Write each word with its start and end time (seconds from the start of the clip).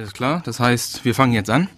Alles 0.00 0.14
klar, 0.14 0.40
das 0.46 0.58
heißt, 0.60 1.04
wir 1.04 1.14
fangen 1.14 1.34
jetzt 1.34 1.50
an. 1.50 1.68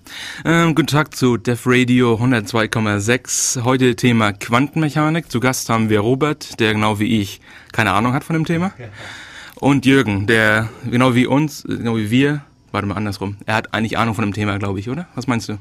Ähm, 0.45 0.77
guten 0.77 0.87
Tag 0.87 1.17
zu 1.17 1.37
Def 1.37 1.63
Radio 1.67 2.15
102,6. 2.15 3.65
Heute 3.65 3.97
Thema 3.97 4.33
Quantenmechanik. 4.33 5.29
Zu 5.29 5.41
Gast 5.41 5.69
haben 5.69 5.91
wir 5.91 5.99
Robert, 5.99 6.61
der 6.61 6.73
genau 6.73 7.01
wie 7.01 7.21
ich 7.21 7.41
keine 7.73 7.91
Ahnung 7.91 8.13
hat 8.13 8.23
von 8.23 8.35
dem 8.35 8.45
Thema. 8.45 8.73
Und 9.57 9.87
Jürgen, 9.87 10.29
der 10.29 10.69
genau 10.89 11.17
wie 11.17 11.27
uns, 11.27 11.65
genau 11.65 11.97
wie 11.97 12.13
wir, 12.13 12.45
warte 12.71 12.87
mal 12.87 12.95
andersrum, 12.95 13.39
er 13.45 13.57
hat 13.57 13.75
eigentlich 13.75 13.99
Ahnung 13.99 14.15
von 14.15 14.25
dem 14.25 14.35
Thema, 14.35 14.57
glaube 14.57 14.79
ich, 14.79 14.89
oder? 14.89 15.09
Was 15.17 15.27
meinst 15.27 15.49
du? 15.49 15.59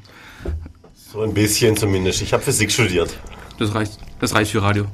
So 0.94 1.22
ein 1.22 1.34
bisschen 1.34 1.76
zumindest. 1.76 2.22
Ich 2.22 2.32
habe 2.32 2.44
Physik 2.44 2.70
studiert. 2.70 3.18
Das 3.58 3.74
reicht, 3.74 3.98
das 4.20 4.36
reicht 4.36 4.52
für 4.52 4.62
Radio. 4.62 4.86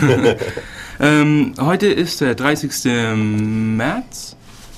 ähm, 1.00 1.54
heute 1.60 1.86
ist 1.86 2.20
der 2.20 2.34
30. 2.34 3.14
März 3.14 4.34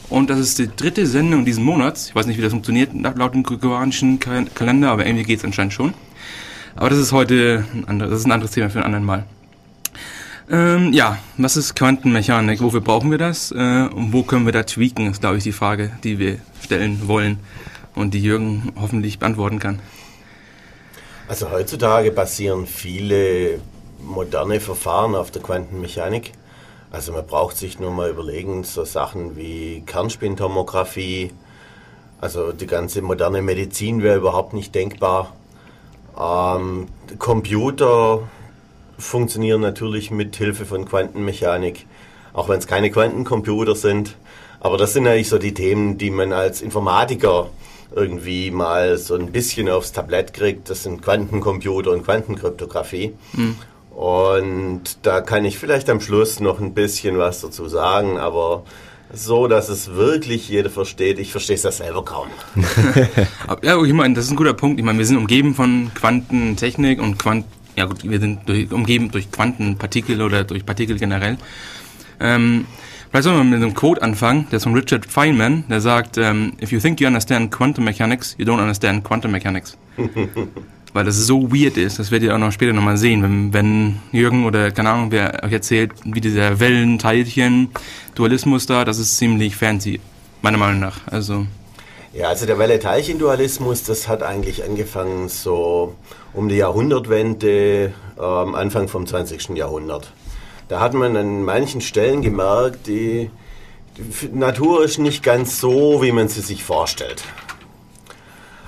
und 0.08 0.30
das 0.30 0.38
ist 0.38 0.58
die 0.58 0.68
dritte 0.68 1.06
Sendung 1.06 1.44
diesen 1.44 1.64
Monats. 1.64 2.08
Ich 2.08 2.14
weiß 2.14 2.26
nicht, 2.26 2.38
wie 2.38 2.42
das 2.42 2.52
funktioniert 2.52 2.90
laut 2.94 3.34
dem 3.34 3.42
gregorianischen 3.42 4.20
Kalender, 4.20 4.90
aber 4.90 5.06
irgendwie 5.06 5.24
geht 5.24 5.38
es 5.38 5.44
anscheinend 5.44 5.72
schon. 5.72 5.94
Aber 6.76 6.90
das 6.90 6.98
ist 6.98 7.12
heute 7.12 7.64
ein, 7.72 7.84
anderes, 7.86 8.10
das 8.10 8.20
ist 8.20 8.26
ein 8.26 8.32
anderes 8.32 8.52
Thema 8.52 8.70
für 8.70 8.78
einen 8.78 8.86
anderen 8.86 9.04
Mal. 9.04 9.24
Ähm, 10.50 10.92
ja, 10.92 11.18
was 11.38 11.56
ist 11.56 11.74
Quantenmechanik? 11.74 12.60
Wofür 12.60 12.80
brauchen 12.80 13.10
wir 13.10 13.18
das? 13.18 13.50
Äh, 13.50 13.54
und 13.54 14.12
wo 14.12 14.22
können 14.22 14.44
wir 14.44 14.52
da 14.52 14.62
tweaken, 14.64 15.10
ist, 15.10 15.20
glaube 15.20 15.38
ich, 15.38 15.44
die 15.44 15.52
Frage, 15.52 15.92
die 16.04 16.18
wir 16.18 16.38
stellen 16.62 17.08
wollen 17.08 17.38
und 17.94 18.12
die 18.12 18.20
Jürgen 18.20 18.72
hoffentlich 18.78 19.18
beantworten 19.18 19.58
kann. 19.58 19.78
Also 21.28 21.50
heutzutage 21.50 22.10
basieren 22.10 22.66
viele 22.66 23.60
moderne 24.02 24.60
Verfahren 24.60 25.14
auf 25.14 25.30
der 25.30 25.40
Quantenmechanik. 25.40 26.32
Also 26.94 27.12
man 27.12 27.26
braucht 27.26 27.56
sich 27.56 27.80
nur 27.80 27.90
mal 27.90 28.08
überlegen, 28.08 28.62
so 28.62 28.84
Sachen 28.84 29.36
wie 29.36 29.82
Kernspintomographie, 29.84 31.32
also 32.20 32.52
die 32.52 32.68
ganze 32.68 33.02
moderne 33.02 33.42
Medizin 33.42 34.00
wäre 34.00 34.18
überhaupt 34.18 34.52
nicht 34.52 34.72
denkbar. 34.76 35.34
Ähm, 36.16 36.86
Computer 37.18 38.20
funktionieren 38.96 39.60
natürlich 39.60 40.12
mit 40.12 40.36
Hilfe 40.36 40.66
von 40.66 40.84
Quantenmechanik, 40.84 41.86
auch 42.32 42.48
wenn 42.48 42.60
es 42.60 42.68
keine 42.68 42.92
Quantencomputer 42.92 43.74
sind. 43.74 44.14
Aber 44.60 44.76
das 44.76 44.92
sind 44.92 45.08
eigentlich 45.08 45.28
so 45.28 45.38
die 45.38 45.52
Themen, 45.52 45.98
die 45.98 46.10
man 46.10 46.32
als 46.32 46.62
Informatiker 46.62 47.48
irgendwie 47.92 48.52
mal 48.52 48.98
so 48.98 49.16
ein 49.16 49.32
bisschen 49.32 49.68
aufs 49.68 49.90
Tablett 49.90 50.32
kriegt. 50.32 50.70
Das 50.70 50.84
sind 50.84 51.02
Quantencomputer 51.02 51.90
und 51.90 52.04
Quantenkryptographie. 52.04 53.14
Mhm. 53.32 53.56
Und 53.94 54.98
da 55.02 55.20
kann 55.20 55.44
ich 55.44 55.58
vielleicht 55.58 55.88
am 55.88 56.00
Schluss 56.00 56.40
noch 56.40 56.60
ein 56.60 56.74
bisschen 56.74 57.18
was 57.18 57.40
dazu 57.40 57.68
sagen, 57.68 58.18
aber 58.18 58.64
so, 59.12 59.46
dass 59.46 59.68
es 59.68 59.94
wirklich 59.94 60.48
jeder 60.48 60.70
versteht. 60.70 61.20
Ich 61.20 61.30
verstehe 61.30 61.54
es 61.54 61.62
ja 61.62 61.70
selber 61.70 62.04
kaum. 62.04 62.26
ja, 63.62 63.80
ich 63.80 63.92
meine, 63.92 64.14
das 64.14 64.24
ist 64.24 64.32
ein 64.32 64.36
guter 64.36 64.54
Punkt. 64.54 64.80
Ich 64.80 64.84
meine, 64.84 64.98
wir 64.98 65.06
sind 65.06 65.16
umgeben 65.16 65.54
von 65.54 65.92
Quantentechnik 65.94 67.00
und 67.00 67.18
Quant 67.18 67.44
ja 67.76 67.86
gut, 67.86 68.08
wir 68.08 68.20
sind 68.20 68.48
durch, 68.48 68.70
umgeben 68.72 69.10
durch 69.10 69.30
Quantenpartikel 69.30 70.22
oder 70.22 70.44
durch 70.44 70.64
Partikel 70.64 70.98
generell. 70.98 71.38
Ähm, 72.20 72.66
vielleicht 73.10 73.24
sollen 73.24 73.36
wir 73.36 73.44
mit 73.44 73.62
einem 73.62 73.74
Quote 73.74 74.02
anfangen, 74.02 74.46
der 74.50 74.58
ist 74.58 74.64
von 74.64 74.74
Richard 74.74 75.06
Feynman, 75.06 75.64
der 75.68 75.80
sagt, 75.80 76.18
ähm, 76.18 76.52
if 76.62 76.70
you 76.72 76.78
think 76.78 77.00
you 77.00 77.06
understand 77.06 77.50
quantum 77.50 77.84
mechanics, 77.84 78.34
you 78.38 78.44
don't 78.44 78.60
understand 78.60 79.04
quantum 79.04 79.32
mechanics. 79.32 79.76
weil 80.94 81.04
das 81.04 81.16
so 81.16 81.52
weird 81.52 81.76
ist. 81.76 81.98
Das 81.98 82.10
werdet 82.10 82.28
ihr 82.28 82.34
auch 82.34 82.38
noch 82.38 82.52
später 82.52 82.72
nochmal 82.72 82.96
sehen, 82.96 83.22
wenn, 83.22 83.52
wenn 83.52 84.00
Jürgen 84.12 84.46
oder 84.46 84.70
keine 84.70 84.88
Ahnung, 84.90 85.10
wer 85.10 85.44
euch 85.44 85.52
erzählt, 85.52 85.92
wie 86.04 86.22
dieser 86.22 86.60
Wellenteilchen-Dualismus 86.60 88.64
da, 88.64 88.86
das 88.86 88.98
ist 88.98 89.18
ziemlich 89.18 89.56
fancy, 89.56 90.00
meiner 90.40 90.56
Meinung 90.56 90.80
nach. 90.80 91.00
Also 91.10 91.44
ja, 92.14 92.28
also 92.28 92.46
der 92.46 92.58
Welle-Teilchen-Dualismus, 92.60 93.82
das 93.82 94.06
hat 94.06 94.22
eigentlich 94.22 94.62
angefangen 94.62 95.28
so 95.28 95.96
um 96.32 96.48
die 96.48 96.54
Jahrhundertwende, 96.54 97.92
ähm, 98.16 98.54
Anfang 98.54 98.86
vom 98.86 99.04
20. 99.04 99.56
Jahrhundert. 99.56 100.12
Da 100.68 100.78
hat 100.78 100.94
man 100.94 101.16
an 101.16 101.42
manchen 101.42 101.80
Stellen 101.80 102.22
gemerkt, 102.22 102.86
die, 102.86 103.30
die 103.98 104.28
Natur 104.32 104.84
ist 104.84 104.98
nicht 104.98 105.24
ganz 105.24 105.58
so, 105.58 106.02
wie 106.02 106.12
man 106.12 106.28
sie 106.28 106.40
sich 106.40 106.62
vorstellt. 106.62 107.24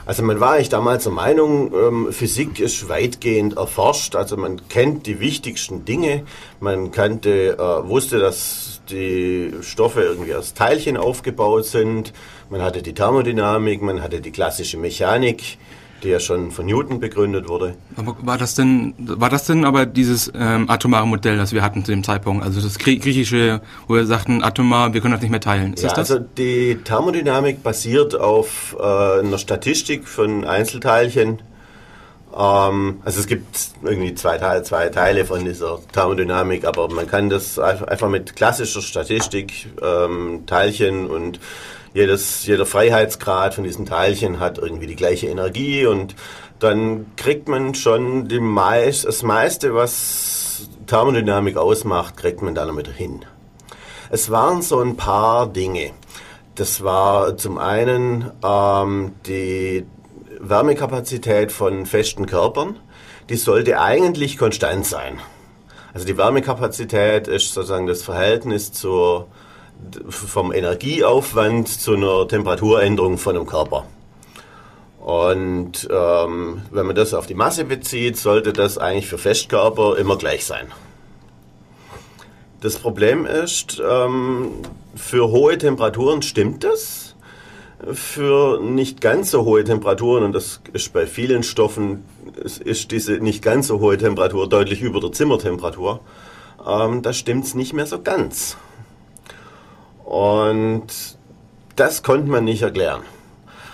Also 0.06 0.22
man 0.22 0.39
war 0.39 0.53
eigentlich 0.53 0.69
damals 0.69 1.03
der 1.03 1.12
Meinung, 1.12 1.72
ähm, 1.75 2.12
Physik 2.12 2.61
ist 2.61 2.89
weitgehend 2.89 3.56
erforscht. 3.56 4.15
Also 4.15 4.37
man 4.37 4.69
kennt 4.69 5.09
die 5.09 5.19
wichtigsten 5.19 5.84
Dinge. 5.84 6.22
Man 6.61 6.93
kannte, 6.93 7.59
äh, 7.59 7.89
wusste, 7.89 8.21
dass 8.21 8.81
die 8.89 9.53
Stoffe 9.62 10.03
irgendwie 10.03 10.37
aus 10.37 10.55
Teilchen 10.55 10.97
aufgebaut 10.97 11.65
sind. 11.65 12.12
Man 12.50 12.62
hatte 12.62 12.83
die 12.83 12.94
Thermodynamik, 12.94 13.83
man 13.83 14.00
hatte 14.00 14.21
die 14.21 14.31
klassische 14.31 14.78
Mechanik 14.78 15.59
die 16.06 16.12
ja 16.12 16.21
schon 16.21 16.53
von 16.53 16.67
Newton 16.67 17.00
begründet 17.00 17.49
wurde. 17.49 17.75
Aber 17.97 18.17
war 18.22 18.39
das 18.39 18.55
denn, 18.55 18.94
war 18.99 19.28
das 19.28 19.44
denn 19.47 19.65
aber 19.65 19.84
dieses 19.87 20.33
ähm, 20.34 20.71
atomare 20.71 21.06
Modell, 21.06 21.37
das 21.37 21.53
wir 21.53 21.62
hatten 21.62 21.84
zu 21.84 21.91
dem 21.91 22.05
Zeitpunkt? 22.05 22.44
Also 22.44 22.61
das 22.61 22.78
griechische, 22.78 23.61
wo 23.89 23.94
wir 23.94 24.06
sagten, 24.06 24.43
atomar, 24.43 24.94
wir 24.94 25.00
können 25.00 25.12
das 25.12 25.21
nicht 25.21 25.31
mehr 25.31 25.41
teilen. 25.41 25.75
Ist 25.75 25.83
ja, 25.83 25.89
das 25.89 26.09
das? 26.09 26.11
Also 26.12 26.25
die 26.39 26.78
Thermodynamik 26.84 27.62
basiert 27.62 28.15
auf 28.15 28.77
äh, 28.78 29.21
einer 29.21 29.39
Statistik 29.39 30.06
von 30.06 30.44
Einzelteilchen. 30.44 31.43
Ähm, 32.37 33.00
also 33.05 33.21
es 33.21 33.27
gibt 33.27 33.71
irgendwie 33.83 34.15
zwei 34.15 34.38
Teile, 34.38 34.62
zwei 34.62 34.88
Teile 34.88 35.25
von 35.25 35.44
dieser 35.44 35.81
Thermodynamik, 35.93 36.65
aber 36.65 36.88
man 36.88 37.09
kann 37.09 37.31
das 37.31 37.59
einfach 37.59 38.09
mit 38.09 38.37
klassischer 38.37 38.81
Statistik, 38.81 39.67
ähm, 39.83 40.44
Teilchen 40.47 41.09
und 41.09 41.41
jedes, 41.96 42.44
jeder 42.44 42.66
Freiheitsgrad 42.66 43.54
von 43.54 43.64
diesen 43.64 43.86
Teilchen 43.86 44.38
hat 44.38 44.58
irgendwie 44.58 44.86
die 44.86 44.96
gleiche 44.96 45.28
Energie 45.28 45.86
und 45.86 46.14
dann 46.58 47.06
kriegt 47.16 47.48
man 47.48 47.74
schon 47.74 48.28
die 48.28 48.38
meist, 48.38 49.06
das 49.06 49.22
meiste, 49.22 49.74
was 49.74 50.68
Thermodynamik 50.86 51.56
ausmacht, 51.56 52.18
kriegt 52.18 52.42
man 52.42 52.54
dann 52.54 52.68
damit 52.68 52.88
hin. 52.88 53.24
Es 54.10 54.30
waren 54.30 54.60
so 54.60 54.80
ein 54.80 54.96
paar 54.96 55.46
Dinge. 55.46 55.92
Das 56.54 56.84
war 56.84 57.38
zum 57.38 57.56
einen 57.56 58.30
ähm, 58.44 59.12
die 59.26 59.86
Wärmekapazität 60.38 61.50
von 61.50 61.86
festen 61.86 62.26
Körpern. 62.26 62.76
Die 63.30 63.36
sollte 63.36 63.80
eigentlich 63.80 64.36
konstant 64.36 64.84
sein. 64.84 65.18
Also 65.94 66.06
die 66.06 66.18
Wärmekapazität 66.18 67.26
ist 67.26 67.54
sozusagen 67.54 67.86
das 67.86 68.02
Verhältnis 68.02 68.70
zur 68.70 69.28
vom 70.09 70.53
Energieaufwand 70.53 71.69
zu 71.69 71.94
einer 71.94 72.26
Temperaturänderung 72.28 73.19
von 73.19 73.37
einem 73.37 73.47
Körper. 73.47 73.87
Und 75.00 75.88
ähm, 75.88 76.62
wenn 76.72 76.87
man 76.87 76.97
das 76.97 77.14
auf 77.14 77.26
die 77.26 77.34
Masse 77.34 77.64
bezieht, 77.64 78.16
sollte 78.16 78.53
das 78.53 78.76
eigentlich 78.76 79.06
für 79.06 79.19
Festkörper 79.19 79.97
immer 79.98 80.16
gleich 80.16 80.44
sein. 80.44 80.66
Das 82.60 82.76
Problem 82.78 83.26
ist, 83.26 83.81
ähm, 83.88 84.50
für 84.97 85.28
hohe 85.28 85.56
Temperaturen 85.59 86.22
stimmt 86.22 86.64
das. 86.64 87.14
Für 87.93 88.60
nicht 88.60 89.00
ganz 89.00 89.31
so 89.31 89.44
hohe 89.44 89.62
Temperaturen, 89.62 90.25
und 90.25 90.32
das 90.32 90.60
ist 90.72 90.93
bei 90.93 91.06
vielen 91.06 91.43
Stoffen, 91.43 92.03
ist 92.64 92.91
diese 92.91 93.19
nicht 93.19 93.43
ganz 93.43 93.69
so 93.69 93.78
hohe 93.78 93.98
Temperatur 93.98 94.48
deutlich 94.48 94.81
über 94.81 94.98
der 94.98 95.12
Zimmertemperatur, 95.12 96.00
ähm, 96.66 97.03
da 97.03 97.12
stimmt 97.12 97.44
es 97.44 97.54
nicht 97.54 97.75
mehr 97.75 97.87
so 97.87 98.00
ganz. 98.00 98.56
Und 100.06 100.87
das 101.75 102.05
konnte 102.05 102.31
man 102.31 102.44
nicht 102.44 102.62
erklären. 102.62 103.03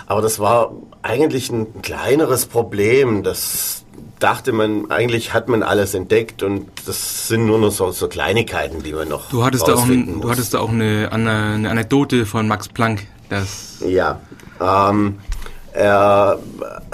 Aber 0.06 0.22
das 0.22 0.40
war 0.40 0.72
eigentlich 1.02 1.50
ein 1.50 1.82
kleineres 1.82 2.46
Problem. 2.46 3.22
Das 3.22 3.84
dachte 4.18 4.52
man, 4.52 4.90
eigentlich 4.90 5.34
hat 5.34 5.48
man 5.48 5.62
alles 5.62 5.94
entdeckt 5.94 6.42
und 6.42 6.68
das 6.86 7.28
sind 7.28 7.46
nur 7.46 7.58
noch 7.58 7.70
so, 7.70 7.90
so 7.90 8.08
Kleinigkeiten, 8.08 8.82
die 8.82 8.92
man 8.92 9.08
noch 9.08 9.28
du 9.30 9.44
hattest 9.44 9.68
da 9.68 9.74
auch 9.74 9.84
ein, 9.84 10.20
Du 10.20 10.30
hattest 10.30 10.54
da 10.54 10.60
auch 10.60 10.70
eine, 10.70 11.10
eine, 11.12 11.68
Anekdote 11.68 12.24
von 12.24 12.48
Max 12.48 12.68
Planck. 12.68 13.06
Das 13.28 13.82
ja, 13.86 14.20
ähm, 14.60 15.18
er 15.72 16.38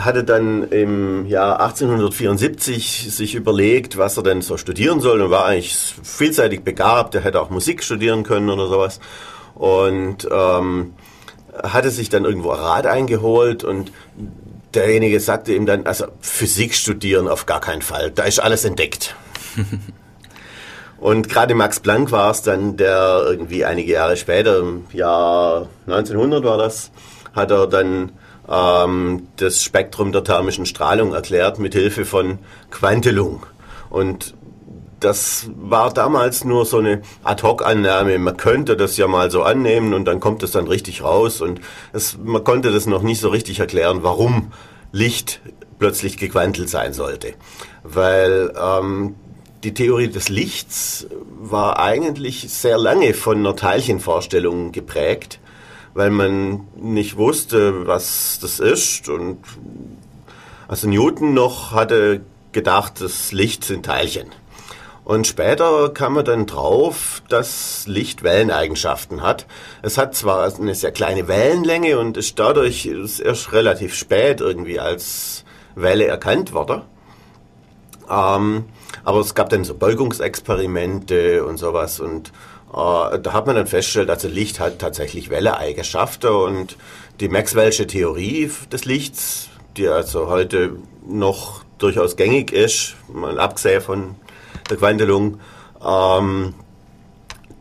hatte 0.01 0.23
dann 0.23 0.63
im 0.65 1.27
Jahr 1.27 1.61
1874 1.61 3.13
sich 3.13 3.35
überlegt, 3.35 3.99
was 3.99 4.17
er 4.17 4.23
denn 4.23 4.41
so 4.41 4.57
studieren 4.57 5.01
soll 5.01 5.21
und 5.21 5.31
war 5.31 5.47
eigentlich 5.47 5.75
vielseitig 6.03 6.63
begabt. 6.63 7.15
Er 7.15 7.23
hätte 7.23 7.41
auch 7.41 7.51
Musik 7.51 7.83
studieren 7.83 8.23
können 8.23 8.51
oder 8.51 8.69
sowas. 8.69 9.01
Und 9.55 10.29
ähm, 10.31 10.95
hatte 11.63 11.91
sich 11.91 12.09
dann 12.09 12.25
irgendwo 12.25 12.51
Rat 12.51 12.87
eingeholt 12.87 13.65
und 13.65 13.91
derjenige 14.75 15.19
sagte 15.19 15.55
ihm 15.55 15.67
dann, 15.67 15.87
also 15.87 16.07
Physik 16.21 16.75
studieren 16.75 17.27
auf 17.27 17.47
gar 17.47 17.61
keinen 17.61 17.83
Fall, 17.83 18.13
da 18.13 18.25
ist 18.25 18.39
alles 18.39 18.65
entdeckt. 18.65 19.17
und 21.01 21.29
gerade 21.29 21.55
Max 21.57 21.81
Planck 21.81 22.13
war 22.13 22.31
es 22.31 22.43
dann, 22.43 22.77
der 22.77 23.23
irgendwie 23.27 23.65
einige 23.65 23.93
Jahre 23.93 24.17
später, 24.17 24.61
im 24.61 24.85
Jahr 24.93 25.69
1900 25.87 26.45
war 26.45 26.59
das, 26.59 26.93
hat 27.35 27.51
er 27.51 27.67
dann 27.67 28.13
ähm, 28.51 29.29
das 29.37 29.63
Spektrum 29.63 30.13
der 30.13 30.25
thermischen 30.25 30.67
Strahlung 30.67 31.15
erklärt 31.15 31.59
mit 31.59 31.75
Hilfe 31.75 32.05
von 32.05 32.39
Quantelung. 32.71 33.45
Und 33.91 34.35
das 35.01 35.49
war 35.57 35.93
damals 35.93 36.45
nur 36.45 36.65
so 36.67 36.79
eine 36.79 37.03
Ad-Hoc-Annahme. 37.23 38.19
Man 38.19 38.37
könnte 38.37 38.77
das 38.77 38.97
ja 38.97 39.07
mal 39.07 39.31
so 39.31 39.43
annehmen 39.43 39.95
und 39.95 40.07
dann 40.07 40.21
kommt 40.21 40.43
es 40.43 40.51
dann 40.51 40.67
richtig 40.67 41.03
raus. 41.03 41.41
Und 41.41 41.61
es, 41.93 42.19
man 42.23 42.43
konnte 42.43 42.73
das 42.73 42.87
noch 42.87 43.03
nicht 43.03 43.21
so 43.21 43.29
richtig 43.29 43.61
erklären, 43.61 44.03
warum 44.03 44.53
Licht 44.91 45.41
plötzlich 45.79 46.17
gequantelt 46.17 46.69
sein 46.69 46.93
sollte. 46.93 47.35
Weil 47.85 48.53
ähm, 48.61 49.15
die 49.63 49.75
Theorie 49.75 50.09
des 50.09 50.29
Lichts 50.29 51.07
war 51.41 51.79
eigentlich 51.79 52.49
sehr 52.53 52.79
lange 52.79 53.15
von 53.15 53.39
einer 53.39 53.57
Teilchenvorstellung 53.57 54.73
geprägt, 54.73 55.39
weil 55.99 56.11
man 56.11 56.69
nicht 56.77 57.17
wusste, 57.17 57.89
was 57.89 58.39
das 58.41 58.61
ist. 58.61 59.09
Und 59.09 59.39
also 60.69 60.89
Newton 60.89 61.35
noch 61.35 61.73
hatte 61.73 62.21
gedacht, 62.53 63.01
das 63.01 63.33
Licht 63.33 63.65
sind 63.65 63.85
Teilchen. 63.85 64.29
Und 65.03 65.27
später 65.27 65.89
kam 65.89 66.13
man 66.15 66.25
dann 66.25 66.47
drauf, 66.47 67.21
dass 67.29 67.89
Licht 67.89 68.23
Welleneigenschaften 68.23 69.23
hat. 69.23 69.47
Es 69.83 69.99
hat 69.99 70.15
zwar 70.15 70.55
eine 70.55 70.77
sehr 70.77 70.93
kleine 70.93 71.27
Wellenlänge 71.27 71.99
und 71.99 72.17
ist 72.17 72.39
dadurch 72.39 72.87
erst 72.87 73.53
relativ 73.53 73.93
spät 73.97 74.41
irgendwie 74.41 74.79
als 74.79 75.45
Welle 75.75 76.07
erkannt 76.07 76.53
worden. 76.53 76.83
Ähm, 78.09 78.67
aber 79.03 79.19
es 79.19 79.35
gab 79.35 79.49
dann 79.49 79.65
so 79.65 79.75
Beugungsexperimente 79.75 81.45
und 81.45 81.57
sowas 81.57 81.99
und 81.99 82.31
da 82.73 83.33
hat 83.33 83.47
man 83.47 83.57
dann 83.57 83.67
festgestellt, 83.67 84.11
also 84.11 84.29
Licht 84.29 84.61
hat 84.61 84.79
tatsächlich 84.79 85.31
Welleeigenschaften 85.31 86.31
und 86.31 86.77
die 87.21 87.29
Maxwell'sche 87.29 87.87
Theorie 87.87 88.51
des 88.71 88.85
Lichts, 88.85 89.49
die 89.77 89.89
also 89.89 90.29
heute 90.29 90.77
noch 91.07 91.65
durchaus 91.79 92.17
gängig 92.17 92.53
ist, 92.53 92.97
mal 93.13 93.41
abgesehen 93.41 93.81
von 93.81 94.15
der 94.69 94.77
Quantelung, 94.77 95.41
ähm, 95.85 96.55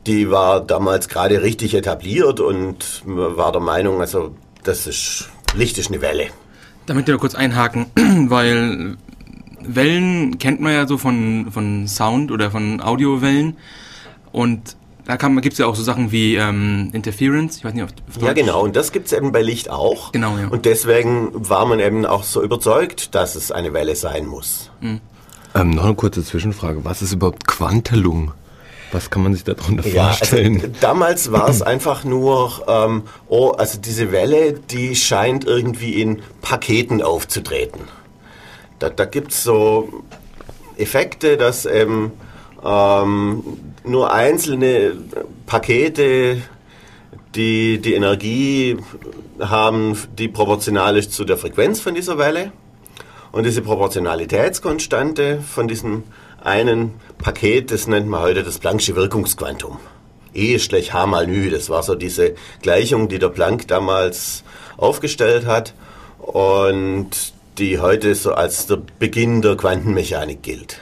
die 0.05 0.29
war 0.31 0.61
damals 0.61 1.07
gerade 1.09 1.41
richtig 1.41 1.73
etabliert 1.73 2.39
und 2.39 3.03
man 3.05 3.37
war 3.37 3.51
der 3.51 3.61
Meinung, 3.61 4.01
also 4.01 4.35
das 4.63 4.87
ist, 4.87 5.29
Licht 5.55 5.77
ist 5.77 5.89
eine 5.89 6.01
Welle. 6.01 6.27
Damit 6.85 7.07
wir 7.07 7.17
kurz 7.17 7.35
einhaken, 7.35 7.87
weil 8.29 8.97
Wellen 9.61 10.37
kennt 10.39 10.61
man 10.61 10.73
ja 10.73 10.87
so 10.87 10.97
von, 10.97 11.51
von 11.51 11.87
Sound 11.87 12.31
oder 12.31 12.51
von 12.51 12.81
Audiowellen 12.81 13.57
und 14.31 14.77
da 15.07 15.15
gibt 15.15 15.53
es 15.53 15.57
ja 15.57 15.65
auch 15.67 15.75
so 15.75 15.83
Sachen 15.83 16.11
wie 16.11 16.35
ähm, 16.35 16.89
Interference. 16.91 17.57
Ich 17.57 17.63
weiß 17.63 17.73
nicht, 17.73 17.83
auf, 17.83 17.91
auf 18.13 18.21
Ja, 18.21 18.33
genau. 18.33 18.61
Und 18.61 18.75
das 18.75 18.91
gibt 18.91 19.07
es 19.07 19.13
eben 19.13 19.31
bei 19.31 19.41
Licht 19.41 19.69
auch. 19.69 20.11
Genau, 20.11 20.37
ja. 20.37 20.49
Und 20.49 20.65
deswegen 20.65 21.31
war 21.33 21.65
man 21.65 21.79
eben 21.79 22.05
auch 22.05 22.23
so 22.23 22.43
überzeugt, 22.43 23.15
dass 23.15 23.35
es 23.35 23.51
eine 23.51 23.71
Welle 23.71 23.95
sein 23.95 24.25
muss. 24.25 24.69
Mhm. 24.81 24.99
Ähm, 25.55 25.69
noch 25.71 25.85
eine 25.85 25.95
kurze 25.95 26.25
Zwischenfrage. 26.25 26.83
Was 26.83 27.01
ist 27.01 27.13
überhaupt 27.13 27.47
Quantelung? 27.47 28.33
Was 28.91 29.09
kann 29.09 29.23
man 29.23 29.33
sich 29.33 29.45
darunter 29.45 29.87
ja, 29.87 30.07
also 30.07 30.17
vorstellen? 30.17 30.55
Also, 30.55 30.67
damals 30.81 31.31
war 31.31 31.47
es 31.47 31.61
einfach 31.61 32.03
nur, 32.03 32.65
ähm, 32.67 33.03
oh, 33.27 33.51
also 33.51 33.79
diese 33.79 34.11
Welle, 34.11 34.53
die 34.53 34.95
scheint 34.97 35.45
irgendwie 35.45 36.01
in 36.01 36.21
Paketen 36.41 37.01
aufzutreten. 37.01 37.81
Da, 38.79 38.89
da 38.89 39.05
gibt 39.05 39.31
es 39.31 39.43
so 39.43 40.03
Effekte, 40.77 41.37
dass 41.37 41.65
eben 41.65 42.11
ähm, 42.67 43.43
nur 43.85 44.13
einzelne 44.13 44.93
Pakete, 45.45 46.41
die 47.35 47.79
die 47.79 47.93
Energie 47.93 48.77
haben, 49.39 49.97
die 50.17 50.27
proportional 50.27 50.97
ist 50.97 51.13
zu 51.13 51.23
der 51.23 51.37
Frequenz 51.37 51.79
von 51.79 51.95
dieser 51.95 52.17
Welle. 52.17 52.51
Und 53.31 53.45
diese 53.45 53.61
Proportionalitätskonstante 53.61 55.41
von 55.41 55.67
diesem 55.67 56.03
einen 56.43 56.93
Paket, 57.17 57.71
das 57.71 57.87
nennt 57.87 58.07
man 58.07 58.21
heute 58.21 58.43
das 58.43 58.61
Planck'sche 58.61 58.95
Wirkungsquantum. 58.95 59.77
E 60.33 60.53
ist 60.53 60.69
gleich 60.69 60.93
H 60.93 61.07
mal 61.07 61.27
Nü. 61.27 61.49
Das 61.49 61.69
war 61.69 61.83
so 61.83 61.95
diese 61.95 62.35
Gleichung, 62.61 63.09
die 63.09 63.19
der 63.19 63.29
Planck 63.29 63.67
damals 63.67 64.43
aufgestellt 64.77 65.45
hat 65.45 65.73
und 66.19 67.09
die 67.57 67.79
heute 67.79 68.13
so 68.15 68.33
als 68.33 68.67
der 68.67 68.79
Beginn 68.99 69.41
der 69.41 69.55
Quantenmechanik 69.55 70.43
gilt. 70.43 70.79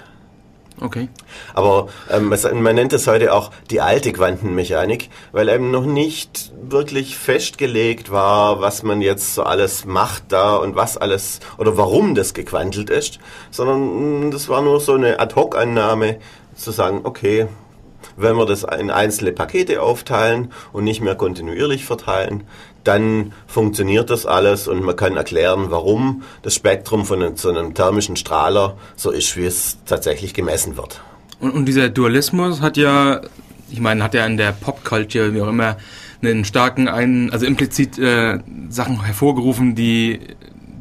Okay. 0.81 1.07
Aber 1.53 1.87
ähm, 2.11 2.33
man 2.61 2.75
nennt 2.75 2.91
es 2.91 3.07
heute 3.07 3.33
auch 3.33 3.51
die 3.71 3.79
alte 3.79 4.11
Quantenmechanik, 4.11 5.09
weil 5.31 5.47
eben 5.47 5.71
noch 5.71 5.85
nicht 5.85 6.51
wirklich 6.61 7.17
festgelegt 7.17 8.11
war, 8.11 8.59
was 8.59 8.83
man 8.83 9.01
jetzt 9.01 9.35
so 9.35 9.43
alles 9.43 9.85
macht 9.85 10.23
da 10.29 10.55
und 10.57 10.75
was 10.75 10.97
alles 10.97 11.39
oder 11.57 11.77
warum 11.77 12.13
das 12.13 12.33
gequantelt 12.33 12.89
ist, 12.89 13.19
sondern 13.51 14.27
mm, 14.27 14.31
das 14.31 14.49
war 14.49 14.61
nur 14.61 14.81
so 14.81 14.93
eine 14.93 15.19
Ad-Hoc-Annahme, 15.19 16.17
zu 16.55 16.71
sagen, 16.71 17.01
okay, 17.03 17.47
wenn 18.17 18.37
wir 18.37 18.45
das 18.45 18.63
in 18.63 18.89
einzelne 18.89 19.31
Pakete 19.31 19.81
aufteilen 19.81 20.51
und 20.71 20.83
nicht 20.83 21.01
mehr 21.01 21.15
kontinuierlich 21.15 21.85
verteilen, 21.85 22.45
dann 22.85 23.33
funktioniert 23.47 24.09
das 24.09 24.25
alles 24.25 24.67
und 24.67 24.83
man 24.83 24.95
kann 24.95 25.17
erklären, 25.17 25.67
warum 25.69 26.23
das 26.41 26.55
Spektrum 26.55 27.05
von 27.05 27.35
so 27.35 27.49
einem 27.49 27.73
thermischen 27.73 28.15
Strahler 28.15 28.77
so 28.95 29.11
ist, 29.11 29.35
wie 29.35 29.45
es 29.45 29.77
tatsächlich 29.85 30.33
gemessen 30.33 30.77
wird. 30.77 31.01
Und, 31.39 31.51
und 31.51 31.65
dieser 31.65 31.89
Dualismus 31.89 32.61
hat 32.61 32.77
ja, 32.77 33.21
ich 33.69 33.81
meine, 33.81 34.03
hat 34.03 34.13
ja 34.13 34.25
in 34.25 34.37
der 34.37 34.51
Popculture, 34.51 35.33
wie 35.33 35.41
auch 35.41 35.49
immer, 35.49 35.77
einen 36.21 36.45
starken, 36.45 36.87
einen, 36.87 37.31
also 37.31 37.45
implizit 37.45 37.99
äh, 37.99 38.39
Sachen 38.69 39.03
hervorgerufen, 39.03 39.75
die 39.75 40.19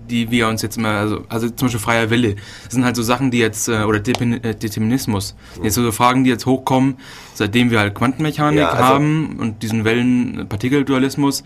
die 0.09 0.31
wir 0.31 0.49
uns 0.49 0.63
jetzt 0.63 0.77
immer, 0.77 0.91
also, 0.91 1.25
also 1.29 1.49
zum 1.49 1.67
Beispiel 1.67 1.81
freier 1.81 2.11
Wille, 2.11 2.37
das 2.65 2.75
sind 2.75 2.85
halt 2.85 2.97
so 2.97 3.03
Sachen, 3.03 3.31
die 3.31 3.39
jetzt, 3.39 3.69
äh, 3.69 3.83
oder 3.83 3.99
äh, 3.99 4.55
Determinismus, 4.55 5.35
mhm. 5.59 5.65
jetzt 5.65 5.75
so 5.75 5.93
Fragen, 5.93 6.25
die 6.25 6.31
jetzt 6.31 6.47
hochkommen, 6.47 6.97
seitdem 7.35 7.71
wir 7.71 7.79
halt 7.81 7.95
Quantenmechanik 7.95 8.61
ja, 8.61 8.71
also 8.71 8.85
haben 8.85 9.37
und 9.39 9.63
diesen 9.63 9.85
Wellen-Partikel-Dualismus, 9.85 11.45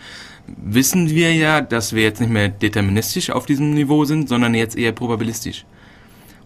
wissen 0.57 1.11
wir 1.11 1.35
ja, 1.35 1.61
dass 1.61 1.93
wir 1.93 2.03
jetzt 2.03 2.21
nicht 2.21 2.33
mehr 2.33 2.49
deterministisch 2.49 3.31
auf 3.31 3.47
diesem 3.47 3.75
Niveau 3.75 4.05
sind, 4.05 4.29
sondern 4.29 4.55
jetzt 4.55 4.77
eher 4.77 4.93
probabilistisch. 4.93 5.65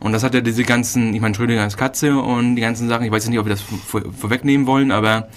Und 0.01 0.13
das 0.13 0.25
hat 0.25 0.35
ja 0.35 0.41
diese 0.41 0.65
ganzen, 0.65 1.15
ich 1.15 1.21
meine 1.21 1.35
Schrödingers 1.35 1.77
Katze 1.77 2.19
und 2.19 2.57
die 2.57 2.63
ganzen 2.63 2.89
Sachen, 2.89 3.05
ich 3.05 3.13
weiß 3.13 3.29
nicht, 3.29 3.39
ob 3.39 3.47
wir 3.47 3.51
das 3.51 3.61
vor, 3.61 4.03
vorwegnehmen 4.13 4.67
wollen, 4.67 4.91
aber 4.91 5.29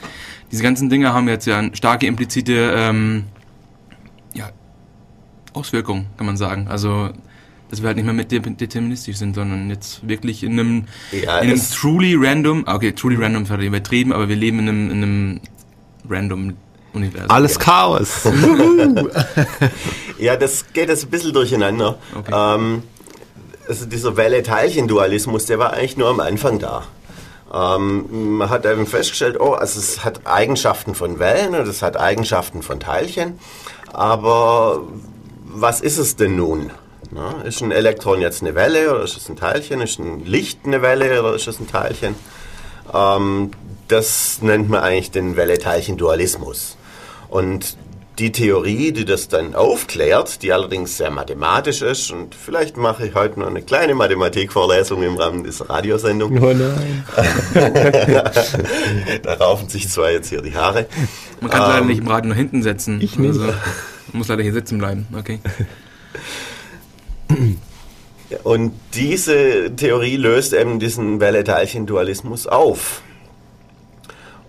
diese 0.51 0.63
ganzen 0.63 0.89
Dinge 0.89 1.13
haben 1.13 1.27
jetzt 1.27 1.45
ja 1.45 1.63
starke 1.73 2.07
implizite 2.07 2.73
ähm, 2.75 3.25
ja, 4.33 4.49
Auswirkungen, 5.53 6.07
kann 6.17 6.25
man 6.25 6.37
sagen. 6.37 6.67
Also 6.67 7.11
dass 7.69 7.81
wir 7.81 7.87
halt 7.87 7.97
nicht 7.97 8.05
mehr 8.05 8.13
mit 8.13 8.31
deterministisch 8.31 9.17
sind, 9.17 9.35
sondern 9.35 9.69
jetzt 9.69 10.07
wirklich 10.07 10.43
in 10.43 10.53
einem, 10.53 10.85
ja, 11.11 11.39
in 11.39 11.49
einem 11.49 11.59
truly 11.59 12.15
random, 12.17 12.63
okay, 12.67 12.91
truly 12.91 13.15
random 13.15 13.43
ist 13.43 13.49
halt 13.49 13.61
übertrieben, 13.61 14.13
aber 14.13 14.29
wir 14.29 14.35
leben 14.35 14.59
in 14.59 14.69
einem, 14.69 14.91
in 14.91 15.03
einem 15.03 15.41
random 16.07 16.53
Universum. 16.95 17.29
Alles 17.29 17.59
Chaos. 17.59 18.23
ja, 20.17 20.35
das 20.35 20.65
geht 20.73 20.89
jetzt 20.89 21.03
ein 21.03 21.09
bisschen 21.09 21.33
durcheinander. 21.33 21.97
Okay. 22.17 22.31
Ähm, 22.33 22.83
also 23.67 23.85
dieser 23.85 24.15
Welle-Teilchen-Dualismus, 24.17 25.45
der 25.45 25.59
war 25.59 25.73
eigentlich 25.73 25.97
nur 25.97 26.09
am 26.09 26.19
Anfang 26.19 26.59
da. 26.59 26.83
Ähm, 27.53 28.37
man 28.37 28.49
hat 28.49 28.65
eben 28.65 28.87
festgestellt, 28.87 29.39
oh, 29.39 29.53
also 29.53 29.79
es 29.79 30.03
hat 30.03 30.25
Eigenschaften 30.25 30.95
von 30.95 31.19
Wellen 31.19 31.55
und 31.55 31.67
es 31.67 31.81
hat 31.81 31.97
Eigenschaften 31.97 32.63
von 32.63 32.79
Teilchen, 32.79 33.39
aber 33.93 34.81
was 35.45 35.79
ist 35.81 35.97
es 35.97 36.15
denn 36.15 36.35
nun? 36.35 36.71
Na, 37.11 37.43
ist 37.43 37.61
ein 37.61 37.71
Elektron 37.71 38.19
jetzt 38.19 38.41
eine 38.41 38.55
Welle 38.55 38.93
oder 38.93 39.03
ist 39.03 39.15
es 39.15 39.29
ein 39.29 39.35
Teilchen? 39.35 39.79
Ist 39.79 39.99
ein 39.99 40.25
Licht 40.25 40.61
eine 40.65 40.81
Welle 40.81 41.21
oder 41.21 41.35
ist 41.35 41.47
es 41.47 41.59
ein 41.59 41.67
Teilchen? 41.67 42.15
Ähm, 42.93 43.51
das 43.87 44.41
nennt 44.41 44.69
man 44.69 44.81
eigentlich 44.81 45.11
den 45.11 45.37
Welle-Teilchen-Dualismus. 45.37 46.77
Und 47.35 47.75
die 48.17 48.31
Theorie, 48.31 48.93
die 48.93 49.03
das 49.03 49.27
dann 49.27 49.55
aufklärt, 49.55 50.41
die 50.41 50.53
allerdings 50.53 50.95
sehr 50.95 51.11
mathematisch 51.11 51.81
ist, 51.81 52.09
und 52.11 52.33
vielleicht 52.33 52.77
mache 52.77 53.07
ich 53.07 53.13
heute 53.13 53.41
noch 53.41 53.47
eine 53.47 53.61
kleine 53.61 53.93
Mathematikvorlesung 53.93 55.03
im 55.03 55.17
Rahmen 55.17 55.43
dieser 55.43 55.69
Radiosendung. 55.69 56.41
Oh 56.41 56.53
nein. 56.53 57.03
da 59.21 59.33
raufen 59.33 59.67
sich 59.67 59.89
zwar 59.89 60.11
jetzt 60.11 60.29
hier 60.29 60.41
die 60.41 60.55
Haare. 60.55 60.85
Man 61.41 61.51
kann 61.51 61.63
ähm, 61.63 61.67
leider 61.67 61.85
nicht 61.87 61.97
im 61.97 62.07
Radio 62.07 62.27
nur 62.29 62.37
hinten 62.37 62.63
setzen. 62.63 63.01
Ich 63.01 63.19
nicht. 63.19 63.37
Also, 63.37 63.53
muss 64.13 64.29
leider 64.29 64.43
hier 64.43 64.53
sitzen 64.53 64.77
bleiben. 64.77 65.05
Okay. 65.13 65.41
Und 68.45 68.71
diese 68.93 69.75
Theorie 69.75 70.15
löst 70.15 70.53
eben 70.53 70.79
diesen 70.79 71.19
Welle-Teilchen-Dualismus 71.19 72.47
auf 72.47 73.01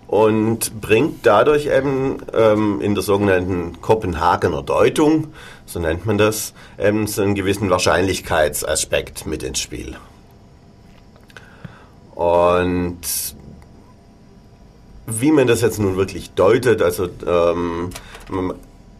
und 0.07 0.79
bringt 0.79 1.25
dadurch 1.25 1.67
eben 1.67 2.17
ähm, 2.33 2.79
in 2.81 2.95
der 2.95 3.03
sogenannten 3.03 3.81
Kopenhagener 3.81 4.63
Deutung, 4.63 5.27
so 5.65 5.79
nennt 5.79 6.05
man 6.05 6.17
das, 6.17 6.53
eben 6.79 7.07
so 7.07 7.21
einen 7.21 7.35
gewissen 7.35 7.69
Wahrscheinlichkeitsaspekt 7.69 9.25
mit 9.25 9.43
ins 9.43 9.59
Spiel. 9.59 9.97
Und 12.15 12.99
wie 15.05 15.31
man 15.31 15.47
das 15.47 15.61
jetzt 15.61 15.79
nun 15.79 15.97
wirklich 15.97 16.31
deutet, 16.31 16.81
also 16.81 17.07
ähm, 17.25 17.89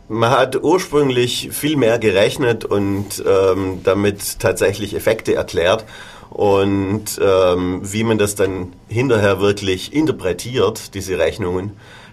man 0.10 0.30
hat 0.30 0.62
ursprünglich 0.62 1.50
viel 1.52 1.76
mehr 1.78 2.00
gerechnet 2.00 2.64
und 2.64 3.24
ähm, 3.26 3.82
damit 3.84 4.40
tatsächlich 4.40 4.94
Effekte 4.96 5.36
erklärt 5.36 5.86
Und 6.30 7.20
ähm, 7.22 7.82
wie 7.84 8.04
man 8.04 8.18
das 8.18 8.36
dann 8.36 8.74
hinterher 8.88 9.40
wirklich 9.40 9.94
interpretiert, 9.94 10.94
diese 10.94 11.18
Rechnungen, 11.18 11.72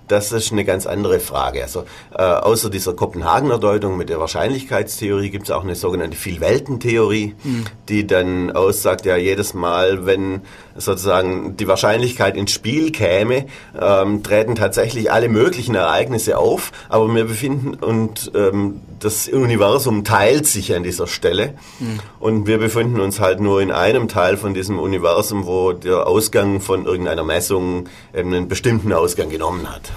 das 0.08 0.32
ist 0.32 0.52
eine 0.52 0.64
ganz 0.64 0.86
andere 0.86 1.18
Frage. 1.18 1.62
Also 1.62 1.84
äh, 2.12 2.22
außer 2.22 2.68
dieser 2.68 2.92
Kopenhagener 2.94 3.58
Deutung 3.58 3.96
mit 3.96 4.10
der 4.10 4.20
Wahrscheinlichkeitstheorie 4.20 5.30
gibt 5.30 5.44
es 5.44 5.50
auch 5.50 5.64
eine 5.64 5.74
sogenannte 5.74 6.16
Vielweltentheorie, 6.16 7.34
mhm. 7.42 7.64
die 7.88 8.06
dann 8.06 8.52
aussagt, 8.52 9.06
ja 9.06 9.16
jedes 9.16 9.54
Mal, 9.54 10.04
wenn 10.04 10.42
sozusagen 10.76 11.56
die 11.56 11.68
Wahrscheinlichkeit 11.68 12.36
ins 12.36 12.52
Spiel 12.52 12.92
käme, 12.92 13.46
ähm, 13.80 14.22
treten 14.22 14.56
tatsächlich 14.56 15.10
alle 15.10 15.28
möglichen 15.28 15.74
Ereignisse 15.74 16.36
auf, 16.36 16.72
aber 16.88 17.12
wir 17.14 17.24
befinden 17.24 17.74
und 17.74 18.30
ähm, 18.34 18.80
das 18.98 19.28
Universum 19.28 20.04
teilt 20.04 20.46
sich 20.46 20.74
an 20.74 20.82
dieser 20.82 21.06
Stelle 21.06 21.54
mhm. 21.80 22.00
und 22.20 22.46
wir 22.46 22.58
befinden 22.58 23.00
uns 23.00 23.20
halt 23.20 23.40
nur 23.40 23.60
in 23.60 23.70
einem 23.70 24.08
Teil 24.08 24.36
von 24.36 24.54
diesem 24.54 24.78
Universum, 24.78 25.46
wo 25.46 25.72
der 25.72 26.06
Ausgang 26.06 26.60
von 26.60 26.86
irgendeiner 26.86 27.24
Messung 27.24 27.88
eben 28.14 28.32
einen 28.32 28.48
bestimmten 28.48 28.92
Ausgang 28.92 29.28
genommen 29.30 29.70
hat. 29.70 29.92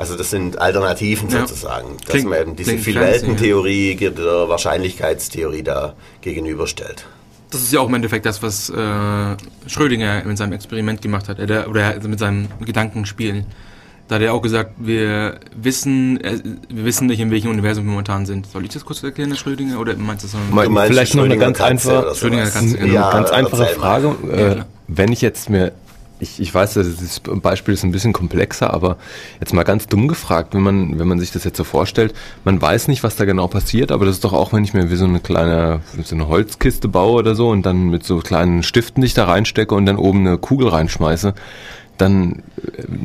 Also 0.00 0.16
das 0.16 0.30
sind 0.30 0.58
Alternativen 0.58 1.28
ja. 1.28 1.40
sozusagen, 1.40 1.98
dass 1.98 2.08
klingt, 2.08 2.30
man 2.30 2.40
eben 2.40 2.56
diese 2.56 2.78
Vielweltentheorie 2.78 3.98
ja. 4.00 4.10
der 4.10 4.48
Wahrscheinlichkeitstheorie 4.48 5.62
da 5.62 5.94
gegenüberstellt. 6.22 7.04
Das 7.50 7.60
ist 7.62 7.72
ja 7.72 7.80
auch 7.80 7.88
im 7.88 7.94
Endeffekt 7.94 8.24
das, 8.24 8.42
was 8.42 8.70
äh, 8.70 9.36
Schrödinger 9.66 10.22
mit 10.24 10.38
seinem 10.38 10.52
Experiment 10.52 11.02
gemacht 11.02 11.28
hat, 11.28 11.38
äh, 11.38 11.64
oder 11.68 12.00
mit 12.08 12.18
seinem 12.18 12.48
Gedankenspiel. 12.64 13.44
Da 14.10 14.16
hat 14.16 14.22
er 14.22 14.34
auch 14.34 14.42
gesagt, 14.42 14.72
wir 14.78 15.38
wissen, 15.54 16.20
äh, 16.20 16.40
wir 16.68 16.84
wissen 16.84 17.06
nicht, 17.06 17.20
in 17.20 17.30
welchem 17.30 17.52
Universum 17.52 17.84
wir 17.84 17.92
momentan 17.92 18.26
sind. 18.26 18.44
Soll 18.44 18.64
ich 18.64 18.70
das 18.70 18.84
kurz 18.84 19.00
erklären, 19.04 19.30
Herr 19.30 19.38
Schrödinger, 19.38 19.78
oder 19.78 19.94
meinst 19.94 20.24
du 20.24 20.26
das? 20.26 20.34
Noch? 20.52 20.86
Vielleicht 20.88 21.14
noch 21.14 21.22
eine 21.22 21.38
ganz 21.38 21.60
einfache, 21.60 22.12
Schrödinger 22.16 22.50
Katze, 22.50 22.76
genau. 22.76 22.92
ja, 22.92 23.12
ganz 23.12 23.30
einfache 23.30 23.66
Frage. 23.66 24.16
Äh, 24.32 24.64
wenn 24.88 25.12
ich 25.12 25.20
jetzt 25.20 25.48
mir 25.48 25.70
ich, 26.18 26.40
ich 26.40 26.52
weiß, 26.52 26.74
das 26.74 27.20
Beispiel 27.20 27.74
ist 27.74 27.84
ein 27.84 27.92
bisschen 27.92 28.12
komplexer, 28.12 28.74
aber 28.74 28.96
jetzt 29.38 29.54
mal 29.54 29.62
ganz 29.62 29.86
dumm 29.86 30.08
gefragt, 30.08 30.54
wenn 30.54 30.60
man, 30.60 30.98
wenn 30.98 31.08
man 31.08 31.18
sich 31.18 31.30
das 31.30 31.44
jetzt 31.44 31.56
so 31.56 31.64
vorstellt, 31.64 32.12
man 32.44 32.60
weiß 32.60 32.88
nicht, 32.88 33.02
was 33.02 33.16
da 33.16 33.24
genau 33.24 33.46
passiert, 33.46 33.90
aber 33.90 34.04
das 34.04 34.16
ist 34.16 34.24
doch 34.24 34.32
auch, 34.34 34.52
wenn 34.52 34.64
ich 34.64 34.74
mir 34.74 34.90
wie 34.90 34.96
so 34.96 35.06
eine 35.06 35.20
kleine, 35.20 35.80
so 36.04 36.14
eine 36.14 36.28
Holzkiste 36.28 36.88
baue 36.88 37.20
oder 37.20 37.34
so 37.34 37.48
und 37.48 37.64
dann 37.64 37.88
mit 37.88 38.04
so 38.04 38.18
kleinen 38.18 38.62
Stiften 38.64 39.02
dich 39.02 39.14
da 39.14 39.24
reinstecke 39.24 39.74
und 39.74 39.86
dann 39.86 39.96
oben 39.96 40.26
eine 40.26 40.36
Kugel 40.36 40.68
reinschmeiße, 40.68 41.32
dann 42.00 42.42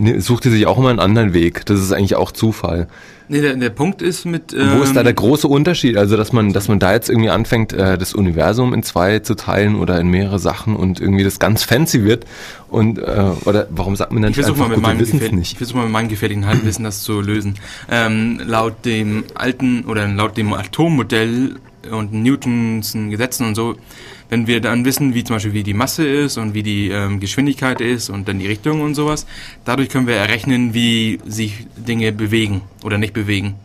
äh, 0.04 0.20
sucht 0.20 0.46
ihr 0.46 0.52
sich 0.52 0.68
auch 0.68 0.78
immer 0.78 0.90
einen 0.90 1.00
anderen 1.00 1.34
Weg. 1.34 1.66
Das 1.66 1.80
ist 1.80 1.92
eigentlich 1.92 2.16
auch 2.16 2.32
Zufall. 2.32 2.88
Nee, 3.28 3.42
der, 3.42 3.56
der 3.56 3.72
Punkt 3.72 4.02
ist 4.02 4.26
mit. 4.26 4.54
Ähm 4.54 4.78
Wo 4.78 4.84
ist 4.84 4.96
da 4.96 5.00
ähm, 5.00 5.06
der 5.06 5.14
große 5.14 5.48
Unterschied? 5.48 5.98
Also, 5.98 6.16
dass 6.16 6.32
man, 6.32 6.54
dass 6.54 6.68
man 6.68 6.80
da 6.80 6.94
jetzt 6.94 7.10
irgendwie 7.10 7.30
anfängt, 7.30 7.74
äh, 7.74 7.98
das 7.98 8.14
Universum 8.14 8.74
in 8.74 8.84
zwei 8.84 9.20
zu 9.20 9.36
teilen 9.36 9.76
oder 9.76 10.00
in 10.00 10.08
mehrere 10.08 10.38
Sachen 10.38 10.76
und 10.76 11.02
irgendwie 11.02 11.24
das 11.24 11.40
ganz 11.40 11.64
fancy 11.64 12.04
wird. 12.04 12.26
Und 12.70 13.00
äh, 13.00 13.32
oder 13.46 13.68
warum 13.72 13.96
sagt 13.96 14.12
man 14.12 14.22
dann 14.22 14.32
ich 14.32 14.46
einfach, 14.46 14.58
mal 14.58 14.96
mit 14.96 15.12
gut, 15.12 15.22
wir 15.22 15.32
nicht? 15.32 15.54
Ich 15.54 15.58
versuche 15.58 15.78
mal 15.78 15.84
mit 15.86 15.94
meinem 15.94 16.10
gefährlichen 16.10 16.46
Halbwissen 16.46 16.84
das 16.84 17.02
zu 17.02 17.20
lösen. 17.22 17.56
Ähm, 17.90 18.40
laut 18.46 18.86
dem 18.86 19.24
alten 19.34 19.86
oder 19.86 20.08
laut 20.08 20.38
dem 20.38 20.54
Atommodell 20.54 21.56
und 21.92 22.14
Newtons 22.14 22.94
Gesetzen 23.10 23.48
und 23.48 23.56
so 23.56 23.76
wenn 24.30 24.48
wir 24.48 24.62
dann 24.62 24.86
wissen, 24.86 25.14
wie 25.14 25.24
zum 25.24 25.36
Beispiel 25.36 25.54
wie 25.54 25.64
die 25.64 25.74
Masse 25.74 26.08
ist 26.08 26.38
und 26.38 26.54
wie 26.54 26.64
die 26.64 26.90
ähm, 26.90 27.20
Geschwindigkeit 27.20 27.82
ist 27.82 28.10
und 28.10 28.28
dann 28.28 28.40
die 28.40 28.48
Richtung 28.48 28.82
und 28.82 28.96
sowas, 28.96 29.26
dadurch 29.66 29.90
können 29.90 30.08
wir 30.08 30.16
errechnen, 30.16 30.74
wie 30.74 31.20
sich 31.26 31.68
Dinge 31.76 32.12
bewegen 32.12 32.62
oder 32.84 32.98
nicht 32.98 33.14
bewegen. 33.14 33.56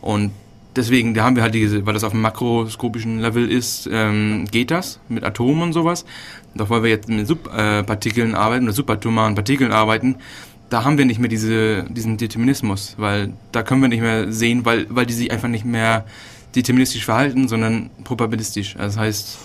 Und 0.00 0.32
deswegen, 0.74 1.14
da 1.14 1.24
haben 1.24 1.36
wir 1.36 1.42
halt 1.42 1.54
diese, 1.54 1.84
weil 1.86 1.94
das 1.94 2.04
auf 2.04 2.12
dem 2.12 2.22
makroskopischen 2.22 3.20
Level 3.20 3.50
ist, 3.50 3.88
ähm, 3.92 4.46
geht 4.50 4.70
das 4.70 4.98
mit 5.08 5.24
Atomen 5.24 5.62
und 5.62 5.72
sowas. 5.72 6.04
Doch 6.54 6.70
weil 6.70 6.82
wir 6.82 6.90
jetzt 6.90 7.08
mit 7.08 7.26
Subpartikeln 7.26 8.34
arbeiten 8.34 8.64
oder 8.64 8.72
subatomaren 8.72 9.34
Partikeln 9.34 9.72
arbeiten, 9.72 10.16
da 10.68 10.84
haben 10.84 10.96
wir 10.96 11.04
nicht 11.04 11.20
mehr 11.20 11.28
diese, 11.28 11.84
diesen 11.90 12.16
Determinismus, 12.16 12.94
weil 12.96 13.32
da 13.52 13.62
können 13.62 13.82
wir 13.82 13.88
nicht 13.88 14.00
mehr 14.00 14.32
sehen, 14.32 14.64
weil, 14.64 14.86
weil 14.88 15.04
die 15.04 15.12
sich 15.12 15.30
einfach 15.30 15.48
nicht 15.48 15.66
mehr 15.66 16.06
deterministisch 16.54 17.04
verhalten, 17.04 17.46
sondern 17.46 17.90
probabilistisch. 18.04 18.76
Also 18.76 18.96
das 18.96 18.98
heißt, 18.98 19.38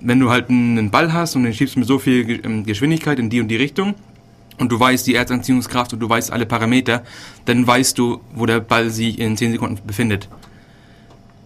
wenn 0.00 0.20
du 0.20 0.30
halt 0.30 0.50
einen 0.50 0.90
Ball 0.90 1.12
hast 1.12 1.36
und 1.36 1.44
den 1.44 1.54
schiebst 1.54 1.76
mit 1.76 1.86
so 1.86 1.98
viel 1.98 2.40
ähm, 2.44 2.64
Geschwindigkeit 2.64 3.18
in 3.18 3.30
die 3.30 3.40
und 3.40 3.48
die 3.48 3.56
Richtung 3.56 3.94
und 4.58 4.72
du 4.72 4.80
weißt 4.80 5.06
die 5.06 5.14
Erdanziehungskraft 5.14 5.92
und 5.92 6.00
du 6.00 6.08
weißt 6.08 6.32
alle 6.32 6.46
Parameter, 6.46 7.02
dann 7.44 7.66
weißt 7.66 7.98
du, 7.98 8.20
wo 8.34 8.46
der 8.46 8.60
Ball 8.60 8.90
sich 8.90 9.18
in 9.18 9.36
10 9.36 9.52
Sekunden 9.52 9.80
befindet. 9.86 10.28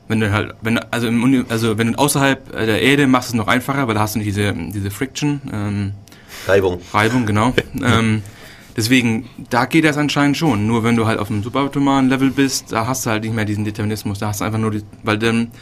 Wenn 0.09 0.21
du 0.21 0.33
halt, 0.33 0.55
wenn, 0.61 0.79
also, 0.79 1.07
im, 1.07 1.47
also 1.49 1.79
wenn 1.79 1.93
du 1.93 1.99
außerhalb 1.99 2.53
der 2.53 2.83
Erde 2.83 3.07
machst 3.07 3.29
es 3.29 3.35
noch 3.35 3.47
einfacher, 3.47 3.87
weil 3.87 3.95
da 3.95 4.01
hast 4.01 4.17
du 4.17 4.19
nicht 4.19 4.29
diese, 4.29 4.53
diese 4.53 4.91
Friction. 4.91 5.41
Ähm, 5.53 5.93
Reibung. 6.47 6.81
Reibung, 6.93 7.27
genau. 7.27 7.55
ähm, 7.83 8.23
deswegen, 8.77 9.29
da 9.51 9.67
geht 9.67 9.85
das 9.85 9.97
anscheinend 9.97 10.37
schon. 10.37 10.67
Nur 10.67 10.83
wenn 10.83 10.97
du 10.97 11.07
halt 11.07 11.21
auf 11.21 11.29
dem 11.29 11.43
subatomaren 11.45 12.09
Level 12.09 12.31
bist, 12.31 12.73
da 12.73 12.87
hast 12.87 13.07
du 13.07 13.11
halt 13.11 13.23
nicht 13.23 13.35
mehr 13.35 13.45
diesen 13.45 13.65
Determinismus. 13.65 14.19
Da 14.19 14.29
hast 14.29 14.41
du 14.41 14.45
einfach 14.45 14.59
nur, 14.59 14.73
die, 14.73 14.83
weil 15.05 15.19
dann, 15.19 15.53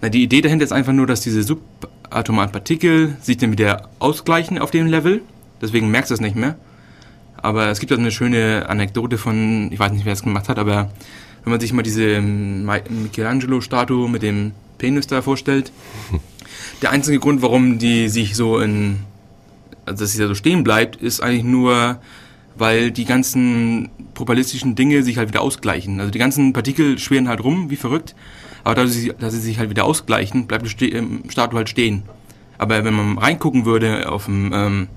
na, 0.00 0.08
die 0.08 0.22
Idee 0.22 0.40
dahinter 0.40 0.64
ist 0.64 0.72
einfach 0.72 0.94
nur, 0.94 1.06
dass 1.06 1.20
diese 1.20 1.42
Sub 1.42 1.60
atomaren 2.10 2.52
Partikel 2.52 3.16
sich 3.20 3.36
dann 3.36 3.52
wieder 3.52 3.88
ausgleichen 3.98 4.58
auf 4.58 4.70
dem 4.70 4.86
Level. 4.86 5.22
Deswegen 5.60 5.90
merkst 5.90 6.10
du 6.10 6.14
es 6.14 6.20
nicht 6.20 6.36
mehr. 6.36 6.56
Aber 7.36 7.68
es 7.68 7.80
gibt 7.80 7.92
auch 7.92 7.98
eine 7.98 8.10
schöne 8.10 8.66
Anekdote 8.68 9.18
von, 9.18 9.70
ich 9.72 9.78
weiß 9.78 9.92
nicht, 9.92 10.04
wer 10.04 10.12
es 10.12 10.22
gemacht 10.22 10.48
hat, 10.48 10.58
aber 10.58 10.90
wenn 11.44 11.50
man 11.52 11.60
sich 11.60 11.72
mal 11.72 11.82
diese 11.82 12.20
Michelangelo-Statue 12.20 14.08
mit 14.08 14.22
dem 14.22 14.52
Penis 14.78 15.06
da 15.06 15.22
vorstellt, 15.22 15.70
der 16.82 16.90
einzige 16.90 17.18
Grund, 17.18 17.42
warum 17.42 17.78
die 17.78 18.08
sich 18.08 18.34
so 18.34 18.58
in, 18.58 19.00
also 19.84 20.04
dass 20.04 20.12
sie 20.12 20.18
da 20.18 20.26
so 20.26 20.34
stehen 20.34 20.64
bleibt, 20.64 20.96
ist 20.96 21.20
eigentlich 21.20 21.44
nur, 21.44 22.00
weil 22.56 22.90
die 22.90 23.04
ganzen 23.04 23.90
probabilistischen 24.14 24.74
Dinge 24.74 25.02
sich 25.02 25.18
halt 25.18 25.28
wieder 25.28 25.42
ausgleichen. 25.42 26.00
Also 26.00 26.10
die 26.10 26.18
ganzen 26.18 26.52
Partikel 26.52 26.98
schweren 26.98 27.28
halt 27.28 27.44
rum, 27.44 27.70
wie 27.70 27.76
verrückt, 27.76 28.16
aber 28.66 28.82
dass 28.82 28.92
sie, 28.92 29.12
dass 29.16 29.32
sie 29.32 29.38
sich 29.38 29.60
halt 29.60 29.70
wieder 29.70 29.84
ausgleichen, 29.84 30.48
bleibt 30.48 30.80
die 30.80 30.92
ähm, 30.92 31.22
Statue 31.28 31.56
halt 31.56 31.68
stehen. 31.68 32.02
Aber 32.58 32.84
wenn 32.84 32.94
man 32.94 33.16
reingucken 33.16 33.64
würde 33.64 34.10
auf 34.10 34.24
dem, 34.24 34.52
ähm, 34.52 34.88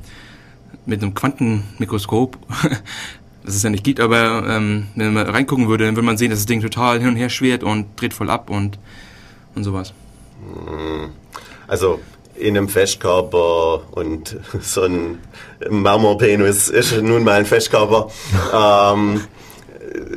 mit 0.87 1.03
einem 1.03 1.13
Quantenmikroskop, 1.13 2.35
das 3.45 3.55
es 3.55 3.61
ja 3.61 3.69
nicht 3.69 3.83
gibt, 3.83 3.99
aber 3.99 4.43
ähm, 4.49 4.87
wenn 4.95 5.13
man 5.13 5.29
reingucken 5.29 5.67
würde, 5.67 5.85
dann 5.85 5.95
würde 5.95 6.05
man 6.07 6.17
sehen, 6.17 6.31
dass 6.31 6.39
das 6.39 6.47
Ding 6.47 6.61
total 6.61 6.97
hin 6.99 7.09
und 7.09 7.15
her 7.15 7.29
schwert 7.29 7.63
und 7.63 7.85
dreht 7.95 8.15
voll 8.15 8.31
ab 8.31 8.49
und, 8.49 8.79
und 9.53 9.63
sowas. 9.63 9.93
Hm. 10.41 11.11
Also 11.67 11.99
in 12.33 12.57
einem 12.57 12.69
Festkörper 12.69 13.83
und 13.91 14.35
so 14.61 14.81
ein 14.81 15.19
Marmorpenis 15.69 16.69
ist 16.69 16.99
nun 17.03 17.23
mal 17.23 17.33
ein 17.33 17.45
Festkörper. 17.45 18.09
ähm, 18.51 19.21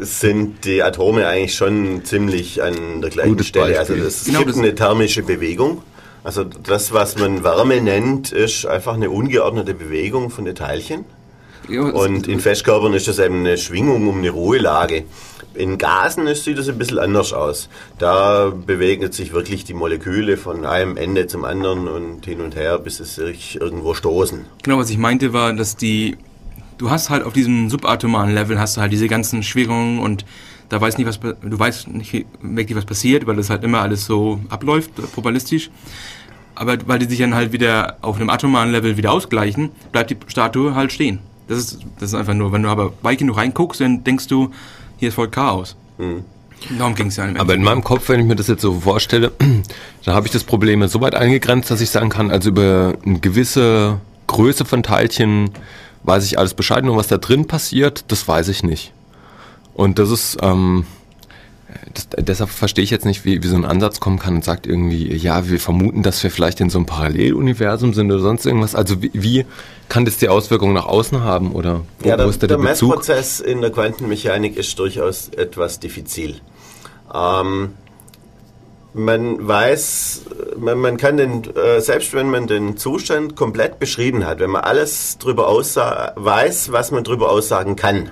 sind 0.00 0.64
die 0.64 0.82
Atome 0.82 1.26
eigentlich 1.26 1.54
schon 1.54 2.04
ziemlich 2.04 2.62
an 2.62 3.00
der 3.00 3.10
gleichen 3.10 3.30
Gutes 3.30 3.48
Stelle. 3.48 3.78
Also 3.78 3.94
es 3.94 4.24
genau, 4.24 4.40
gibt 4.40 4.56
eine 4.56 4.74
thermische 4.74 5.22
Bewegung. 5.22 5.82
Also 6.24 6.44
das, 6.44 6.92
was 6.92 7.18
man 7.18 7.42
Wärme 7.42 7.80
nennt, 7.80 8.32
ist 8.32 8.66
einfach 8.66 8.94
eine 8.94 9.10
ungeordnete 9.10 9.74
Bewegung 9.74 10.30
von 10.30 10.44
den 10.44 10.54
Teilchen. 10.54 11.04
Ja, 11.68 11.82
und 11.82 12.26
in 12.26 12.40
Festkörpern 12.40 12.92
ist 12.92 13.08
das 13.08 13.18
eben 13.18 13.40
eine 13.40 13.56
Schwingung 13.56 14.08
um 14.08 14.18
eine 14.18 14.30
Ruhelage. 14.30 15.04
In 15.54 15.78
Gasen 15.78 16.32
sieht 16.34 16.58
das 16.58 16.68
ein 16.68 16.78
bisschen 16.78 16.98
anders 16.98 17.32
aus. 17.32 17.68
Da 17.98 18.50
bewegen 18.50 19.12
sich 19.12 19.32
wirklich 19.32 19.64
die 19.64 19.74
Moleküle 19.74 20.36
von 20.36 20.64
einem 20.64 20.96
Ende 20.96 21.26
zum 21.26 21.44
anderen 21.44 21.88
und 21.88 22.24
hin 22.24 22.40
und 22.40 22.56
her, 22.56 22.78
bis 22.78 22.96
sie 22.96 23.04
sich 23.04 23.60
irgendwo 23.60 23.94
stoßen. 23.94 24.44
Genau, 24.62 24.78
was 24.78 24.90
ich 24.90 24.98
meinte 24.98 25.32
war, 25.32 25.52
dass 25.52 25.76
die 25.76 26.16
du 26.82 26.90
hast 26.90 27.10
halt 27.10 27.24
auf 27.24 27.32
diesem 27.32 27.70
subatomaren 27.70 28.34
Level 28.34 28.58
hast 28.58 28.76
du 28.76 28.80
halt 28.80 28.92
diese 28.92 29.06
ganzen 29.06 29.44
Schwingungen 29.44 30.00
und 30.00 30.24
da 30.68 30.80
weiß 30.80 30.98
nicht 30.98 31.06
was 31.06 31.20
du 31.20 31.58
weißt 31.58 31.88
nicht 31.88 32.26
wirklich 32.42 32.76
was 32.76 32.84
passiert, 32.84 33.26
weil 33.26 33.36
das 33.36 33.50
halt 33.50 33.62
immer 33.62 33.80
alles 33.80 34.04
so 34.04 34.40
abläuft 34.48 34.90
probabilistisch. 35.14 35.70
Aber 36.56 36.76
weil 36.86 36.98
die 36.98 37.06
sich 37.06 37.20
dann 37.20 37.34
halt 37.34 37.52
wieder 37.52 37.98
auf 38.02 38.16
einem 38.16 38.30
atomaren 38.30 38.72
Level 38.72 38.96
wieder 38.96 39.12
ausgleichen, 39.12 39.70
bleibt 39.92 40.10
die 40.10 40.16
Statue 40.26 40.74
halt 40.74 40.92
stehen. 40.92 41.20
Das 41.46 41.58
ist 41.58 41.78
das 42.00 42.10
ist 42.10 42.14
einfach 42.14 42.34
nur, 42.34 42.52
wenn 42.52 42.64
du 42.64 42.68
aber 42.68 42.92
weit 43.02 43.18
genug 43.18 43.36
reinguckst, 43.36 43.80
dann 43.80 44.02
denkst 44.02 44.26
du, 44.26 44.50
hier 44.98 45.08
ist 45.08 45.14
voll 45.14 45.30
Chaos. 45.30 45.76
Mhm. 45.98 46.24
Darum 46.78 46.94
ging 46.94 47.08
es 47.08 47.16
ja 47.16 47.28
Aber 47.38 47.54
in 47.54 47.62
meinem 47.62 47.82
Kopf, 47.82 48.08
wenn 48.08 48.20
ich 48.20 48.26
mir 48.26 48.36
das 48.36 48.48
jetzt 48.48 48.62
so 48.62 48.80
vorstelle, 48.80 49.32
da 50.04 50.14
habe 50.14 50.26
ich 50.26 50.32
das 50.32 50.44
Problem 50.44 50.86
so 50.88 51.00
weit 51.00 51.14
eingegrenzt, 51.14 51.70
dass 51.70 51.80
ich 51.80 51.90
sagen 51.90 52.08
kann, 52.08 52.30
also 52.30 52.50
über 52.50 52.94
eine 53.04 53.18
gewisse 53.20 54.00
Größe 54.26 54.64
von 54.64 54.82
Teilchen 54.82 55.50
weiß 56.04 56.24
ich 56.24 56.38
alles 56.38 56.54
Bescheid, 56.54 56.84
nur 56.84 56.96
was 56.96 57.08
da 57.08 57.18
drin 57.18 57.46
passiert, 57.46 58.04
das 58.08 58.26
weiß 58.26 58.48
ich 58.48 58.62
nicht. 58.62 58.92
Und 59.74 59.98
das 59.98 60.10
ist, 60.10 60.38
ähm, 60.42 60.84
das, 61.94 62.08
deshalb 62.18 62.50
verstehe 62.50 62.84
ich 62.84 62.90
jetzt 62.90 63.06
nicht, 63.06 63.24
wie, 63.24 63.42
wie 63.42 63.46
so 63.46 63.56
ein 63.56 63.64
Ansatz 63.64 64.00
kommen 64.00 64.18
kann 64.18 64.36
und 64.36 64.44
sagt 64.44 64.66
irgendwie, 64.66 65.14
ja, 65.14 65.48
wir 65.48 65.58
vermuten, 65.58 66.02
dass 66.02 66.22
wir 66.22 66.30
vielleicht 66.30 66.60
in 66.60 66.70
so 66.70 66.78
einem 66.78 66.86
Paralleluniversum 66.86 67.94
sind 67.94 68.10
oder 68.10 68.20
sonst 68.20 68.44
irgendwas. 68.44 68.74
Also 68.74 69.02
wie, 69.02 69.10
wie 69.14 69.46
kann 69.88 70.04
das 70.04 70.18
die 70.18 70.28
Auswirkungen 70.28 70.74
nach 70.74 70.86
außen 70.86 71.22
haben 71.22 71.52
oder 71.52 71.82
wo, 72.00 72.08
ja, 72.08 72.16
der, 72.16 72.26
wo 72.26 72.30
ist 72.30 72.42
da 72.42 72.46
der, 72.46 72.56
der 72.56 72.64
Messprozess 72.64 73.40
in 73.40 73.60
der 73.60 73.70
Quantenmechanik 73.70 74.56
ist 74.56 74.78
durchaus 74.78 75.28
etwas 75.28 75.80
diffizil. 75.80 76.36
Ähm, 77.14 77.74
man 78.94 79.46
weiß 79.46 80.22
man, 80.58 80.78
man 80.78 80.96
kann 80.96 81.16
den, 81.16 81.44
äh, 81.56 81.80
selbst 81.80 82.12
wenn 82.14 82.30
man 82.30 82.46
den 82.46 82.76
Zustand 82.76 83.36
komplett 83.36 83.78
beschrieben 83.78 84.26
hat, 84.26 84.38
wenn 84.38 84.50
man 84.50 84.62
alles 84.62 85.18
darüber 85.18 85.48
weiß, 85.48 86.72
was 86.72 86.90
man 86.90 87.04
darüber 87.04 87.30
aussagen 87.30 87.76
kann, 87.76 88.10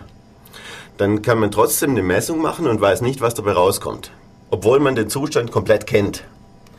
dann 0.97 1.23
kann 1.23 1.39
man 1.39 1.51
trotzdem 1.51 1.91
eine 1.91 2.03
Messung 2.03 2.41
machen 2.41 2.67
und 2.67 2.81
weiß 2.81 3.01
nicht, 3.01 3.21
was 3.21 3.35
dabei 3.35 3.53
rauskommt. 3.53 4.11
Obwohl 4.51 4.81
man 4.81 4.95
den 4.95 5.09
Zustand 5.09 5.53
komplett 5.53 5.87
kennt. 5.87 6.25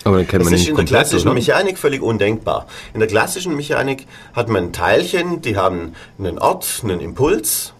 Aber 0.03 0.17
dann 0.17 0.27
kennt 0.27 0.41
das 0.41 0.45
man 0.45 0.53
ist 0.53 0.59
nicht 0.61 0.69
in 0.69 0.75
der 0.75 0.85
klassischen 0.85 1.27
oder? 1.27 1.35
Mechanik 1.35 1.77
völlig 1.77 2.01
undenkbar. 2.01 2.67
In 2.93 2.99
der 2.99 3.07
klassischen 3.07 3.55
Mechanik 3.55 4.07
hat 4.33 4.49
man 4.49 4.73
Teilchen, 4.73 5.41
die 5.41 5.57
haben 5.57 5.93
einen 6.19 6.37
Ort, 6.39 6.81
einen 6.83 6.99
Impuls. 6.99 7.73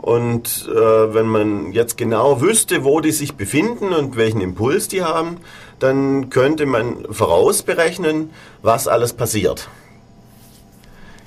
Und 0.00 0.66
äh, 0.68 1.14
wenn 1.14 1.26
man 1.26 1.72
jetzt 1.72 1.98
genau 1.98 2.40
wüsste, 2.40 2.84
wo 2.84 3.00
die 3.00 3.12
sich 3.12 3.34
befinden 3.34 3.92
und 3.92 4.16
welchen 4.16 4.40
Impuls 4.40 4.88
die 4.88 5.02
haben, 5.02 5.38
dann 5.78 6.30
könnte 6.30 6.64
man 6.64 7.06
vorausberechnen, 7.10 8.30
was 8.62 8.88
alles 8.88 9.12
passiert. 9.12 9.68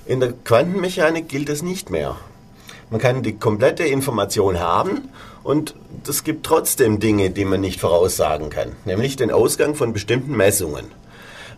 In 0.06 0.20
der 0.20 0.34
Quantenmechanik 0.34 1.30
gilt 1.30 1.50
es 1.50 1.62
nicht 1.62 1.92
mehr. 1.92 2.16
Man 2.90 3.00
kann 3.00 3.24
die 3.24 3.38
komplette 3.38 3.84
Information 3.84 4.60
haben 4.60 5.10
und 5.44 5.76
es 6.08 6.24
gibt 6.24 6.46
trotzdem 6.46 7.00
Dinge, 7.00 7.30
die 7.30 7.46
man 7.46 7.62
nicht 7.62 7.80
voraussagen 7.80 8.50
kann, 8.50 8.74
nämlich 8.86 9.16
den 9.16 9.32
Ausgang 9.32 9.76
von 9.76 9.94
bestimmten 9.94 10.36
Messungen. 10.36 10.86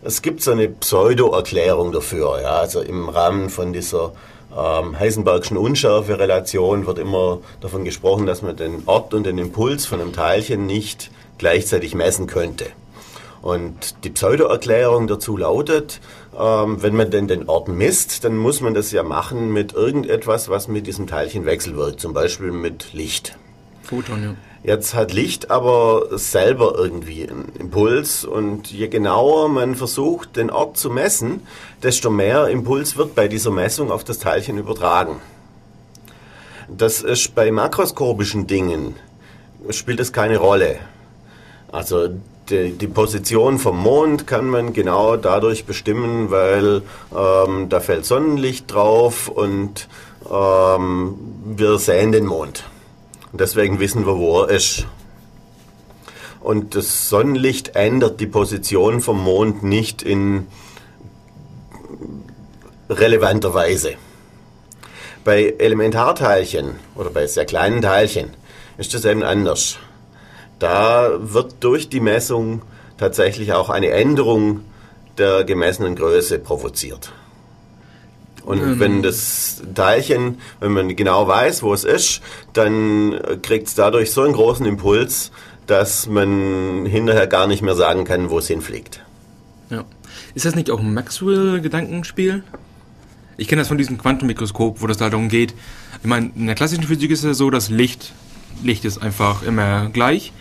Es 0.02 0.22
gibt 0.22 0.42
so 0.42 0.52
eine 0.52 0.68
Pseudo-Erklärung 0.68 1.92
dafür. 1.92 2.40
Ja, 2.40 2.58
also 2.58 2.80
im 2.80 3.08
Rahmen 3.08 3.50
von 3.50 3.72
dieser 3.72 4.12
ähm, 4.56 4.98
Heisenbergschen 4.98 5.56
Unschärfe-Relation 5.56 6.86
wird 6.86 6.98
immer 6.98 7.40
davon 7.60 7.84
gesprochen, 7.84 8.26
dass 8.26 8.42
man 8.42 8.56
den 8.56 8.82
Ort 8.86 9.12
und 9.12 9.24
den 9.24 9.38
Impuls 9.38 9.86
von 9.86 10.00
einem 10.00 10.12
Teilchen 10.12 10.66
nicht 10.66 11.10
gleichzeitig 11.38 11.94
messen 11.94 12.26
könnte. 12.26 12.66
Und 13.42 14.04
die 14.04 14.10
Pseudo-Erklärung 14.10 15.06
dazu 15.06 15.36
lautet, 15.36 16.00
ähm, 16.38 16.82
wenn 16.82 16.96
man 16.96 17.10
denn 17.10 17.28
den 17.28 17.48
Ort 17.48 17.68
misst, 17.68 18.24
dann 18.24 18.36
muss 18.36 18.60
man 18.60 18.74
das 18.74 18.90
ja 18.92 19.02
machen 19.02 19.52
mit 19.52 19.74
irgendetwas, 19.74 20.48
was 20.48 20.68
mit 20.68 20.86
diesem 20.86 21.06
Teilchen 21.06 21.44
wechselwirkt, 21.46 22.00
zum 22.00 22.12
Beispiel 22.12 22.50
mit 22.50 22.92
Licht. 22.92 23.36
Photon, 23.82 24.22
ja. 24.22 24.34
Jetzt 24.66 24.94
hat 24.94 25.12
Licht 25.12 25.52
aber 25.52 26.18
selber 26.18 26.74
irgendwie 26.76 27.22
einen 27.22 27.52
Impuls 27.56 28.24
und 28.24 28.72
je 28.72 28.88
genauer 28.88 29.48
man 29.48 29.76
versucht, 29.76 30.34
den 30.34 30.50
Ort 30.50 30.76
zu 30.76 30.90
messen, 30.90 31.46
desto 31.84 32.10
mehr 32.10 32.48
Impuls 32.48 32.96
wird 32.96 33.14
bei 33.14 33.28
dieser 33.28 33.52
Messung 33.52 33.92
auf 33.92 34.02
das 34.02 34.18
Teilchen 34.18 34.58
übertragen. 34.58 35.20
Das 36.66 37.00
ist 37.00 37.36
bei 37.36 37.52
makroskopischen 37.52 38.48
Dingen, 38.48 38.96
spielt 39.70 40.00
das 40.00 40.12
keine 40.12 40.38
Rolle. 40.38 40.80
Also 41.70 42.08
die, 42.50 42.72
die 42.72 42.88
Position 42.88 43.60
vom 43.60 43.78
Mond 43.78 44.26
kann 44.26 44.50
man 44.50 44.72
genau 44.72 45.16
dadurch 45.16 45.64
bestimmen, 45.64 46.32
weil 46.32 46.82
ähm, 47.16 47.68
da 47.68 47.78
fällt 47.78 48.04
Sonnenlicht 48.04 48.72
drauf 48.72 49.28
und 49.28 49.86
ähm, 50.28 51.14
wir 51.56 51.78
sehen 51.78 52.10
den 52.10 52.26
Mond. 52.26 52.64
Und 53.36 53.42
deswegen 53.42 53.80
wissen 53.80 54.06
wir, 54.06 54.16
wo 54.16 54.40
er 54.40 54.48
ist. 54.48 54.86
Und 56.40 56.74
das 56.74 57.10
Sonnenlicht 57.10 57.76
ändert 57.76 58.18
die 58.18 58.26
Position 58.26 59.02
vom 59.02 59.22
Mond 59.22 59.62
nicht 59.62 60.02
in 60.02 60.46
relevanter 62.88 63.52
Weise. 63.52 63.96
Bei 65.22 65.54
Elementarteilchen 65.58 66.76
oder 66.94 67.10
bei 67.10 67.26
sehr 67.26 67.44
kleinen 67.44 67.82
Teilchen 67.82 68.30
ist 68.78 68.94
das 68.94 69.04
eben 69.04 69.22
anders. 69.22 69.76
Da 70.58 71.18
wird 71.20 71.56
durch 71.60 71.90
die 71.90 72.00
Messung 72.00 72.62
tatsächlich 72.96 73.52
auch 73.52 73.68
eine 73.68 73.90
Änderung 73.90 74.60
der 75.18 75.44
gemessenen 75.44 75.94
Größe 75.94 76.38
provoziert. 76.38 77.12
Und 78.46 78.60
Ähm. 78.62 78.80
wenn 78.80 79.02
das 79.02 79.62
Teilchen, 79.74 80.38
wenn 80.60 80.72
man 80.72 80.96
genau 80.96 81.28
weiß, 81.28 81.62
wo 81.62 81.74
es 81.74 81.84
ist, 81.84 82.22
dann 82.54 83.20
kriegt 83.42 83.66
es 83.68 83.74
dadurch 83.74 84.12
so 84.12 84.22
einen 84.22 84.32
großen 84.32 84.64
Impuls, 84.64 85.32
dass 85.66 86.06
man 86.06 86.86
hinterher 86.86 87.26
gar 87.26 87.46
nicht 87.48 87.60
mehr 87.60 87.74
sagen 87.74 88.04
kann, 88.04 88.30
wo 88.30 88.38
es 88.38 88.46
hinfliegt. 88.46 89.04
ja. 89.68 89.84
Ist 90.34 90.44
das 90.46 90.54
nicht 90.54 90.70
auch 90.70 90.80
ein 90.80 90.92
Maxwell-Gedankenspiel? 90.94 92.42
Ich 93.36 93.48
kenne 93.48 93.60
das 93.62 93.68
von 93.68 93.78
diesem 93.78 93.98
Quantenmikroskop, 93.98 94.80
wo 94.80 94.86
das 94.86 94.96
da 94.98 95.10
darum 95.10 95.28
geht. 95.28 95.54
Ich 96.02 96.06
meine, 96.06 96.30
in 96.36 96.46
der 96.46 96.54
klassischen 96.54 96.84
Physik 96.84 97.10
ist 97.10 97.20
es 97.20 97.24
ja 97.24 97.34
so, 97.34 97.50
dass 97.50 97.68
Licht, 97.70 98.12
Licht 98.62 98.84
ist 98.84 98.98
einfach 98.98 99.42
immer 99.42 99.88
gleich. 99.90 100.32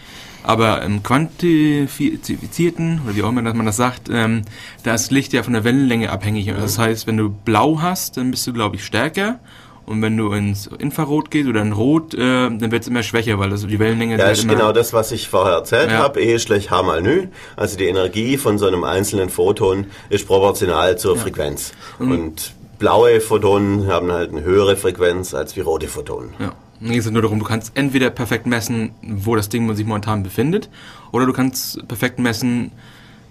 Aber 0.48 0.82
im 0.84 1.02
quantifizierten, 1.04 3.02
oder 3.06 3.16
wie 3.16 3.24
auch 3.24 3.30
immer 3.30 3.42
dass 3.42 3.54
man 3.56 3.66
das 3.66 3.78
sagt, 3.78 4.10
ähm, 4.12 4.44
da 4.84 4.94
ist 4.94 5.12
Licht 5.12 5.34
ja 5.34 5.44
von 5.44 5.54
der 5.54 5.64
Wellenlänge 5.64 6.12
abhängig. 6.12 6.48
Das 6.48 6.78
heißt, 6.78 7.08
wenn 7.08 7.18
du 7.18 7.30
blau 7.30 7.80
hast, 7.82 8.18
dann 8.18 8.32
bist 8.32 8.46
du, 8.48 8.54
glaube 8.54 8.76
ich, 8.76 8.86
stärker. 8.86 9.40
Und 9.86 10.02
wenn 10.02 10.18
du 10.18 10.32
ins 10.32 10.66
Infrarot 10.66 11.30
gehst 11.30 11.48
oder 11.48 11.62
in 11.62 11.72
Rot, 11.72 12.16
äh, 12.16 12.18
dann 12.18 12.72
wird 12.72 12.82
es 12.82 12.88
immer 12.88 13.04
schwächer, 13.04 13.38
weil 13.38 13.52
das 13.52 13.68
die 13.68 13.78
Wellenlänge 13.78 14.18
Ja, 14.18 14.26
halt 14.26 14.38
ist 14.38 14.44
immer 14.44 14.56
genau 14.56 14.72
das, 14.72 14.94
was 14.94 15.12
ich 15.12 15.30
vorher 15.30 15.54
erzählt 15.58 15.92
Ja. 15.92 16.00
habe. 16.00 16.22
E 16.22 16.40
schlecht 16.40 16.72
H 16.72 16.82
mal 16.82 17.04
Nü. 17.04 17.28
Also 17.56 17.78
die 17.78 17.86
Energie 17.86 18.38
von 18.38 18.58
so 18.58 18.66
einem 18.66 18.84
einzelnen 18.84 19.30
Photon 19.30 19.86
ist 20.10 20.26
proportional 20.26 20.98
zur 20.98 21.18
Frequenz. 21.18 21.74
Und 22.00 22.54
blaue 22.80 23.22
Photonen 23.22 23.88
haben 23.88 24.12
halt 24.12 24.32
eine 24.32 24.44
höhere 24.44 24.76
Frequenz 24.76 25.36
als 25.36 25.56
wie 25.56 25.62
rote 25.62 25.88
Photonen. 25.88 26.32
Ja. 26.40 26.54
Dann 26.86 26.94
geht 26.94 27.02
es 27.04 27.10
nur 27.10 27.24
darum, 27.24 27.40
du 27.40 27.46
kannst 27.46 27.72
entweder 27.76 28.12
perfekt 28.12 28.46
messen, 28.46 28.92
wo 29.02 29.36
das 29.36 29.50
Ding 29.50 29.74
sich 29.76 29.88
momentan 29.88 30.22
befindet, 30.22 30.70
oder 31.12 31.26
du 31.26 31.34
kannst 31.34 31.86
perfekt 31.88 32.20
messen, 32.20 32.72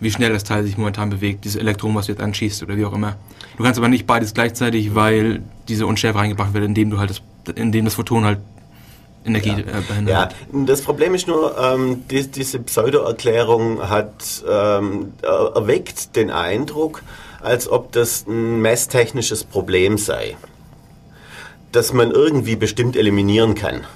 wie 0.00 0.10
schnell 0.10 0.32
das 0.32 0.42
Teil 0.42 0.64
sich 0.64 0.76
momentan 0.76 1.08
bewegt, 1.08 1.44
dieses 1.44 1.60
Elektron, 1.60 1.94
was 1.94 2.06
du 2.06 2.12
jetzt 2.12 2.20
anschießt 2.20 2.64
oder 2.64 2.76
wie 2.76 2.84
auch 2.84 2.92
immer. 2.92 3.14
Du 3.56 3.62
kannst 3.62 3.78
aber 3.78 3.88
nicht 3.88 4.08
beides 4.08 4.34
gleichzeitig, 4.34 4.96
weil 4.96 5.42
diese 5.68 5.86
Unschärfe 5.86 6.18
reingebracht 6.18 6.52
wird, 6.52 6.64
indem 6.64 6.90
du 6.90 6.98
halt 6.98 7.10
das, 7.10 7.22
indem 7.54 7.84
das 7.84 7.94
Photon 7.94 8.24
halt 8.24 8.38
Energie 9.24 9.50
Ja. 9.50 9.58
äh, 9.58 9.82
behindert. 9.86 10.32
Ja, 10.52 10.64
das 10.66 10.82
Problem 10.82 11.14
ist 11.14 11.28
nur, 11.28 11.56
ähm, 11.56 12.02
die, 12.10 12.26
diese 12.28 12.58
Pseudo-Erklärung 12.58 13.88
hat 13.88 14.42
ähm, 14.50 15.12
er- 15.22 15.52
erweckt 15.54 16.16
den 16.16 16.30
Eindruck, 16.32 17.02
als 17.40 17.68
ob 17.70 17.92
das 17.92 18.26
ein 18.26 18.60
messtechnisches 18.62 19.44
Problem 19.44 19.96
sei, 19.96 20.36
das 21.74 21.92
man 21.92 22.10
irgendwie 22.10 22.56
bestimmt 22.56 22.96
eliminieren 22.96 23.54
kann. 23.54 23.86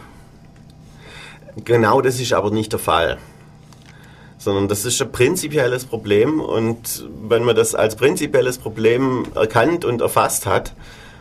Genau 1.64 2.00
das 2.00 2.20
ist 2.20 2.32
aber 2.32 2.50
nicht 2.50 2.72
der 2.72 2.78
Fall. 2.78 3.18
Sondern 4.38 4.68
das 4.68 4.84
ist 4.84 5.00
ein 5.02 5.10
prinzipielles 5.10 5.84
Problem 5.84 6.40
und 6.40 7.06
wenn 7.28 7.44
man 7.44 7.56
das 7.56 7.74
als 7.74 7.96
prinzipielles 7.96 8.58
Problem 8.58 9.24
erkannt 9.34 9.84
und 9.84 10.00
erfasst 10.00 10.46
hat 10.46 10.74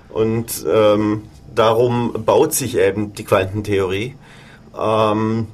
und 0.09 0.65
ähm, 0.71 1.23
darum 1.53 2.13
baut 2.25 2.53
sich 2.53 2.77
eben 2.77 3.13
die 3.13 3.23
Quantentheorie, 3.23 4.15
ähm, 4.79 5.47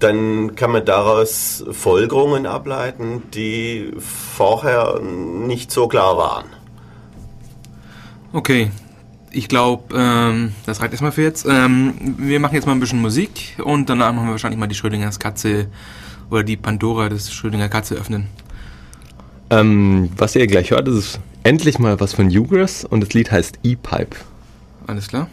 dann 0.00 0.56
kann 0.56 0.72
man 0.72 0.84
daraus 0.84 1.64
Folgerungen 1.70 2.46
ableiten, 2.46 3.22
die 3.34 3.92
vorher 3.98 4.98
nicht 5.00 5.70
so 5.70 5.88
klar 5.88 6.16
waren. 6.16 6.46
Okay, 8.32 8.70
ich 9.32 9.48
glaube, 9.48 9.94
ähm, 9.96 10.52
das 10.66 10.80
reicht 10.80 10.92
erstmal 10.92 11.12
für 11.12 11.22
jetzt. 11.22 11.46
Ähm, 11.48 11.94
wir 12.18 12.40
machen 12.40 12.54
jetzt 12.54 12.66
mal 12.66 12.72
ein 12.72 12.80
bisschen 12.80 13.00
Musik 13.00 13.56
und 13.62 13.88
danach 13.88 14.12
machen 14.12 14.26
wir 14.26 14.32
wahrscheinlich 14.32 14.58
mal 14.58 14.66
die 14.66 14.74
Schrödingers 14.74 15.18
Katze 15.18 15.68
oder 16.30 16.42
die 16.42 16.56
Pandora 16.56 17.08
des 17.08 17.32
Schrödinger 17.32 17.68
Katze 17.68 17.94
öffnen. 17.94 18.26
Ähm, 19.50 20.10
was 20.16 20.36
ihr 20.36 20.46
gleich 20.46 20.70
hört, 20.70 20.88
ist 20.88 21.20
endlich 21.42 21.78
mal 21.78 21.98
was 22.00 22.14
von 22.14 22.26
Ugress 22.26 22.84
und 22.84 23.00
das 23.00 23.12
Lied 23.14 23.30
heißt 23.30 23.58
E-Pipe. 23.62 24.16
Alles 24.86 25.08
klar. 25.08 25.28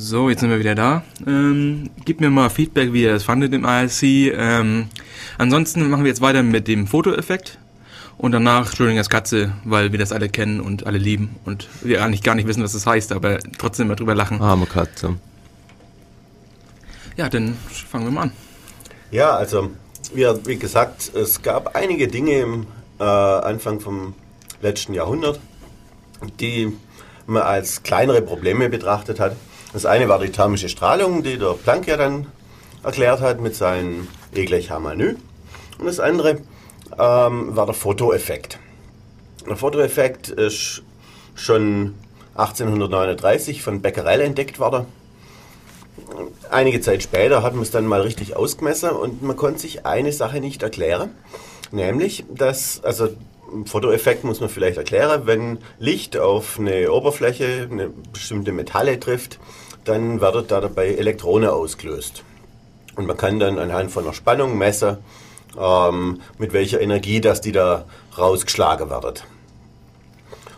So, 0.00 0.30
jetzt 0.30 0.40
sind 0.40 0.50
wir 0.50 0.58
wieder 0.58 0.74
da. 0.74 1.04
Ähm, 1.26 1.90
gib 2.06 2.20
mir 2.20 2.30
mal 2.30 2.48
Feedback, 2.48 2.92
wie 2.92 3.02
ihr 3.02 3.12
das 3.12 3.24
fandet 3.24 3.52
im 3.52 3.66
ALC. 3.66 4.02
Ähm, 4.02 4.86
ansonsten 5.36 5.88
machen 5.90 6.04
wir 6.04 6.08
jetzt 6.08 6.22
weiter 6.22 6.42
mit 6.42 6.68
dem 6.68 6.86
Fotoeffekt 6.86 7.58
und 8.20 8.32
danach 8.32 8.76
Schrödingers 8.76 9.08
Katze, 9.08 9.52
weil 9.64 9.92
wir 9.92 9.98
das 9.98 10.12
alle 10.12 10.28
kennen 10.28 10.60
und 10.60 10.86
alle 10.86 10.98
lieben 10.98 11.36
und 11.46 11.68
wir 11.80 12.04
eigentlich 12.04 12.22
gar 12.22 12.34
nicht 12.34 12.46
wissen, 12.46 12.62
was 12.62 12.72
das 12.72 12.86
heißt, 12.86 13.12
aber 13.12 13.38
trotzdem 13.56 13.88
mal 13.88 13.96
drüber 13.96 14.14
lachen. 14.14 14.42
Arme 14.42 14.66
Katze. 14.66 15.16
Ja, 17.16 17.30
dann 17.30 17.56
fangen 17.64 18.04
wir 18.04 18.10
mal 18.10 18.22
an. 18.24 18.32
Ja, 19.10 19.34
also 19.36 19.70
wie, 20.12 20.26
wie 20.44 20.58
gesagt, 20.58 21.14
es 21.14 21.40
gab 21.40 21.74
einige 21.74 22.08
Dinge 22.08 22.40
im 22.40 22.66
äh, 22.98 23.04
Anfang 23.04 23.80
vom 23.80 24.14
letzten 24.60 24.92
Jahrhundert, 24.92 25.40
die 26.40 26.76
man 27.26 27.42
als 27.42 27.82
kleinere 27.82 28.20
Probleme 28.20 28.68
betrachtet 28.68 29.18
hat. 29.18 29.34
Das 29.72 29.86
eine 29.86 30.08
war 30.08 30.18
die 30.18 30.30
thermische 30.30 30.68
Strahlung, 30.68 31.22
die 31.22 31.38
der 31.38 31.54
Planck 31.54 31.86
ja 31.86 31.96
dann 31.96 32.26
erklärt 32.82 33.22
hat 33.22 33.40
mit 33.40 33.56
seinem 33.56 34.08
E 34.34 34.44
gleich 34.44 34.70
H 34.70 34.78
mal 34.78 34.94
Nü. 34.94 35.16
Und 35.78 35.86
das 35.86 36.00
andere 36.00 36.40
ähm, 37.00 37.56
war 37.56 37.66
der 37.66 37.74
Fotoeffekt. 37.74 38.58
Der 39.48 39.56
Fotoeffekt 39.56 40.28
ist 40.28 40.82
schon 41.34 41.94
1839 42.34 43.62
von 43.62 43.80
Becquerel 43.80 44.20
entdeckt 44.20 44.58
worden. 44.58 44.86
einige 46.50 46.80
Zeit 46.80 47.02
später 47.02 47.42
hat 47.42 47.54
man 47.54 47.62
es 47.62 47.70
dann 47.70 47.86
mal 47.86 48.00
richtig 48.00 48.36
ausgemessen 48.36 48.90
und 48.90 49.22
man 49.22 49.36
konnte 49.36 49.60
sich 49.60 49.86
eine 49.86 50.12
Sache 50.12 50.40
nicht 50.40 50.62
erklären, 50.62 51.10
nämlich, 51.72 52.24
dass, 52.32 52.82
also 52.84 53.08
Fotoeffekt 53.64 54.24
muss 54.24 54.40
man 54.40 54.48
vielleicht 54.48 54.78
erklären, 54.78 55.22
wenn 55.24 55.58
Licht 55.78 56.16
auf 56.16 56.58
eine 56.58 56.92
Oberfläche, 56.92 57.68
eine 57.70 57.90
bestimmte 58.12 58.52
Metalle 58.52 59.00
trifft, 59.00 59.38
dann 59.84 60.20
werden 60.20 60.44
da 60.46 60.60
dabei 60.60 60.94
Elektronen 60.94 61.48
ausgelöst. 61.48 62.22
Und 62.96 63.06
man 63.06 63.16
kann 63.16 63.40
dann 63.40 63.58
anhand 63.58 63.90
von 63.90 64.04
der 64.04 64.12
Spannung 64.12 64.58
messen, 64.58 64.98
ähm, 65.58 66.20
mit 66.38 66.52
welcher 66.52 66.80
Energie 66.80 67.20
dass 67.20 67.40
die 67.40 67.52
da 67.52 67.84
rausgeschlagen 68.16 68.90
werden. 68.90 69.14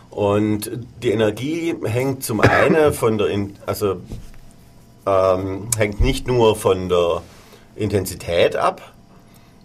Und 0.09 0.71
die 1.01 1.09
Energie 1.09 1.75
hängt 1.83 2.23
zum 2.23 2.41
einen 2.41 2.93
von 2.93 3.17
der, 3.17 3.29
also 3.65 3.97
ähm, 5.05 5.69
hängt 5.77 6.01
nicht 6.01 6.27
nur 6.27 6.55
von 6.55 6.87
der 6.89 7.23
Intensität 7.75 8.55
ab, 8.55 8.93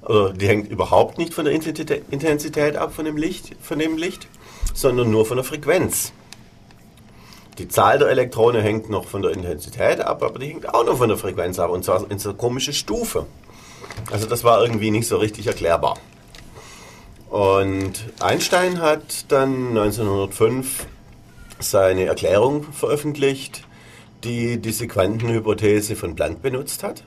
oder 0.03 0.33
die 0.33 0.49
hängt 0.49 0.71
überhaupt 0.71 1.19
nicht 1.19 1.35
von 1.35 1.45
der 1.45 1.53
Intensität 1.53 2.77
ab 2.77 2.95
von 2.95 3.05
dem 3.05 3.19
Licht, 3.19 3.57
von 3.61 3.79
dem 3.79 3.99
Licht, 3.99 4.27
sondern 4.73 5.11
nur 5.11 5.27
von 5.27 5.37
der 5.37 5.45
Frequenz. 5.45 6.13
Die 7.59 7.69
Zahl 7.69 7.99
der 7.99 8.09
Elektronen 8.09 8.63
hängt 8.63 8.89
noch 8.89 9.05
von 9.05 9.21
der 9.21 9.33
Intensität 9.33 10.01
ab, 10.01 10.23
aber 10.23 10.39
die 10.39 10.47
hängt 10.47 10.73
auch 10.73 10.87
noch 10.87 10.97
von 10.97 11.09
der 11.09 11.19
Frequenz 11.19 11.59
ab 11.59 11.71
und 11.71 11.85
zwar 11.85 12.11
in 12.11 12.19
so 12.19 12.31
einer 12.31 12.39
komischen 12.39 12.73
Stufe. 12.73 13.27
Also 14.11 14.27
das 14.27 14.45
war 14.45 14.63
irgendwie 14.63 14.91
nicht 14.91 15.07
so 15.09 15.17
richtig 15.17 15.47
erklärbar. 15.47 15.99
Und 17.31 17.93
Einstein 18.21 18.81
hat 18.81 19.31
dann 19.31 19.69
1905 19.69 20.87
seine 21.59 22.07
Erklärung 22.07 22.65
veröffentlicht, 22.73 23.65
die 24.25 24.59
diese 24.59 24.89
Quantenhypothese 24.89 25.97
von 25.97 26.15
Planck 26.15 26.43
benutzt 26.43 26.83
hat. 26.83 27.05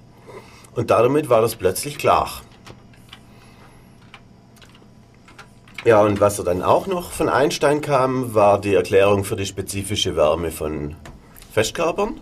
Und 0.76 0.92
damit 0.92 1.30
war 1.30 1.42
das 1.42 1.56
plötzlich 1.56 1.98
klar. 1.98 2.42
Ja, 5.84 6.02
und 6.02 6.22
was 6.22 6.38
er 6.38 6.46
dann 6.46 6.62
auch 6.62 6.86
noch 6.86 7.12
von 7.12 7.28
Einstein 7.28 7.82
kam, 7.82 8.36
war 8.36 8.62
die 8.62 8.76
Erklärung 8.76 9.24
für 9.24 9.36
die 9.36 9.48
spezifische 9.48 10.16
Wärme 10.16 10.52
von 10.52 10.96
Festkörpern. 11.52 12.22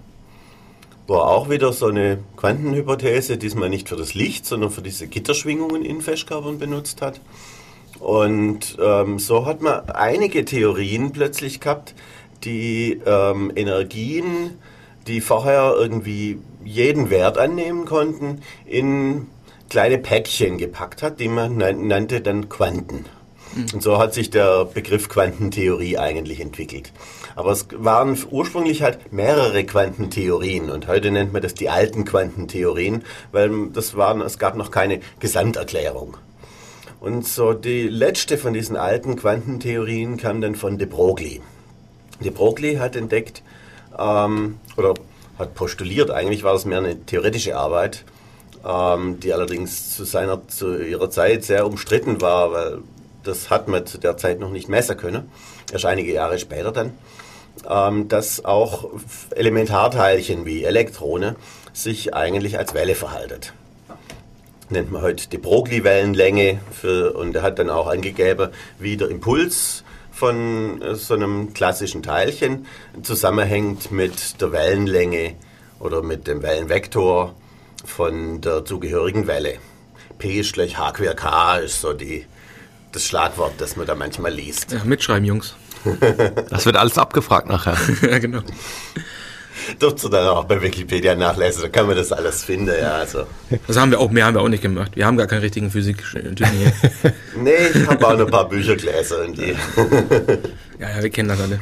Wo 1.09 1.15
er 1.15 1.27
auch 1.27 1.49
wieder 1.49 1.73
so 1.73 1.87
eine 1.87 2.19
Quantenhypothese, 2.37 3.37
diesmal 3.37 3.67
nicht 3.69 3.89
für 3.89 3.95
das 3.95 4.13
Licht, 4.13 4.45
sondern 4.45 4.69
für 4.69 4.83
diese 4.83 5.07
Gitterschwingungen 5.07 5.83
in 5.83 6.01
Festkörpern 6.01 6.59
benutzt 6.59 7.01
hat. 7.01 7.19
Und 7.99 8.77
ähm, 8.79 9.17
so 9.17 9.47
hat 9.47 9.59
man 9.63 9.89
einige 9.89 10.45
Theorien 10.45 11.11
plötzlich 11.11 11.61
gehabt, 11.61 11.95
die 12.43 13.01
ähm, 13.07 13.51
Energien, 13.55 14.59
die 15.07 15.19
vorher 15.19 15.73
irgendwie 15.75 16.37
jeden 16.63 17.09
Wert 17.09 17.39
annehmen 17.39 17.85
konnten, 17.85 18.43
in 18.67 19.25
kleine 19.67 19.97
Päckchen 19.97 20.59
gepackt 20.59 21.01
hat, 21.01 21.19
die 21.19 21.27
man 21.27 21.57
nannte 21.57 22.21
dann 22.21 22.49
Quanten. 22.49 23.05
Mhm. 23.55 23.65
Und 23.73 23.81
so 23.81 23.97
hat 23.97 24.13
sich 24.13 24.29
der 24.29 24.65
Begriff 24.65 25.09
Quantentheorie 25.09 25.97
eigentlich 25.97 26.39
entwickelt. 26.39 26.91
Aber 27.35 27.51
es 27.51 27.67
waren 27.71 28.17
ursprünglich 28.29 28.81
halt 28.81 29.11
mehrere 29.11 29.63
Quantentheorien 29.63 30.69
und 30.69 30.87
heute 30.87 31.11
nennt 31.11 31.33
man 31.33 31.41
das 31.41 31.53
die 31.53 31.69
alten 31.69 32.05
Quantentheorien, 32.05 33.03
weil 33.31 33.69
das 33.73 33.95
waren, 33.95 34.21
es 34.21 34.39
gab 34.39 34.55
noch 34.55 34.71
keine 34.71 34.99
Gesamterklärung. 35.19 36.17
Und 36.99 37.25
so 37.25 37.53
die 37.53 37.87
letzte 37.87 38.37
von 38.37 38.53
diesen 38.53 38.75
alten 38.75 39.15
Quantentheorien 39.15 40.17
kam 40.17 40.41
dann 40.41 40.55
von 40.55 40.77
de 40.77 40.87
Broglie. 40.87 41.41
De 42.19 42.29
Broglie 42.31 42.79
hat 42.79 42.95
entdeckt, 42.95 43.41
ähm, 43.97 44.59
oder 44.75 44.95
hat 45.37 45.55
postuliert, 45.55 46.11
eigentlich 46.11 46.43
war 46.43 46.53
das 46.53 46.65
mehr 46.65 46.79
eine 46.79 47.05
theoretische 47.05 47.55
Arbeit, 47.55 48.03
ähm, 48.67 49.19
die 49.21 49.33
allerdings 49.33 49.95
zu 49.95 50.03
seiner, 50.03 50.45
zu 50.47 50.77
ihrer 50.77 51.09
Zeit 51.09 51.45
sehr 51.45 51.65
umstritten 51.65 52.19
war, 52.19 52.51
weil 52.51 52.79
das 53.23 53.49
hat 53.49 53.67
man 53.67 53.85
zu 53.85 53.97
der 53.97 54.17
Zeit 54.17 54.39
noch 54.39 54.51
nicht 54.51 54.67
messen 54.67 54.97
können, 54.97 55.29
erst 55.71 55.85
einige 55.85 56.11
Jahre 56.13 56.39
später 56.39 56.71
dann, 56.71 56.91
dass 57.63 58.45
auch 58.45 58.89
Elementarteilchen 59.35 60.45
wie 60.45 60.63
Elektrone 60.63 61.35
sich 61.73 62.13
eigentlich 62.13 62.57
als 62.57 62.73
Welle 62.73 62.95
verhalten 62.95 63.51
nennt 64.71 64.91
man 64.91 65.01
heute 65.01 65.27
die 65.29 65.37
Broglie-Wellenlänge 65.37 66.59
und 67.15 67.35
er 67.35 67.41
hat 67.41 67.59
dann 67.59 67.69
auch 67.69 67.87
angegeben, 67.87 68.49
wie 68.77 68.97
der 68.97 69.09
Impuls 69.09 69.83
von 70.11 70.81
äh, 70.81 70.95
so 70.95 71.13
einem 71.13 71.53
klassischen 71.53 72.03
Teilchen 72.03 72.65
zusammenhängt 73.01 73.91
mit 73.91 74.41
der 74.41 74.51
Wellenlänge 74.51 75.35
oder 75.79 76.01
mit 76.01 76.27
dem 76.27 76.41
Wellenvektor 76.41 77.33
von 77.85 78.41
der 78.41 78.65
zugehörigen 78.65 79.27
Welle. 79.27 79.55
P 80.17 80.41
ist 80.41 80.53
gleich 80.53 80.77
H 80.77 80.91
quer 80.91 81.15
K 81.15 81.57
ist 81.57 81.79
so 81.79 81.93
die, 81.93 82.25
das 82.91 83.05
Schlagwort, 83.05 83.53
das 83.59 83.77
man 83.77 83.87
da 83.87 83.95
manchmal 83.95 84.33
liest. 84.33 84.73
Ja, 84.73 84.83
mitschreiben, 84.83 85.23
Jungs. 85.23 85.55
das 86.49 86.65
wird 86.65 86.75
alles 86.75 86.97
abgefragt 86.97 87.47
nachher. 87.47 87.77
ja, 88.01 88.19
genau. 88.19 88.41
Dürft 89.81 90.03
ihr 90.03 90.09
dann 90.09 90.27
auch 90.27 90.45
bei 90.45 90.61
Wikipedia 90.61 91.15
nachlesen, 91.15 91.61
da 91.63 91.69
kann 91.69 91.85
man 91.85 91.95
das 91.95 92.11
alles 92.11 92.43
finden, 92.43 92.73
ja. 92.81 92.93
Also. 92.93 93.25
Das 93.67 93.77
haben 93.77 93.91
wir 93.91 93.99
auch, 93.99 94.09
mehr 94.09 94.25
haben 94.25 94.35
wir 94.35 94.41
auch 94.41 94.49
nicht 94.49 94.63
gemacht. 94.63 94.95
Wir 94.95 95.05
haben 95.05 95.17
gar 95.17 95.27
keinen 95.27 95.41
richtigen 95.41 95.69
Physik-Ingenieur. 95.69 96.71
nee, 97.43 97.51
ich 97.73 97.87
habe 97.87 98.07
auch 98.07 98.17
noch 98.17 98.25
ein 98.25 98.31
paar 98.31 98.49
Bücher 98.49 98.75
gelesen. 98.75 99.33
Die 99.33 99.55
ja, 100.79 100.89
ja, 100.95 101.03
wir 101.03 101.09
kennen 101.09 101.29
das 101.29 101.39
alle. 101.41 101.59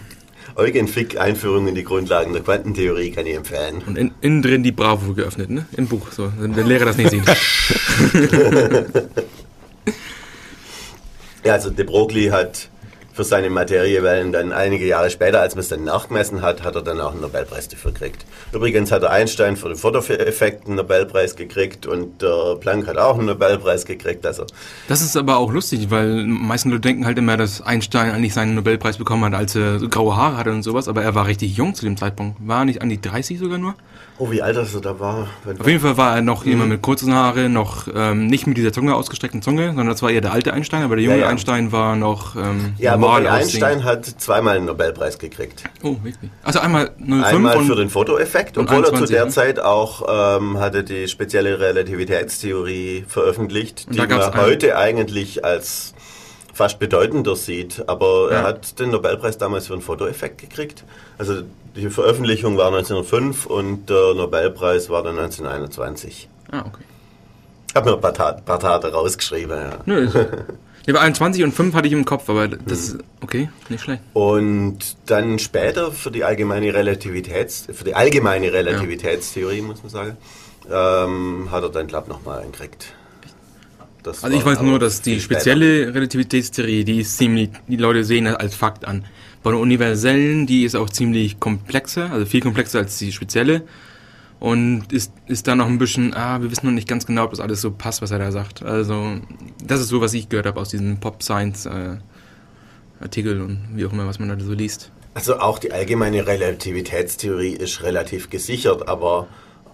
Eugen 0.56 0.88
Fick, 0.88 1.20
Einführung 1.20 1.68
in 1.68 1.76
die 1.76 1.84
Grundlagen 1.84 2.34
der 2.34 2.42
Quantentheorie, 2.42 3.12
kann 3.12 3.28
ich 3.28 3.36
empfehlen. 3.36 3.84
Und 3.86 3.98
in, 3.98 4.12
innen 4.22 4.42
drin 4.42 4.64
die 4.64 4.72
Bravo 4.72 5.14
geöffnet, 5.14 5.52
ne? 5.52 5.68
Im 5.76 5.88
Buch, 5.88 6.12
so, 6.12 6.32
wenn 6.40 6.54
der 6.54 6.64
Lehrer 6.64 6.86
das 6.86 6.98
nicht 6.98 7.12
sieht. 7.12 7.24
ja, 11.44 11.54
also 11.54 11.70
De 11.70 11.86
Broglie 11.86 12.32
hat 12.32 12.70
für 13.18 13.24
seine 13.24 13.50
Materiewellen 13.50 14.32
dann 14.32 14.54
einige 14.54 14.86
Jahre 14.86 15.10
später, 15.10 15.42
als 15.42 15.56
man 15.56 15.62
es 15.62 15.70
dann 15.70 15.84
nachgemessen 15.84 16.44
hat, 16.44 16.64
hat 16.64 16.76
er 16.76 16.84
dann 16.84 17.02
auch 17.02 17.14
einen 17.14 17.22
Nobelpreis 17.22 17.68
dafür 17.68 17.92
gekriegt. 17.92 18.28
Übrigens 18.54 18.92
hat 18.92 19.02
er 19.02 19.10
Einstein 19.10 19.58
für 19.58 19.70
den 19.70 19.76
Fotoeffekt 19.76 20.68
einen 20.68 20.76
Nobelpreis 20.76 21.36
gekriegt 21.36 21.88
und 21.88 22.22
der 22.22 22.58
Planck 22.60 22.86
hat 22.86 23.00
auch 23.00 23.18
einen 23.18 23.26
Nobelpreis 23.26 23.88
gekriegt. 23.88 24.24
Also 24.24 24.46
das 24.88 25.02
ist 25.02 25.18
aber 25.18 25.38
auch 25.38 25.52
lustig, 25.52 25.90
weil 25.90 26.26
meisten 26.28 26.70
Leute 26.70 26.82
denken 26.82 27.08
halt 27.08 27.18
immer, 27.18 27.38
dass 27.38 27.60
Einstein 27.60 28.12
eigentlich 28.12 28.36
seinen 28.36 28.54
Nobelpreis 28.54 29.00
bekommen 29.00 29.26
hat, 29.26 29.34
als 29.34 29.56
er 29.56 29.80
graue 29.80 30.16
Haare 30.16 30.38
hatte 30.38 30.52
und 30.52 30.62
sowas, 30.62 30.88
aber 30.88 31.02
er 31.02 31.16
war 31.16 31.26
richtig 31.26 31.58
jung 31.58 31.74
zu 31.74 31.86
dem 31.86 31.98
Zeitpunkt. 31.98 32.38
War 32.48 32.60
er 32.60 32.66
nicht 32.66 32.84
an 32.84 32.90
die 32.90 33.02
30 33.02 33.40
sogar 33.40 33.58
nur? 33.58 33.74
Oh, 34.20 34.32
wie 34.32 34.42
alt 34.42 34.58
er 34.58 34.82
da 34.82 35.00
war. 35.00 35.28
Auf 35.60 35.68
jeden 35.68 35.80
Fall 35.80 35.96
war 35.98 36.16
er 36.16 36.22
noch 36.22 36.44
mhm. 36.44 36.52
jemand 36.52 36.70
mit 36.70 36.82
kurzen 36.82 37.14
Haare, 37.14 37.50
noch 37.50 37.88
ähm, 37.94 38.28
nicht 38.28 38.48
mit 38.48 38.58
dieser 38.58 38.74
Zunge 38.74 38.96
ausgestreckten 38.96 39.44
Zunge, 39.44 39.68
sondern 39.68 39.90
das 39.90 40.02
war 40.02 40.10
eher 40.10 40.22
der 40.22 40.34
alte 40.34 40.54
Einstein, 40.54 40.82
aber 40.82 40.96
der 40.96 41.06
junge 41.06 41.18
ja, 41.18 41.26
ja. 41.26 41.30
Einstein 41.30 41.72
war 41.72 41.96
noch 41.96 42.36
ähm, 42.36 42.74
Ja, 42.80 42.94
aber 42.94 43.16
Einstein 43.16 43.84
hat 43.84 44.06
zweimal 44.06 44.58
einen 44.58 44.66
Nobelpreis 44.66 45.20
gekriegt. 45.20 45.64
Oh, 45.84 45.98
wirklich? 46.02 46.32
Also 46.44 46.60
einmal 46.60 46.92
05 46.98 47.26
Einmal 47.26 47.60
für 47.64 47.76
den 47.76 47.90
Fotoeffekt, 47.90 48.58
obwohl 48.58 48.78
21, 48.78 49.02
er 49.02 49.06
zu 49.06 49.14
der 49.14 49.26
ne? 49.26 49.32
Zeit 49.32 49.60
auch 49.60 50.38
ähm, 50.38 50.60
hatte 50.60 50.84
die 50.84 51.08
spezielle 51.08 51.60
Relativitätstheorie 51.60 53.06
veröffentlicht, 53.08 53.94
die 53.94 54.00
man 54.00 54.36
heute 54.36 54.78
eigentlich 54.78 55.46
als 55.46 55.94
fast 56.58 56.80
bedeutender 56.80 57.36
sieht. 57.36 57.88
Aber 57.88 58.32
ja. 58.32 58.40
er 58.40 58.44
hat 58.44 58.80
den 58.80 58.90
Nobelpreis 58.90 59.38
damals 59.38 59.68
für 59.68 59.74
den 59.74 59.82
Fotoeffekt 59.82 60.40
gekriegt. 60.40 60.84
Also 61.18 61.44
die 61.76 61.90
Veröffentlichung 61.90 62.58
war 62.58 62.68
1905 62.68 63.46
und 63.46 63.90
der 63.90 64.16
Nobelpreis 64.16 64.90
war 64.90 65.04
dann 65.04 65.20
1921. 65.20 66.28
Ah, 66.52 66.62
okay. 66.62 66.84
Ich 67.70 67.76
habe 67.76 67.90
mir 67.90 67.96
ein 67.96 68.02
paar, 68.02 68.14
Tat, 68.14 68.44
paar 68.46 68.60
Tage 68.60 68.92
rausgeschrieben, 68.92 69.56
ja. 69.56 69.78
Nö, 69.86 70.10
war 70.94 71.02
21 71.02 71.44
und 71.44 71.52
5 71.52 71.76
hatte 71.76 71.88
ich 71.88 71.94
im 71.94 72.06
Kopf, 72.06 72.30
aber 72.30 72.48
das 72.48 72.80
ist 72.80 72.98
okay, 73.22 73.50
nicht 73.70 73.84
schlecht. 73.84 74.02
Und 74.14 74.96
dann 75.06 75.38
später 75.38 75.92
für 75.92 76.10
die 76.10 76.24
allgemeine 76.24 76.74
Relativitäts, 76.74 77.68
für 77.72 77.84
die 77.84 77.94
allgemeine 77.94 78.52
Relativitätstheorie, 78.52 79.58
ja. 79.58 79.64
muss 79.64 79.84
man 79.84 79.90
sagen, 79.92 80.18
ähm, 80.72 81.50
hat 81.52 81.64
er 81.64 81.70
dann, 81.70 81.88
glaube 81.88 82.08
ich, 82.08 82.14
nochmal 82.14 82.40
einen 82.40 82.54
gekriegt. 82.54 82.94
Das 84.08 84.24
also 84.24 84.38
ich 84.38 84.46
weiß 84.46 84.62
nur, 84.62 84.80
dass 84.80 85.02
die 85.02 85.20
spezielle 85.20 85.84
später. 85.84 85.96
Relativitätstheorie, 85.96 86.84
die 86.84 87.02
ist 87.02 87.18
ziemlich, 87.18 87.50
die 87.68 87.76
Leute 87.76 88.04
sehen 88.04 88.26
das 88.26 88.36
als 88.36 88.56
Fakt 88.56 88.86
an. 88.86 89.06
Bei 89.44 89.52
der 89.52 89.60
universellen, 89.60 90.48
die 90.48 90.64
ist 90.64 90.76
auch 90.76 90.90
ziemlich 90.90 91.40
komplexer, 91.40 92.12
also 92.12 92.26
viel 92.26 92.42
komplexer 92.42 92.80
als 92.80 92.98
die 92.98 93.12
spezielle. 93.12 93.62
Und 94.40 94.94
ist, 94.94 95.12
ist 95.26 95.48
da 95.48 95.56
noch 95.56 95.68
ein 95.68 95.80
bisschen, 95.80 96.14
ah, 96.14 96.42
wir 96.42 96.52
wissen 96.52 96.68
noch 96.68 96.74
nicht 96.74 96.88
ganz 96.88 97.06
genau, 97.06 97.26
ob 97.26 97.32
das 97.32 97.40
alles 97.40 97.62
so 97.62 97.72
passt, 97.72 98.02
was 98.02 98.12
er 98.12 98.20
da 98.20 98.32
sagt. 98.32 98.64
Also, 98.64 99.20
das 99.64 99.82
ist 99.82 99.88
so, 99.88 100.00
was 100.00 100.14
ich 100.14 100.30
gehört 100.30 100.46
habe 100.46 100.60
aus 100.60 100.70
diesen 100.70 101.00
Pop-Science-Artikeln 101.00 103.40
äh, 103.40 103.44
und 103.44 103.60
wie 103.74 103.86
auch 103.86 103.94
immer, 103.94 104.06
was 104.06 104.20
man 104.20 104.30
da 104.30 104.40
so 104.40 104.54
liest. 104.54 104.92
Also 105.16 105.40
auch 105.40 105.58
die 105.58 105.72
allgemeine 105.72 106.28
Relativitätstheorie 106.28 107.54
ist 107.54 107.82
relativ 107.82 108.30
gesichert, 108.30 108.88
aber 108.88 109.28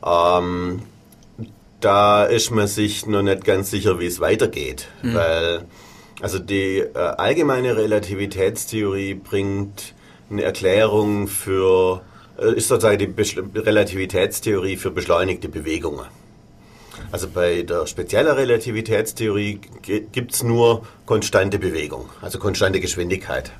ähm, 0.05 0.83
da 1.83 2.23
ist 2.23 2.51
man 2.51 2.67
sich 2.67 3.05
noch 3.05 3.21
nicht 3.21 3.43
ganz 3.43 3.69
sicher, 3.69 3.99
wie 3.99 4.05
es 4.05 4.19
weitergeht. 4.19 4.87
Mhm. 5.01 5.13
Weil, 5.15 5.65
also 6.21 6.39
die 6.39 6.79
äh, 6.79 6.97
allgemeine 6.97 7.75
Relativitätstheorie 7.75 9.15
bringt 9.15 9.93
eine 10.29 10.43
Erklärung 10.43 11.27
für 11.27 12.01
äh, 12.37 12.55
ist 12.55 12.67
sozusagen 12.67 12.99
die 12.99 13.07
Beschl 13.07 13.43
Relativitätstheorie 13.53 14.77
für 14.77 14.91
beschleunigte 14.91 15.49
Bewegungen. 15.49 16.05
Also 17.11 17.27
bei 17.27 17.63
der 17.63 17.85
speziellen 17.85 18.33
Relativitätstheorie 18.33 19.59
gibt 20.11 20.33
es 20.33 20.43
nur 20.43 20.83
konstante 21.05 21.59
Bewegung, 21.59 22.09
also 22.21 22.39
konstante 22.39 22.79
Geschwindigkeit. 22.79 23.51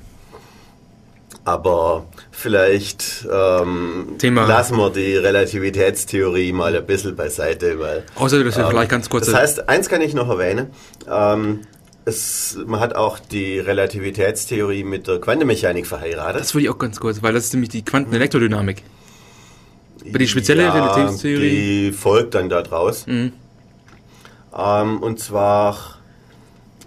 Aber 1.46 2.06
vielleicht 2.30 3.26
ähm, 3.30 4.16
lassen 4.22 4.78
wir 4.78 4.90
die 4.90 5.16
Relativitätstheorie 5.16 6.52
mal 6.52 6.74
ein 6.74 6.86
bisschen 6.86 7.14
beiseite. 7.14 7.78
Weil, 7.78 8.04
Außer, 8.14 8.42
dass 8.42 8.56
wir 8.56 8.64
ähm, 8.64 8.70
vielleicht 8.70 8.90
ganz 8.90 9.10
kurz... 9.10 9.26
Das 9.26 9.34
heißt, 9.34 9.68
eins 9.68 9.90
kann 9.90 10.00
ich 10.00 10.14
noch 10.14 10.30
erwähnen. 10.30 10.70
Ähm, 11.06 11.60
es, 12.06 12.58
man 12.66 12.80
hat 12.80 12.94
auch 12.96 13.18
die 13.18 13.58
Relativitätstheorie 13.58 14.84
mit 14.84 15.06
der 15.06 15.20
Quantenmechanik 15.20 15.86
verheiratet. 15.86 16.40
Das 16.40 16.54
würde 16.54 16.64
ich 16.64 16.70
auch 16.70 16.78
ganz 16.78 16.98
kurz, 16.98 17.22
weil 17.22 17.34
das 17.34 17.44
ist 17.44 17.52
nämlich 17.52 17.70
die 17.70 17.84
Quantenelektrodynamik. 17.84 18.82
Aber 20.08 20.18
die 20.18 20.28
spezielle 20.28 20.64
ja, 20.64 20.72
Relativitätstheorie. 20.72 21.50
Die 21.50 21.92
folgt 21.92 22.34
dann 22.34 22.48
daraus. 22.48 23.06
Mhm. 23.06 23.32
Ähm, 24.56 25.02
und 25.02 25.20
zwar, 25.20 25.98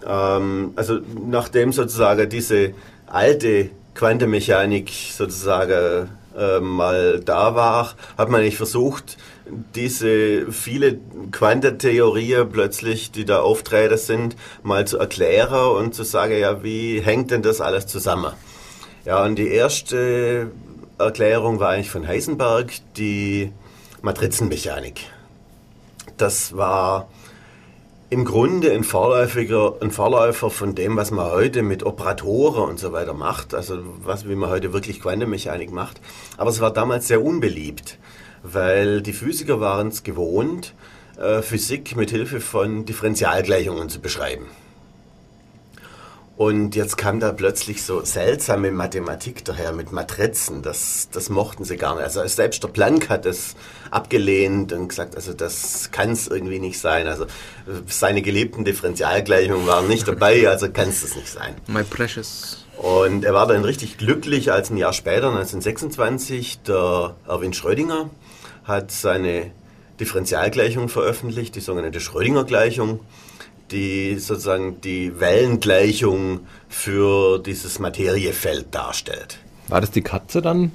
ähm, 0.06 0.72
also 0.74 0.98
nachdem 1.28 1.72
sozusagen 1.72 2.28
diese 2.28 2.74
alte 3.06 3.70
Quantenmechanik 3.98 4.92
sozusagen 5.12 6.08
äh, 6.38 6.60
mal 6.60 7.18
da 7.18 7.56
war, 7.56 7.94
hat 8.16 8.30
man 8.30 8.42
nicht 8.42 8.56
versucht, 8.56 9.16
diese 9.74 10.52
viele 10.52 11.00
Quantentheorien 11.32 12.48
plötzlich, 12.48 13.10
die 13.10 13.24
da 13.24 13.40
auftreten 13.40 13.98
sind, 13.98 14.36
mal 14.62 14.86
zu 14.86 14.98
erklären 14.98 15.76
und 15.76 15.96
zu 15.96 16.04
sagen, 16.04 16.38
ja, 16.38 16.62
wie 16.62 17.00
hängt 17.00 17.32
denn 17.32 17.42
das 17.42 17.60
alles 17.60 17.88
zusammen? 17.88 18.32
Ja, 19.04 19.24
und 19.24 19.34
die 19.34 19.48
erste 19.48 20.52
Erklärung 20.96 21.58
war 21.58 21.70
eigentlich 21.70 21.90
von 21.90 22.06
Heisenberg, 22.06 22.70
die 22.96 23.50
Matrizenmechanik. 24.02 25.06
Das 26.18 26.56
war 26.56 27.08
im 28.10 28.24
Grunde 28.24 28.72
ein 28.72 28.84
Vorläufiger, 28.84 29.74
ein 29.80 29.90
Vorläufer 29.90 30.48
von 30.50 30.74
dem, 30.74 30.96
was 30.96 31.10
man 31.10 31.30
heute 31.30 31.62
mit 31.62 31.84
Operatoren 31.84 32.70
und 32.70 32.78
so 32.78 32.92
weiter 32.92 33.12
macht, 33.12 33.54
also 33.54 33.80
was, 34.02 34.26
wie 34.26 34.34
man 34.34 34.48
heute 34.48 34.72
wirklich 34.72 35.00
Quantenmechanik 35.00 35.70
macht. 35.70 36.00
Aber 36.38 36.48
es 36.48 36.60
war 36.60 36.72
damals 36.72 37.06
sehr 37.06 37.22
unbeliebt, 37.22 37.98
weil 38.42 39.02
die 39.02 39.12
Physiker 39.12 39.60
waren 39.60 39.88
es 39.88 40.04
gewohnt, 40.04 40.74
äh, 41.18 41.42
Physik 41.42 41.96
mit 41.96 42.10
Hilfe 42.10 42.40
von 42.40 42.86
Differentialgleichungen 42.86 43.90
zu 43.90 44.00
beschreiben. 44.00 44.46
Und 46.38 46.76
jetzt 46.76 46.96
kam 46.96 47.18
da 47.18 47.32
plötzlich 47.32 47.82
so 47.82 48.04
seltsame 48.04 48.70
Mathematik 48.70 49.44
daher 49.44 49.72
mit 49.72 49.90
Matrizen. 49.90 50.62
Das, 50.62 51.08
das 51.10 51.30
mochten 51.30 51.64
sie 51.64 51.76
gar 51.76 51.96
nicht. 51.96 52.04
Also 52.04 52.24
selbst 52.28 52.62
der 52.62 52.68
Planck 52.68 53.08
hat 53.08 53.24
das 53.24 53.56
abgelehnt 53.90 54.72
und 54.72 54.86
gesagt, 54.86 55.16
also 55.16 55.32
das 55.32 55.90
kann 55.90 56.12
es 56.12 56.28
irgendwie 56.28 56.60
nicht 56.60 56.78
sein. 56.78 57.08
Also 57.08 57.26
seine 57.88 58.22
geliebten 58.22 58.64
Differentialgleichungen 58.64 59.66
waren 59.66 59.88
nicht 59.88 60.06
dabei, 60.06 60.48
also 60.48 60.70
kann 60.70 60.90
es 60.90 61.00
das 61.02 61.16
nicht 61.16 61.26
sein. 61.26 61.56
My 61.66 61.82
precious. 61.82 62.64
Und 62.76 63.24
er 63.24 63.34
war 63.34 63.48
dann 63.48 63.64
richtig 63.64 63.98
glücklich, 63.98 64.52
als 64.52 64.70
ein 64.70 64.76
Jahr 64.76 64.92
später, 64.92 65.30
1926, 65.30 66.60
der 66.60 67.16
Erwin 67.26 67.52
Schrödinger 67.52 68.10
hat 68.62 68.92
seine 68.92 69.50
Differentialgleichung 69.98 70.88
veröffentlicht, 70.88 71.56
die 71.56 71.60
sogenannte 71.60 71.98
Schrödinger-Gleichung 71.98 73.00
die 73.70 74.18
sozusagen 74.18 74.80
die 74.80 75.20
Wellengleichung 75.20 76.40
für 76.68 77.38
dieses 77.38 77.78
Materiefeld 77.78 78.74
darstellt. 78.74 79.38
War 79.68 79.80
das 79.80 79.90
die 79.90 80.02
Katze 80.02 80.42
dann? 80.42 80.72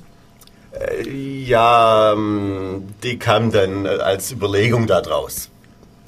Äh, 0.72 1.10
ja, 1.10 2.14
ähm, 2.14 2.88
die 3.04 3.18
kam 3.20 3.52
dann 3.52 3.86
als 3.86 4.32
Überlegung 4.32 4.88
daraus. 4.88 5.50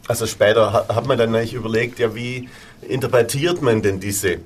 Also 0.07 0.27
später 0.27 0.71
hat 0.87 1.07
man 1.07 1.17
dann 1.17 1.35
eigentlich 1.35 1.53
überlegt, 1.53 1.99
ja, 1.99 2.13
wie 2.13 2.47
interpretiert 2.87 3.61
man 3.61 3.81
denn 3.81 3.99
diese, 3.99 4.37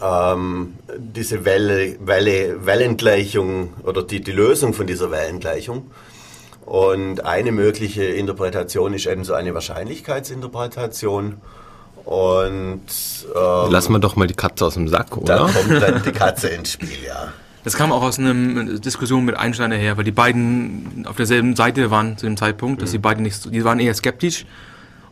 ähm, 0.00 0.74
diese 0.96 1.44
Welle, 1.44 1.96
Welle, 2.00 2.64
Wellengleichung 2.64 3.74
oder 3.82 4.02
die, 4.04 4.20
die 4.20 4.32
Lösung 4.32 4.74
von 4.74 4.86
dieser 4.86 5.10
Wellengleichung? 5.10 5.90
Und 6.68 7.24
eine 7.24 7.50
mögliche 7.50 8.04
Interpretation 8.04 8.92
ist 8.92 9.06
eben 9.06 9.24
so 9.24 9.32
eine 9.32 9.54
Wahrscheinlichkeitsinterpretation. 9.54 11.40
Und 12.04 12.82
ähm, 13.34 13.70
lassen 13.70 13.92
wir 13.92 14.00
doch 14.00 14.16
mal 14.16 14.26
die 14.26 14.34
Katze 14.34 14.66
aus 14.66 14.74
dem 14.74 14.86
Sack, 14.86 15.16
oder? 15.16 15.38
Da 15.38 15.50
kommt 15.50 15.82
dann 15.82 16.02
die 16.02 16.12
Katze 16.12 16.48
ins 16.48 16.72
Spiel, 16.72 16.98
ja. 17.06 17.32
Das 17.64 17.74
kam 17.74 17.90
auch 17.90 18.02
aus 18.02 18.18
einer 18.18 18.64
Diskussion 18.80 19.24
mit 19.24 19.34
Einstein 19.34 19.72
her, 19.72 19.96
weil 19.96 20.04
die 20.04 20.12
beiden 20.12 21.06
auf 21.08 21.16
derselben 21.16 21.56
Seite 21.56 21.90
waren 21.90 22.18
zu 22.18 22.26
dem 22.26 22.36
Zeitpunkt, 22.36 22.82
dass 22.82 22.90
mhm. 22.90 22.92
die 22.92 22.98
beiden 22.98 23.22
nicht, 23.22 23.54
die 23.54 23.64
waren 23.64 23.80
eher 23.80 23.94
skeptisch. 23.94 24.44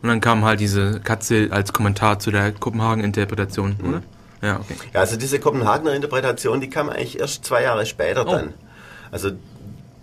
Und 0.03 0.09
dann 0.09 0.21
kam 0.21 0.45
halt 0.45 0.59
diese 0.59 0.99
Katze 0.99 1.47
als 1.49 1.73
Kommentar 1.73 2.19
zu 2.19 2.29
der 2.29 2.51
Kopenhagen-Interpretation, 2.51 3.77
mhm. 3.81 3.89
oder? 3.89 4.01
Ja, 4.43 4.59
okay. 4.59 4.75
Ja, 4.93 4.99
also 4.99 5.17
diese 5.17 5.39
Kopenhagener 5.39 5.95
Interpretation, 5.95 6.61
die 6.61 6.69
kam 6.69 6.89
eigentlich 6.89 7.19
erst 7.19 7.45
zwei 7.45 7.63
Jahre 7.63 7.87
später 7.87 8.27
oh. 8.27 8.31
dann. 8.31 8.53
Also 9.09 9.31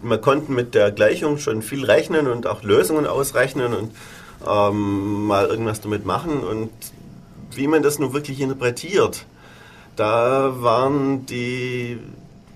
man 0.04 0.20
konnte 0.20 0.52
mit 0.52 0.74
der 0.74 0.90
Gleichung 0.90 1.38
schon 1.38 1.62
viel 1.62 1.84
rechnen 1.84 2.26
und 2.26 2.46
auch 2.46 2.62
Lösungen 2.62 3.06
ausrechnen 3.06 3.74
und 3.74 3.90
ähm, 4.46 5.26
mal 5.26 5.46
irgendwas 5.46 5.80
damit 5.80 6.04
machen. 6.04 6.40
Und 6.44 6.70
wie 7.54 7.66
man 7.66 7.82
das 7.82 7.98
nun 7.98 8.12
wirklich 8.12 8.40
interpretiert, 8.40 9.26
da 9.96 10.62
waren 10.62 11.26
die 11.26 11.98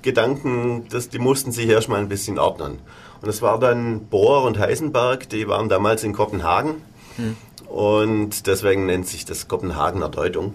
Gedanken, 0.02 0.86
dass 0.90 1.08
die 1.08 1.18
mussten 1.18 1.52
sich 1.52 1.68
erstmal 1.68 2.00
ein 2.00 2.08
bisschen 2.08 2.38
ordnen. 2.38 2.78
Und 3.20 3.28
es 3.28 3.42
war 3.42 3.58
dann 3.58 4.06
Bohr 4.06 4.44
und 4.44 4.58
Heisenberg, 4.58 5.28
die 5.28 5.48
waren 5.48 5.68
damals 5.68 6.04
in 6.04 6.12
Kopenhagen. 6.12 6.82
Hm. 7.16 7.36
Und 7.66 8.46
deswegen 8.46 8.86
nennt 8.86 9.06
sich 9.06 9.24
das 9.24 9.48
Kopenhagener 9.48 10.08
Deutung. 10.08 10.54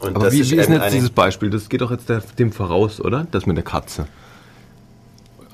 Und 0.00 0.16
Aber 0.16 0.32
wie, 0.32 0.40
ist, 0.40 0.50
wie 0.50 0.56
ist 0.56 0.68
jetzt 0.68 0.92
dieses 0.92 1.10
Beispiel? 1.10 1.50
Das 1.50 1.68
geht 1.68 1.80
doch 1.80 1.90
jetzt 1.90 2.10
dem 2.38 2.52
voraus, 2.52 3.00
oder? 3.00 3.26
Das 3.30 3.46
mit 3.46 3.56
der 3.56 3.64
Katze. 3.64 4.06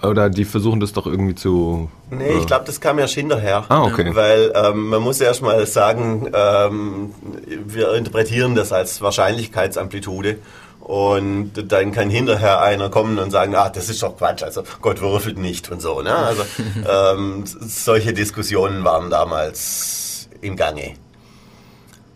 Oder 0.02 0.28
die 0.28 0.44
versuchen 0.44 0.80
das 0.80 0.92
doch 0.92 1.06
irgendwie 1.06 1.34
zu. 1.34 1.90
Nee, 2.10 2.38
ich 2.38 2.46
glaube, 2.46 2.64
das 2.66 2.80
kam 2.80 2.98
erst 2.98 3.14
hinterher. 3.14 3.64
Ah, 3.68 3.82
okay. 3.82 4.14
Weil 4.14 4.52
ähm, 4.54 4.88
man 4.88 5.02
muss 5.02 5.20
erst 5.20 5.42
mal 5.42 5.66
sagen, 5.66 6.30
ähm, 6.34 7.14
wir 7.66 7.94
interpretieren 7.94 8.54
das 8.54 8.72
als 8.72 9.00
Wahrscheinlichkeitsamplitude. 9.00 10.38
Und 10.80 11.52
dann 11.72 11.90
kann 11.90 12.10
hinterher 12.10 12.60
einer 12.60 12.90
kommen 12.90 13.18
und 13.18 13.32
sagen, 13.32 13.56
ah, 13.56 13.70
das 13.70 13.88
ist 13.88 14.04
doch 14.04 14.16
Quatsch, 14.16 14.44
also 14.44 14.62
Gott 14.80 15.00
würfelt 15.00 15.36
nicht 15.36 15.68
und 15.72 15.82
so. 15.82 16.00
Ne? 16.00 16.14
Also 16.14 16.44
ähm, 16.88 17.42
solche 17.44 18.12
Diskussionen 18.12 18.84
waren 18.84 19.10
damals 19.10 20.28
im 20.42 20.54
Gange. 20.54 20.94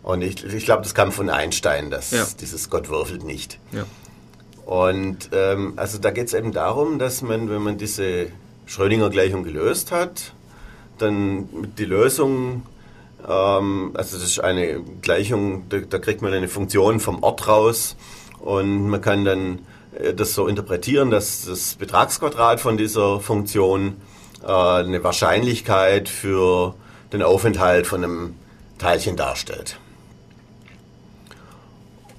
Und 0.03 0.21
ich, 0.21 0.43
ich 0.45 0.63
glaube, 0.63 0.83
das 0.83 0.95
kam 0.95 1.11
von 1.11 1.29
Einstein, 1.29 1.91
dass 1.91 2.11
ja. 2.11 2.25
dieses 2.39 2.69
Gott 2.69 2.87
würfelt 2.87 3.25
nicht. 3.25 3.59
Ja. 3.73 3.83
Und 4.71 5.31
ähm, 5.33 5.73
also 5.75 5.97
da 5.97 6.11
geht 6.11 6.27
es 6.27 6.33
eben 6.33 6.53
darum, 6.53 6.97
dass 6.97 7.21
man, 7.21 7.49
wenn 7.49 7.61
man 7.61 7.77
diese 7.77 8.27
Schrödinger-Gleichung 8.67 9.43
gelöst 9.43 9.91
hat, 9.91 10.31
dann 10.97 11.49
die 11.77 11.83
Lösung, 11.83 12.63
ähm, 13.27 13.91
also 13.95 14.15
das 14.15 14.25
ist 14.25 14.39
eine 14.39 14.79
Gleichung, 15.01 15.67
da, 15.67 15.79
da, 15.79 15.99
kriegt 15.99 16.21
man 16.21 16.31
eine 16.31 16.47
Funktion 16.47 17.01
vom 17.01 17.21
Ort 17.21 17.49
raus 17.49 17.97
und 18.39 18.87
man 18.87 19.01
kann 19.01 19.25
dann 19.25 19.59
äh, 19.99 20.13
das 20.13 20.35
so 20.35 20.47
interpretieren, 20.47 21.11
dass 21.11 21.43
das 21.43 21.75
Betragsquadrat 21.75 22.61
von 22.61 22.77
dieser 22.77 23.19
Funktion 23.19 23.97
äh, 24.41 24.47
eine 24.47 25.03
Wahrscheinlichkeit 25.03 26.07
für 26.07 26.75
den 27.11 27.23
Aufenthalt 27.23 27.87
von 27.87 28.05
einem 28.05 28.35
Teilchen 28.77 29.17
darstellt. 29.17 29.80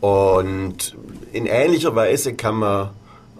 Und 0.02 0.96
in 1.32 1.46
ähnlicher 1.46 1.94
Weise 1.94 2.34
kann 2.34 2.56
man 2.56 2.90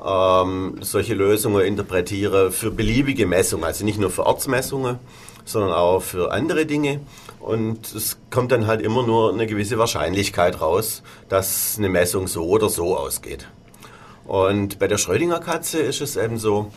ähm, 0.00 0.78
solche 0.80 1.14
Lösungen 1.14 1.66
interpretieren 1.66 2.52
für 2.52 2.70
beliebige 2.70 3.26
Messungen, 3.26 3.64
also 3.64 3.84
nicht 3.84 3.98
nur 3.98 4.10
für 4.10 4.24
Ortsmessungen, 4.24 5.00
sondern 5.44 5.72
auch 5.72 5.98
für 6.00 6.30
andere 6.30 6.64
Dinge. 6.64 7.00
Und 7.40 7.92
es 7.92 8.16
kommt 8.30 8.52
dann 8.52 8.68
halt 8.68 8.80
immer 8.80 9.04
nur 9.04 9.32
eine 9.32 9.48
gewisse 9.48 9.76
Wahrscheinlichkeit 9.76 10.60
raus, 10.60 11.02
dass 11.28 11.78
eine 11.78 11.88
Messung 11.88 12.28
so 12.28 12.46
oder 12.46 12.68
so 12.68 12.96
ausgeht. 12.96 13.48
Und 14.24 14.78
bei 14.78 14.86
der 14.86 14.98
Schrödinger 14.98 15.40
Katze 15.40 15.80
ist 15.80 16.00
es 16.00 16.16
eben 16.16 16.38
so, 16.38 16.70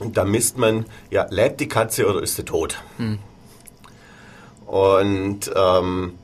da 0.00 0.24
misst 0.24 0.56
man, 0.56 0.86
ja, 1.10 1.26
lebt 1.28 1.60
die 1.60 1.68
Katze 1.68 2.08
oder 2.08 2.22
ist 2.22 2.36
sie 2.36 2.44
tot? 2.46 2.78
Hm. 2.96 3.18
Und 4.66 5.50
ähm, 5.54 6.14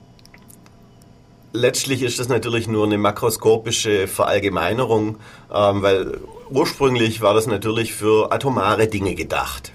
letztlich 1.57 2.03
ist 2.03 2.19
das 2.19 2.29
natürlich 2.29 2.69
nur 2.69 2.85
eine 2.85 2.99
makroskopische 2.99 4.07
Verallgemeinerung, 4.07 5.16
ähm, 5.53 5.83
weil 5.83 6.21
ursprünglich 6.51 7.21
war 7.21 7.35
das 7.35 7.47
natürlich 7.47 7.95
für 7.95 8.33
atomare 8.33 8.87
Dinge 8.87 9.14
gedacht. 9.14 9.73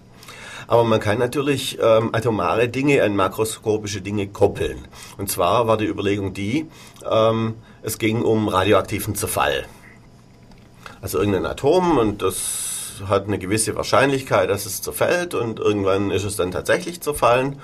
Aber 0.67 0.85
man 0.85 1.01
kann 1.01 1.17
natürlich 1.17 1.79
ähm, 1.81 2.11
atomare 2.13 2.69
Dinge 2.69 3.03
an 3.03 3.15
makroskopische 3.15 4.01
Dinge 4.01 4.27
koppeln. 4.27 4.87
Und 5.17 5.29
zwar 5.29 5.67
war 5.67 5.75
die 5.75 5.85
Überlegung 5.87 6.33
die, 6.33 6.67
ähm, 7.09 7.55
es 7.81 7.97
ging 7.97 8.21
um 8.21 8.47
radioaktiven 8.47 9.15
Zerfall. 9.15 9.65
Also 11.01 11.17
irgendein 11.17 11.45
Atom 11.45 11.97
und 11.97 12.21
das 12.21 13.01
hat 13.07 13.27
eine 13.27 13.39
gewisse 13.39 13.75
Wahrscheinlichkeit, 13.75 14.49
dass 14.49 14.65
es 14.65 14.81
zerfällt 14.81 15.33
und 15.33 15.59
irgendwann 15.59 16.11
ist 16.11 16.23
es 16.23 16.35
dann 16.35 16.51
tatsächlich 16.51 17.01
zerfallen. 17.01 17.59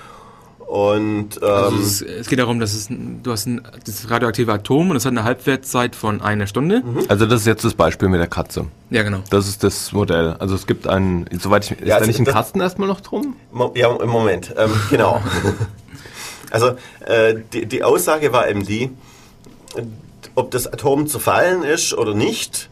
Und, 0.68 1.38
ähm, 1.42 1.48
also 1.48 1.78
es, 1.78 2.02
es, 2.02 2.28
geht 2.28 2.40
darum, 2.40 2.60
dass 2.60 2.74
es, 2.74 2.90
du 2.90 3.32
hast 3.32 3.46
ein 3.46 3.62
das 3.86 4.10
radioaktive 4.10 4.52
Atom 4.52 4.90
und 4.90 4.98
es 4.98 5.06
hat 5.06 5.14
eine 5.14 5.24
Halbwertszeit 5.24 5.96
von 5.96 6.20
einer 6.22 6.46
Stunde. 6.46 6.84
Mhm. 6.84 7.06
Also 7.08 7.26
das 7.26 7.42
ist 7.42 7.48
jetzt 7.48 7.64
das 7.64 7.74
Beispiel 7.74 8.10
mit 8.10 8.20
der 8.20 8.28
Katze. 8.28 8.66
Ja, 8.90 9.04
genau. 9.04 9.20
Das 9.30 9.48
ist 9.48 9.64
das 9.64 9.94
Modell. 9.94 10.36
Also 10.40 10.56
es 10.56 10.68
gibt 10.68 10.86
einen, 10.86 11.26
soweit 11.40 11.64
ich, 11.64 11.72
ist 11.72 11.88
ja, 11.88 11.96
also 11.96 12.04
da 12.04 12.08
nicht 12.08 12.20
ein 12.20 12.26
Kasten 12.26 12.60
erstmal 12.60 12.90
noch 12.90 13.00
drum? 13.00 13.38
Ja, 13.76 13.96
im 13.96 14.10
Moment, 14.10 14.54
ähm, 14.58 14.72
genau. 14.90 15.22
also 16.52 16.76
äh, 17.06 17.36
die, 17.54 17.66
die 17.66 17.84
Aussage 17.86 18.34
war 18.34 18.50
eben 18.50 18.66
die, 18.66 18.90
ob 20.36 20.52
das 20.52 20.68
Atom 20.68 21.08
zerfallen 21.08 21.64
ist 21.64 21.94
oder 21.94 22.14
nicht, 22.14 22.70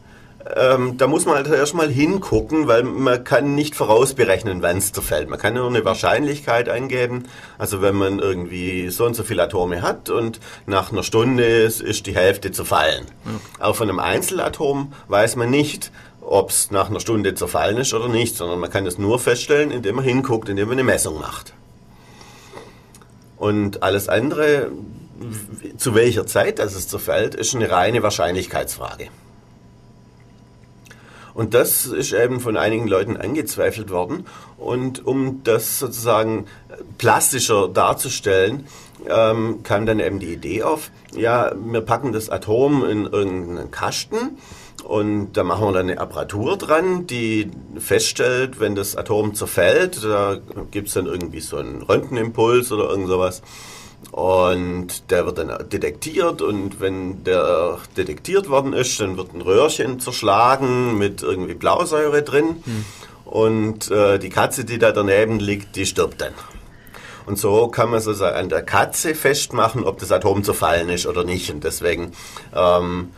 ähm, 0.54 0.96
da 0.96 1.06
muss 1.06 1.26
man 1.26 1.36
halt 1.36 1.48
erstmal 1.48 1.88
hingucken, 1.88 2.68
weil 2.68 2.84
man 2.84 3.24
kann 3.24 3.54
nicht 3.54 3.74
vorausberechnen, 3.74 4.62
wann 4.62 4.78
es 4.78 4.92
zerfällt. 4.92 5.28
Man 5.28 5.38
kann 5.38 5.54
nur 5.54 5.66
eine 5.66 5.84
Wahrscheinlichkeit 5.84 6.68
eingeben. 6.68 7.24
Also 7.58 7.82
wenn 7.82 7.96
man 7.96 8.18
irgendwie 8.18 8.88
so 8.90 9.04
und 9.04 9.14
so 9.14 9.24
viele 9.24 9.42
Atome 9.42 9.82
hat 9.82 10.10
und 10.10 10.40
nach 10.66 10.92
einer 10.92 11.02
Stunde 11.02 11.44
ist, 11.44 11.80
ist 11.80 12.06
die 12.06 12.14
Hälfte 12.14 12.52
zerfallen. 12.52 13.06
Ja. 13.24 13.66
Auch 13.66 13.76
von 13.76 13.88
einem 13.88 13.98
Einzelatom 13.98 14.92
weiß 15.08 15.36
man 15.36 15.50
nicht, 15.50 15.90
ob 16.20 16.50
es 16.50 16.70
nach 16.70 16.90
einer 16.90 17.00
Stunde 17.00 17.34
zerfallen 17.34 17.78
ist 17.78 17.94
oder 17.94 18.08
nicht, 18.08 18.36
sondern 18.36 18.60
man 18.60 18.70
kann 18.70 18.86
es 18.86 18.98
nur 18.98 19.18
feststellen, 19.18 19.70
indem 19.70 19.96
man 19.96 20.04
hinguckt, 20.04 20.48
indem 20.48 20.68
man 20.68 20.78
eine 20.78 20.84
Messung 20.84 21.18
macht. 21.18 21.54
Und 23.36 23.82
alles 23.82 24.08
andere, 24.08 24.70
zu 25.76 25.94
welcher 25.94 26.26
Zeit 26.26 26.58
das 26.58 26.74
es 26.74 26.88
zerfällt, 26.88 27.34
ist 27.34 27.54
eine 27.54 27.70
reine 27.70 28.02
Wahrscheinlichkeitsfrage. 28.02 29.08
Und 31.36 31.52
das 31.52 31.84
ist 31.84 32.14
eben 32.14 32.40
von 32.40 32.56
einigen 32.56 32.88
Leuten 32.88 33.18
angezweifelt 33.18 33.90
worden. 33.90 34.24
Und 34.56 35.06
um 35.06 35.42
das 35.44 35.78
sozusagen 35.78 36.46
plastischer 36.96 37.68
darzustellen, 37.68 38.66
ähm, 39.06 39.62
kam 39.62 39.84
dann 39.84 40.00
eben 40.00 40.18
die 40.18 40.32
Idee 40.32 40.62
auf, 40.62 40.90
ja, 41.14 41.52
wir 41.54 41.82
packen 41.82 42.14
das 42.14 42.30
Atom 42.30 42.86
in 42.86 43.04
irgendeinen 43.04 43.70
Kasten 43.70 44.38
und 44.82 45.34
da 45.34 45.44
machen 45.44 45.66
wir 45.66 45.72
dann 45.72 45.90
eine 45.90 46.00
Apparatur 46.00 46.56
dran, 46.56 47.06
die 47.06 47.50
feststellt, 47.78 48.58
wenn 48.58 48.74
das 48.74 48.96
Atom 48.96 49.34
zerfällt, 49.34 50.02
da 50.02 50.38
gibt 50.70 50.88
es 50.88 50.94
dann 50.94 51.04
irgendwie 51.04 51.40
so 51.40 51.58
einen 51.58 51.82
Röntgenimpuls 51.82 52.72
oder 52.72 52.88
irgend 52.88 53.08
sowas. 53.08 53.42
Und 54.12 55.10
der 55.10 55.26
wird 55.26 55.38
dann 55.38 55.68
detektiert 55.68 56.40
und 56.40 56.80
wenn 56.80 57.24
der 57.24 57.78
detektiert 57.96 58.48
worden 58.48 58.72
ist, 58.72 58.98
dann 59.00 59.16
wird 59.16 59.34
ein 59.34 59.42
Röhrchen 59.42 60.00
zerschlagen 60.00 60.96
mit 60.96 61.22
irgendwie 61.22 61.54
Blausäure 61.54 62.22
drin. 62.22 62.62
Hm. 62.64 62.84
Und 63.24 63.90
äh, 63.90 64.18
die 64.18 64.30
Katze, 64.30 64.64
die 64.64 64.78
da 64.78 64.92
daneben 64.92 65.40
liegt, 65.40 65.76
die 65.76 65.84
stirbt 65.84 66.20
dann. 66.20 66.32
Und 67.26 67.38
so 67.38 67.66
kann 67.68 67.90
man 67.90 68.00
sozusagen 68.00 68.36
an 68.36 68.48
der 68.48 68.62
Katze 68.62 69.14
festmachen, 69.14 69.84
ob 69.84 69.98
das 69.98 70.12
Atom 70.12 70.44
zerfallen 70.44 70.88
ist 70.88 71.06
oder 71.06 71.24
nicht. 71.24 71.50
Und 71.50 71.64
deswegen, 71.64 72.12
ähm, 72.54 73.10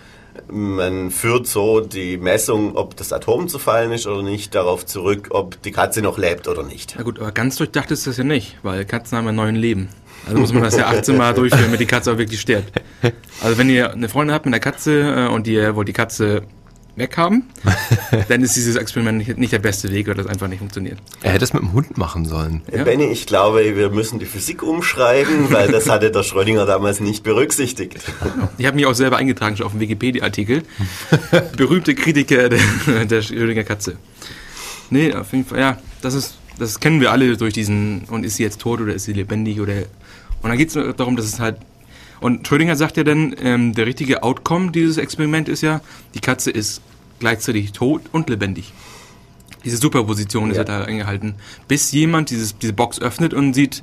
man 0.48 1.10
führt 1.10 1.46
so 1.46 1.80
die 1.80 2.16
Messung, 2.16 2.74
ob 2.74 2.96
das 2.96 3.12
Atom 3.12 3.48
zerfallen 3.48 3.92
ist 3.92 4.06
oder 4.06 4.22
nicht, 4.22 4.54
darauf 4.54 4.86
zurück, 4.86 5.28
ob 5.30 5.60
die 5.62 5.72
Katze 5.72 6.00
noch 6.00 6.16
lebt 6.16 6.48
oder 6.48 6.62
nicht. 6.62 6.94
Na 6.96 7.02
gut, 7.02 7.18
aber 7.18 7.32
ganz 7.32 7.56
durchdacht 7.56 7.90
ist 7.90 8.06
das 8.06 8.16
ja 8.16 8.24
nicht, 8.24 8.56
weil 8.62 8.86
Katzen 8.86 9.18
haben 9.18 9.28
ein 9.28 9.36
neues 9.36 9.56
Leben. 9.56 9.90
Also 10.28 10.40
muss 10.40 10.52
man 10.52 10.62
das 10.62 10.76
ja 10.76 10.86
18 10.86 11.16
Mal 11.16 11.34
durchführen, 11.34 11.64
damit 11.64 11.80
die 11.80 11.86
Katze 11.86 12.12
auch 12.12 12.18
wirklich 12.18 12.40
stirbt. 12.40 12.70
Also 13.42 13.56
wenn 13.56 13.70
ihr 13.70 13.92
eine 13.92 14.08
Freundin 14.08 14.34
habt 14.34 14.44
mit 14.44 14.54
einer 14.54 14.60
Katze 14.60 15.26
äh, 15.28 15.32
und 15.32 15.46
ihr 15.46 15.74
wollt 15.74 15.88
die 15.88 15.92
Katze 15.92 16.42
weghaben, 16.96 17.44
dann 18.28 18.42
ist 18.42 18.56
dieses 18.56 18.76
Experiment 18.76 19.18
nicht, 19.18 19.38
nicht, 19.38 19.52
der 19.52 19.60
beste 19.60 19.90
Weg, 19.90 20.08
weil 20.08 20.14
das 20.14 20.26
einfach 20.26 20.48
nicht 20.48 20.58
funktioniert. 20.58 20.98
Er 21.22 21.32
hätte 21.32 21.44
es 21.44 21.52
mit 21.52 21.62
dem 21.62 21.72
Hund 21.72 21.96
machen 21.96 22.24
sollen. 22.24 22.62
Ja. 22.74 22.84
Benny, 22.84 23.04
ich 23.04 23.26
glaube, 23.26 23.76
wir 23.76 23.90
müssen 23.90 24.18
die 24.18 24.26
Physik 24.26 24.62
umschreiben, 24.62 25.50
weil 25.50 25.70
das 25.70 25.88
hatte 25.88 26.10
der 26.10 26.24
Schrödinger 26.24 26.66
damals 26.66 27.00
nicht 27.00 27.22
berücksichtigt. 27.22 27.96
Ich 28.58 28.66
habe 28.66 28.76
mich 28.76 28.86
auch 28.86 28.94
selber 28.94 29.16
eingetragen, 29.16 29.56
schon 29.56 29.66
auf 29.66 29.72
dem 29.72 29.80
Wikipedia-Artikel. 29.80 30.62
Berühmte 31.56 31.94
Kritiker 31.94 32.48
der, 32.48 33.04
der 33.06 33.22
Schrödinger 33.22 33.64
Katze. 33.64 33.96
Nee, 34.90 35.14
auf 35.14 35.32
jeden 35.32 35.44
Fall, 35.44 35.60
ja, 35.60 35.78
das 36.02 36.14
ist, 36.14 36.38
das 36.58 36.80
kennen 36.80 37.00
wir 37.00 37.12
alle 37.12 37.36
durch 37.36 37.54
diesen, 37.54 38.04
und 38.10 38.24
ist 38.24 38.36
sie 38.36 38.42
jetzt 38.42 38.60
tot 38.60 38.80
oder 38.80 38.94
ist 38.94 39.04
sie 39.04 39.12
lebendig 39.12 39.60
oder 39.60 39.74
und 40.42 40.48
dann 40.50 40.58
geht 40.58 40.74
es 40.74 40.96
darum, 40.96 41.16
dass 41.16 41.26
es 41.26 41.40
halt. 41.40 41.56
Und 42.20 42.46
Schrödinger 42.46 42.74
sagt 42.76 42.96
ja 42.96 43.04
dann, 43.04 43.34
ähm, 43.40 43.74
der 43.74 43.86
richtige 43.86 44.22
Outcome 44.22 44.72
dieses 44.72 44.96
Experiments 44.96 45.48
ist 45.50 45.62
ja, 45.62 45.80
die 46.14 46.20
Katze 46.20 46.50
ist 46.50 46.80
gleichzeitig 47.20 47.72
tot 47.72 48.02
und 48.12 48.28
lebendig. 48.28 48.72
Diese 49.64 49.76
Superposition 49.76 50.50
ist 50.50 50.56
ja 50.56 50.64
da 50.64 50.82
eingehalten. 50.82 51.36
Bis 51.68 51.92
jemand 51.92 52.30
dieses, 52.30 52.58
diese 52.58 52.72
Box 52.72 53.00
öffnet 53.00 53.34
und 53.34 53.54
sieht, 53.54 53.82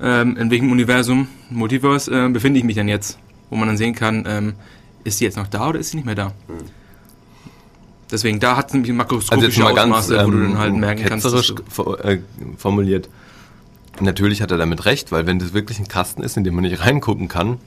ähm, 0.00 0.36
in 0.36 0.50
welchem 0.50 0.70
Universum, 0.70 1.28
Multiverse, 1.50 2.10
äh, 2.10 2.28
befinde 2.28 2.58
ich 2.58 2.64
mich 2.64 2.74
denn 2.74 2.88
jetzt. 2.88 3.18
Wo 3.50 3.56
man 3.56 3.68
dann 3.68 3.76
sehen 3.76 3.94
kann, 3.94 4.24
ähm, 4.26 4.54
ist 5.04 5.18
sie 5.18 5.24
jetzt 5.24 5.36
noch 5.36 5.46
da 5.46 5.68
oder 5.68 5.78
ist 5.78 5.90
sie 5.90 5.96
nicht 5.98 6.06
mehr 6.06 6.14
da? 6.14 6.28
Mhm. 6.48 6.64
Deswegen, 8.10 8.40
da 8.40 8.56
hat 8.56 8.68
es 8.68 8.74
nämlich 8.74 8.92
makroskopische 8.92 9.64
also 9.64 9.80
Ausmaße, 9.80 10.14
ganz, 10.14 10.26
wo 10.26 10.30
du 10.30 10.40
dann 10.40 10.58
halt 10.58 10.72
ähm, 10.72 10.80
merken 10.80 11.04
kannst. 11.06 11.26
Äh, 11.26 12.18
formuliert 12.56 13.08
Natürlich 14.00 14.42
hat 14.42 14.50
er 14.50 14.58
damit 14.58 14.84
recht, 14.86 15.12
weil 15.12 15.26
wenn 15.26 15.38
das 15.38 15.52
wirklich 15.52 15.78
ein 15.78 15.88
Kasten 15.88 16.22
ist, 16.22 16.36
in 16.36 16.44
dem 16.44 16.54
man 16.54 16.64
nicht 16.64 16.80
reingucken 16.80 17.28
kann, 17.28 17.58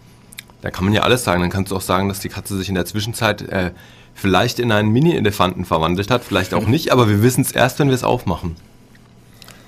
da 0.62 0.72
kann 0.72 0.86
man 0.86 0.94
ja 0.94 1.02
alles 1.02 1.24
sagen. 1.24 1.42
Dann 1.42 1.50
kannst 1.50 1.72
du 1.72 1.76
auch 1.76 1.82
sagen, 1.82 2.10
dass 2.10 2.20
die 2.20 2.30
Katze 2.30 2.58
sich 2.58 2.70
in 2.70 2.76
der 2.76 2.86
Zwischenzeit 2.86 3.42
äh, 3.44 3.72
vielleicht 4.14 4.60
in 4.60 4.72
einen 4.72 4.90
Mini-Elefanten 4.90 5.66
verwandelt 5.66 6.12
hat, 6.12 6.24
vielleicht 6.24 6.54
auch 6.54 6.68
nicht, 6.68 6.92
aber 6.92 7.08
wir 7.10 7.22
wissen 7.22 7.42
es 7.42 7.52
erst, 7.52 7.80
wenn 7.80 7.88
wir 7.88 7.96
es 7.96 8.04
aufmachen. 8.04 8.56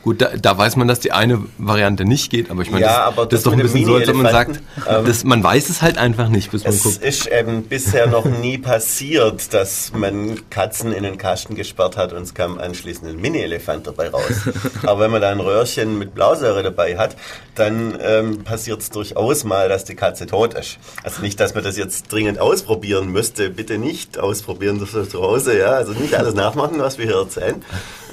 Gut, 0.02 0.22
da, 0.22 0.30
da, 0.42 0.58
weiß 0.58 0.78
man, 0.78 0.88
dass 0.88 1.02
die 1.02 1.12
eine 1.12 1.44
Variante 1.58 2.06
nicht 2.06 2.32
geht, 2.32 2.50
aber 2.50 2.62
ich 2.62 2.72
meine, 2.72 2.86
ja, 2.86 3.08
das, 3.08 3.16
das, 3.16 3.28
das, 3.28 3.40
ist 3.40 3.48
doch 3.48 3.52
ein 3.52 3.60
bisschen 3.60 3.86
so, 3.86 3.96
als 3.96 4.08
wenn 4.08 4.16
man 4.16 4.32
sagt, 4.32 4.62
ähm, 4.88 5.06
das, 5.06 5.26
man 5.26 5.44
weiß 5.44 5.68
es 5.68 5.82
halt 5.82 5.98
einfach 5.98 6.30
nicht, 6.30 6.52
bis 6.52 6.64
man 6.64 6.74
es 6.74 6.84
guckt. 6.84 7.00
Es 7.02 7.18
ist 7.18 7.28
eben 7.28 7.64
bisher 7.64 8.08
noch 8.08 8.24
nie 8.24 8.58
passiert, 8.58 9.54
dass 9.54 9.92
man 9.94 10.50
Katzen 10.50 10.94
in 10.94 11.04
den 11.04 11.18
Kasten 11.18 11.54
gesperrt 11.54 11.98
hat 11.98 12.14
und 12.14 12.22
es 12.22 12.34
kam 12.34 12.60
anschließend 12.60 13.10
ein 13.10 13.20
Mini-Elefant 13.20 13.88
dabei 13.88 14.08
raus. 14.10 14.48
aber 14.84 15.02
wenn 15.02 15.12
man 15.12 15.22
da 15.22 15.32
ein 15.32 15.42
Röhrchen 15.42 16.00
mit 16.00 16.16
Blausäure 16.16 16.64
dabei 16.64 16.98
hat, 16.98 17.18
dann 17.56 17.98
ähm, 18.02 18.44
passiert 18.46 18.80
es 18.80 18.92
durchaus 18.92 19.44
mal, 19.44 19.68
dass 19.68 19.84
die 19.84 19.96
Katze 19.96 20.28
tot 20.28 20.54
ist. 20.54 20.78
Also 21.04 21.22
nicht, 21.22 21.42
dass 21.42 21.56
man 21.56 21.64
das 21.66 21.78
jetzt 21.78 22.12
dringend 22.12 22.40
ausprobieren 22.40 23.10
müsste. 23.10 23.50
Bitte 23.50 23.78
nicht 23.78 24.18
ausprobieren 24.18 24.80
zu 24.80 25.22
Hause, 25.22 25.60
ja. 25.60 25.72
Also 25.72 25.92
nicht 25.92 26.16
alles 26.16 26.36
nachmachen, 26.36 26.80
was 26.80 26.98
wir 26.98 27.06
hier 27.06 27.18
erzählen. 27.18 27.62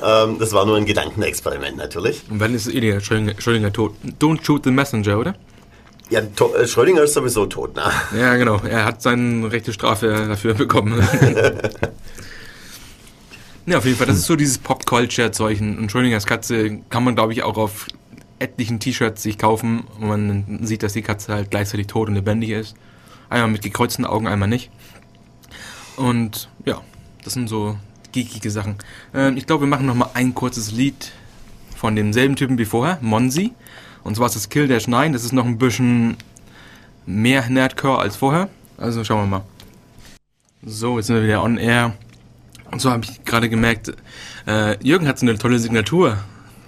Ähm, 0.05 0.39
das 0.41 0.53
war 0.53 0.67
nur 0.67 0.77
ein 0.77 0.85
Gedankenexperiment 0.85 1.76
natürlich. 1.77 2.23
Und 2.31 2.41
wenn 2.41 2.55
ist 2.55 2.67
Ilya 2.67 3.01
Schrödinger, 3.01 3.35
Schrödinger 3.39 3.73
tot? 3.73 3.95
Don't 4.21 4.45
shoot 4.45 4.65
the 4.65 4.71
messenger, 4.71 5.19
oder? 5.19 5.35
Ja, 6.09 6.21
äh, 6.21 6.67
Schrödinger 6.67 7.03
ist 7.03 7.15
sowieso 7.15 7.47
tot, 7.47 7.75
ne? 7.75 7.83
Ja, 8.17 8.37
genau. 8.37 8.61
Er 8.69 8.85
hat 8.85 9.03
seine 9.03 9.51
rechte 9.51 9.73
Strafe 9.73 10.27
dafür 10.29 10.55
bekommen. 10.55 11.01
ja, 13.67 13.79
auf 13.79 13.85
jeden 13.85 13.97
Fall. 13.97 14.07
Das 14.07 14.17
ist 14.17 14.27
so 14.27 14.37
dieses 14.37 14.59
Pop-Culture-Zeichen. 14.59 15.79
Und 15.79 15.91
Schrödingers 15.91 16.27
Katze 16.27 16.79
kann 16.91 17.03
man, 17.03 17.17
glaube 17.17 17.33
ich, 17.33 17.43
auch 17.43 17.57
auf 17.57 17.89
etlichen 18.39 18.79
T-Shirts 18.79 19.23
sich 19.23 19.37
kaufen. 19.37 19.85
Und 20.01 20.09
man 20.09 20.61
sieht, 20.63 20.85
dass 20.85 20.93
die 20.93 21.03
Katze 21.03 21.33
halt 21.33 21.51
gleichzeitig 21.51 21.89
tot 21.89 22.09
und 22.09 22.15
lebendig 22.15 22.51
ist. 22.51 22.77
Einmal 23.29 23.51
mit 23.51 23.63
gekreuzten 23.63 24.05
Augen, 24.05 24.29
einmal 24.29 24.49
nicht. 24.49 24.71
Und 25.97 26.49
ja, 26.65 26.83
das 27.25 27.33
sind 27.33 27.49
so 27.49 27.77
geekige 28.13 28.51
Sachen. 28.51 28.77
Ähm, 29.13 29.37
ich 29.37 29.47
glaube, 29.47 29.65
wir 29.65 29.69
machen 29.69 29.87
noch 29.87 29.95
mal 29.95 30.11
ein 30.15 30.35
kurzes 30.35 30.71
Lied 30.71 31.13
von 31.87 31.95
demselben 31.95 32.35
Typen 32.35 32.59
wie 32.59 32.65
vorher, 32.65 32.99
Monsi. 33.01 33.53
Und 34.03 34.17
zwar 34.17 34.27
ist 34.27 34.35
das 34.35 34.49
Kill 34.49 34.67
Dash 34.67 34.89
9. 34.89 35.13
Das 35.13 35.23
ist 35.23 35.33
noch 35.33 35.45
ein 35.45 35.57
bisschen 35.57 36.17
mehr 37.07 37.49
Nerdcore 37.49 38.01
als 38.01 38.17
vorher. 38.17 38.49
Also 38.77 39.05
schauen 39.05 39.21
wir 39.21 39.39
mal. 39.39 39.45
So, 40.65 40.97
jetzt 40.97 41.07
sind 41.07 41.15
wir 41.15 41.23
wieder 41.23 41.45
on 41.45 41.59
air. 41.59 41.95
Und 42.73 42.81
so 42.81 42.91
habe 42.91 43.05
ich 43.05 43.25
gerade 43.25 43.49
gemerkt, 43.49 43.93
äh, 44.49 44.77
Jürgen 44.85 45.07
hat 45.07 45.21
so 45.21 45.27
eine 45.27 45.39
tolle 45.39 45.61
Signatur, 45.61 46.19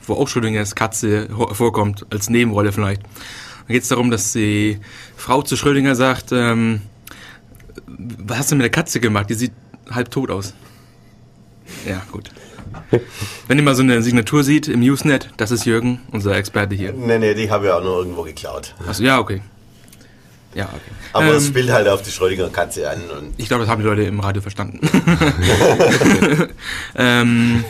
wo 0.07 0.15
auch 0.15 0.29
Schrödingers 0.29 0.77
Katze 0.77 1.29
vorkommt, 1.51 2.07
als 2.11 2.31
Nebenrolle 2.31 2.71
vielleicht. 2.71 3.03
Da 3.03 3.75
geht 3.75 3.83
es 3.83 3.89
darum, 3.89 4.13
dass 4.13 4.33
die 4.35 4.79
Frau 5.17 5.43
zu 5.43 5.57
Schrödinger 5.57 5.97
sagt, 5.97 6.31
ähm, 6.31 6.83
was 7.89 8.39
hast 8.39 8.53
du 8.53 8.55
mit 8.55 8.63
der 8.63 8.71
Katze 8.71 9.01
gemacht? 9.01 9.29
Die 9.31 9.35
sieht 9.35 9.53
halb 9.91 10.13
tot 10.13 10.31
aus. 10.31 10.55
Ja, 11.89 12.07
gut. 12.13 12.31
Wenn 13.47 13.59
ihr 13.59 13.65
mal 13.65 13.75
so 13.75 13.83
eine 13.83 14.03
Signatur 14.03 14.45
sieht 14.45 14.69
im 14.69 14.83
Usenet, 14.83 15.31
das 15.37 15.51
ist 15.51 15.65
Jürgen, 15.65 16.01
unser 16.13 16.37
Experte 16.37 16.75
hier. 16.75 16.93
Nee, 16.93 17.19
nee, 17.19 17.35
die 17.35 17.51
habe 17.51 17.67
ich 17.67 17.73
auch 17.73 17.83
nur 17.83 17.99
irgendwo 17.99 18.23
geklaut. 18.23 18.75
Achso, 18.87 19.03
ja, 19.03 19.19
okay. 19.19 19.41
Ja, 20.55 20.65
okay. 20.65 20.81
Aber 21.13 21.27
ähm, 21.27 21.37
es 21.37 21.47
spielt 21.47 21.71
halt 21.71 21.89
auf 21.89 22.03
die 22.03 22.11
Schrödinger 22.11 22.49
Katze 22.49 22.91
an. 22.91 22.99
Und 23.17 23.35
ich 23.37 23.49
glaube, 23.49 23.63
das 23.63 23.71
haben 23.71 23.83
die 23.83 23.89
Leute 23.89 24.03
im 24.03 24.19
Radio 24.21 24.41
verstanden. 24.41 24.81
ähm, 26.97 27.65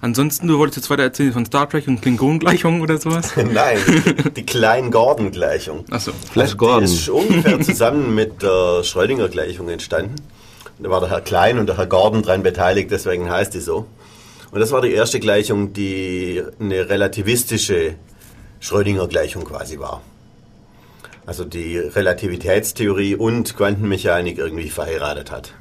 ansonsten, 0.00 0.48
du 0.48 0.58
wolltest 0.58 0.78
jetzt 0.78 0.90
weiter 0.90 1.02
erzählen 1.02 1.32
von 1.32 1.44
Star 1.44 1.68
Trek 1.68 1.86
und 1.86 2.00
Klingon-Gleichung 2.00 2.80
oder 2.80 2.98
sowas? 2.98 3.32
Nein, 3.36 3.78
die 4.34 4.46
Klein-Gordon-Gleichung. 4.46 5.84
Achso. 5.90 6.12
Flash 6.32 6.56
Gordon. 6.56 6.86
Die 6.86 6.94
ist 6.94 7.08
ungefähr 7.08 7.60
zusammen 7.60 8.14
mit 8.14 8.42
der 8.42 8.82
Schrödinger-Gleichung 8.82 9.68
entstanden. 9.68 10.16
Da 10.78 10.90
war 10.90 11.00
der 11.00 11.10
Herr 11.10 11.20
Klein 11.20 11.58
und 11.58 11.66
der 11.66 11.78
Herr 11.78 11.86
Gordon 11.86 12.22
dran 12.22 12.42
beteiligt, 12.42 12.90
deswegen 12.90 13.30
heißt 13.30 13.54
die 13.54 13.60
so. 13.60 13.86
Und 14.50 14.60
das 14.60 14.72
war 14.72 14.80
die 14.80 14.92
erste 14.92 15.20
Gleichung, 15.20 15.72
die 15.72 16.42
eine 16.60 16.88
relativistische 16.88 17.94
Schrödinger-Gleichung 18.60 19.44
quasi 19.44 19.78
war. 19.78 20.02
Also 21.26 21.44
die 21.44 21.78
Relativitätstheorie 21.78 23.16
und 23.16 23.56
Quantenmechanik 23.56 24.38
irgendwie 24.38 24.70
verheiratet 24.70 25.30
hat. 25.30 25.52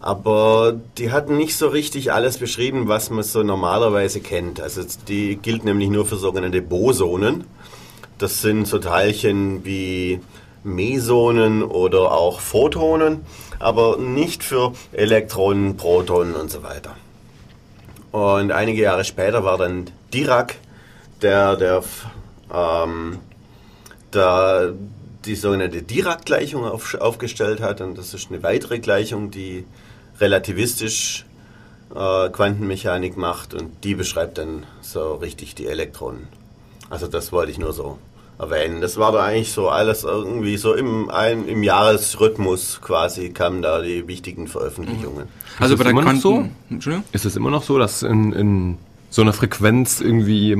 Aber 0.00 0.78
die 0.96 1.10
hatten 1.10 1.36
nicht 1.36 1.56
so 1.56 1.68
richtig 1.68 2.12
alles 2.12 2.38
beschrieben, 2.38 2.88
was 2.88 3.10
man 3.10 3.24
so 3.24 3.42
normalerweise 3.42 4.20
kennt. 4.20 4.60
Also 4.60 4.82
die 5.08 5.36
gilt 5.36 5.64
nämlich 5.64 5.88
nur 5.88 6.06
für 6.06 6.16
sogenannte 6.16 6.62
Bosonen. 6.62 7.44
Das 8.18 8.42
sind 8.42 8.66
so 8.66 8.78
Teilchen 8.78 9.64
wie 9.64 10.20
Mesonen 10.64 11.62
oder 11.62 12.12
auch 12.12 12.40
Photonen, 12.40 13.24
aber 13.58 13.96
nicht 13.96 14.42
für 14.42 14.72
Elektronen, 14.92 15.76
Protonen 15.76 16.34
und 16.34 16.50
so 16.50 16.62
weiter. 16.62 16.96
Und 18.18 18.50
einige 18.52 18.82
Jahre 18.82 19.04
später 19.04 19.44
war 19.44 19.58
dann 19.58 19.90
Dirac, 20.12 20.56
der, 21.22 21.56
der 21.56 21.82
ähm, 22.52 23.18
da 24.10 24.72
die 25.24 25.36
sogenannte 25.36 25.82
Dirac-Gleichung 25.82 26.64
auf, 26.64 26.94
aufgestellt 26.94 27.60
hat. 27.60 27.80
Und 27.80 27.96
das 27.96 28.14
ist 28.14 28.30
eine 28.30 28.42
weitere 28.42 28.80
Gleichung, 28.80 29.30
die 29.30 29.64
relativistisch 30.20 31.26
äh, 31.94 32.28
Quantenmechanik 32.30 33.16
macht 33.16 33.54
und 33.54 33.84
die 33.84 33.94
beschreibt 33.94 34.38
dann 34.38 34.66
so 34.80 35.14
richtig 35.14 35.54
die 35.54 35.66
Elektronen. 35.66 36.28
Also 36.90 37.06
das 37.06 37.32
wollte 37.32 37.52
ich 37.52 37.58
nur 37.58 37.72
so 37.72 37.98
erwähnen. 38.38 38.80
Das 38.80 38.96
war 38.96 39.12
da 39.12 39.24
eigentlich 39.24 39.52
so 39.52 39.68
alles 39.68 40.04
irgendwie 40.04 40.56
so 40.56 40.74
im, 40.74 41.10
ein, 41.10 41.48
im 41.48 41.62
Jahresrhythmus 41.62 42.80
quasi 42.80 43.30
kamen 43.30 43.62
da 43.62 43.82
die 43.82 44.06
wichtigen 44.06 44.46
Veröffentlichungen. 44.46 45.24
Mhm. 45.24 45.62
Also 45.62 45.76
bei 45.76 45.84
der 45.84 45.92
Quanten... 45.92 46.20
So? 46.20 46.44
Ist 47.12 47.24
es 47.24 47.36
immer 47.36 47.50
noch 47.50 47.64
so, 47.64 47.78
dass 47.78 48.02
in, 48.02 48.32
in 48.32 48.78
so 49.10 49.22
einer 49.22 49.32
Frequenz 49.32 50.00
irgendwie 50.00 50.56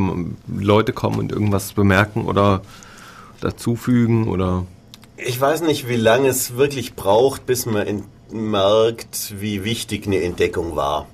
Leute 0.49 0.93
kommen 0.93 1.19
und 1.19 1.33
irgendwas 1.33 1.73
bemerken 1.73 2.25
oder 2.25 2.63
dazufügen 3.41 4.29
oder? 4.29 4.65
Ich 5.17 5.41
weiß 5.41 5.63
nicht, 5.63 5.89
wie 5.89 5.97
lange 5.97 6.29
es 6.29 6.57
wirklich 6.57 6.95
braucht, 6.95 7.47
bis 7.47 7.67
man 7.67 8.05
merkt, 8.31 9.35
wie 9.41 9.65
wichtig 9.65 10.07
eine 10.07 10.23
Entdeckung 10.23 10.77
war. 10.77 11.07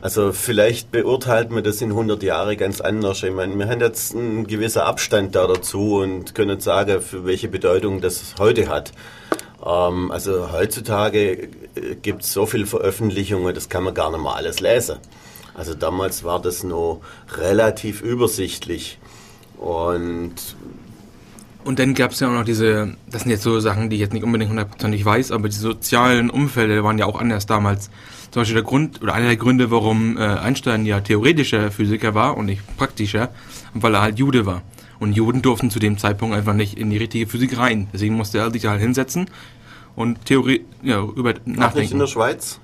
Also 0.00 0.32
vielleicht 0.32 0.90
beurteilt 0.90 1.50
man 1.50 1.64
das 1.64 1.80
in 1.80 1.90
100 1.90 2.22
Jahren 2.22 2.56
ganz 2.56 2.80
anders. 2.80 3.22
Ich 3.22 3.32
meine, 3.32 3.58
wir 3.58 3.68
haben 3.68 3.80
jetzt 3.80 4.14
einen 4.14 4.46
gewissen 4.46 4.82
Abstand 4.82 5.34
da 5.34 5.46
dazu 5.46 5.96
und 5.96 6.34
können 6.34 6.60
sagen, 6.60 7.00
für 7.00 7.24
welche 7.24 7.48
Bedeutung 7.48 8.00
das 8.00 8.34
heute 8.38 8.68
hat. 8.68 8.92
Ähm, 9.64 10.10
also 10.10 10.52
heutzutage 10.52 11.48
äh, 11.74 11.94
gibt 12.00 12.22
es 12.22 12.32
so 12.32 12.46
viele 12.46 12.66
Veröffentlichungen, 12.66 13.54
das 13.54 13.68
kann 13.68 13.84
man 13.84 13.94
gar 13.94 14.10
nicht 14.10 14.20
mal 14.20 14.34
alles 14.34 14.60
lesen. 14.60 14.96
Also 15.54 15.74
damals 15.74 16.22
war 16.22 16.40
das 16.40 16.62
nur 16.62 17.00
relativ 17.38 18.02
übersichtlich 18.02 18.98
und 19.56 20.34
und 21.66 21.80
dann 21.80 21.94
gab 21.94 22.12
es 22.12 22.20
ja 22.20 22.28
auch 22.28 22.32
noch 22.32 22.44
diese, 22.44 22.94
das 23.10 23.22
sind 23.22 23.32
jetzt 23.32 23.42
so 23.42 23.58
Sachen, 23.58 23.90
die 23.90 23.96
ich 23.96 24.00
jetzt 24.00 24.12
nicht 24.12 24.22
unbedingt 24.22 24.50
hundertprozentig 24.50 25.04
weiß, 25.04 25.32
aber 25.32 25.48
die 25.48 25.56
sozialen 25.56 26.30
Umfelde 26.30 26.84
waren 26.84 26.96
ja 26.96 27.06
auch 27.06 27.20
anders 27.20 27.46
damals. 27.46 27.90
Zum 28.30 28.42
Beispiel 28.42 28.54
der 28.54 28.62
Grund, 28.62 29.02
oder 29.02 29.14
einer 29.14 29.26
der 29.26 29.36
Gründe, 29.36 29.68
warum 29.72 30.16
äh, 30.16 30.20
Einstein 30.20 30.86
ja 30.86 31.00
theoretischer 31.00 31.72
Physiker 31.72 32.14
war 32.14 32.36
und 32.36 32.46
nicht 32.46 32.62
praktischer, 32.76 33.30
weil 33.74 33.94
er 33.94 34.00
halt 34.00 34.16
Jude 34.16 34.46
war. 34.46 34.62
Und 35.00 35.14
Juden 35.14 35.42
durften 35.42 35.70
zu 35.70 35.80
dem 35.80 35.98
Zeitpunkt 35.98 36.36
einfach 36.36 36.54
nicht 36.54 36.78
in 36.78 36.88
die 36.88 36.98
richtige 36.98 37.26
Physik 37.26 37.58
rein. 37.58 37.88
Deswegen 37.92 38.14
musste 38.14 38.38
er 38.38 38.52
sich 38.52 38.64
halt 38.66 38.80
hinsetzen 38.80 39.28
und 39.96 40.24
Theorie, 40.24 40.64
ja, 40.82 41.02
über 41.02 41.34
nachdenken. 41.46 41.80
Nicht 41.80 41.92
in 41.92 41.98
der 41.98 42.06
Schweiz? 42.06 42.60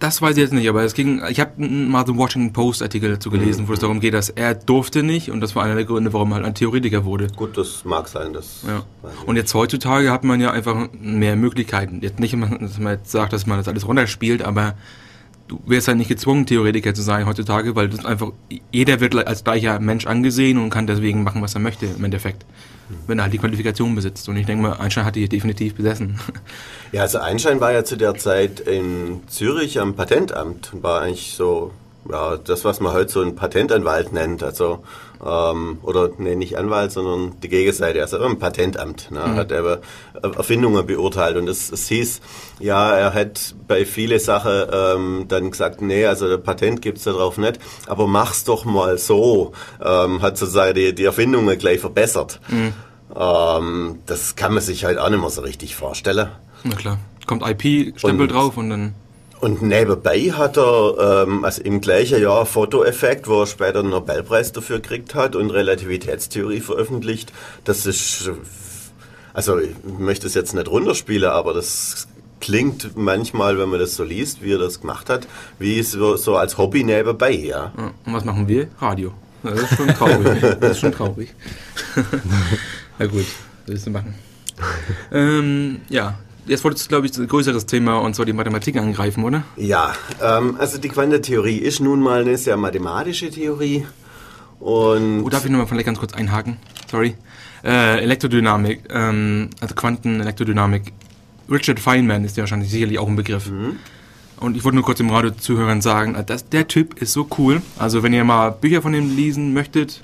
Das 0.00 0.22
weiß 0.22 0.36
ich 0.36 0.42
jetzt 0.42 0.54
nicht, 0.54 0.68
aber 0.68 0.82
es 0.82 0.94
ging, 0.94 1.22
ich 1.28 1.40
habe 1.40 1.62
mal 1.62 2.06
so 2.06 2.12
einen 2.12 2.18
Washington 2.18 2.52
Post 2.54 2.82
Artikel 2.82 3.10
dazu 3.10 3.30
gelesen, 3.30 3.64
mhm. 3.64 3.68
wo 3.68 3.74
es 3.74 3.80
darum 3.80 4.00
geht, 4.00 4.14
dass 4.14 4.30
er 4.30 4.54
durfte 4.54 5.02
nicht 5.02 5.30
und 5.30 5.40
das 5.40 5.54
war 5.54 5.64
einer 5.64 5.74
der 5.74 5.84
Gründe, 5.84 6.12
warum 6.14 6.32
er 6.32 6.36
halt 6.36 6.46
ein 6.46 6.54
Theoretiker 6.54 7.04
wurde. 7.04 7.28
Gut, 7.36 7.58
das 7.58 7.84
mag 7.84 8.08
sein, 8.08 8.32
das. 8.32 8.64
Ja. 8.66 8.82
Und 9.26 9.36
jetzt 9.36 9.52
heutzutage 9.52 10.10
hat 10.10 10.24
man 10.24 10.40
ja 10.40 10.52
einfach 10.52 10.88
mehr 10.98 11.36
Möglichkeiten. 11.36 12.00
Jetzt 12.00 12.18
nicht, 12.18 12.32
dass 12.32 12.78
man 12.78 12.94
jetzt 12.94 13.10
sagt, 13.10 13.34
dass 13.34 13.46
man 13.46 13.58
das 13.58 13.68
alles 13.68 13.86
runterspielt, 13.86 14.42
aber 14.42 14.74
du 15.50 15.60
wirst 15.66 15.88
halt 15.88 15.98
nicht 15.98 16.08
gezwungen, 16.08 16.46
Theoretiker 16.46 16.94
zu 16.94 17.02
sein 17.02 17.26
heutzutage, 17.26 17.74
weil 17.76 17.88
das 17.88 18.04
einfach, 18.04 18.32
jeder 18.70 19.00
wird 19.00 19.14
als 19.26 19.44
gleicher 19.44 19.80
Mensch 19.80 20.06
angesehen 20.06 20.58
und 20.58 20.70
kann 20.70 20.86
deswegen 20.86 21.22
machen, 21.22 21.42
was 21.42 21.54
er 21.54 21.60
möchte 21.60 21.86
im 21.86 22.04
Endeffekt 22.04 22.44
wenn 23.06 23.18
er 23.18 23.24
halt 23.24 23.32
die 23.32 23.38
Qualifikation 23.38 23.94
besitzt. 23.94 24.28
Und 24.28 24.36
ich 24.36 24.46
denke 24.46 24.62
mal, 24.62 24.72
Einstein 24.74 25.04
hat 25.04 25.16
die 25.16 25.28
definitiv 25.28 25.74
besessen. 25.74 26.18
Ja, 26.92 27.02
also 27.02 27.18
Einstein 27.18 27.60
war 27.60 27.72
ja 27.72 27.84
zu 27.84 27.94
der 27.94 28.16
Zeit 28.16 28.58
in 28.58 29.20
Zürich 29.28 29.78
am 29.78 29.94
Patentamt 29.94 30.72
und 30.74 30.82
war 30.82 31.02
eigentlich 31.02 31.34
so, 31.36 31.70
ja, 32.10 32.36
das, 32.36 32.64
was 32.64 32.80
man 32.80 32.92
heute 32.92 33.12
so 33.12 33.22
ein 33.22 33.36
Patentanwalt 33.36 34.12
nennt. 34.12 34.42
Also 34.42 34.82
ähm, 35.24 35.78
oder 35.82 36.10
nee, 36.18 36.34
nicht 36.34 36.56
Anwalt, 36.56 36.92
sondern 36.92 37.38
die 37.40 37.48
Gegenseite, 37.48 38.00
also 38.00 38.18
im 38.18 38.38
Patentamt, 38.38 39.10
ne, 39.10 39.20
mhm. 39.20 39.36
hat 39.36 39.52
er 39.52 39.80
Erfindungen 40.22 40.86
beurteilt 40.86 41.36
und 41.36 41.48
es, 41.48 41.70
es 41.70 41.88
hieß, 41.88 42.20
ja, 42.58 42.94
er 42.94 43.14
hat 43.14 43.54
bei 43.66 43.84
viele 43.84 44.18
Sachen 44.18 44.62
ähm, 44.72 45.24
dann 45.28 45.50
gesagt, 45.50 45.82
nee, 45.82 46.06
also 46.06 46.38
Patent 46.38 46.82
gibt's 46.82 47.04
da 47.04 47.12
drauf 47.12 47.38
nicht, 47.38 47.58
aber 47.86 48.06
mach's 48.06 48.44
doch 48.44 48.64
mal 48.64 48.98
so, 48.98 49.52
ähm, 49.84 50.22
hat 50.22 50.38
sozusagen 50.38 50.74
die, 50.74 50.94
die 50.94 51.04
Erfindungen 51.04 51.58
gleich 51.58 51.80
verbessert. 51.80 52.40
Mhm. 52.48 52.72
Ähm, 53.14 53.98
das 54.06 54.36
kann 54.36 54.54
man 54.54 54.62
sich 54.62 54.84
halt 54.84 54.98
auch 54.98 55.10
nicht 55.10 55.20
mehr 55.20 55.30
so 55.30 55.42
richtig 55.42 55.76
vorstellen. 55.76 56.28
Na 56.64 56.76
klar, 56.76 56.98
kommt 57.26 57.42
IP-Stempel 57.46 58.28
drauf 58.28 58.56
und 58.56 58.70
dann 58.70 58.94
und 59.40 59.62
nebenbei 59.62 60.32
hat 60.32 60.58
er 60.58 61.24
ähm, 61.26 61.44
also 61.44 61.62
im 61.62 61.80
gleichen 61.80 62.20
Jahr 62.20 62.44
Fotoeffekt, 62.44 63.26
wo 63.26 63.40
er 63.40 63.46
später 63.46 63.80
einen 63.80 63.90
Nobelpreis 63.90 64.52
dafür 64.52 64.80
gekriegt 64.80 65.14
hat 65.14 65.34
und 65.34 65.50
Relativitätstheorie 65.50 66.60
veröffentlicht. 66.60 67.32
Das 67.64 67.86
ist, 67.86 68.30
also 69.32 69.58
ich 69.58 69.70
möchte 69.98 70.26
es 70.26 70.34
jetzt 70.34 70.54
nicht 70.54 70.68
runterspielen, 70.68 71.30
aber 71.30 71.54
das 71.54 72.06
klingt 72.40 72.96
manchmal, 72.96 73.58
wenn 73.58 73.68
man 73.68 73.80
das 73.80 73.96
so 73.96 74.04
liest, 74.04 74.42
wie 74.42 74.52
er 74.52 74.58
das 74.58 74.80
gemacht 74.80 75.08
hat, 75.08 75.26
wie 75.58 75.82
so, 75.82 76.16
so 76.16 76.36
als 76.36 76.58
Hobby 76.58 76.84
nebenbei, 76.84 77.32
ja. 77.32 77.72
Und 78.04 78.14
was 78.14 78.24
machen 78.24 78.48
wir? 78.48 78.68
Radio. 78.78 79.12
Das 79.42 79.58
ist 79.62 79.76
schon 79.76 79.88
traurig. 79.88 80.40
das 80.60 80.70
ist 80.72 80.80
schon 80.80 80.92
traurig. 80.92 81.34
Na 82.98 83.06
gut, 83.06 83.20
was 83.20 83.26
willst 83.66 83.86
du 83.86 83.90
machen? 83.90 84.14
ähm, 85.12 85.80
ja, 85.88 86.18
jetzt 86.50 86.64
wolltest 86.64 86.86
du, 86.86 86.88
glaube 86.88 87.06
ich, 87.06 87.16
ein 87.16 87.28
größeres 87.28 87.66
Thema, 87.66 87.98
und 87.98 88.14
zwar 88.14 88.26
die 88.26 88.32
Mathematik 88.32 88.76
angreifen, 88.76 89.24
oder? 89.24 89.44
Ja, 89.56 89.94
ähm, 90.22 90.56
also 90.58 90.78
die 90.78 90.88
Quantentheorie 90.88 91.58
ist 91.58 91.80
nun 91.80 92.00
mal 92.00 92.22
eine 92.22 92.36
sehr 92.36 92.56
mathematische 92.56 93.30
Theorie. 93.30 93.86
Und 94.58 95.22
oh, 95.24 95.30
darf 95.30 95.44
ich 95.44 95.50
nochmal 95.50 95.66
vielleicht 95.66 95.86
ganz 95.86 95.98
kurz 95.98 96.12
einhaken? 96.12 96.58
Sorry. 96.90 97.14
Äh, 97.64 98.02
Elektrodynamik, 98.02 98.82
ähm, 98.90 99.50
also 99.60 99.74
Quantenelektrodynamik. 99.74 100.92
Richard 101.50 101.80
Feynman 101.80 102.24
ist 102.24 102.36
ja 102.36 102.42
wahrscheinlich 102.42 102.70
sicherlich 102.70 102.98
auch 102.98 103.08
ein 103.08 103.16
Begriff. 103.16 103.48
Mhm. 103.50 103.76
Und 104.38 104.56
ich 104.56 104.64
wollte 104.64 104.76
nur 104.76 104.84
kurz 104.84 104.98
dem 104.98 105.10
Radio-Zuhörern 105.10 105.80
sagen, 105.80 106.14
äh, 106.14 106.24
dass 106.24 106.48
der 106.48 106.66
Typ 106.68 107.00
ist 107.00 107.12
so 107.12 107.28
cool. 107.38 107.62
Also 107.78 108.02
wenn 108.02 108.12
ihr 108.12 108.24
mal 108.24 108.50
Bücher 108.50 108.82
von 108.82 108.92
ihm 108.92 109.14
lesen 109.14 109.52
möchtet, 109.52 110.02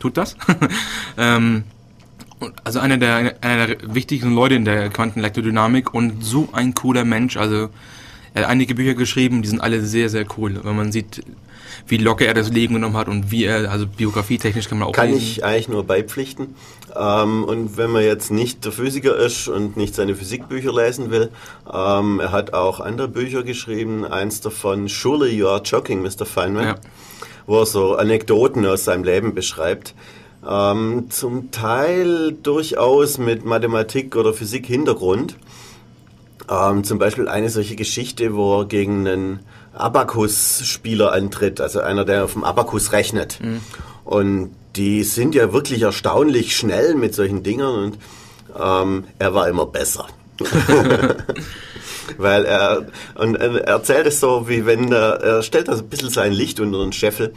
tut 0.00 0.16
das. 0.16 0.36
ähm, 1.18 1.64
also 2.64 2.78
einer 2.78 2.96
der, 2.96 3.36
einer 3.40 3.66
der 3.66 3.94
wichtigsten 3.94 4.34
Leute 4.34 4.54
in 4.54 4.64
der 4.64 4.88
Quantenelektrodynamik 4.90 5.94
und 5.94 6.24
so 6.24 6.48
ein 6.52 6.74
cooler 6.74 7.04
Mensch. 7.04 7.36
Also 7.36 7.68
er 8.34 8.42
hat 8.42 8.50
einige 8.50 8.74
Bücher 8.74 8.94
geschrieben, 8.94 9.42
die 9.42 9.48
sind 9.48 9.60
alle 9.60 9.82
sehr, 9.82 10.08
sehr 10.08 10.24
cool. 10.36 10.60
Wenn 10.62 10.76
man 10.76 10.92
sieht, 10.92 11.22
wie 11.86 11.98
locker 11.98 12.26
er 12.26 12.34
das 12.34 12.50
Leben 12.50 12.74
genommen 12.74 12.96
hat 12.96 13.08
und 13.08 13.30
wie 13.30 13.44
er, 13.44 13.70
also 13.70 13.86
biografietechnisch 13.86 14.68
kann 14.68 14.78
man 14.78 14.88
auch 14.88 14.92
Kann 14.92 15.10
lesen. 15.10 15.22
ich 15.22 15.44
eigentlich 15.44 15.68
nur 15.68 15.84
beipflichten. 15.84 16.54
Ähm, 16.96 17.44
und 17.44 17.76
wenn 17.76 17.90
man 17.90 18.02
jetzt 18.02 18.30
nicht 18.30 18.64
der 18.64 18.72
Physiker 18.72 19.16
ist 19.16 19.48
und 19.48 19.76
nicht 19.76 19.94
seine 19.94 20.14
Physikbücher 20.14 20.72
lesen 20.72 21.10
will, 21.10 21.30
ähm, 21.72 22.20
er 22.20 22.32
hat 22.32 22.54
auch 22.54 22.80
andere 22.80 23.08
Bücher 23.08 23.42
geschrieben. 23.42 24.04
Eins 24.04 24.40
davon, 24.40 24.88
Surely 24.88 25.36
You 25.36 25.48
Are 25.48 25.62
Joking, 25.62 26.02
Mr. 26.02 26.26
Feynman, 26.26 26.64
ja. 26.64 26.74
wo 27.46 27.60
er 27.60 27.66
so 27.66 27.96
Anekdoten 27.96 28.64
aus 28.66 28.84
seinem 28.84 29.04
Leben 29.04 29.34
beschreibt. 29.34 29.94
Ähm, 30.48 31.06
zum 31.10 31.50
Teil 31.50 32.32
durchaus 32.32 33.18
mit 33.18 33.44
Mathematik 33.44 34.16
oder 34.16 34.34
Physik 34.34 34.66
Hintergrund. 34.66 35.36
Ähm, 36.50 36.84
zum 36.84 36.98
Beispiel 36.98 37.28
eine 37.28 37.48
solche 37.48 37.76
Geschichte, 37.76 38.34
wo 38.34 38.60
er 38.60 38.64
gegen 38.66 39.06
einen 39.06 39.40
Abakus-Spieler 39.74 41.12
antritt, 41.12 41.60
also 41.60 41.80
einer, 41.80 42.04
der 42.04 42.24
auf 42.24 42.32
dem 42.32 42.44
Abakus 42.44 42.92
rechnet. 42.92 43.38
Mhm. 43.40 43.60
Und 44.04 44.50
die 44.76 45.04
sind 45.04 45.34
ja 45.34 45.52
wirklich 45.52 45.82
erstaunlich 45.82 46.56
schnell 46.56 46.94
mit 46.94 47.14
solchen 47.14 47.42
Dingern 47.42 47.74
und 47.74 47.98
ähm, 48.58 49.04
er 49.18 49.34
war 49.34 49.48
immer 49.48 49.66
besser. 49.66 50.06
Weil 52.18 52.44
er, 52.44 52.86
und 53.14 53.36
er 53.36 53.64
erzählt 53.64 54.06
es 54.06 54.20
so, 54.20 54.48
wie 54.48 54.66
wenn 54.66 54.92
er, 54.92 55.20
er 55.20 55.42
stellt 55.42 55.68
also 55.68 55.82
ein 55.82 55.88
bisschen 55.88 56.10
sein 56.10 56.32
Licht 56.32 56.58
unter 56.60 56.82
den 56.82 56.92
Scheffel 56.92 57.32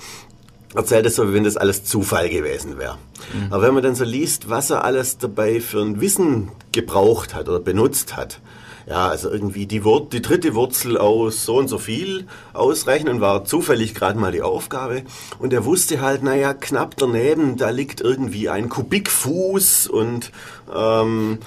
erzählt 0.76 1.05
es 1.05 1.15
so, 1.15 1.30
wie 1.30 1.34
wenn 1.34 1.43
das 1.43 1.57
alles 1.57 1.84
Zufall 1.84 2.30
gewesen 2.30 2.78
wäre. 2.78 2.97
Mhm. 3.34 3.51
Aber 3.51 3.63
wenn 3.63 3.73
man 3.73 3.84
dann 3.84 3.95
so 3.95 4.03
liest, 4.03 4.49
was 4.49 4.69
er 4.69 4.84
alles 4.84 5.17
dabei 5.17 5.61
für 5.61 5.82
ein 5.82 6.01
Wissen 6.01 6.51
gebraucht 6.71 7.34
hat 7.34 7.49
oder 7.49 7.59
benutzt 7.59 8.15
hat, 8.15 8.39
ja, 8.88 9.07
also 9.07 9.32
irgendwie 9.32 9.65
die, 9.65 9.84
Wur 9.84 10.07
die 10.11 10.21
dritte 10.21 10.53
Wurzel 10.53 10.97
aus 10.97 11.43
so 11.43 11.57
und 11.57 11.67
so 11.67 11.80
viel 11.80 12.28
ausrechnen, 12.53 13.19
war 13.19 13.43
zufällig 13.43 13.95
gerade 13.95 14.19
mal 14.19 14.32
die 14.32 14.43
Aufgabe. 14.43 15.03
Und 15.39 15.53
er 15.53 15.65
wusste 15.65 16.01
halt, 16.01 16.21
naja, 16.21 16.53
knapp 16.53 16.95
daneben, 16.97 17.57
da 17.57 17.71
liegt 17.71 17.99
irgendwie 18.01 18.47
ein 18.47 18.69
Kubikfuß 18.69 19.88
und 19.88 20.32
ähm, 20.76 21.39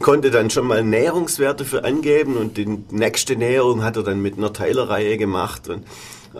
konnte 0.00 0.30
dann 0.30 0.50
schon 0.50 0.66
mal 0.66 0.84
Näherungswerte 0.84 1.64
für 1.64 1.84
angeben 1.84 2.36
und 2.36 2.56
die 2.56 2.66
nächste 2.90 3.36
Näherung 3.36 3.82
hat 3.82 3.96
er 3.96 4.02
dann 4.04 4.22
mit 4.22 4.38
einer 4.38 4.52
Teilerreihe 4.52 5.18
gemacht 5.18 5.68
und 5.68 5.84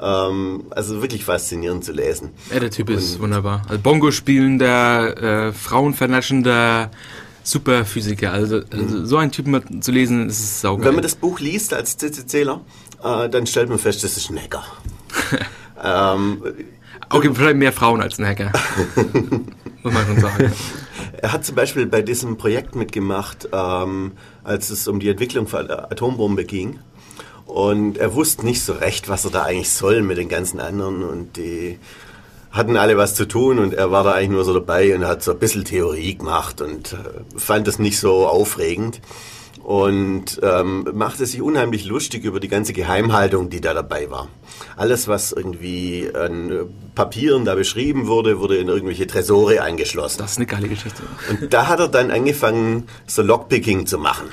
ähm, 0.00 0.64
also 0.70 1.02
wirklich 1.02 1.24
faszinierend 1.24 1.84
zu 1.84 1.92
lesen. 1.92 2.30
Ja, 2.52 2.60
der 2.60 2.70
Typ 2.70 2.88
und 2.88 2.96
ist 2.96 3.20
wunderbar. 3.20 3.62
Also 3.68 3.82
Bongo 3.82 4.10
spielender, 4.10 5.48
äh, 5.48 5.52
Frauenvernaschender, 5.52 6.90
Superphysiker. 7.42 8.32
Also, 8.32 8.62
also 8.70 9.04
so 9.04 9.16
einen 9.16 9.32
Typen 9.32 9.82
zu 9.82 9.90
lesen, 9.90 10.28
ist 10.28 10.40
es 10.40 10.60
saugeil. 10.60 10.86
Wenn 10.86 10.94
man 10.94 11.02
das 11.02 11.16
Buch 11.16 11.40
liest 11.40 11.74
als 11.74 11.96
CCCler, 11.96 12.60
äh, 13.02 13.28
dann 13.28 13.46
stellt 13.46 13.68
man 13.68 13.78
fest, 13.78 14.04
das 14.04 14.16
ist 14.16 14.30
ein 14.30 14.38
Hacker. 14.38 14.64
ähm, 15.82 16.42
okay, 17.10 17.30
vielleicht 17.34 17.56
mehr 17.56 17.72
Frauen 17.72 18.00
als 18.00 18.18
ein 18.18 18.26
Hacker. 18.26 18.52
Muss 19.82 19.92
man 19.92 20.06
schon 20.06 20.20
sagen. 20.20 20.52
Er 21.20 21.32
hat 21.32 21.44
zum 21.44 21.56
Beispiel 21.56 21.86
bei 21.86 22.02
diesem 22.02 22.36
Projekt 22.36 22.76
mitgemacht, 22.76 23.48
ähm, 23.52 24.12
als 24.44 24.70
es 24.70 24.86
um 24.86 25.00
die 25.00 25.08
Entwicklung 25.08 25.46
von 25.46 25.68
Atombombe 25.70 26.44
ging. 26.44 26.78
Und 27.52 27.98
er 27.98 28.14
wusste 28.14 28.46
nicht 28.46 28.62
so 28.62 28.72
recht, 28.72 29.10
was 29.10 29.26
er 29.26 29.30
da 29.30 29.42
eigentlich 29.42 29.68
soll 29.68 30.00
mit 30.00 30.16
den 30.16 30.30
ganzen 30.30 30.58
anderen. 30.58 31.02
Und 31.02 31.36
die 31.36 31.78
hatten 32.50 32.78
alle 32.78 32.96
was 32.96 33.14
zu 33.14 33.26
tun 33.26 33.58
und 33.58 33.74
er 33.74 33.90
war 33.90 34.04
da 34.04 34.12
eigentlich 34.12 34.30
nur 34.30 34.44
so 34.44 34.54
dabei 34.54 34.94
und 34.94 35.04
hat 35.06 35.22
so 35.22 35.32
ein 35.32 35.38
bisschen 35.38 35.64
Theorie 35.64 36.14
gemacht 36.14 36.62
und 36.62 36.94
äh, 36.94 36.96
fand 37.38 37.66
das 37.66 37.78
nicht 37.78 37.98
so 37.98 38.26
aufregend 38.26 39.02
und 39.62 40.40
ähm, 40.42 40.88
machte 40.94 41.26
sich 41.26 41.42
unheimlich 41.42 41.84
lustig 41.84 42.24
über 42.24 42.40
die 42.40 42.48
ganze 42.48 42.72
Geheimhaltung, 42.72 43.50
die 43.50 43.60
da 43.60 43.74
dabei 43.74 44.10
war. 44.10 44.28
Alles, 44.76 45.06
was 45.06 45.32
irgendwie 45.32 46.10
an 46.14 46.70
Papieren 46.94 47.44
da 47.44 47.54
beschrieben 47.54 48.06
wurde, 48.06 48.38
wurde 48.38 48.56
in 48.56 48.68
irgendwelche 48.68 49.06
Tresore 49.06 49.60
eingeschlossen. 49.62 50.18
Das 50.18 50.32
ist 50.32 50.36
eine 50.38 50.46
geile 50.46 50.68
Geschichte. 50.68 51.02
Und 51.28 51.52
da 51.52 51.68
hat 51.68 51.80
er 51.80 51.88
dann 51.88 52.10
angefangen, 52.10 52.88
so 53.06 53.20
Lockpicking 53.20 53.86
zu 53.86 53.98
machen 53.98 54.30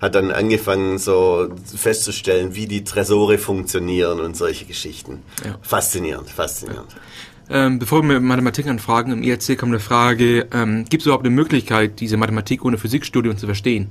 hat 0.00 0.14
dann 0.14 0.30
angefangen, 0.30 0.98
so 0.98 1.48
festzustellen, 1.64 2.54
wie 2.54 2.66
die 2.66 2.84
Tresore 2.84 3.38
funktionieren 3.38 4.20
und 4.20 4.36
solche 4.36 4.64
Geschichten. 4.64 5.22
Ja. 5.44 5.56
Faszinierend, 5.62 6.30
faszinierend. 6.30 6.92
Ja. 6.92 7.66
Ähm, 7.66 7.78
bevor 7.78 8.02
wir 8.02 8.20
Mathematik 8.20 8.66
anfragen, 8.66 9.12
im 9.12 9.22
IRC 9.22 9.56
kommt 9.56 9.70
eine 9.70 9.80
Frage, 9.80 10.48
ähm, 10.52 10.84
gibt 10.88 11.02
es 11.02 11.06
überhaupt 11.06 11.24
eine 11.24 11.34
Möglichkeit, 11.34 12.00
diese 12.00 12.16
Mathematik 12.16 12.64
ohne 12.64 12.76
Physikstudium 12.76 13.36
zu 13.36 13.46
verstehen? 13.46 13.90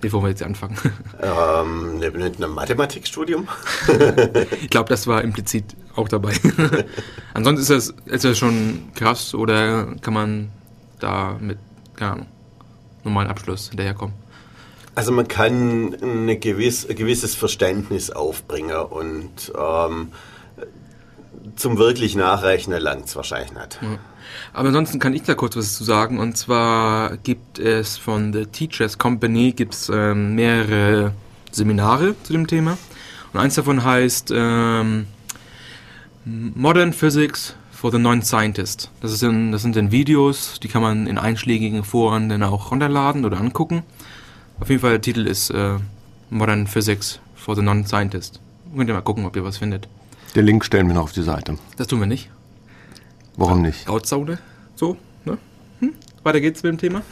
Bevor 0.00 0.22
wir 0.22 0.30
jetzt 0.30 0.42
anfangen. 0.42 0.76
Ähm, 1.22 2.00
mit 2.00 2.36
einem 2.36 2.54
Mathematikstudium? 2.54 3.46
ich 4.60 4.70
glaube, 4.70 4.88
das 4.88 5.06
war 5.06 5.22
implizit 5.22 5.64
auch 5.94 6.08
dabei. 6.08 6.32
Ansonsten 7.34 7.62
ist 7.62 7.70
das, 7.70 7.94
ist 8.06 8.24
das 8.24 8.38
schon 8.38 8.90
krass 8.96 9.34
oder 9.34 9.94
kann 10.00 10.14
man 10.14 10.50
da 10.98 11.36
mit, 11.40 11.58
keine 11.94 12.12
Ahnung, 12.12 12.26
normalen 13.04 13.28
Abschluss 13.28 13.68
hinterherkommen? 13.68 14.14
Also 14.94 15.12
man 15.12 15.26
kann 15.26 15.96
eine 16.02 16.36
gewiss, 16.38 16.88
ein 16.88 16.96
gewisses 16.96 17.34
Verständnis 17.34 18.10
aufbringen 18.10 18.76
und 18.76 19.52
ähm, 19.58 20.12
zum 21.56 21.78
wirklich 21.78 22.14
Nachrechnen 22.14 22.80
langt 22.80 23.06
es 23.06 23.16
wahrscheinlich 23.16 23.52
nicht. 23.52 23.78
Ja. 23.80 23.98
Aber 24.52 24.68
ansonsten 24.68 24.98
kann 24.98 25.14
ich 25.14 25.22
da 25.22 25.34
kurz 25.34 25.56
was 25.56 25.74
zu 25.74 25.84
sagen. 25.84 26.18
Und 26.18 26.36
zwar 26.36 27.16
gibt 27.18 27.58
es 27.58 27.96
von 27.96 28.32
The 28.32 28.46
Teachers 28.46 28.98
Company 28.98 29.52
gibt's, 29.52 29.90
ähm, 29.92 30.34
mehrere 30.34 31.12
Seminare 31.50 32.14
zu 32.22 32.32
dem 32.32 32.46
Thema. 32.46 32.78
Und 33.32 33.40
eins 33.40 33.54
davon 33.54 33.82
heißt 33.84 34.32
ähm, 34.34 35.06
Modern 36.24 36.92
Physics 36.92 37.54
for 37.70 37.90
the 37.90 37.98
Non-Scientist. 37.98 38.90
Das, 39.00 39.10
das 39.10 39.20
sind 39.20 39.76
dann 39.76 39.90
Videos, 39.90 40.60
die 40.62 40.68
kann 40.68 40.82
man 40.82 41.06
in 41.06 41.18
einschlägigen 41.18 41.82
Foren 41.82 42.28
dann 42.28 42.42
auch 42.42 42.70
runterladen 42.70 43.24
oder 43.24 43.40
angucken. 43.40 43.82
Auf 44.60 44.68
jeden 44.68 44.80
Fall 44.80 44.90
der 44.90 45.00
Titel 45.00 45.26
ist 45.26 45.50
äh, 45.50 45.78
Modern 46.30 46.66
Physics 46.66 47.20
for 47.34 47.56
the 47.56 47.62
Non-Scientist. 47.62 48.40
Könnt 48.76 48.88
ihr 48.88 48.94
mal 48.94 49.02
gucken, 49.02 49.26
ob 49.26 49.36
ihr 49.36 49.44
was 49.44 49.58
findet. 49.58 49.88
Den 50.34 50.46
Link 50.46 50.64
stellen 50.64 50.86
wir 50.86 50.94
noch 50.94 51.02
auf 51.02 51.12
die 51.12 51.22
Seite. 51.22 51.58
Das 51.76 51.86
tun 51.86 52.00
wir 52.00 52.06
nicht. 52.06 52.30
Warum 53.36 53.62
nicht? 53.62 53.86
Grauzone. 53.86 54.38
So, 54.76 54.96
ne? 55.24 55.38
Hm? 55.80 55.94
Weiter 56.22 56.40
geht's 56.40 56.62
mit 56.62 56.72
dem 56.72 56.78
Thema. 56.78 57.02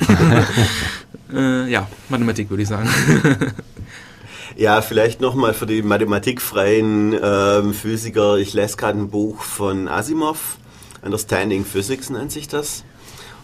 äh, 1.35 1.71
ja, 1.71 1.89
Mathematik 2.09 2.49
würde 2.51 2.63
ich 2.63 2.69
sagen. 2.69 2.89
ja, 4.57 4.81
vielleicht 4.81 5.21
nochmal 5.21 5.53
für 5.53 5.67
die 5.67 5.83
mathematikfreien 5.83 7.13
äh, 7.13 7.73
Physiker. 7.73 8.39
Ich 8.39 8.55
lese 8.55 8.77
gerade 8.77 8.99
ein 8.99 9.11
Buch 9.11 9.43
von 9.43 9.89
Asimov. 9.89 10.57
Understanding 11.03 11.65
Physics 11.65 12.11
nennt 12.11 12.33
sich 12.33 12.49
das. 12.49 12.85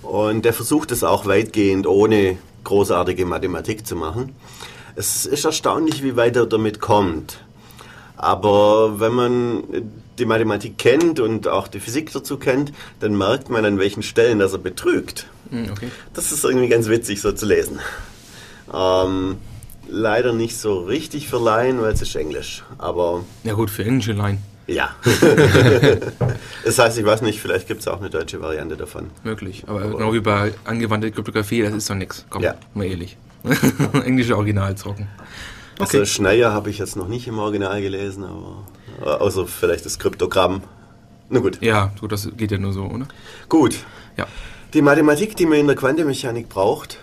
Und 0.03 0.45
der 0.45 0.53
versucht 0.53 0.93
es 0.93 1.03
auch 1.03 1.27
weitgehend 1.27 1.87
ohne 1.87 2.39
großartige 2.67 3.25
Mathematik 3.25 3.87
zu 3.87 3.97
machen. 3.97 4.35
Es 4.97 5.25
ist 5.25 5.45
erstaunlich, 5.45 6.03
wie 6.03 6.17
weit 6.17 6.37
er 6.37 6.47
damit 6.47 6.81
kommt. 6.81 7.39
Aber 8.17 8.99
wenn 8.99 9.13
man 9.13 9.63
die 10.19 10.25
Mathematik 10.25 10.79
kennt 10.79 11.21
und 11.21 11.49
auch 11.49 11.69
die 11.69 11.81
Physik 11.81 12.13
dazu 12.13 12.39
kennt, 12.39 12.73
dann 13.01 13.17
merkt 13.17 13.51
man 13.51 13.65
an 13.65 13.79
welchen 13.79 14.03
Stellen, 14.03 14.39
dass 14.39 14.53
er 14.53 14.59
betrügt. 14.59 15.27
Hm, 15.51 15.71
okay. 15.71 15.91
Das 16.15 16.33
ist 16.33 16.45
irgendwie 16.45 16.69
ganz 16.69 16.89
witzig 16.89 17.21
so 17.21 17.33
zu 17.33 17.47
lesen. 17.47 17.79
Ähm, 18.73 19.37
leider 19.89 20.33
nicht 20.33 20.57
so 20.57 20.81
richtig 20.81 21.29
für 21.29 21.39
Laien, 21.39 21.81
weil 21.81 21.93
es 21.93 22.03
ist 22.03 22.17
Englisch. 22.17 22.65
Aber 22.79 23.25
ja 23.45 23.53
gut, 23.53 23.71
für 23.71 23.85
englische 23.85 24.13
Laien. 24.13 24.39
Ja. 24.67 24.97
das 26.65 26.79
heißt, 26.79 26.99
ich 26.99 27.05
weiß 27.05 27.23
nicht, 27.23 27.41
vielleicht 27.41 27.69
gibt 27.69 27.81
es 27.81 27.89
auch 27.89 28.01
eine 28.01 28.11
deutsche 28.11 28.41
Variante 28.41 28.77
davon. 28.77 29.11
Möglich, 29.23 29.65
aber, 29.67 29.83
aber 29.83 29.99
genau 29.99 30.13
wie 30.13 30.21
bei 30.21 30.53
angewandte 30.65 31.11
Kryptographie, 31.13 31.63
das 31.63 31.73
ist 31.73 31.89
doch 31.89 31.95
nichts. 31.95 32.27
Komm, 32.31 32.43
ja. 32.43 32.55
mal 32.75 32.85
ehrlich. 32.85 33.17
Englische 34.05 34.37
Original 34.37 34.75
zocken. 34.77 35.09
Okay. 35.79 35.99
Also 35.99 36.05
Schneier 36.07 36.53
habe 36.53 36.71
ich 36.71 36.79
jetzt 36.79 36.97
noch 36.97 37.07
nicht 37.07 37.29
im 37.29 37.39
Original 37.39 37.81
gelesen, 37.81 38.25
aber 38.25 39.21
außer 39.21 39.47
vielleicht 39.47 39.85
das 39.85 39.99
Kryptogramm. 39.99 40.63
Na 41.29 41.41
gut. 41.41 41.59
Ja, 41.61 41.93
gut, 42.01 42.13
das 42.13 42.29
geht 42.37 42.51
ja 42.51 42.59
nur 42.59 42.73
so, 42.73 42.85
oder? 42.85 43.07
Gut. 43.49 43.77
Ja. 44.17 44.27
Die 44.75 44.83
Mathematik, 44.83 45.37
die 45.37 45.47
man 45.47 45.59
in 45.59 45.67
der 45.67 45.77
Quantenmechanik 45.77 46.49
braucht, 46.49 46.99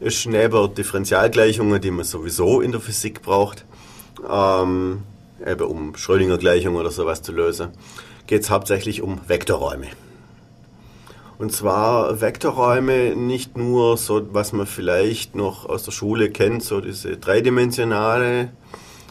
ist 0.00 0.26
neben 0.26 0.74
Differentialgleichungen, 0.74 1.80
die 1.80 1.90
man 1.90 2.04
sowieso 2.04 2.60
in 2.60 2.72
der 2.72 2.80
Physik 2.80 3.22
braucht, 3.22 3.64
ähm, 4.30 5.02
eben 5.46 5.62
um 5.62 5.96
Schrödinger-Gleichungen 5.96 6.78
oder 6.78 6.90
sowas 6.90 7.22
zu 7.22 7.32
lösen, 7.32 7.68
geht 8.26 8.42
es 8.42 8.50
hauptsächlich 8.50 9.02
um 9.02 9.20
Vektorräume. 9.26 9.88
Und 11.38 11.52
zwar 11.52 12.20
Vektorräume 12.20 13.16
nicht 13.16 13.56
nur 13.56 13.96
so, 13.96 14.22
was 14.34 14.52
man 14.52 14.66
vielleicht 14.66 15.34
noch 15.34 15.66
aus 15.66 15.84
der 15.84 15.92
Schule 15.92 16.30
kennt, 16.30 16.62
so 16.62 16.82
diese 16.82 17.16
dreidimensionale, 17.16 18.50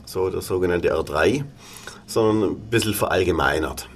so 0.06 0.30
der 0.30 0.42
sogenannte 0.42 0.94
R3, 0.94 1.44
sondern 2.06 2.52
ein 2.52 2.60
bisschen 2.70 2.94
verallgemeinert. 2.94 3.90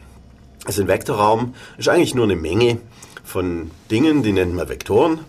Also 0.66 0.82
ein 0.82 0.88
Vektorraum 0.88 1.54
ist 1.78 1.90
eigentlich 1.90 2.16
nur 2.16 2.24
eine 2.24 2.36
Menge 2.36 2.80
von 3.24 3.70
Dingen, 3.92 4.24
die 4.24 4.32
nennt 4.32 4.56
man 4.56 4.68
Vektoren. 4.68 5.20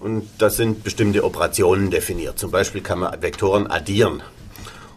Und 0.00 0.28
da 0.38 0.50
sind 0.50 0.82
bestimmte 0.82 1.24
Operationen 1.24 1.90
definiert. 1.90 2.38
Zum 2.38 2.50
Beispiel 2.50 2.80
kann 2.80 3.00
man 3.00 3.22
Vektoren 3.22 3.66
addieren. 3.66 4.22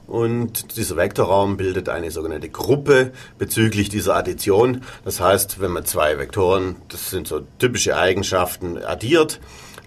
Und 0.07 0.77
dieser 0.77 0.97
Vektorraum 0.97 1.57
bildet 1.57 1.87
eine 1.89 2.11
sogenannte 2.11 2.49
Gruppe 2.49 3.13
bezüglich 3.37 3.89
dieser 3.89 4.15
Addition. 4.15 4.81
Das 5.05 5.19
heißt, 5.19 5.61
wenn 5.61 5.71
man 5.71 5.85
zwei 5.85 6.17
Vektoren, 6.17 6.75
das 6.89 7.09
sind 7.09 7.27
so 7.27 7.41
typische 7.57 7.95
Eigenschaften, 7.95 8.77
addiert, 8.77 9.39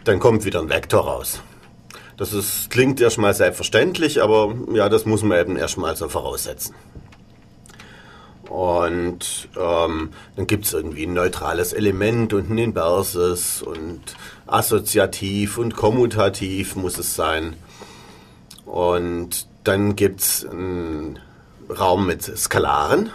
dann 0.04 0.18
kommt 0.18 0.44
wieder 0.44 0.60
ein 0.60 0.70
Vektor 0.70 1.04
raus. 1.04 1.40
Das 2.16 2.32
ist, 2.32 2.70
klingt 2.70 3.00
erstmal 3.00 3.34
selbstverständlich, 3.34 4.22
aber 4.22 4.54
ja, 4.72 4.88
das 4.88 5.04
muss 5.04 5.22
man 5.22 5.38
eben 5.38 5.56
erstmal 5.56 5.96
so 5.96 6.08
voraussetzen. 6.08 6.74
Und 8.48 9.48
ähm, 9.58 10.10
dann 10.36 10.46
gibt 10.46 10.64
es 10.64 10.72
irgendwie 10.72 11.04
ein 11.04 11.12
neutrales 11.12 11.72
Element 11.72 12.32
und 12.32 12.48
ein 12.48 12.58
inverses 12.58 13.60
und 13.60 14.00
assoziativ 14.46 15.58
und 15.58 15.76
kommutativ 15.76 16.76
muss 16.76 16.96
es 16.96 17.14
sein. 17.14 17.54
Und 18.64 19.46
dann 19.66 19.96
gibt 19.96 20.20
es 20.20 20.46
einen 20.46 21.18
Raum 21.68 22.06
mit 22.06 22.22
Skalaren 22.22 23.10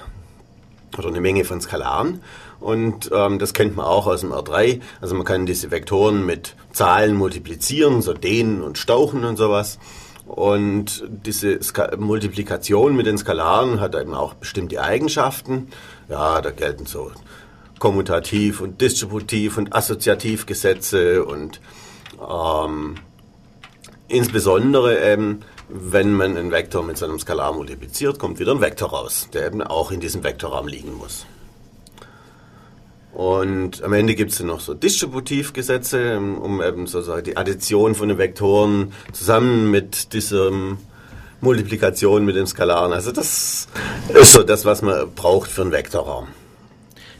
oder 0.97 1.08
eine 1.08 1.22
Menge 1.22 1.45
von 1.45 1.62
Skalaren. 1.62 2.22
Und 2.60 3.10
ähm, 3.14 3.39
das 3.39 3.54
kennt 3.54 3.76
man 3.76 3.86
auch 3.86 4.06
aus 4.06 4.22
dem 4.22 4.32
R3. 4.32 4.82
Also 4.99 5.16
man 5.16 5.26
kann 5.26 5.45
diese 5.45 5.72
Vektoren 5.72 6.26
mit 6.26 6.56
Zahlen 6.74 7.16
multiplizieren, 7.16 8.02
so 8.02 8.14
dehnen 8.14 8.62
und 8.62 8.78
stauchen 8.78 9.24
und 9.24 9.38
sowas. 9.38 9.80
Und 10.28 11.04
diese 11.10 11.62
Ska 11.64 11.95
Multiplikation 11.97 12.95
mit 12.95 13.06
den 13.06 13.18
Skalaren 13.18 13.80
hat 13.80 13.95
eben 13.95 14.14
auch 14.14 14.36
bestimmte 14.36 14.82
Eigenschaften. 14.82 15.70
Ja, 16.08 16.41
da 16.41 16.52
gelten 16.52 16.86
so 16.86 17.12
Kommutativ 17.80 18.62
und 18.62 18.80
Distributiv 18.80 19.58
und 19.58 19.76
Assoziativgesetze 19.76 21.26
und 21.26 21.60
ähm, 22.22 22.95
insbesondere 24.08 24.97
ähm, 24.97 25.39
wenn 25.74 26.14
man 26.14 26.38
einen 26.38 26.52
Vektor 26.52 26.84
mit 26.84 26.98
so 26.98 27.06
einem 27.06 27.20
Skalar 27.20 27.54
multipliziert, 27.54 28.20
kommt 28.20 28.40
wieder 28.40 28.52
ein 28.52 28.62
Vektor 28.62 28.90
raus, 28.90 29.30
der 29.34 29.48
eben 29.48 29.62
auch 29.62 29.92
in 29.92 30.00
diesem 30.00 30.24
Vektorraum 30.24 30.68
liegen 30.68 30.94
muss. 30.94 31.26
Und 33.14 33.84
am 33.84 33.94
Ende 33.94 34.16
gibt 34.16 34.32
es 34.32 34.40
noch 34.40 34.62
so 34.62 34.74
Distributivgesetze, 34.74 36.18
um 36.18 36.62
eben 36.62 36.88
sozusagen 36.88 37.24
die 37.24 37.36
Addition 37.36 37.94
von 37.94 38.10
den 38.10 38.18
Vektoren 38.18 38.94
zusammen 39.12 39.70
mit 39.70 40.14
diesem 40.14 40.78
Multiplikation 41.42 42.24
mit 42.24 42.36
dem 42.36 42.46
Skalaren. 42.46 42.94
Also 42.94 43.12
das 43.12 43.68
ist 44.14 44.34
so 44.34 44.44
das, 44.44 44.64
was 44.64 44.82
man 44.82 45.12
braucht 45.14 45.50
für 45.52 45.64
einen 45.64 45.72
Vektorraum. 45.72 46.28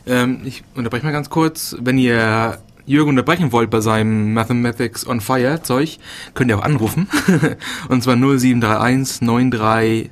Ähm, 0.06 0.41
ich 0.45 0.64
unterbreche 0.76 1.06
mal 1.06 1.12
ganz 1.12 1.30
kurz. 1.30 1.76
Wenn 1.80 1.97
ihr 1.97 2.60
Jürgen 2.86 3.09
unterbrechen 3.09 3.51
wollt 3.51 3.69
bei 3.69 3.82
seinem 3.82 4.34
Mathematics 4.34 5.05
on 5.07 5.21
Fire 5.21 5.61
Zeug, 5.63 5.99
könnt 6.34 6.49
ihr 6.49 6.57
auch 6.59 6.63
anrufen. 6.63 7.07
Und 7.89 8.03
zwar 8.03 8.15
0731 8.15 9.21
938 9.21 10.11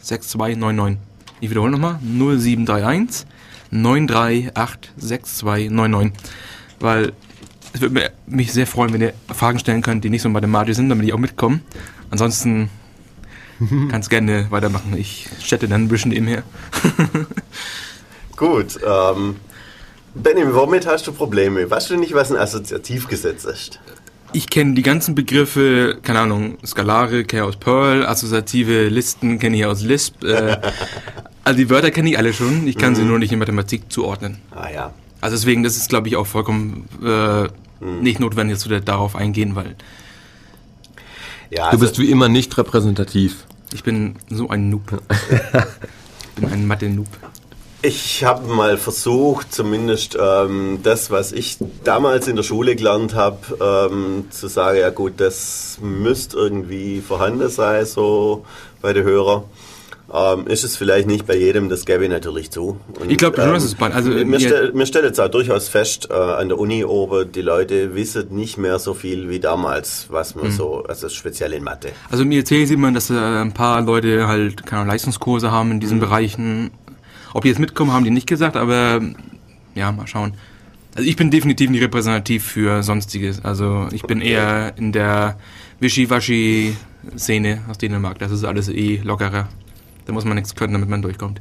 6299. 0.00 0.98
Ich 1.40 1.50
wiederhole 1.50 1.72
nochmal. 1.72 1.98
0731 2.02 3.26
938 3.70 4.92
6299. 4.96 6.12
Weil 6.80 7.12
es 7.72 7.80
würde 7.80 8.12
mich 8.26 8.52
sehr 8.52 8.66
freuen, 8.66 8.92
wenn 8.92 9.00
ihr 9.00 9.14
Fragen 9.28 9.58
stellen 9.58 9.82
könnt, 9.82 10.04
die 10.04 10.10
nicht 10.10 10.22
so 10.22 10.28
mathematisch 10.28 10.76
sind, 10.76 10.88
damit 10.88 11.06
ich 11.06 11.12
auch 11.12 11.18
mitkomme. 11.18 11.60
Ansonsten 12.10 12.68
kannst 13.90 14.10
gerne 14.10 14.46
weitermachen. 14.50 14.96
Ich 14.96 15.28
chatte 15.42 15.68
dann 15.68 15.84
ein 15.84 15.88
bisschen 15.88 16.10
nebenher. 16.10 16.42
Gut. 18.36 18.78
Ähm, 18.84 19.36
Benny, 20.14 20.42
womit 20.52 20.86
hast 20.86 21.06
du 21.06 21.12
Probleme? 21.12 21.70
Weißt 21.70 21.90
du 21.90 21.96
nicht, 21.96 22.14
was 22.14 22.32
ein 22.32 22.38
Assoziativgesetz 22.38 23.44
ist? 23.44 23.80
Ich 24.32 24.48
kenne 24.48 24.74
die 24.74 24.82
ganzen 24.82 25.14
Begriffe, 25.14 25.98
keine 26.02 26.20
Ahnung, 26.20 26.58
Skalare 26.64 27.24
kenne 27.24 27.42
ich 27.42 27.48
aus 27.48 27.56
Perl, 27.56 28.06
assoziative 28.06 28.88
Listen 28.88 29.38
kenne 29.38 29.56
ich 29.56 29.64
aus 29.64 29.82
Lisp. 29.82 30.22
Äh, 30.24 30.56
also 31.44 31.56
die 31.56 31.68
Wörter 31.68 31.90
kenne 31.90 32.10
ich 32.10 32.18
alle 32.18 32.32
schon, 32.32 32.66
ich 32.66 32.76
kann 32.76 32.92
mhm. 32.92 32.96
sie 32.96 33.02
nur 33.02 33.18
nicht 33.18 33.32
in 33.32 33.38
Mathematik 33.38 33.90
zuordnen. 33.90 34.38
Ah 34.50 34.68
ja. 34.72 34.92
Also 35.20 35.36
deswegen, 35.36 35.62
das 35.62 35.76
ist 35.76 35.88
glaube 35.88 36.08
ich 36.08 36.16
auch 36.16 36.26
vollkommen 36.26 36.88
äh, 37.04 37.42
mhm. 37.84 38.02
nicht 38.02 38.20
notwendig, 38.20 38.56
dass 38.56 38.68
wir 38.68 38.80
darauf 38.80 39.16
eingehen, 39.16 39.56
weil... 39.56 39.74
Ja, 41.50 41.64
also 41.64 41.78
du 41.78 41.84
bist 41.84 41.98
wie 41.98 42.10
immer 42.10 42.28
nicht 42.28 42.56
repräsentativ. 42.56 43.44
Ich 43.72 43.82
bin 43.82 44.16
so 44.28 44.48
ein 44.48 44.70
Noob. 44.70 45.02
ich 46.36 46.40
bin 46.40 46.52
ein 46.52 46.66
Mathe-Noob. 46.68 47.08
Ich 47.82 48.24
habe 48.24 48.46
mal 48.46 48.76
versucht, 48.76 49.54
zumindest 49.54 50.16
ähm, 50.20 50.80
das, 50.82 51.10
was 51.10 51.32
ich 51.32 51.56
damals 51.82 52.28
in 52.28 52.36
der 52.36 52.42
Schule 52.42 52.76
gelernt 52.76 53.14
habe, 53.14 53.38
ähm, 53.90 54.26
zu 54.30 54.48
sagen, 54.48 54.78
ja 54.78 54.90
gut, 54.90 55.14
das 55.16 55.78
müsste 55.80 56.36
irgendwie 56.36 57.00
vorhanden 57.00 57.48
sein, 57.48 57.86
so 57.86 58.44
bei 58.82 58.92
den 58.92 59.04
Hörern. 59.04 59.44
Ähm, 60.12 60.48
ist 60.48 60.64
es 60.64 60.76
vielleicht 60.76 61.06
nicht 61.06 61.24
bei 61.26 61.36
jedem, 61.36 61.68
das 61.68 61.86
gäbe 61.86 62.04
ich 62.04 62.10
natürlich 62.10 62.50
zu. 62.50 62.80
Und, 62.98 63.10
ich 63.10 63.16
glaube 63.16 63.36
schon, 63.40 63.48
ähm, 63.48 63.54
es 63.54 63.74
bald. 63.76 63.94
Also, 63.94 64.10
mir, 64.10 64.40
stell, 64.40 64.72
mir 64.72 64.84
stellt 64.84 65.04
jetzt 65.04 65.20
auch 65.20 65.28
durchaus 65.28 65.68
fest, 65.68 66.08
äh, 66.10 66.14
an 66.14 66.48
der 66.48 66.58
Uni 66.58 66.84
oben, 66.84 67.30
die 67.30 67.42
Leute 67.42 67.94
wissen 67.94 68.26
nicht 68.34 68.58
mehr 68.58 68.80
so 68.80 68.92
viel 68.92 69.30
wie 69.30 69.38
damals, 69.38 70.06
was 70.10 70.34
man 70.34 70.46
mhm. 70.46 70.50
so, 70.50 70.82
also 70.82 71.08
speziell 71.08 71.52
in 71.52 71.62
Mathe. 71.62 71.90
Also 72.10 72.24
mir 72.24 72.40
erzählt 72.40 72.66
sieht 72.66 72.78
man, 72.78 72.92
dass 72.92 73.08
äh, 73.08 73.14
ein 73.14 73.54
paar 73.54 73.80
Leute 73.82 74.26
halt 74.26 74.66
keine 74.66 74.84
Leistungskurse 74.84 75.52
haben 75.52 75.70
in 75.70 75.80
diesen 75.80 75.98
mhm. 75.98 76.02
Bereichen. 76.02 76.70
Ob 77.34 77.42
die 77.42 77.48
jetzt 77.48 77.58
mitkommen, 77.58 77.92
haben 77.92 78.04
die 78.04 78.10
nicht 78.10 78.26
gesagt, 78.26 78.56
aber 78.56 79.00
ja, 79.74 79.92
mal 79.92 80.06
schauen. 80.06 80.34
Also 80.94 81.08
ich 81.08 81.16
bin 81.16 81.30
definitiv 81.30 81.70
nicht 81.70 81.82
repräsentativ 81.82 82.44
für 82.44 82.82
Sonstiges. 82.82 83.44
Also 83.44 83.88
ich 83.92 84.02
bin 84.02 84.20
eher 84.20 84.74
in 84.76 84.92
der 84.92 85.38
Wischiwaschi-Szene 85.78 87.62
aus 87.68 87.78
Dänemark. 87.78 88.18
Das 88.18 88.32
ist 88.32 88.44
alles 88.44 88.68
eh 88.68 89.00
lockerer. 89.04 89.48
Da 90.06 90.12
muss 90.12 90.24
man 90.24 90.34
nichts 90.34 90.54
können, 90.54 90.72
damit 90.72 90.88
man 90.88 91.02
durchkommt. 91.02 91.40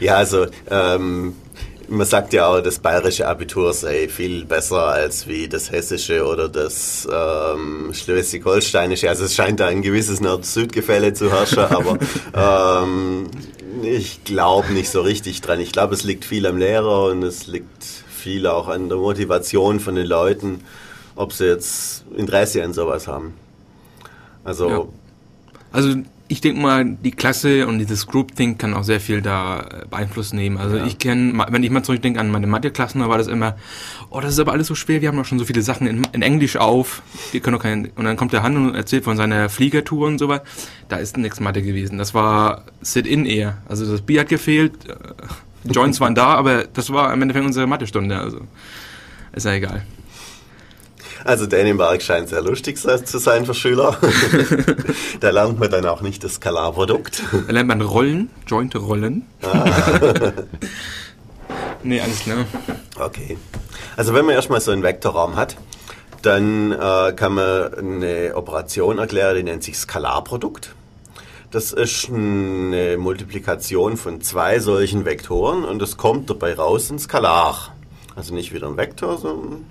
Ja, 0.00 0.16
also 0.16 0.46
ähm, 0.70 1.34
man 1.88 2.06
sagt 2.06 2.32
ja 2.32 2.46
auch, 2.46 2.60
das 2.60 2.78
bayerische 2.78 3.26
Abitur 3.26 3.72
sei 3.72 4.08
viel 4.08 4.44
besser 4.44 4.86
als 4.88 5.26
wie 5.26 5.48
das 5.48 5.70
hessische 5.70 6.24
oder 6.26 6.48
das 6.48 7.08
ähm, 7.10 7.92
schleswig-holsteinische. 7.92 9.08
Also 9.08 9.24
es 9.24 9.34
scheint 9.34 9.60
da 9.60 9.66
ein 9.66 9.82
gewisses 9.82 10.20
Nord-Süd-Gefälle 10.20 11.12
zu 11.12 11.30
herrschen, 11.30 11.60
aber 11.60 11.98
ähm, 12.84 13.26
ich 13.84 14.24
glaube 14.24 14.72
nicht 14.72 14.90
so 14.90 15.00
richtig 15.00 15.40
dran. 15.40 15.60
Ich 15.60 15.72
glaube, 15.72 15.94
es 15.94 16.04
liegt 16.04 16.24
viel 16.24 16.46
am 16.46 16.56
Lehrer 16.58 17.06
und 17.06 17.22
es 17.22 17.46
liegt 17.46 17.84
viel 17.84 18.46
auch 18.46 18.68
an 18.68 18.88
der 18.88 18.98
Motivation 18.98 19.80
von 19.80 19.94
den 19.94 20.06
Leuten, 20.06 20.62
ob 21.14 21.32
sie 21.32 21.46
jetzt 21.46 22.04
Interesse 22.16 22.62
an 22.62 22.72
sowas 22.72 23.06
haben. 23.06 23.34
Also, 24.44 24.68
ja. 24.68 24.84
also 25.72 25.94
ich 26.28 26.42
denke 26.42 26.60
mal, 26.60 26.84
die 26.84 27.10
Klasse 27.10 27.66
und 27.66 27.78
dieses 27.78 28.06
Groupthink 28.06 28.58
kann 28.58 28.74
auch 28.74 28.84
sehr 28.84 29.00
viel 29.00 29.22
da 29.22 29.60
äh, 29.60 29.86
Beeinfluss 29.88 30.34
nehmen. 30.34 30.58
Also 30.58 30.76
ja. 30.76 30.86
ich 30.86 30.98
kenne, 30.98 31.42
wenn 31.48 31.62
ich 31.62 31.70
mal 31.70 31.82
zurückdenke 31.82 32.20
an 32.20 32.30
meine 32.30 32.46
Mathe-Klassen, 32.46 33.00
da 33.00 33.08
war 33.08 33.16
das 33.16 33.28
immer, 33.28 33.56
oh, 34.10 34.20
das 34.20 34.34
ist 34.34 34.38
aber 34.38 34.52
alles 34.52 34.66
so 34.66 34.74
schwer, 34.74 35.00
wir 35.00 35.08
haben 35.08 35.16
doch 35.16 35.24
schon 35.24 35.38
so 35.38 35.46
viele 35.46 35.62
Sachen 35.62 35.86
in, 35.86 36.06
in 36.12 36.22
Englisch 36.22 36.56
auf, 36.56 37.02
wir 37.32 37.40
können 37.40 37.56
doch 37.56 37.62
kein, 37.62 37.90
und 37.96 38.04
dann 38.04 38.16
kommt 38.16 38.34
der 38.34 38.42
Hand 38.42 38.56
und 38.56 38.74
erzählt 38.74 39.04
von 39.04 39.16
seiner 39.16 39.48
Fliegertour 39.48 40.06
und 40.06 40.18
so 40.18 40.28
was. 40.28 40.42
Da 40.88 40.96
ist 40.96 41.16
nichts 41.16 41.40
Mathe 41.40 41.62
gewesen. 41.62 41.98
Das 41.98 42.14
war 42.14 42.64
Sit-In 42.82 43.24
eher. 43.24 43.58
Also 43.68 43.90
das 43.90 44.02
Bier 44.02 44.20
hat 44.20 44.28
gefehlt, 44.28 44.72
äh, 44.88 45.72
Joints 45.72 45.98
waren 46.00 46.14
da, 46.14 46.34
aber 46.34 46.64
das 46.64 46.90
war 46.92 47.12
im 47.12 47.22
Endeffekt 47.22 47.46
unsere 47.46 47.66
Mathestunde, 47.66 48.18
also 48.18 48.40
ist 49.32 49.46
ja 49.46 49.52
egal. 49.52 49.84
Also 51.24 51.46
Dänemark 51.46 52.02
scheint 52.02 52.28
sehr 52.28 52.42
lustig 52.42 52.78
zu 52.78 53.18
sein 53.18 53.46
für 53.46 53.54
Schüler. 53.54 53.96
da 55.20 55.30
lernt 55.30 55.58
man 55.58 55.70
dann 55.70 55.86
auch 55.86 56.00
nicht 56.00 56.24
das 56.24 56.34
Skalarprodukt. 56.34 57.22
Da 57.46 57.52
lernt 57.52 57.68
man 57.68 57.80
Rollen, 57.80 58.30
Jointe 58.46 58.78
Rollen. 58.78 59.26
Ah. 59.42 59.64
nee, 61.82 62.00
alles 62.00 62.20
klar. 62.20 62.44
Okay. 62.98 63.36
Also 63.96 64.14
wenn 64.14 64.24
man 64.24 64.34
erstmal 64.34 64.60
so 64.60 64.70
einen 64.70 64.82
Vektorraum 64.82 65.36
hat, 65.36 65.56
dann 66.22 66.72
äh, 66.72 67.12
kann 67.14 67.34
man 67.34 67.74
eine 67.74 68.34
Operation 68.34 68.98
erklären, 68.98 69.36
die 69.36 69.42
nennt 69.42 69.62
sich 69.62 69.76
Skalarprodukt. 69.76 70.74
Das 71.50 71.72
ist 71.72 72.10
eine 72.10 72.98
Multiplikation 72.98 73.96
von 73.96 74.20
zwei 74.20 74.58
solchen 74.58 75.06
Vektoren 75.06 75.64
und 75.64 75.80
es 75.80 75.96
kommt 75.96 76.28
dabei 76.28 76.54
raus 76.54 76.90
ein 76.90 76.98
Skalar. 76.98 77.74
Also 78.14 78.34
nicht 78.34 78.52
wieder 78.52 78.66
ein 78.66 78.76
Vektor, 78.76 79.16
sondern 79.16 79.64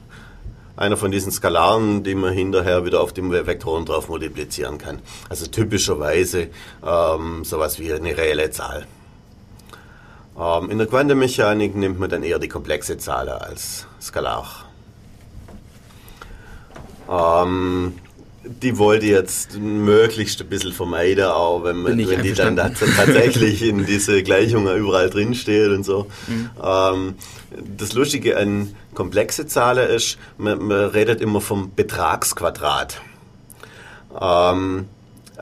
einer 0.77 0.95
von 0.95 1.11
diesen 1.11 1.31
Skalaren, 1.31 2.03
die 2.03 2.15
man 2.15 2.33
hinterher 2.33 2.85
wieder 2.85 3.01
auf 3.01 3.11
die 3.11 3.23
Vektoren 3.23 3.85
drauf 3.85 4.09
multiplizieren 4.09 4.77
kann. 4.77 4.99
Also 5.27 5.47
typischerweise 5.47 6.49
ähm, 6.85 7.43
sowas 7.43 7.79
wie 7.79 7.91
eine 7.91 8.15
reelle 8.15 8.51
Zahl. 8.51 8.87
Ähm, 10.39 10.69
in 10.69 10.77
der 10.77 10.87
Quantenmechanik 10.87 11.75
nimmt 11.75 11.99
man 11.99 12.09
dann 12.09 12.23
eher 12.23 12.39
die 12.39 12.47
komplexe 12.47 12.97
Zahl 12.97 13.27
als 13.27 13.87
Skalar. 13.99 14.65
Ähm, 17.09 17.95
die 18.47 18.77
wollte 18.77 19.05
ich 19.05 19.11
jetzt 19.11 19.57
möglichst 19.57 20.41
ein 20.41 20.47
bisschen 20.47 20.73
vermeiden, 20.73 21.25
auch 21.25 21.63
wenn, 21.63 21.77
man, 21.77 21.97
wenn 21.97 22.23
die 22.23 22.33
dann 22.33 22.55
tatsächlich 22.55 23.61
in 23.63 23.85
diese 23.85 24.23
Gleichungen 24.23 24.77
überall 24.77 25.09
drinsteht 25.09 25.69
und 25.69 25.83
so. 25.83 26.07
Mhm. 26.27 26.49
Ähm, 26.63 27.15
das 27.77 27.93
Lustige 27.93 28.37
an 28.37 28.75
komplexe 28.93 29.47
Zahlen 29.47 29.89
ist, 29.89 30.17
man, 30.37 30.59
man 30.59 30.85
redet 30.85 31.21
immer 31.21 31.41
vom 31.41 31.73
Betragsquadrat. 31.75 33.01
Ähm, 34.19 34.85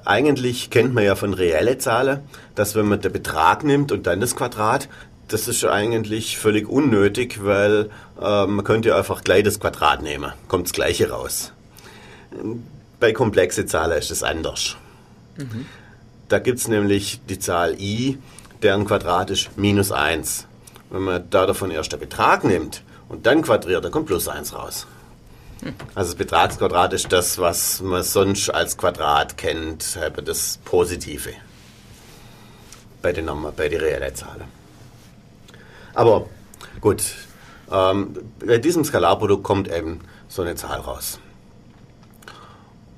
eigentlich 0.04 0.70
kennt 0.70 0.94
man 0.94 1.04
ja 1.04 1.16
von 1.16 1.34
reelle 1.34 1.78
Zahlen, 1.78 2.20
dass 2.54 2.76
wenn 2.76 2.88
man 2.88 3.02
den 3.02 3.12
Betrag 3.12 3.64
nimmt 3.64 3.92
und 3.92 4.08
dann 4.08 4.20
das 4.20 4.36
Quadrat, 4.36 4.88
das 5.28 5.48
ist 5.48 5.66
eigentlich 5.66 6.38
völlig 6.38 6.68
unnötig, 6.68 7.44
weil 7.44 7.90
äh, 8.22 8.46
man 8.46 8.64
könnte 8.64 8.90
ja 8.90 8.98
einfach 8.98 9.24
gleich 9.24 9.44
das 9.44 9.60
Quadrat 9.60 10.04
nehmen, 10.04 10.32
kommt 10.48 10.66
das 10.66 10.74
gleiche 10.74 11.10
raus. 11.10 11.52
Bei 13.06 13.14
komplexe 13.14 13.68
Zahlen 13.68 14.00
ist 14.00 14.10
es 14.10 14.24
anders. 14.24 14.78
Mhm. 15.38 15.68
Da 16.28 16.40
gibt 16.40 16.58
es 16.58 16.68
nämlich 16.68 17.22
die 17.30 17.38
Zahl 17.38 17.80
i, 17.80 18.18
deren 18.64 18.86
Quadrat 18.86 19.30
ist 19.30 19.56
minus 19.60 19.92
1. 19.92 20.48
Wenn 20.90 21.04
man 21.04 21.30
da 21.30 21.46
davon 21.46 21.70
erst 21.70 21.92
der 21.92 21.98
Betrag 21.98 22.44
nimmt 22.44 22.82
und 23.08 23.28
dann 23.28 23.44
quadriert, 23.44 23.86
dann 23.86 23.92
kommt 23.92 24.08
plus 24.08 24.28
1 24.28 24.56
raus. 24.56 24.88
Also 25.94 26.14
das 26.14 26.16
Betragsquadrat 26.16 26.94
ist 26.94 27.12
das, 27.12 27.38
was 27.38 27.80
man 27.80 28.02
sonst 28.02 28.50
als 28.50 28.76
Quadrat 28.76 29.38
kennt, 29.38 30.00
das 30.26 30.58
Positive 30.66 31.30
bei 33.04 33.14
den, 33.14 33.30
bei 33.56 33.70
den 33.70 33.82
reellen 33.82 34.16
Zahlen. 34.16 34.46
Aber 35.94 36.28
gut, 36.82 37.04
ähm, 37.72 38.16
bei 38.44 38.58
diesem 38.58 38.84
Skalarprodukt 38.84 39.44
kommt 39.44 39.72
eben 39.72 40.00
so 40.28 40.42
eine 40.42 40.56
Zahl 40.56 40.80
raus. 40.80 41.20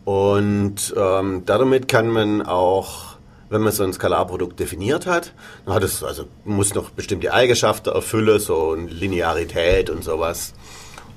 Und 0.08 0.94
ähm, 0.96 1.44
damit 1.46 1.90
kann 1.90 2.08
man 2.08 2.42
auch, 2.42 3.18
wenn 3.50 3.60
man 3.60 3.74
so 3.74 3.84
ein 3.84 3.92
Skalarprodukt 3.92 4.58
definiert 4.58 5.06
hat, 5.06 5.34
dann 5.66 5.76
hat 5.76 5.84
es 5.84 6.02
also 6.02 6.24
muss 6.46 6.74
noch 6.74 6.92
bestimmte 6.92 7.34
Eigenschaften 7.34 7.90
erfüllen, 7.90 8.40
so 8.40 8.72
eine 8.72 8.88
Linearität 8.88 9.90
und 9.90 10.06
sowas. 10.06 10.54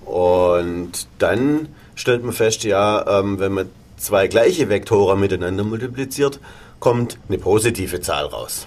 Und 0.05 1.07
dann 1.21 1.69
stellt 1.95 2.25
man 2.25 2.33
fest, 2.33 2.65
ja, 2.65 3.21
ähm, 3.21 3.39
wenn 3.39 3.53
man 3.53 3.71
zwei 3.97 4.27
gleiche 4.27 4.69
Vektoren 4.69 5.21
miteinander 5.21 5.63
multipliziert, 5.63 6.41
kommt 6.81 7.17
eine 7.29 7.39
positive 7.39 8.01
Zahl 8.01 8.27
raus. 8.27 8.67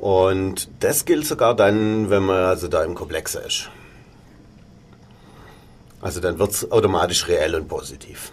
Und 0.00 0.68
das 0.78 1.06
gilt 1.06 1.26
sogar 1.26 1.56
dann, 1.56 2.08
wenn 2.08 2.22
man 2.22 2.44
also 2.44 2.68
da 2.68 2.84
im 2.84 2.94
Komplexer 2.94 3.44
ist. 3.44 3.68
Also 6.00 6.20
dann 6.20 6.38
wird 6.38 6.50
es 6.50 6.70
automatisch 6.70 7.26
reell 7.28 7.54
und 7.54 7.68
positiv. 7.68 8.32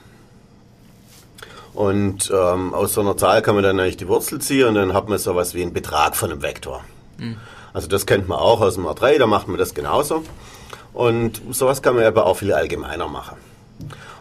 Und 1.74 2.32
ähm, 2.32 2.74
aus 2.74 2.94
so 2.94 3.02
einer 3.02 3.18
Zahl 3.18 3.42
kann 3.42 3.56
man 3.56 3.64
dann 3.64 3.80
eigentlich 3.80 3.98
die 3.98 4.08
Wurzel 4.08 4.40
ziehen 4.40 4.68
und 4.68 4.76
dann 4.76 4.94
hat 4.94 5.10
man 5.10 5.18
sowas 5.18 5.54
wie 5.56 5.64
einen 5.64 5.74
Betrag 5.74 6.16
von 6.16 6.32
einem 6.32 6.44
Vektor. 6.44 6.84
Mhm. 7.18 7.38
Also 7.74 7.88
das 7.88 8.06
kennt 8.06 8.28
man 8.28 8.38
auch 8.38 8.62
aus 8.62 8.76
dem 8.76 8.86
R3, 8.86 9.18
da 9.18 9.26
macht 9.26 9.48
man 9.48 9.58
das 9.58 9.74
genauso. 9.74 10.24
Und 10.94 11.42
sowas 11.50 11.82
kann 11.82 11.96
man 11.96 12.04
aber 12.04 12.28
auch 12.28 12.38
viel 12.38 12.54
allgemeiner 12.54 13.08
machen. 13.08 13.38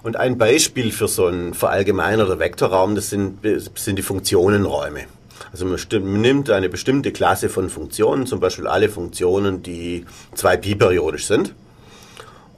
Und 0.02 0.16
ein 0.16 0.38
Beispiel 0.38 0.90
für 0.90 1.06
so 1.06 1.26
einen 1.26 1.52
verallgemeinerten 1.52 2.38
Vektorraum, 2.38 2.94
das 2.94 3.10
sind, 3.10 3.40
sind 3.76 3.96
die 3.96 4.02
Funktionenräume. 4.02 5.04
Also 5.52 5.66
man, 5.66 5.78
man, 5.90 6.20
nimmt 6.20 6.50
eine 6.50 6.70
bestimmte 6.70 7.12
Klasse 7.12 7.50
von 7.50 7.68
Funktionen, 7.68 8.26
zum 8.26 8.40
Beispiel 8.40 8.66
alle 8.66 8.88
Funktionen, 8.88 9.62
die 9.62 10.06
2pi-periodisch 10.36 11.26
sind. 11.26 11.54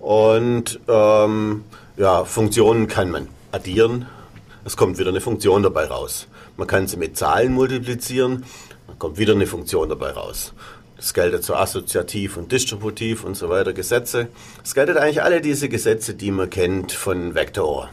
Und 0.04 0.80
ähm, 0.86 1.64
ja, 1.96 2.26
Funktionen 2.26 2.88
kann 2.88 3.10
man 3.10 3.26
addieren, 3.52 4.04
es 4.66 4.76
kommt 4.76 4.98
wieder 4.98 5.08
eine 5.08 5.22
Funktion 5.22 5.62
dabei 5.62 5.86
raus. 5.86 6.28
Man 6.58 6.66
kann 6.66 6.86
sie 6.86 6.98
mit 6.98 7.16
Zahlen 7.16 7.54
multiplizieren, 7.54 8.44
dann 8.86 8.98
kommt 8.98 9.16
wieder 9.16 9.32
eine 9.32 9.46
Funktion 9.46 9.88
dabei 9.88 10.10
raus. 10.10 10.52
Das 10.98 11.14
gilt 11.14 11.42
so 11.42 11.54
assoziativ 11.54 12.36
und 12.36 12.52
distributiv 12.52 13.24
und 13.24 13.34
so 13.34 13.48
weiter 13.48 13.72
Gesetze. 13.72 14.28
Es 14.62 14.74
gelten 14.74 14.98
eigentlich 14.98 15.22
alle 15.22 15.40
diese 15.40 15.70
Gesetze, 15.70 16.12
die 16.12 16.32
man 16.32 16.50
kennt 16.50 16.92
von 16.92 17.34
Vektoren. 17.34 17.88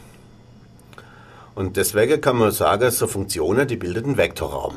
Und 1.54 1.78
deswegen 1.78 2.20
kann 2.20 2.36
man 2.36 2.52
sagen, 2.52 2.90
so 2.90 3.06
Funktionen, 3.06 3.66
die 3.66 3.76
bilden 3.76 4.04
einen 4.04 4.16
Vektorraum. 4.18 4.76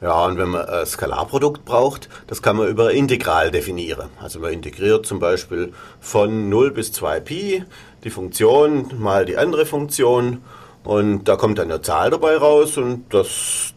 Ja, 0.00 0.24
und 0.24 0.38
wenn 0.38 0.48
man 0.48 0.66
ein 0.66 0.86
Skalarprodukt 0.86 1.66
braucht, 1.66 2.08
das 2.26 2.40
kann 2.40 2.56
man 2.56 2.68
über 2.68 2.92
Integral 2.92 3.50
definieren. 3.50 4.08
Also 4.18 4.38
man 4.38 4.52
integriert 4.52 5.04
zum 5.04 5.18
Beispiel 5.18 5.74
von 6.00 6.48
0 6.48 6.70
bis 6.70 6.92
2pi 6.92 7.64
die 8.02 8.10
Funktion 8.10 8.92
mal 8.98 9.26
die 9.26 9.36
andere 9.36 9.66
Funktion 9.66 10.42
und 10.84 11.24
da 11.24 11.36
kommt 11.36 11.60
eine 11.60 11.82
Zahl 11.82 12.10
dabei 12.10 12.38
raus 12.38 12.78
und 12.78 13.12
das 13.12 13.74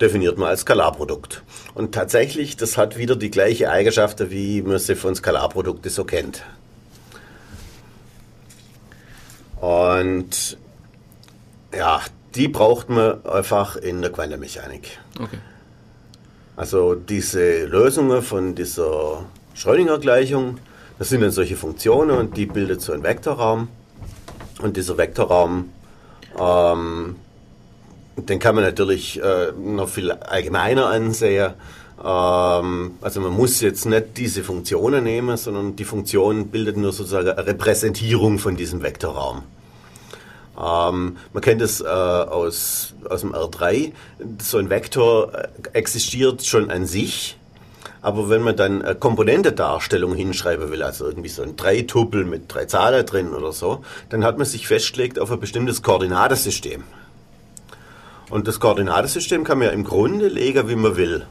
definiert 0.00 0.38
man 0.38 0.48
als 0.48 0.62
Skalarprodukt. 0.62 1.42
Und 1.74 1.94
tatsächlich, 1.94 2.56
das 2.56 2.78
hat 2.78 2.96
wieder 2.96 3.16
die 3.16 3.30
gleiche 3.30 3.70
Eigenschaft, 3.70 4.30
wie 4.30 4.62
man 4.62 4.78
sie 4.78 4.96
von 4.96 5.14
Skalarprodukten 5.14 5.90
so 5.90 6.04
kennt. 6.04 6.42
Und 9.60 10.56
ja, 11.76 12.00
die 12.34 12.48
braucht 12.48 12.88
man 12.88 13.24
einfach 13.24 13.76
in 13.76 14.02
der 14.02 14.12
Quantenmechanik. 14.12 14.98
Okay. 15.18 15.38
Also 16.56 16.94
diese 16.94 17.64
Lösungen 17.64 18.22
von 18.22 18.54
dieser 18.54 19.24
Schrödinger-Gleichung, 19.54 20.58
das 20.98 21.08
sind 21.08 21.22
dann 21.22 21.30
solche 21.30 21.56
Funktionen 21.56 22.10
und 22.10 22.36
die 22.36 22.46
bildet 22.46 22.82
so 22.82 22.92
einen 22.92 23.02
Vektorraum. 23.02 23.68
Und 24.60 24.76
dieser 24.76 24.98
Vektorraum, 24.98 25.70
ähm, 26.38 27.16
den 28.16 28.38
kann 28.38 28.54
man 28.54 28.64
natürlich 28.64 29.20
äh, 29.22 29.52
noch 29.52 29.88
viel 29.88 30.10
allgemeiner 30.12 30.88
ansehen. 30.88 31.54
Ähm, 32.04 32.92
also 33.00 33.20
man 33.20 33.32
muss 33.32 33.60
jetzt 33.60 33.86
nicht 33.86 34.18
diese 34.18 34.44
Funktionen 34.44 35.04
nehmen, 35.04 35.36
sondern 35.36 35.76
die 35.76 35.84
Funktion 35.84 36.48
bildet 36.48 36.76
nur 36.76 36.92
sozusagen 36.92 37.30
eine 37.30 37.46
Repräsentierung 37.46 38.38
von 38.38 38.56
diesem 38.56 38.82
Vektorraum. 38.82 39.42
Ähm, 40.60 41.16
man 41.32 41.42
kennt 41.42 41.62
es 41.62 41.80
äh, 41.80 41.86
aus, 41.86 42.94
aus 43.08 43.22
dem 43.22 43.34
R3. 43.34 43.92
So 44.42 44.58
ein 44.58 44.68
Vektor 44.68 45.32
äh, 45.34 45.48
existiert 45.72 46.44
schon 46.44 46.70
an 46.70 46.86
sich. 46.86 47.36
Aber 48.02 48.30
wenn 48.30 48.42
man 48.42 48.56
dann 48.56 48.82
eine 48.82 48.94
Komponentedarstellung 48.94 50.14
hinschreiben 50.14 50.70
will, 50.70 50.82
also 50.82 51.06
irgendwie 51.06 51.28
so 51.28 51.42
ein 51.42 51.56
Dreitupel 51.56 52.24
mit 52.24 52.52
drei 52.52 52.64
Zahlen 52.64 53.04
drin 53.04 53.34
oder 53.34 53.52
so, 53.52 53.84
dann 54.08 54.24
hat 54.24 54.38
man 54.38 54.46
sich 54.46 54.66
festgelegt 54.66 55.18
auf 55.18 55.30
ein 55.30 55.40
bestimmtes 55.40 55.82
Koordinatensystem. 55.82 56.82
Und 58.30 58.48
das 58.48 58.60
Koordinatensystem 58.60 59.44
kann 59.44 59.58
man 59.58 59.68
ja 59.68 59.72
im 59.72 59.84
Grunde 59.84 60.28
legen, 60.28 60.68
wie 60.68 60.76
man 60.76 60.96
will. 60.96 61.26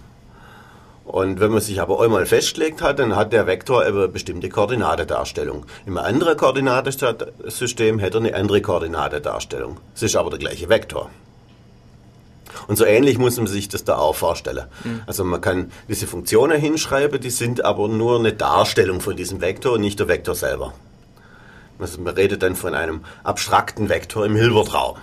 Und 1.10 1.40
wenn 1.40 1.50
man 1.50 1.60
sich 1.60 1.82
aber 1.82 2.04
einmal 2.04 2.28
festgelegt 2.28 2.84
hat, 2.84 3.00
dann 3.00 3.16
hat 3.16 3.34
der 3.34 3.48
Vektor 3.48 3.82
eine 3.82 4.08
bestimmte 4.08 4.48
Koordinatedarstellung. 4.48 5.66
Im 5.88 5.98
anderen 5.98 6.38
Koordinatensystem 6.38 7.98
hätte 7.98 8.20
er 8.20 8.22
eine 8.22 8.36
andere 8.36 8.62
Koordinatedarstellung. 8.62 9.80
Es 9.96 10.04
ist 10.04 10.16
aber 10.16 10.30
der 10.30 10.38
gleiche 10.38 10.70
Vektor. 10.70 11.10
Und 12.68 12.76
so 12.76 12.86
ähnlich 12.86 13.18
muss 13.18 13.38
man 13.38 13.48
sich 13.48 13.70
das 13.70 13.84
da 13.84 13.98
auch 13.98 14.16
vorstellen. 14.16 14.68
Mhm. 14.84 15.02
Also 15.08 15.24
man 15.24 15.42
kann 15.42 15.72
diese 15.88 16.06
Funktionen 16.06 16.62
hinschreiben, 16.62 17.20
die 17.20 17.32
sind 17.32 17.66
aber 17.66 17.88
nur 17.88 18.20
eine 18.20 18.34
Darstellung 18.34 19.02
von 19.02 19.16
diesem 19.16 19.42
Vektor 19.42 19.74
und 19.74 19.82
nicht 19.82 20.00
der 20.00 20.10
Vektor 20.10 20.36
selber. 20.36 20.74
Also 21.80 22.00
man 22.02 22.14
redet 22.14 22.44
dann 22.44 22.56
von 22.56 22.76
einem 22.76 23.02
abstrakten 23.24 23.90
Vektor 23.90 24.28
im 24.28 24.36
Hilbertraum. 24.36 24.98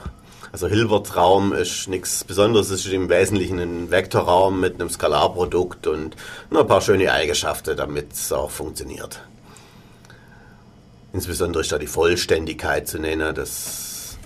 Also 0.57 0.69
Hilbert-Raum 0.69 1.53
ist 1.53 1.87
nichts 1.87 2.25
Besonderes, 2.25 2.71
es 2.71 2.87
ist 2.87 2.93
im 2.95 3.11
Wesentlichen 3.11 3.59
ein 3.59 3.91
Vektorraum 3.91 4.59
mit 4.59 4.77
einem 4.77 4.89
Skalarprodukt 4.89 5.87
und 5.87 6.17
ein 6.51 6.67
paar 6.67 6.81
schöne 6.81 7.13
Eigenschaften, 7.13 7.77
damit 7.77 8.15
es 8.15 8.33
auch 8.33 8.51
funktioniert. 8.51 9.21
Insbesondere 11.13 11.61
ist 11.61 11.73
da 11.73 11.79
die 11.79 11.87
Vollständigkeit 11.87 12.89
zu 12.89 12.99
nennen, 12.99 13.35
das 13.35 14.17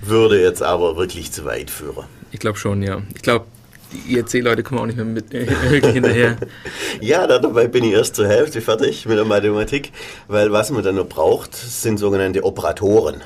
würde 0.00 0.40
jetzt 0.40 0.62
aber 0.62 0.96
wirklich 0.96 1.30
zu 1.30 1.44
weit 1.44 1.68
führen. 1.68 2.06
Ich 2.32 2.40
glaube 2.40 2.56
schon, 2.56 2.82
ja. 2.82 3.02
Ich 3.14 3.20
glaube, 3.20 3.44
die 3.92 4.16
IEC-Leute 4.16 4.62
kommen 4.62 4.80
auch 4.80 4.86
nicht 4.86 4.96
mehr 4.96 5.04
mit 5.04 5.34
äh, 5.34 5.46
wirklich 5.68 5.92
hinterher. 5.92 6.38
ja, 7.02 7.26
dabei 7.26 7.68
bin 7.68 7.84
ich 7.84 7.92
erst 7.92 8.16
zur 8.16 8.28
Hälfte 8.28 8.62
fertig 8.62 9.04
mit 9.04 9.18
der 9.18 9.26
Mathematik, 9.26 9.92
weil 10.26 10.52
was 10.52 10.70
man 10.70 10.82
dann 10.82 10.94
noch 10.94 11.06
braucht, 11.06 11.54
sind 11.54 11.98
sogenannte 11.98 12.44
Operatoren. 12.44 13.20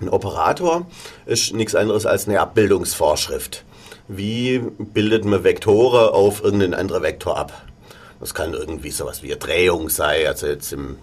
Ein 0.00 0.08
Operator 0.08 0.86
ist 1.26 1.54
nichts 1.54 1.74
anderes 1.74 2.04
als 2.04 2.26
eine 2.26 2.40
Abbildungsvorschrift. 2.40 3.64
Wie 4.08 4.58
bildet 4.58 5.24
man 5.24 5.44
Vektoren 5.44 6.10
auf 6.10 6.42
irgendeinen 6.42 6.74
anderen 6.74 7.02
Vektor 7.02 7.38
ab? 7.38 7.52
Das 8.20 8.34
kann 8.34 8.54
irgendwie 8.54 8.90
sowas 8.90 9.22
wie 9.22 9.32
eine 9.32 9.36
Drehung 9.36 9.88
sein, 9.88 10.26
also 10.26 10.46
jetzt 10.46 10.72
im, 10.72 10.96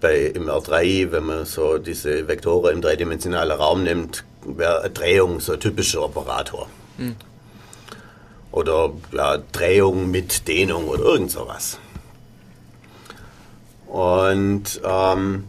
bei, 0.00 0.26
im 0.26 0.48
R3, 0.48 1.10
wenn 1.10 1.24
man 1.24 1.44
so 1.44 1.78
diese 1.78 2.28
Vektoren 2.28 2.74
im 2.74 2.82
dreidimensionalen 2.82 3.56
Raum 3.56 3.82
nimmt, 3.82 4.24
wäre 4.44 4.80
eine 4.80 4.90
Drehung 4.90 5.40
so 5.40 5.54
ein 5.54 5.60
typischer 5.60 6.02
Operator. 6.02 6.68
Hm. 6.98 7.16
Oder 8.52 8.92
ja, 9.12 9.38
Drehung 9.52 10.10
mit 10.10 10.48
Dehnung 10.48 10.86
oder 10.86 11.02
irgend 11.02 11.30
sowas. 11.30 11.78
Und 13.86 14.80
ähm, 14.84 15.44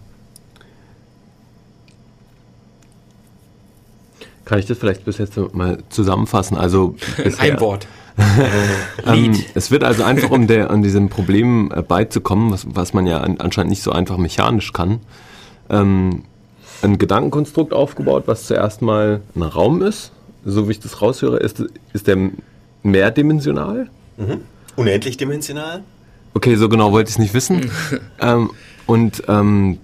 Kann 4.48 4.60
ich 4.60 4.66
das 4.66 4.78
vielleicht 4.78 5.04
bis 5.04 5.18
jetzt 5.18 5.38
mal 5.54 5.80
zusammenfassen? 5.89 6.56
Also 6.56 6.95
bisher, 7.22 7.54
Ein 7.56 7.60
Wort. 7.60 7.86
ähm, 9.06 9.36
es 9.54 9.72
wird 9.72 9.84
also 9.84 10.04
einfach, 10.04 10.32
um 10.32 10.48
der, 10.48 10.72
an 10.72 10.82
diesem 10.82 11.10
Problem 11.10 11.70
äh, 11.76 11.82
beizukommen, 11.82 12.52
was, 12.52 12.66
was 12.70 12.93
man 12.93 13.06
ja 13.06 13.20
an, 13.20 13.41
anscheinend 13.41 13.72
nicht 13.72 13.84
so 13.84 13.91
einfach 13.91 14.16
mechanisch 14.16 14.72
kann, 14.72 15.02
ähm, 15.70 16.24
ein 16.82 16.98
Gedankenkonstrukt 16.98 17.74
aufgebaut, 17.74 18.24
was 18.28 18.48
zuerst 18.48 18.82
mal 18.82 19.20
ein 19.36 19.41
Raum 19.41 19.82
ist. 19.82 20.14
So 20.45 20.70
wie 20.70 20.72
ich 20.72 20.80
das 20.80 21.02
raushöre, 21.02 21.39
ist, 21.39 21.62
ist 21.91 22.08
der 22.08 22.30
mehrdimensional? 22.84 23.89
Mhm. 24.16 24.39
Unendlich 24.78 25.18
dimensional? 25.18 25.84
Okay, 26.34 26.56
so 26.56 26.70
genau 26.70 26.93
wollte 26.93 27.10
ich 27.10 27.16
es 27.16 27.20
nicht 27.20 27.34
wissen. 27.34 27.70
ähm, 28.22 28.52
und 28.86 29.24
ähm, 29.28 29.80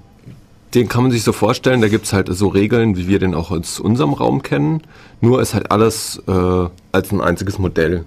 den 0.73 0.89
kann 0.89 1.03
man 1.03 1.11
sich 1.11 1.23
so 1.23 1.33
vorstellen, 1.33 1.81
da 1.81 1.87
gibt 1.87 2.05
es 2.05 2.13
halt 2.13 2.27
so 2.31 2.47
Regeln, 2.47 2.97
wie 2.97 3.07
wir 3.07 3.19
den 3.19 3.35
auch 3.35 3.51
aus 3.51 3.79
unserem 3.79 4.13
Raum 4.13 4.41
kennen. 4.41 4.81
Nur 5.21 5.41
ist 5.41 5.53
halt 5.53 5.71
alles 5.71 6.21
äh, 6.27 6.67
als 6.91 7.11
ein 7.11 7.21
einziges 7.21 7.59
Modell. 7.59 8.05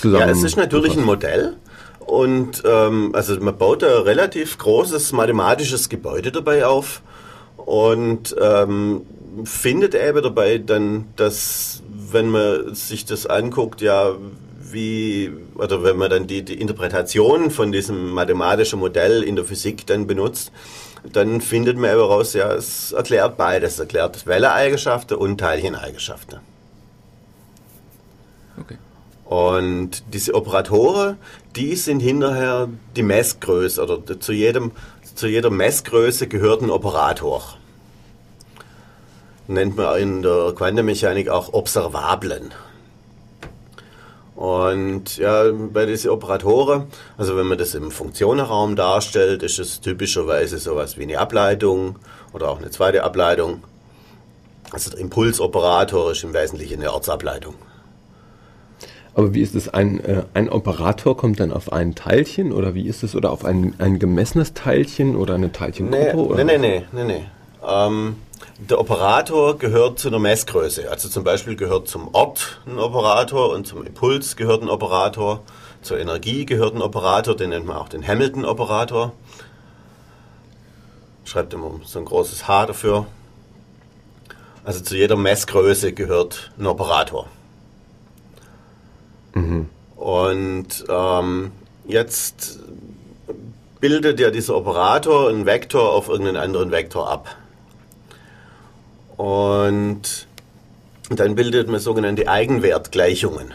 Zusammen 0.00 0.28
ja, 0.28 0.30
es 0.30 0.42
ist 0.42 0.56
natürlich 0.56 0.96
ein 0.96 1.04
Modell. 1.04 1.56
Und 1.98 2.62
ähm, 2.64 3.10
also 3.14 3.38
man 3.40 3.58
baut 3.58 3.84
ein 3.84 3.90
relativ 3.90 4.56
großes 4.58 5.12
mathematisches 5.12 5.88
Gebäude 5.88 6.32
dabei 6.32 6.64
auf 6.64 7.02
und 7.56 8.34
ähm, 8.40 9.02
findet 9.44 9.94
eben 9.94 10.22
dabei 10.22 10.58
dann, 10.58 11.06
dass 11.16 11.82
wenn 12.10 12.30
man 12.30 12.74
sich 12.74 13.04
das 13.04 13.26
anguckt, 13.26 13.82
ja, 13.82 14.14
wie, 14.72 15.30
oder 15.54 15.82
wenn 15.82 15.96
man 15.96 16.10
dann 16.10 16.26
die, 16.26 16.42
die 16.42 16.60
Interpretation 16.60 17.50
von 17.50 17.72
diesem 17.72 18.10
mathematischen 18.10 18.78
Modell 18.78 19.22
in 19.22 19.36
der 19.36 19.44
Physik 19.44 19.86
dann 19.86 20.06
benutzt, 20.06 20.52
dann 21.12 21.40
findet 21.40 21.76
man 21.76 21.90
aber 21.90 22.08
raus, 22.08 22.34
ja, 22.34 22.52
es 22.52 22.92
erklärt 22.92 23.36
beides. 23.36 23.74
Es 23.74 23.80
erklärt 23.80 24.26
Welleeigenschaften 24.26 25.16
und 25.16 25.38
Teilcheneigenschaften. 25.38 26.40
Okay. 28.60 28.78
Und 29.24 30.02
diese 30.12 30.34
Operatoren, 30.34 31.18
die 31.54 31.76
sind 31.76 32.00
hinterher 32.00 32.68
die 32.96 33.02
Messgröße 33.02 33.82
oder 33.82 34.20
zu 34.20 34.32
jedem, 34.32 34.72
zu 35.14 35.26
jeder 35.26 35.50
Messgröße 35.50 36.28
gehört 36.28 36.62
ein 36.62 36.70
Operator. 36.70 37.42
Nennt 39.46 39.76
man 39.76 39.98
in 39.98 40.22
der 40.22 40.52
Quantenmechanik 40.54 41.28
auch 41.28 41.52
Observablen. 41.52 42.52
Und 44.38 45.16
ja, 45.16 45.50
bei 45.50 45.84
diesen 45.84 46.12
Operatoren, 46.12 46.84
also 47.16 47.36
wenn 47.36 47.46
man 47.46 47.58
das 47.58 47.74
im 47.74 47.90
Funktionenraum 47.90 48.76
darstellt, 48.76 49.42
ist 49.42 49.58
es 49.58 49.80
typischerweise 49.80 50.58
sowas 50.58 50.96
wie 50.96 51.02
eine 51.02 51.18
Ableitung 51.18 51.96
oder 52.32 52.48
auch 52.48 52.58
eine 52.58 52.70
zweite 52.70 53.02
Ableitung. 53.02 53.64
Also 54.70 54.90
der 54.92 55.00
Impulsoperator 55.00 56.12
ist 56.12 56.22
im 56.22 56.34
Wesentlichen 56.34 56.78
eine 56.78 56.92
Ortsableitung. 56.92 57.56
Aber 59.14 59.34
wie 59.34 59.40
ist 59.40 59.56
es? 59.56 59.68
Ein, 59.70 59.98
äh, 60.04 60.22
ein 60.34 60.48
Operator 60.48 61.16
kommt 61.16 61.40
dann 61.40 61.52
auf 61.52 61.72
ein 61.72 61.96
Teilchen 61.96 62.52
oder 62.52 62.74
wie 62.74 62.86
ist 62.86 63.02
es? 63.02 63.16
Oder 63.16 63.32
auf 63.32 63.44
ein, 63.44 63.74
ein 63.78 63.98
gemessenes 63.98 64.54
Teilchen 64.54 65.16
oder 65.16 65.34
eine 65.34 65.50
Teilchengruppe? 65.50 66.36
Nee, 66.36 66.44
nee, 66.44 66.58
nee, 66.58 66.84
nee, 66.92 67.04
nee. 67.04 67.24
Ähm, 67.68 68.14
der 68.58 68.80
Operator 68.80 69.56
gehört 69.56 70.00
zu 70.00 70.08
einer 70.08 70.18
Messgröße. 70.18 70.90
Also 70.90 71.08
zum 71.08 71.22
Beispiel 71.22 71.54
gehört 71.54 71.88
zum 71.88 72.12
Ort 72.12 72.60
ein 72.66 72.78
Operator 72.78 73.50
und 73.50 73.66
zum 73.66 73.86
Impuls 73.86 74.36
gehört 74.36 74.62
ein 74.62 74.68
Operator. 74.68 75.42
Zur 75.80 75.98
Energie 76.00 76.44
gehört 76.44 76.74
ein 76.74 76.82
Operator, 76.82 77.36
den 77.36 77.50
nennt 77.50 77.66
man 77.66 77.76
auch 77.76 77.88
den 77.88 78.06
Hamilton-Operator. 78.06 79.12
Schreibt 81.24 81.54
immer 81.54 81.80
so 81.84 82.00
ein 82.00 82.04
großes 82.04 82.48
H 82.48 82.66
dafür. 82.66 83.06
Also 84.64 84.80
zu 84.80 84.96
jeder 84.96 85.16
Messgröße 85.16 85.92
gehört 85.92 86.50
ein 86.58 86.66
Operator. 86.66 87.28
Mhm. 89.34 89.68
Und 89.94 90.84
ähm, 90.88 91.52
jetzt 91.86 92.58
bildet 93.78 94.18
ja 94.18 94.30
dieser 94.30 94.56
Operator 94.56 95.28
einen 95.28 95.46
Vektor 95.46 95.92
auf 95.92 96.08
irgendeinen 96.08 96.38
anderen 96.38 96.72
Vektor 96.72 97.08
ab. 97.08 97.36
Und 99.18 100.28
dann 101.10 101.34
bildet 101.34 101.68
man 101.68 101.80
sogenannte 101.80 102.28
Eigenwertgleichungen. 102.28 103.52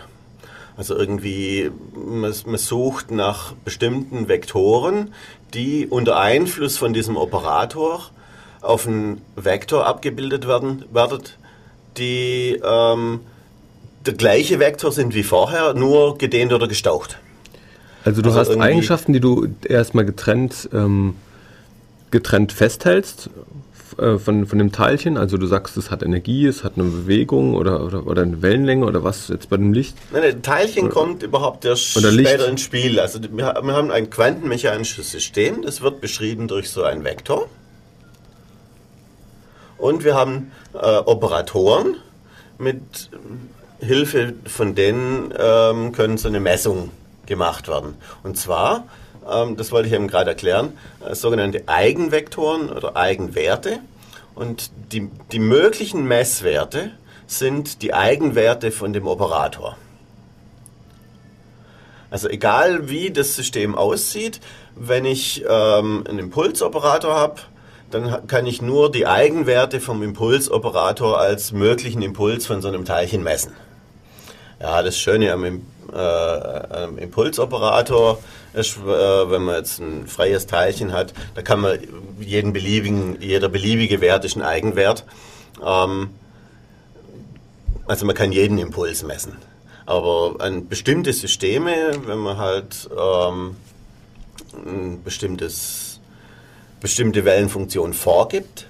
Also 0.75 0.95
irgendwie, 0.95 1.71
man, 1.95 2.33
man, 2.45 2.57
sucht 2.57 3.11
nach 3.11 3.53
bestimmten 3.63 4.27
Vektoren, 4.27 5.13
die 5.53 5.87
unter 5.87 6.19
Einfluss 6.19 6.77
von 6.77 6.93
diesem 6.93 7.15
Operator 7.15 8.09
auf 8.61 8.87
einen 8.87 9.21
Vektor 9.35 9.85
abgebildet 9.87 10.47
werden, 10.47 10.83
werdet, 10.91 11.37
die 11.97 12.59
ähm, 12.63 13.21
der 14.05 14.15
gleiche 14.15 14.59
Vektor 14.59 14.91
sind 14.91 15.15
wie 15.15 15.23
vorher, 15.23 15.75
nur 15.75 16.17
gedehnt 16.17 16.51
oder 16.51 16.67
gestaucht. 16.67 17.19
Also 18.03 18.21
du 18.21 18.31
also 18.31 18.39
hast 18.39 18.59
Eigenschaften, 18.59 19.13
die 19.13 19.21
du 19.21 19.47
erstmal 19.63 20.05
getrennt, 20.05 20.69
ähm, 20.73 21.15
getrennt 22.11 22.51
festhältst 22.51 23.29
äh, 23.97 24.17
von, 24.17 24.45
von 24.45 24.59
dem 24.59 24.71
Teilchen. 24.71 25.17
Also 25.17 25.37
du 25.37 25.45
sagst, 25.45 25.77
es 25.77 25.91
hat 25.91 26.03
Energie, 26.03 26.45
es 26.45 26.63
hat 26.63 26.73
eine 26.75 26.85
Bewegung 26.85 27.55
oder, 27.55 27.83
oder, 27.83 28.05
oder 28.07 28.21
eine 28.21 28.41
Wellenlänge 28.41 28.85
oder 28.85 29.03
was 29.03 29.27
jetzt 29.27 29.49
bei 29.49 29.57
dem 29.57 29.73
Licht? 29.73 29.95
Nein, 30.11 30.23
nein 30.23 30.41
Teilchen 30.41 30.85
oder, 30.85 30.93
kommt 30.93 31.23
überhaupt 31.23 31.65
erst 31.65 31.89
später 31.89 32.47
ins 32.47 32.61
Spiel. 32.61 32.99
Also 32.99 33.19
wir, 33.31 33.45
haben 33.45 33.91
ein 33.91 34.09
quantenmechanisches 34.09 35.11
System, 35.11 35.61
das 35.61 35.81
wird 35.81 36.01
beschrieben 36.01 36.47
durch 36.47 36.69
so 36.69 36.83
einen 36.83 37.03
Vektor. 37.03 37.47
Und 39.77 40.03
wir 40.03 40.15
haben 40.15 40.51
äh, 40.73 40.77
Operatoren 40.77 41.97
mit 42.57 43.09
Hilfe 43.79 44.33
von 44.45 44.75
denen 44.75 45.33
ähm, 45.37 45.91
können 45.91 46.17
so 46.17 46.27
eine 46.27 46.39
Messung 46.39 46.91
gemacht 47.25 47.67
werden. 47.67 47.95
Und 48.23 48.37
zwar, 48.37 48.85
das 49.57 49.71
wollte 49.71 49.87
ich 49.87 49.93
eben 49.93 50.07
gerade 50.07 50.31
erklären, 50.31 50.77
äh, 51.05 51.15
sogenannte 51.15 51.63
Eigenvektoren 51.67 52.69
oder 52.69 52.95
Eigenwerte. 52.95 53.79
Und 54.35 54.71
die, 54.91 55.09
die 55.31 55.39
möglichen 55.39 56.07
Messwerte 56.07 56.91
sind 57.27 57.81
die 57.81 57.93
Eigenwerte 57.93 58.71
von 58.71 58.93
dem 58.93 59.07
Operator. 59.07 59.77
Also 62.09 62.29
egal 62.29 62.89
wie 62.89 63.09
das 63.09 63.35
System 63.35 63.75
aussieht, 63.75 64.39
wenn 64.75 65.05
ich 65.05 65.43
ähm, 65.47 66.03
einen 66.07 66.19
Impulsoperator 66.19 67.15
habe, 67.15 67.41
dann 67.89 68.27
kann 68.27 68.45
ich 68.45 68.61
nur 68.61 68.91
die 68.91 69.05
Eigenwerte 69.05 69.79
vom 69.79 70.01
Impulsoperator 70.01 71.19
als 71.19 71.51
möglichen 71.51 72.01
Impuls 72.01 72.45
von 72.45 72.61
so 72.61 72.67
einem 72.67 72.85
Teilchen 72.85 73.23
messen. 73.23 73.53
Ja, 74.59 74.81
das 74.81 74.97
Schöne 74.97 75.31
am, 75.31 75.61
äh, 75.91 75.97
am 75.97 76.97
Impulsoperator 76.97 78.19
ist, 78.53 78.77
äh, 78.77 78.81
wenn 79.31 79.43
man 79.43 79.55
jetzt 79.55 79.79
ein 79.79 80.07
freies 80.07 80.47
Teilchen 80.47 80.93
hat, 80.93 81.13
da 81.35 81.41
kann 81.41 81.59
man 81.59 81.79
jeden 82.19 82.53
beliebigen, 82.53 83.21
jeder 83.21 83.49
beliebige 83.49 84.01
Wert 84.01 84.25
ist 84.25 84.35
ein 84.35 84.41
Eigenwert. 84.41 85.05
Ähm, 85.65 86.09
also 87.87 88.05
man 88.05 88.15
kann 88.15 88.31
jeden 88.31 88.57
Impuls 88.57 89.03
messen. 89.03 89.37
Aber 89.85 90.35
an 90.39 90.67
bestimmte 90.67 91.11
Systeme, 91.11 91.73
wenn 92.05 92.19
man 92.19 92.37
halt 92.37 92.89
ähm, 92.97 93.55
ein 94.65 95.03
bestimmtes, 95.03 95.99
bestimmte 96.79 97.25
Wellenfunktion 97.25 97.93
vorgibt, 97.93 98.67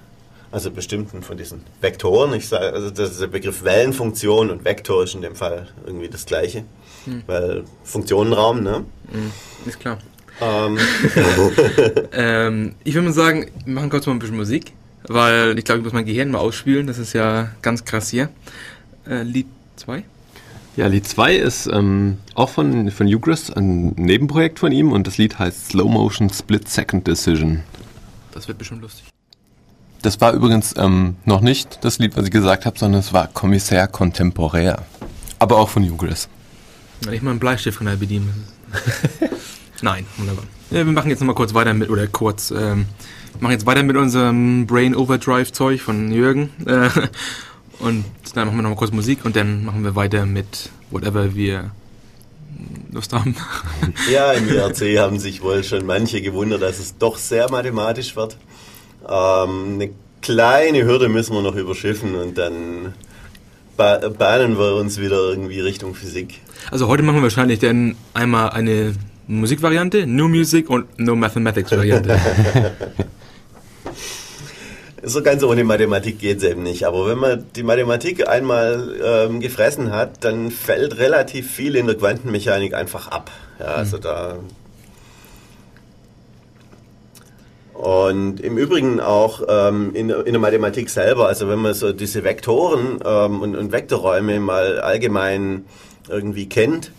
also 0.50 0.70
bestimmten 0.70 1.22
von 1.22 1.36
diesen 1.36 1.64
Vektoren. 1.80 2.32
Ich 2.34 2.48
sage, 2.48 2.72
also 2.72 2.90
der 2.90 3.26
Begriff 3.26 3.64
Wellenfunktion 3.64 4.50
und 4.50 4.64
Vektor 4.64 5.04
ist 5.04 5.14
in 5.14 5.22
dem 5.22 5.36
Fall 5.36 5.68
irgendwie 5.84 6.08
das 6.08 6.26
gleiche, 6.26 6.64
hm. 7.04 7.22
weil 7.26 7.64
Funktionenraum, 7.84 8.62
ne? 8.62 8.84
Hm. 9.10 9.32
Ist 9.66 9.80
klar. 9.80 9.98
Ähm. 10.40 10.78
ähm, 12.12 12.74
ich 12.84 12.94
würde 12.94 13.06
mal 13.06 13.14
sagen, 13.14 13.50
wir 13.64 13.74
machen 13.74 13.90
kurz 13.90 14.06
mal 14.06 14.12
ein 14.12 14.18
bisschen 14.18 14.36
Musik, 14.36 14.72
weil 15.06 15.58
ich 15.58 15.64
glaube, 15.64 15.78
ich 15.78 15.84
muss 15.84 15.92
mein 15.92 16.04
Gehirn 16.04 16.30
mal 16.30 16.38
ausspielen. 16.38 16.86
Das 16.86 16.98
ist 16.98 17.12
ja 17.12 17.50
ganz 17.62 17.84
krass 17.84 18.08
hier. 18.08 18.28
Äh, 19.06 19.22
Lied 19.22 19.46
2? 19.76 20.04
Ja, 20.76 20.88
Lied 20.88 21.06
2 21.06 21.36
ist 21.36 21.66
ähm, 21.68 22.18
auch 22.34 22.48
von, 22.48 22.90
von 22.90 23.06
Ugris, 23.06 23.50
ein 23.50 23.90
Nebenprojekt 23.90 24.58
von 24.58 24.72
ihm 24.72 24.90
und 24.90 25.06
das 25.06 25.18
Lied 25.18 25.38
heißt 25.38 25.68
Slow 25.68 25.88
Motion 25.88 26.30
Split 26.30 26.68
Second 26.68 27.06
Decision. 27.06 27.62
Das 28.32 28.48
wird 28.48 28.58
bestimmt 28.58 28.82
lustig. 28.82 29.04
Das 30.02 30.20
war 30.20 30.32
übrigens 30.32 30.74
ähm, 30.76 31.16
noch 31.24 31.40
nicht 31.40 31.78
das 31.82 31.98
Lied, 31.98 32.16
was 32.16 32.24
ich 32.24 32.32
gesagt 32.32 32.66
habe, 32.66 32.78
sondern 32.78 33.00
es 33.00 33.12
war 33.12 33.28
Kommissär 33.28 33.86
Contemporär. 33.86 34.82
Aber 35.38 35.58
auch 35.58 35.68
von 35.68 35.88
Ugris. 35.88 36.28
Ich 37.12 37.22
mal 37.22 37.30
einen 37.30 37.40
Bleistift 37.40 37.78
von 37.78 37.86
der 37.86 37.96
bedienen. 37.96 38.44
Nein, 39.82 40.06
wunderbar. 40.16 40.44
Ja, 40.70 40.86
wir 40.86 40.92
machen 40.92 41.10
jetzt 41.10 41.20
nochmal 41.20 41.34
kurz 41.34 41.54
weiter 41.54 41.74
mit, 41.74 41.90
oder 41.90 42.06
kurz, 42.06 42.50
ähm, 42.50 42.86
machen 43.40 43.52
jetzt 43.52 43.66
weiter 43.66 43.82
mit 43.82 43.96
unserem 43.96 44.66
Brain 44.66 44.94
Overdrive 44.94 45.52
Zeug 45.52 45.82
von 45.82 46.10
Jürgen. 46.10 46.50
Äh, 46.66 46.88
und 47.78 48.04
dann 48.34 48.46
machen 48.46 48.58
wir 48.58 48.62
nochmal 48.62 48.78
kurz 48.78 48.92
Musik 48.92 49.24
und 49.24 49.36
dann 49.36 49.64
machen 49.64 49.84
wir 49.84 49.94
weiter 49.94 50.26
mit 50.26 50.70
whatever 50.90 51.34
wir 51.34 51.70
Lust 52.92 53.12
haben. 53.12 53.36
Ja, 54.10 54.32
im 54.32 54.48
IRC 54.48 54.98
haben 54.98 55.18
sich 55.18 55.42
wohl 55.42 55.64
schon 55.64 55.84
manche 55.86 56.22
gewundert, 56.22 56.62
dass 56.62 56.78
es 56.78 56.96
doch 56.98 57.18
sehr 57.18 57.50
mathematisch 57.50 58.16
wird. 58.16 58.36
Ähm, 59.08 59.74
eine 59.74 59.90
kleine 60.22 60.84
Hürde 60.84 61.08
müssen 61.08 61.34
wir 61.34 61.42
noch 61.42 61.56
überschiffen 61.56 62.14
und 62.14 62.38
dann 62.38 62.94
bahnen 63.76 64.58
wir 64.58 64.76
uns 64.76 65.00
wieder 65.00 65.16
irgendwie 65.16 65.60
Richtung 65.60 65.94
Physik. 65.94 66.40
Also 66.70 66.88
heute 66.88 67.02
machen 67.02 67.16
wir 67.16 67.22
wahrscheinlich 67.22 67.58
dann 67.58 67.96
einmal 68.14 68.50
eine 68.50 68.94
Musikvariante, 69.26 70.06
New 70.06 70.28
Music 70.28 70.68
und 70.70 70.98
No 70.98 71.16
Mathematics 71.16 71.70
Variante. 71.70 72.18
so 75.02 75.22
ganz 75.22 75.42
ohne 75.42 75.64
Mathematik 75.64 76.18
geht 76.18 76.38
es 76.38 76.44
eben 76.44 76.62
nicht. 76.62 76.84
Aber 76.84 77.06
wenn 77.06 77.18
man 77.18 77.44
die 77.54 77.62
Mathematik 77.62 78.28
einmal 78.28 78.94
ähm, 79.04 79.40
gefressen 79.40 79.92
hat, 79.92 80.24
dann 80.24 80.50
fällt 80.50 80.98
relativ 80.98 81.50
viel 81.50 81.76
in 81.76 81.86
der 81.86 81.96
Quantenmechanik 81.96 82.74
einfach 82.74 83.08
ab. 83.08 83.30
Ja, 83.58 83.66
also 83.66 83.98
mhm. 83.98 84.02
da 84.02 84.38
Und 87.74 88.40
im 88.40 88.56
Übrigen 88.56 89.00
auch 89.00 89.42
ähm, 89.48 89.90
in, 89.94 90.08
in, 90.08 90.32
der 90.32 90.38
Mathematik 90.38 90.88
selber, 90.88 91.26
also 91.26 91.48
wenn 91.48 91.58
man 91.58 91.74
so 91.74 91.92
diese 91.92 92.24
Vektoren 92.24 93.00
ähm, 93.04 93.42
und, 93.42 93.56
und 93.56 93.72
Vektorräume 93.72 94.38
mal 94.40 94.80
allgemein 94.80 95.64
irgendwie 96.08 96.48
kennt, 96.48 96.92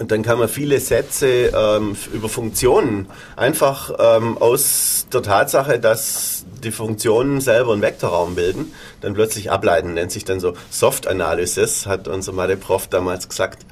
und 0.00 0.10
dann 0.10 0.22
kann 0.22 0.38
man 0.38 0.48
viele 0.48 0.80
Sätze 0.80 1.52
ähm, 1.54 1.94
über 2.14 2.30
Funktionen 2.30 3.06
einfach 3.36 3.92
ähm, 3.98 4.38
aus 4.38 5.06
der 5.12 5.22
Tatsache, 5.22 5.78
dass 5.78 6.46
die 6.64 6.70
Funktionen 6.70 7.42
selber 7.42 7.74
einen 7.74 7.82
Vektorraum 7.82 8.34
bilden, 8.34 8.72
dann 9.02 9.12
plötzlich 9.12 9.50
ableiten. 9.50 9.92
Nennt 9.92 10.10
sich 10.10 10.24
dann 10.24 10.40
so 10.40 10.54
Soft 10.70 11.06
Analysis, 11.06 11.84
hat 11.84 12.08
unser 12.08 12.32
Mathe-Prof 12.32 12.86
damals 12.86 13.28
gesagt. 13.28 13.66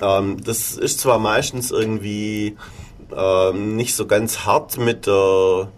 Ähm, 0.00 0.42
das 0.42 0.72
ist 0.72 1.00
zwar 1.00 1.18
meistens 1.18 1.70
irgendwie 1.70 2.56
ähm, 3.14 3.76
nicht 3.76 3.94
so 3.94 4.06
ganz 4.06 4.46
hart 4.46 4.78
mit 4.78 5.06
der 5.06 5.68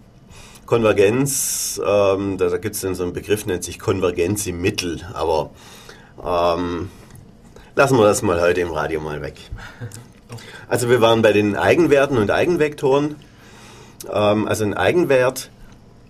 Konvergenz. 0.66 1.80
Ähm, 1.84 2.38
da 2.38 2.48
da 2.48 2.58
gibt 2.58 2.76
es 2.76 2.82
dann 2.82 2.94
so 2.94 3.02
einen 3.02 3.12
Begriff, 3.12 3.44
nennt 3.44 3.64
sich 3.64 3.80
Konvergenz 3.80 4.46
im 4.46 4.60
Mittel. 4.60 5.00
Aber 5.14 5.50
ähm, 6.24 6.90
lassen 7.74 7.98
wir 7.98 8.04
das 8.04 8.22
mal 8.22 8.40
heute 8.40 8.60
im 8.60 8.70
Radio 8.70 9.00
mal 9.00 9.22
weg. 9.22 9.34
Also 10.68 10.88
wir 10.88 11.00
waren 11.00 11.22
bei 11.22 11.32
den 11.32 11.56
Eigenwerten 11.56 12.18
und 12.18 12.30
Eigenvektoren. 12.30 13.16
Ähm, 14.12 14.48
also 14.48 14.64
ein 14.64 14.74
Eigenwert 14.74 15.50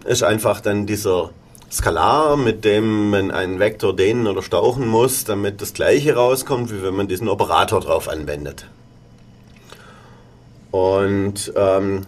ist 0.05 0.23
einfach 0.23 0.61
dann 0.61 0.87
dieser 0.87 1.31
Skalar, 1.71 2.37
mit 2.37 2.65
dem 2.65 3.11
man 3.11 3.31
einen 3.31 3.59
Vektor 3.59 3.97
dehnen 3.97 4.27
oder 4.27 4.43
stauchen 4.43 4.87
muss, 4.87 5.25
damit 5.25 5.61
das 5.61 5.75
gleiche 5.75 6.15
rauskommt, 6.15 6.73
wie 6.73 6.83
wenn 6.83 6.95
man 6.95 7.09
diesen 7.09 7.29
Operator 7.29 7.81
drauf 7.81 8.09
anwendet. 8.09 8.67
Und 10.71 11.53
ähm, 11.57 12.03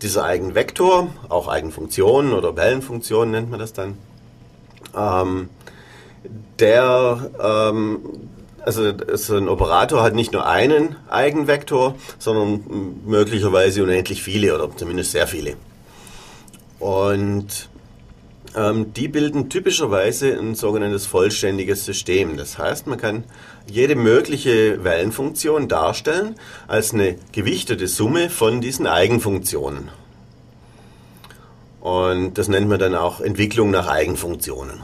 dieser 0.00 0.24
Eigenvektor, 0.24 1.08
auch 1.28 1.48
Eigenfunktion 1.48 2.32
oder 2.32 2.56
Wellenfunktion 2.56 3.30
nennt 3.30 3.50
man 3.50 3.60
das 3.60 3.72
dann, 3.72 3.98
ähm, 4.96 5.48
der, 6.58 7.30
ähm, 7.42 8.00
also 8.64 8.92
so 9.14 9.36
ein 9.36 9.48
Operator 9.48 10.02
hat 10.02 10.14
nicht 10.14 10.32
nur 10.32 10.46
einen 10.46 10.96
Eigenvektor, 11.08 11.94
sondern 12.18 13.00
möglicherweise 13.06 13.82
unendlich 13.82 14.22
viele 14.22 14.54
oder 14.54 14.74
zumindest 14.76 15.12
sehr 15.12 15.26
viele. 15.26 15.56
Und 16.78 17.68
ähm, 18.54 18.92
die 18.92 19.08
bilden 19.08 19.48
typischerweise 19.48 20.38
ein 20.38 20.54
sogenanntes 20.54 21.06
vollständiges 21.06 21.84
System. 21.84 22.36
Das 22.36 22.58
heißt, 22.58 22.86
man 22.86 22.98
kann 22.98 23.24
jede 23.70 23.94
mögliche 23.94 24.84
Wellenfunktion 24.84 25.68
darstellen 25.68 26.36
als 26.68 26.92
eine 26.92 27.16
gewichtete 27.32 27.86
Summe 27.86 28.30
von 28.30 28.60
diesen 28.60 28.86
Eigenfunktionen. 28.86 29.90
Und 31.80 32.34
das 32.38 32.48
nennt 32.48 32.68
man 32.68 32.78
dann 32.78 32.94
auch 32.94 33.20
Entwicklung 33.20 33.70
nach 33.70 33.88
Eigenfunktionen. 33.88 34.80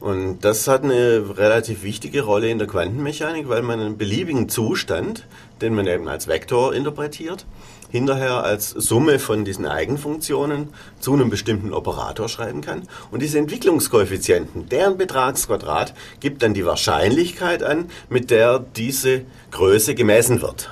Und 0.00 0.40
das 0.42 0.68
hat 0.68 0.84
eine 0.84 1.36
relativ 1.36 1.82
wichtige 1.82 2.22
Rolle 2.22 2.50
in 2.50 2.58
der 2.58 2.68
Quantenmechanik, 2.68 3.48
weil 3.48 3.62
man 3.62 3.80
einen 3.80 3.98
beliebigen 3.98 4.48
Zustand, 4.48 5.26
den 5.60 5.74
man 5.74 5.88
eben 5.88 6.06
als 6.06 6.28
Vektor 6.28 6.72
interpretiert, 6.72 7.46
hinterher 7.90 8.44
als 8.44 8.70
Summe 8.70 9.18
von 9.18 9.44
diesen 9.44 9.66
Eigenfunktionen 9.66 10.68
zu 11.00 11.14
einem 11.14 11.30
bestimmten 11.30 11.72
Operator 11.72 12.28
schreiben 12.28 12.60
kann. 12.60 12.82
Und 13.10 13.22
diese 13.22 13.38
Entwicklungskoeffizienten, 13.38 14.68
deren 14.68 14.98
Betragsquadrat, 14.98 15.94
gibt 16.20 16.42
dann 16.42 16.54
die 16.54 16.64
Wahrscheinlichkeit 16.64 17.64
an, 17.64 17.90
mit 18.08 18.30
der 18.30 18.60
diese 18.60 19.22
Größe 19.50 19.96
gemessen 19.96 20.42
wird. 20.42 20.70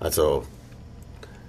Also 0.00 0.44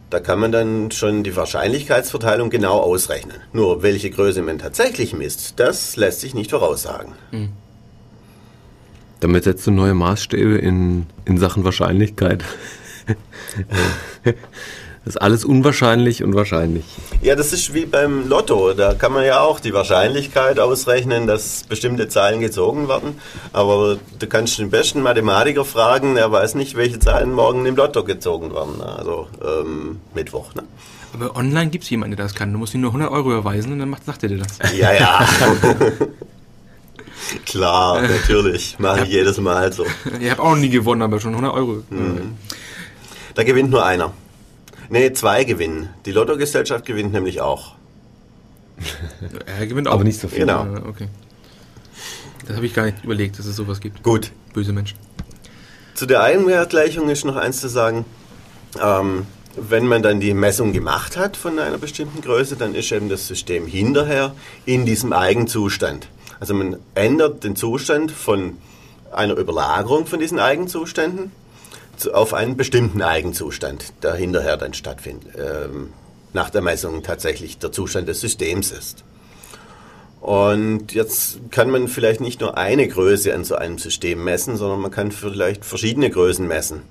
da 0.10 0.20
kann 0.20 0.40
man 0.40 0.52
dann 0.52 0.92
schon 0.92 1.24
die 1.24 1.36
Wahrscheinlichkeitsverteilung 1.36 2.50
genau 2.50 2.80
ausrechnen. 2.80 3.38
Nur 3.54 3.84
welche 3.84 4.10
Größe 4.10 4.42
man 4.42 4.60
tatsächlich 4.60 5.14
misst, 5.14 5.60
das 5.60 5.96
lässt 5.96 6.22
sich 6.22 6.34
nicht 6.34 6.52
voraussagen. 6.52 7.14
Mhm. 7.32 7.50
Damit 9.20 9.46
setzt 9.46 9.66
du 9.66 9.72
neue 9.72 9.94
Maßstäbe 9.94 10.58
in, 10.58 11.08
in 11.26 11.38
Sachen 11.38 11.64
Wahrscheinlichkeit. 11.64 12.44
Das 15.06 15.18
ist 15.18 15.22
alles 15.22 15.46
unwahrscheinlich 15.46 16.24
und 16.24 16.34
wahrscheinlich. 16.34 16.84
Ja, 17.22 17.36
das 17.36 17.54
ist 17.54 17.76
wie 17.76 17.86
beim 17.86 18.28
Lotto. 18.28 18.74
Da 18.74 18.96
kann 18.96 19.14
man 19.14 19.24
ja 19.24 19.42
auch 19.42 19.60
die 19.60 19.72
Wahrscheinlichkeit 19.72 20.60
ausrechnen, 20.60 21.28
dass 21.28 21.64
bestimmte 21.70 22.08
Zahlen 22.08 22.40
gezogen 22.40 22.88
werden. 22.88 23.20
Aber 23.54 23.98
du 24.18 24.28
kannst 24.28 24.58
den 24.58 24.72
besten 24.72 25.04
Mathematiker 25.04 25.64
fragen, 25.64 26.18
er 26.18 26.32
weiß 26.32 26.56
nicht, 26.56 26.76
welche 26.76 26.98
Zahlen 26.98 27.34
morgen 27.34 27.68
im 27.68 27.76
Lotto 27.76 28.04
gezogen 28.04 28.52
werden. 28.56 28.82
Also 28.82 29.28
ähm, 29.44 30.00
Mittwoch. 30.16 30.56
Ne? 30.56 30.64
Aber 31.14 31.36
online 31.36 31.70
gibt 31.70 31.84
es 31.84 31.92
jemanden, 31.92 32.16
der 32.16 32.26
das 32.26 32.34
kann. 32.34 32.52
Du 32.52 32.58
musst 32.58 32.74
ihm 32.74 32.82
nur 32.82 32.90
100 32.90 33.12
Euro 33.12 33.32
überweisen 33.32 33.74
und 33.74 33.80
dann 33.80 33.90
macht, 33.90 34.06
sagt 34.06 34.24
er 34.24 34.30
dir 34.30 34.40
das. 34.40 34.58
Ja, 34.76 34.92
ja. 34.92 35.24
Klar, 37.46 38.02
natürlich. 38.02 38.78
Mache 38.80 39.04
ich 39.04 39.10
jedes 39.10 39.38
Mal 39.38 39.72
so. 39.72 39.86
Ich 40.20 40.32
habe 40.32 40.42
auch 40.42 40.50
noch 40.50 40.58
nie 40.58 40.70
gewonnen, 40.70 41.04
aber 41.04 41.20
schon 41.20 41.36
100 41.36 41.54
Euro. 41.54 41.84
Mhm. 41.92 42.38
Da 43.36 43.44
gewinnt 43.44 43.70
nur 43.70 43.86
einer. 43.86 44.12
Nee, 44.90 45.14
zwei 45.14 45.44
gewinnen. 45.44 45.90
Die 46.06 46.12
Lottogesellschaft 46.12 46.86
gewinnt 46.86 47.14
nämlich 47.14 47.42
auch. 47.42 47.76
er 49.46 49.68
gewinnt 49.68 49.88
auch. 49.88 49.94
Aber 49.94 50.04
nicht 50.04 50.20
so 50.20 50.28
viel. 50.28 50.40
Genau. 50.40 50.66
Okay. 50.88 51.08
Das 52.48 52.56
habe 52.56 52.66
ich 52.66 52.74
gar 52.74 52.86
nicht 52.86 53.04
überlegt, 53.04 53.40
dass 53.40 53.46
es 53.46 53.56
sowas 53.56 53.80
gibt. 53.80 54.04
Gut. 54.04 54.32
Böse 54.54 54.74
Menschen. 54.74 54.98
Zu 55.96 56.06
der 56.06 56.22
Eigenwertgleichung 56.22 57.10
ist 57.10 57.26
noch 57.26 57.36
eins 57.36 57.62
zu 57.62 57.70
sagen. 57.70 58.06
Ähm, 58.82 59.26
wenn 59.58 59.88
man 59.88 60.04
dann 60.04 60.20
die 60.20 60.34
Messung 60.34 60.74
gemacht 60.74 61.16
hat 61.16 61.38
von 61.38 61.60
einer 61.60 61.78
bestimmten 61.78 62.22
Größe, 62.22 62.58
dann 62.58 62.76
ist 62.76 62.92
eben 62.92 63.08
das 63.08 63.28
System 63.28 63.66
hinterher 63.66 64.36
in 64.66 64.86
diesem 64.86 65.14
Eigenzustand. 65.14 66.10
Also 66.40 66.54
man 66.54 66.78
ändert 66.94 67.44
den 67.46 67.56
Zustand 67.56 68.12
von 68.12 68.58
einer 69.14 69.38
Überlagerung 69.38 70.06
von 70.06 70.20
diesen 70.20 70.40
Eigenzuständen 70.40 71.32
auf 72.14 72.34
einen 72.34 72.58
bestimmten 72.58 73.02
Eigenzustand, 73.02 73.94
der 74.04 74.16
hinterher 74.16 74.58
dann 74.58 74.74
stattfindet, 74.74 75.34
ähm, 75.38 75.94
nach 76.34 76.50
der 76.50 76.62
Messung 76.62 77.04
tatsächlich 77.04 77.58
der 77.58 77.72
Zustand 77.72 78.08
des 78.08 78.22
Systems 78.22 78.72
ist. 78.72 79.04
Und 80.22 80.94
jetzt 80.94 81.40
kann 81.52 81.70
man 81.70 81.88
vielleicht 81.88 82.20
nicht 82.20 82.42
nur 82.42 82.58
eine 82.58 82.88
Größe 82.88 83.34
an 83.34 83.44
so 83.44 83.56
einem 83.56 83.78
System 83.78 84.24
messen, 84.24 84.58
sondern 84.58 84.82
man 84.82 84.92
kann 84.92 85.12
vielleicht 85.12 85.64
verschiedene 85.64 86.10
Größen 86.10 86.48
messen. 86.48 86.82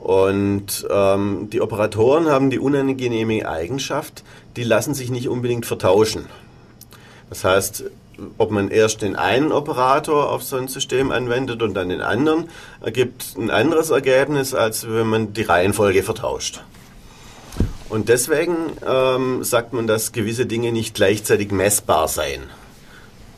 Und 0.00 0.86
ähm, 0.90 1.48
die 1.52 1.60
Operatoren 1.60 2.26
haben 2.26 2.50
die 2.50 2.58
unangenehme 2.58 3.48
Eigenschaft, 3.48 4.24
die 4.56 4.64
lassen 4.64 4.94
sich 4.94 5.10
nicht 5.10 5.28
unbedingt 5.28 5.66
vertauschen. 5.66 6.24
Das 7.28 7.44
heißt, 7.44 7.84
ob 8.38 8.50
man 8.50 8.70
erst 8.70 9.02
den 9.02 9.16
einen 9.16 9.52
Operator 9.52 10.30
auf 10.30 10.42
so 10.42 10.56
ein 10.56 10.68
System 10.68 11.10
anwendet 11.10 11.62
und 11.62 11.74
dann 11.74 11.88
den 11.88 12.00
anderen, 12.00 12.48
ergibt 12.80 13.36
ein 13.36 13.50
anderes 13.50 13.90
Ergebnis, 13.90 14.54
als 14.54 14.88
wenn 14.88 15.06
man 15.06 15.32
die 15.32 15.42
Reihenfolge 15.42 16.02
vertauscht. 16.02 16.62
Und 17.88 18.08
deswegen 18.08 18.54
ähm, 18.86 19.42
sagt 19.42 19.72
man, 19.72 19.86
dass 19.86 20.12
gewisse 20.12 20.46
Dinge 20.46 20.70
nicht 20.70 20.94
gleichzeitig 20.94 21.50
messbar 21.50 22.06
seien. 22.06 22.42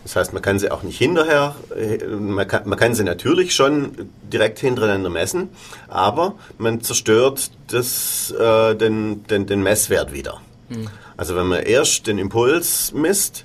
Das 0.04 0.16
heißt, 0.16 0.32
man 0.32 0.42
kann 0.42 0.58
sie 0.58 0.70
auch 0.70 0.82
nicht 0.82 0.98
hinterher, 0.98 1.54
äh, 1.76 2.04
man 2.06 2.46
kann, 2.46 2.68
man 2.68 2.78
kann 2.78 2.94
sie 2.94 3.04
natürlich 3.04 3.54
schon 3.54 4.10
direkt 4.30 4.58
hintereinander 4.58 5.10
messen, 5.10 5.48
aber 5.88 6.34
man 6.58 6.82
zerstört 6.82 7.50
das, 7.68 8.32
äh, 8.38 8.74
den, 8.74 9.24
den, 9.28 9.46
den 9.46 9.62
Messwert 9.62 10.12
wieder. 10.12 10.40
Mhm. 10.68 10.88
Also 11.16 11.36
wenn 11.36 11.46
man 11.46 11.62
erst 11.62 12.06
den 12.06 12.18
Impuls 12.18 12.92
misst, 12.92 13.44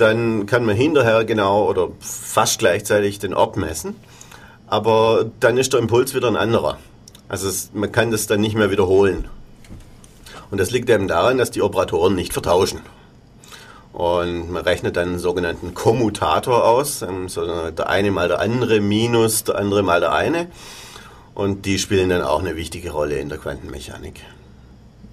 dann 0.00 0.46
kann 0.46 0.64
man 0.64 0.76
hinterher 0.76 1.24
genau 1.24 1.68
oder 1.68 1.88
fast 2.00 2.58
gleichzeitig 2.58 3.18
den 3.18 3.34
Ort 3.34 3.56
messen. 3.56 3.96
Aber 4.66 5.30
dann 5.40 5.58
ist 5.58 5.72
der 5.72 5.80
Impuls 5.80 6.14
wieder 6.14 6.28
ein 6.28 6.36
anderer. 6.36 6.78
Also 7.28 7.48
es, 7.48 7.70
man 7.74 7.92
kann 7.92 8.10
das 8.10 8.26
dann 8.26 8.40
nicht 8.40 8.56
mehr 8.56 8.70
wiederholen. 8.70 9.28
Und 10.50 10.58
das 10.58 10.70
liegt 10.70 10.90
eben 10.90 11.08
daran, 11.08 11.38
dass 11.38 11.50
die 11.50 11.62
Operatoren 11.62 12.14
nicht 12.14 12.32
vertauschen. 12.32 12.80
Und 13.92 14.50
man 14.50 14.62
rechnet 14.62 14.96
dann 14.96 15.10
einen 15.10 15.18
sogenannten 15.18 15.74
Kommutator 15.74 16.64
aus, 16.64 17.02
ähm, 17.02 17.28
so 17.28 17.70
der 17.70 17.88
eine 17.88 18.10
mal 18.10 18.28
der 18.28 18.40
andere 18.40 18.80
minus 18.80 19.44
der 19.44 19.56
andere 19.56 19.82
mal 19.82 20.00
der 20.00 20.12
eine. 20.12 20.48
Und 21.34 21.66
die 21.66 21.78
spielen 21.78 22.08
dann 22.08 22.22
auch 22.22 22.40
eine 22.40 22.56
wichtige 22.56 22.90
Rolle 22.90 23.18
in 23.18 23.28
der 23.28 23.38
Quantenmechanik. 23.38 24.20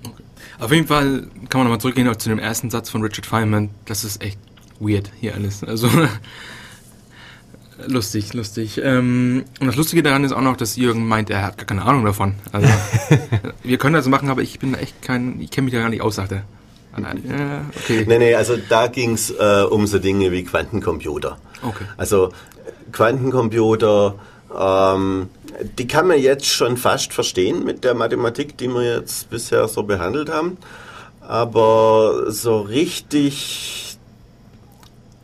Okay. 0.03 0.23
Auf 0.59 0.71
jeden 0.71 0.88
Fall 0.88 1.27
kann 1.49 1.59
man 1.59 1.63
nochmal 1.63 1.81
zurückgehen 1.81 2.19
zu 2.19 2.29
dem 2.29 2.39
ersten 2.39 2.69
Satz 2.69 2.89
von 2.89 3.01
Richard 3.01 3.25
Feynman. 3.25 3.69
Das 3.85 4.03
ist 4.03 4.21
echt 4.21 4.39
weird 4.80 5.11
hier 5.19 5.36
alles. 5.36 5.63
Also 5.63 5.89
lustig, 7.88 8.34
lustig. 8.34 8.80
Ähm, 8.84 9.45
und 9.59 9.67
das 9.67 9.75
Lustige 9.75 10.03
daran 10.03 10.23
ist 10.23 10.32
auch 10.32 10.41
noch, 10.41 10.57
dass 10.57 10.75
Jürgen 10.75 11.07
meint, 11.07 11.30
er 11.30 11.43
hat 11.43 11.57
gar 11.57 11.65
keine 11.65 11.84
Ahnung 11.84 12.05
davon. 12.05 12.36
Also 12.51 12.67
wir 13.63 13.78
können 13.78 13.95
das 13.95 14.07
machen, 14.07 14.30
aber 14.30 14.41
ich 14.41 14.59
bin 14.59 14.73
echt 14.73 15.01
kein, 15.01 15.39
ich 15.39 15.51
kenne 15.51 15.65
mich 15.65 15.73
da 15.73 15.80
gar 15.80 15.89
nicht 15.89 16.01
aus, 16.01 16.15
sagt 16.15 16.32
er. 16.32 16.43
Ja, 16.97 17.61
okay. 17.75 18.05
Nee, 18.07 18.17
nee, 18.17 18.34
also 18.34 18.57
da 18.57 18.88
ging 18.88 19.13
es 19.13 19.30
äh, 19.30 19.63
um 19.69 19.86
so 19.86 19.99
Dinge 19.99 20.32
wie 20.32 20.43
Quantencomputer. 20.43 21.38
Okay. 21.61 21.84
Also 21.95 22.32
Quantencomputer, 22.91 24.15
ähm, 24.57 25.30
die 25.78 25.88
kann 25.88 26.07
man 26.07 26.19
jetzt 26.19 26.47
schon 26.47 26.78
fast 26.78 27.13
verstehen 27.13 27.63
mit 27.63 27.84
der 27.84 27.93
Mathematik, 27.93 28.57
die 28.57 28.67
wir 28.67 28.97
jetzt 28.97 29.30
bisher 29.30 29.67
so 29.67 29.84
behandelt 29.84 30.30
haben. 30.30 30.57
Aber 31.21 32.32
so 32.32 32.61
richtig 32.61 33.96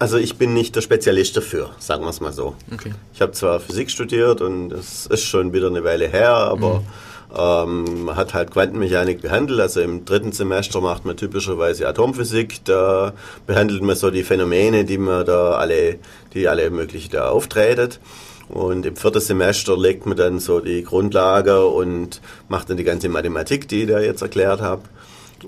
also 0.04 0.18
ich 0.18 0.36
bin 0.36 0.54
nicht 0.54 0.76
der 0.76 0.82
Spezialist 0.82 1.38
dafür, 1.38 1.70
sagen 1.80 2.04
wir 2.04 2.10
es 2.10 2.20
mal 2.20 2.34
so. 2.34 2.56
Okay. 2.74 2.91
Ich 3.14 3.22
habe 3.22 3.32
zwar 3.32 3.62
Physik 3.62 3.89
studiert 3.89 4.41
und 4.41 4.68
das 4.68 5.06
ist 5.06 5.24
schon 5.24 5.54
wieder 5.54 5.68
eine 5.68 5.86
Weile 5.86 6.10
her, 6.10 6.32
aber 6.34 6.84
mhm. 7.32 7.86
ähm, 7.88 8.04
man 8.04 8.18
hat 8.18 8.34
halt 8.34 8.51
Quantenmechanik 8.51 9.22
behandelt. 9.22 9.62
Also 9.62 9.80
im 9.80 10.04
dritten 10.04 10.34
Semester 10.34 10.82
macht 10.82 11.06
man 11.06 11.16
typischerweise 11.16 11.88
Atomphysik. 11.88 12.66
Da 12.66 13.14
behandelt 13.47 13.82
man 13.82 13.95
so 13.95 14.12
die 14.12 14.24
Phänomene, 14.24 14.84
die 14.84 14.97
man 14.97 15.26
da 15.26 15.54
alle, 15.54 15.99
die 16.34 16.49
alle 16.49 16.70
möglich 16.70 17.08
da 17.08 17.30
auftretet. 17.30 18.01
Und 18.49 18.86
im 18.86 18.97
vierten 18.97 19.22
Semester 19.22 19.78
legt 19.78 20.06
man 20.06 20.18
dann 20.18 20.39
so 20.39 20.60
die 20.60 20.84
Grundlage 20.84 21.66
und 21.66 22.20
macht 22.49 22.70
dann 22.70 22.76
die 22.76 22.84
ganze 22.84 23.08
Mathematik, 23.08 23.70
die 23.70 23.84
ich 23.84 23.88
da 23.88 24.01
jetzt 24.01 24.22
erklärt 24.22 24.60
habe 24.60 24.82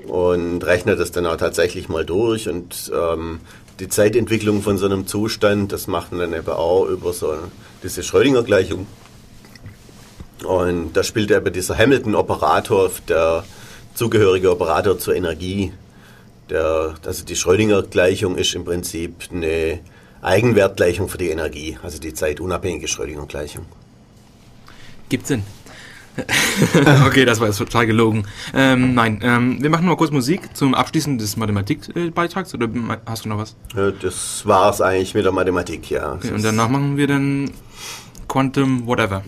und 0.08 0.66
rechnet 0.66 1.00
das 1.00 1.12
dann 1.12 1.26
auch 1.26 1.38
tatsächlich 1.38 1.90
mal 1.90 2.06
durch 2.06 2.50
und 2.50 2.92
ähm, 2.94 3.40
die 3.80 3.90
Zeitentwicklung 3.90 4.62
von 4.62 4.78
so 4.78 4.86
einem 4.86 5.08
Zustand, 5.08 5.72
das 5.72 5.88
macht 5.88 6.12
man 6.12 6.22
dann 6.22 6.40
eben 6.40 6.50
auch 6.50 6.86
über 6.86 7.14
so 7.14 7.36
diese 7.84 8.04
Schrödinger-Gleichung. 8.04 8.88
Und 10.46 10.94
da 10.94 11.04
spielt 11.04 11.32
eben 11.32 11.52
dieser 11.52 11.78
Hamilton-Operator, 11.78 12.92
der, 13.08 13.44
zugehörige 13.96 14.52
Operator 14.52 15.00
zur 15.00 15.16
Energie. 15.16 15.72
Der, 16.50 16.94
also 17.04 17.26
die 17.26 17.36
Schrödinger-Gleichung 17.36 18.38
ist 18.38 18.54
im 18.54 18.66
Prinzip 18.66 19.30
eine 19.32 19.80
Eigenwertgleichung 20.22 21.10
für 21.10 21.18
die 21.18 21.30
Energie, 21.30 21.78
also 21.82 22.00
die 22.00 22.14
zeitunabhängige 22.14 22.88
Schrödinger-Gleichung. 22.88 23.66
Gibt's 25.10 25.30
denn? 25.30 25.44
okay, 27.06 27.26
das 27.26 27.40
war 27.40 27.48
jetzt 27.48 27.58
total 27.58 27.86
gelogen. 27.86 28.26
Ähm, 28.54 28.94
nein, 28.94 29.20
ähm, 29.22 29.62
wir 29.62 29.70
machen 29.70 29.86
mal 29.88 29.98
kurz 29.98 30.12
Musik 30.12 30.56
zum 30.56 30.74
Abschließen 30.74 31.18
des 31.18 31.38
Mathematikbeitrags 31.38 32.54
oder 32.54 32.70
hast 33.06 33.26
du 33.26 33.30
noch 33.30 33.38
was? 33.38 33.56
Das 34.02 34.46
war 34.46 34.70
es 34.70 34.82
eigentlich 34.82 35.14
mit 35.14 35.26
der 35.26 35.32
Mathematik, 35.32 35.90
ja. 35.90 36.14
Okay, 36.14 36.32
und 36.32 36.44
danach 36.44 36.70
machen 36.70 36.98
wir 36.98 37.08
dann 37.08 37.52
Quantum 38.28 38.88
Whatever. 38.88 39.24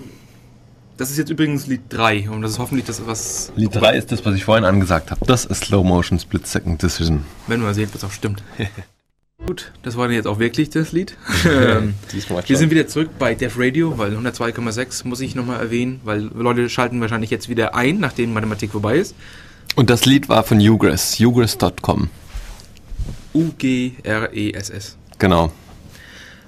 Das 0.98 1.12
ist 1.12 1.18
jetzt 1.18 1.30
übrigens 1.30 1.68
Lied 1.68 1.82
3 1.90 2.30
und 2.32 2.42
das 2.42 2.52
ist 2.52 2.60
hoffentlich 2.60 2.86
das, 2.86 3.06
was. 3.06 3.52
Lied 3.56 3.76
3 3.76 3.98
ist 3.98 4.12
das, 4.12 4.26
was 4.26 4.34
ich 4.34 4.46
vorhin 4.46 4.66
angesagt 4.66 5.12
habe. 5.12 5.24
Das 5.26 5.46
ist 5.46 5.66
Slow 5.66 5.84
Motion 5.84 6.18
Split 6.20 6.48
Second 6.48 6.82
Decision. 6.82 7.24
Wenn 7.46 7.62
wir 7.62 7.74
sehen, 7.74 7.90
was 7.94 8.04
auch 8.04 8.12
stimmt. 8.12 8.42
Gut, 9.46 9.72
das 9.84 9.96
war 9.96 10.10
jetzt 10.10 10.26
auch 10.26 10.40
wirklich 10.40 10.72
das 10.72 10.92
Lied. 10.92 11.16
ähm, 11.46 11.94
wir 12.48 12.58
sind 12.58 12.72
wieder 12.72 12.88
zurück 12.88 13.12
bei 13.20 13.36
Def 13.36 13.56
Radio, 13.58 13.98
weil 13.98 14.18
102,6 14.18 15.08
muss 15.08 15.22
ich 15.22 15.36
nochmal 15.36 15.60
erwähnen, 15.60 16.02
weil 16.04 16.22
Leute 16.22 16.70
schalten 16.70 17.00
wahrscheinlich 17.02 17.30
jetzt 17.30 17.48
wieder 17.48 17.76
ein, 17.76 18.00
nachdem 18.00 18.34
Mathematik 18.34 18.72
vorbei 18.72 18.98
ist. 18.98 19.16
Und 19.76 19.92
das 19.92 20.06
Lied 20.06 20.28
war 20.28 20.44
von 20.44 20.60
Ugress, 20.60 21.20
ugress.com. 21.20 22.10
U-G-R-E-S-S. 23.36 24.98
Genau. 25.20 25.52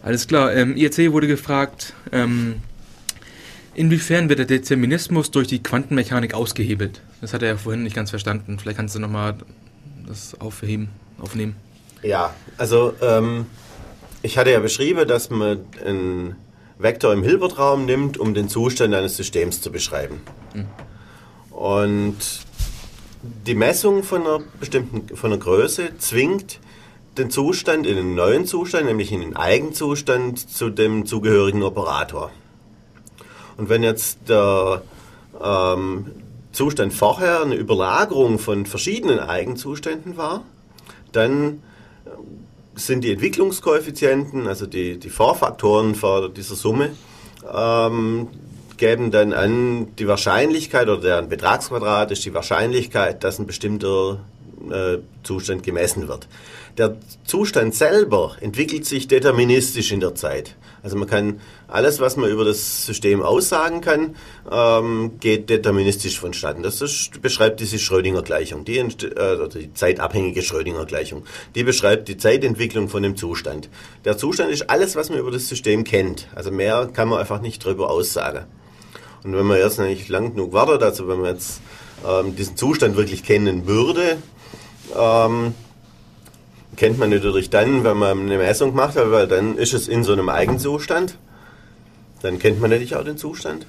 Alles 0.01 0.27
klar, 0.27 0.53
ähm, 0.55 0.75
IRC 0.75 1.11
wurde 1.11 1.27
gefragt, 1.27 1.93
ähm, 2.11 2.55
inwiefern 3.75 4.29
wird 4.29 4.39
der 4.39 4.45
Determinismus 4.47 5.29
durch 5.29 5.47
die 5.47 5.61
Quantenmechanik 5.61 6.33
ausgehebelt? 6.33 7.01
Das 7.21 7.33
hat 7.33 7.43
er 7.43 7.49
ja 7.49 7.57
vorhin 7.57 7.83
nicht 7.83 7.95
ganz 7.95 8.09
verstanden. 8.09 8.57
Vielleicht 8.57 8.77
kannst 8.77 8.95
du 8.95 8.99
nochmal 8.99 9.35
das 10.07 10.39
aufheben, 10.41 10.89
aufnehmen. 11.19 11.55
Ja, 12.01 12.33
also 12.57 12.93
ähm, 13.01 13.45
ich 14.21 14.37
hatte 14.37 14.51
ja 14.51 14.59
beschrieben, 14.59 15.07
dass 15.07 15.29
man 15.29 15.59
einen 15.85 16.35
Vektor 16.77 17.13
im 17.13 17.23
Hilbertraum 17.23 17.85
nimmt, 17.85 18.17
um 18.17 18.33
den 18.33 18.47
Zustand 18.49 18.93
eines 18.93 19.17
Systems 19.17 19.61
zu 19.61 19.71
beschreiben. 19.71 20.21
Mhm. 20.53 20.67
Und 21.51 22.17
die 23.21 23.55
Messung 23.55 24.03
von 24.03 24.21
einer 24.21 24.39
bestimmten 24.59 25.15
von 25.15 25.31
einer 25.31 25.39
Größe 25.41 25.97
zwingt 25.97 26.59
den 27.17 27.29
Zustand 27.29 27.85
in 27.85 27.97
einen 27.97 28.15
neuen 28.15 28.45
Zustand, 28.45 28.85
nämlich 28.85 29.11
in 29.11 29.19
den 29.19 29.35
Eigenzustand 29.35 30.49
zu 30.49 30.69
dem 30.69 31.05
zugehörigen 31.05 31.63
Operator. 31.63 32.31
Und 33.57 33.67
wenn 33.67 33.83
jetzt 33.83 34.19
der 34.29 34.83
ähm, 35.43 36.11
Zustand 36.53 36.93
vorher 36.93 37.41
eine 37.41 37.55
Überlagerung 37.55 38.39
von 38.39 38.65
verschiedenen 38.65 39.19
Eigenzuständen 39.19 40.15
war, 40.15 40.43
dann 41.11 41.61
sind 42.85 43.03
die 43.03 43.11
Entwicklungskoeffizienten, 43.11 44.47
also 44.47 44.65
die, 44.65 44.97
die 44.97 45.09
Vorfaktoren 45.09 45.95
vor 45.95 46.29
dieser 46.29 46.55
Summe, 46.55 46.91
ähm, 47.53 48.27
geben 48.77 49.11
dann 49.11 49.33
an 49.33 49.95
die 49.97 50.07
Wahrscheinlichkeit 50.07 50.87
oder 50.87 51.01
deren 51.01 51.29
Betragsquadrat 51.29 52.11
ist 52.11 52.25
die 52.25 52.33
Wahrscheinlichkeit, 52.33 53.23
dass 53.23 53.39
ein 53.39 53.45
bestimmter 53.45 54.19
äh, 54.71 54.97
Zustand 55.23 55.63
gemessen 55.63 56.07
wird. 56.07 56.27
Der 56.77 56.97
Zustand 57.25 57.75
selber 57.75 58.35
entwickelt 58.41 58.85
sich 58.85 59.07
deterministisch 59.07 59.91
in 59.91 59.99
der 59.99 60.15
Zeit. 60.15 60.55
Also 60.81 60.95
man 60.97 61.07
kann 61.07 61.41
alles, 61.67 61.99
was 61.99 62.15
man 62.15 62.29
über 62.29 62.45
das 62.45 62.85
System 62.85 63.21
aussagen 63.21 63.81
kann, 63.81 64.15
ähm, 64.49 65.19
geht 65.19 65.49
deterministisch 65.49 66.19
vonstatten. 66.19 66.63
Das 66.63 66.81
ist, 66.81 67.21
beschreibt 67.21 67.59
diese 67.59 67.79
Schrödinger-Gleichung, 67.79 68.63
die, 68.65 68.77
äh, 68.77 69.49
die 69.49 69.73
zeitabhängige 69.73 70.41
Schrödinger-Gleichung. 70.41 71.23
Die 71.55 71.63
beschreibt 71.63 72.07
die 72.07 72.17
Zeitentwicklung 72.17 72.87
von 72.87 73.03
dem 73.03 73.17
Zustand. 73.17 73.69
Der 74.05 74.17
Zustand 74.17 74.51
ist 74.51 74.69
alles, 74.69 74.95
was 74.95 75.09
man 75.09 75.19
über 75.19 75.31
das 75.31 75.47
System 75.47 75.83
kennt. 75.83 76.27
Also 76.33 76.51
mehr 76.51 76.89
kann 76.93 77.09
man 77.09 77.19
einfach 77.19 77.41
nicht 77.41 77.65
darüber 77.65 77.89
aussagen. 77.89 78.45
Und 79.23 79.35
wenn 79.35 79.45
man 79.45 79.57
jetzt 79.57 79.79
nicht 79.79 80.07
lang 80.07 80.33
genug 80.33 80.53
wartet, 80.53 80.81
also 80.83 81.07
wenn 81.09 81.19
man 81.19 81.33
jetzt 81.33 81.61
ähm, 82.07 82.35
diesen 82.35 82.55
Zustand 82.55 82.95
wirklich 82.95 83.23
kennen 83.23 83.67
würde, 83.67 84.17
ähm, 84.97 85.53
kennt 86.79 86.97
man 86.97 87.09
natürlich 87.09 87.49
dann, 87.49 87.83
wenn 87.83 87.97
man 87.97 88.21
eine 88.21 88.37
Messung 88.37 88.73
macht, 88.73 88.95
weil 88.95 89.27
dann 89.27 89.57
ist 89.57 89.73
es 89.73 89.89
in 89.89 90.05
so 90.05 90.13
einem 90.13 90.29
Eigenzustand. 90.29 91.17
Dann 92.21 92.39
kennt 92.39 92.61
man 92.61 92.69
natürlich 92.69 92.95
auch 92.95 93.03
den 93.03 93.17
Zustand. 93.17 93.65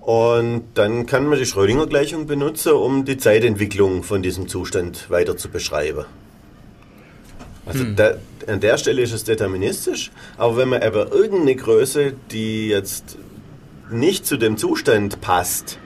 Und 0.00 0.62
dann 0.74 1.06
kann 1.06 1.26
man 1.26 1.40
die 1.40 1.44
Schrödinger-Gleichung 1.44 2.28
benutzen, 2.28 2.72
um 2.72 3.04
die 3.04 3.18
Zeitentwicklung 3.18 4.04
von 4.04 4.22
diesem 4.22 4.46
Zustand 4.46 5.10
weiter 5.10 5.36
zu 5.36 5.48
beschreiben. 5.48 6.04
Also 7.66 7.80
hm. 7.80 7.96
da, 7.96 8.14
an 8.46 8.60
der 8.60 8.78
Stelle 8.78 9.02
ist 9.02 9.12
es 9.12 9.24
deterministisch, 9.24 10.12
aber 10.36 10.56
wenn 10.56 10.68
man 10.68 10.82
aber 10.82 11.12
irgendeine 11.12 11.56
Größe, 11.56 12.14
die 12.30 12.68
jetzt 12.68 13.18
nicht 13.90 14.24
zu 14.24 14.36
dem 14.36 14.56
Zustand 14.56 15.20
passt, 15.20 15.80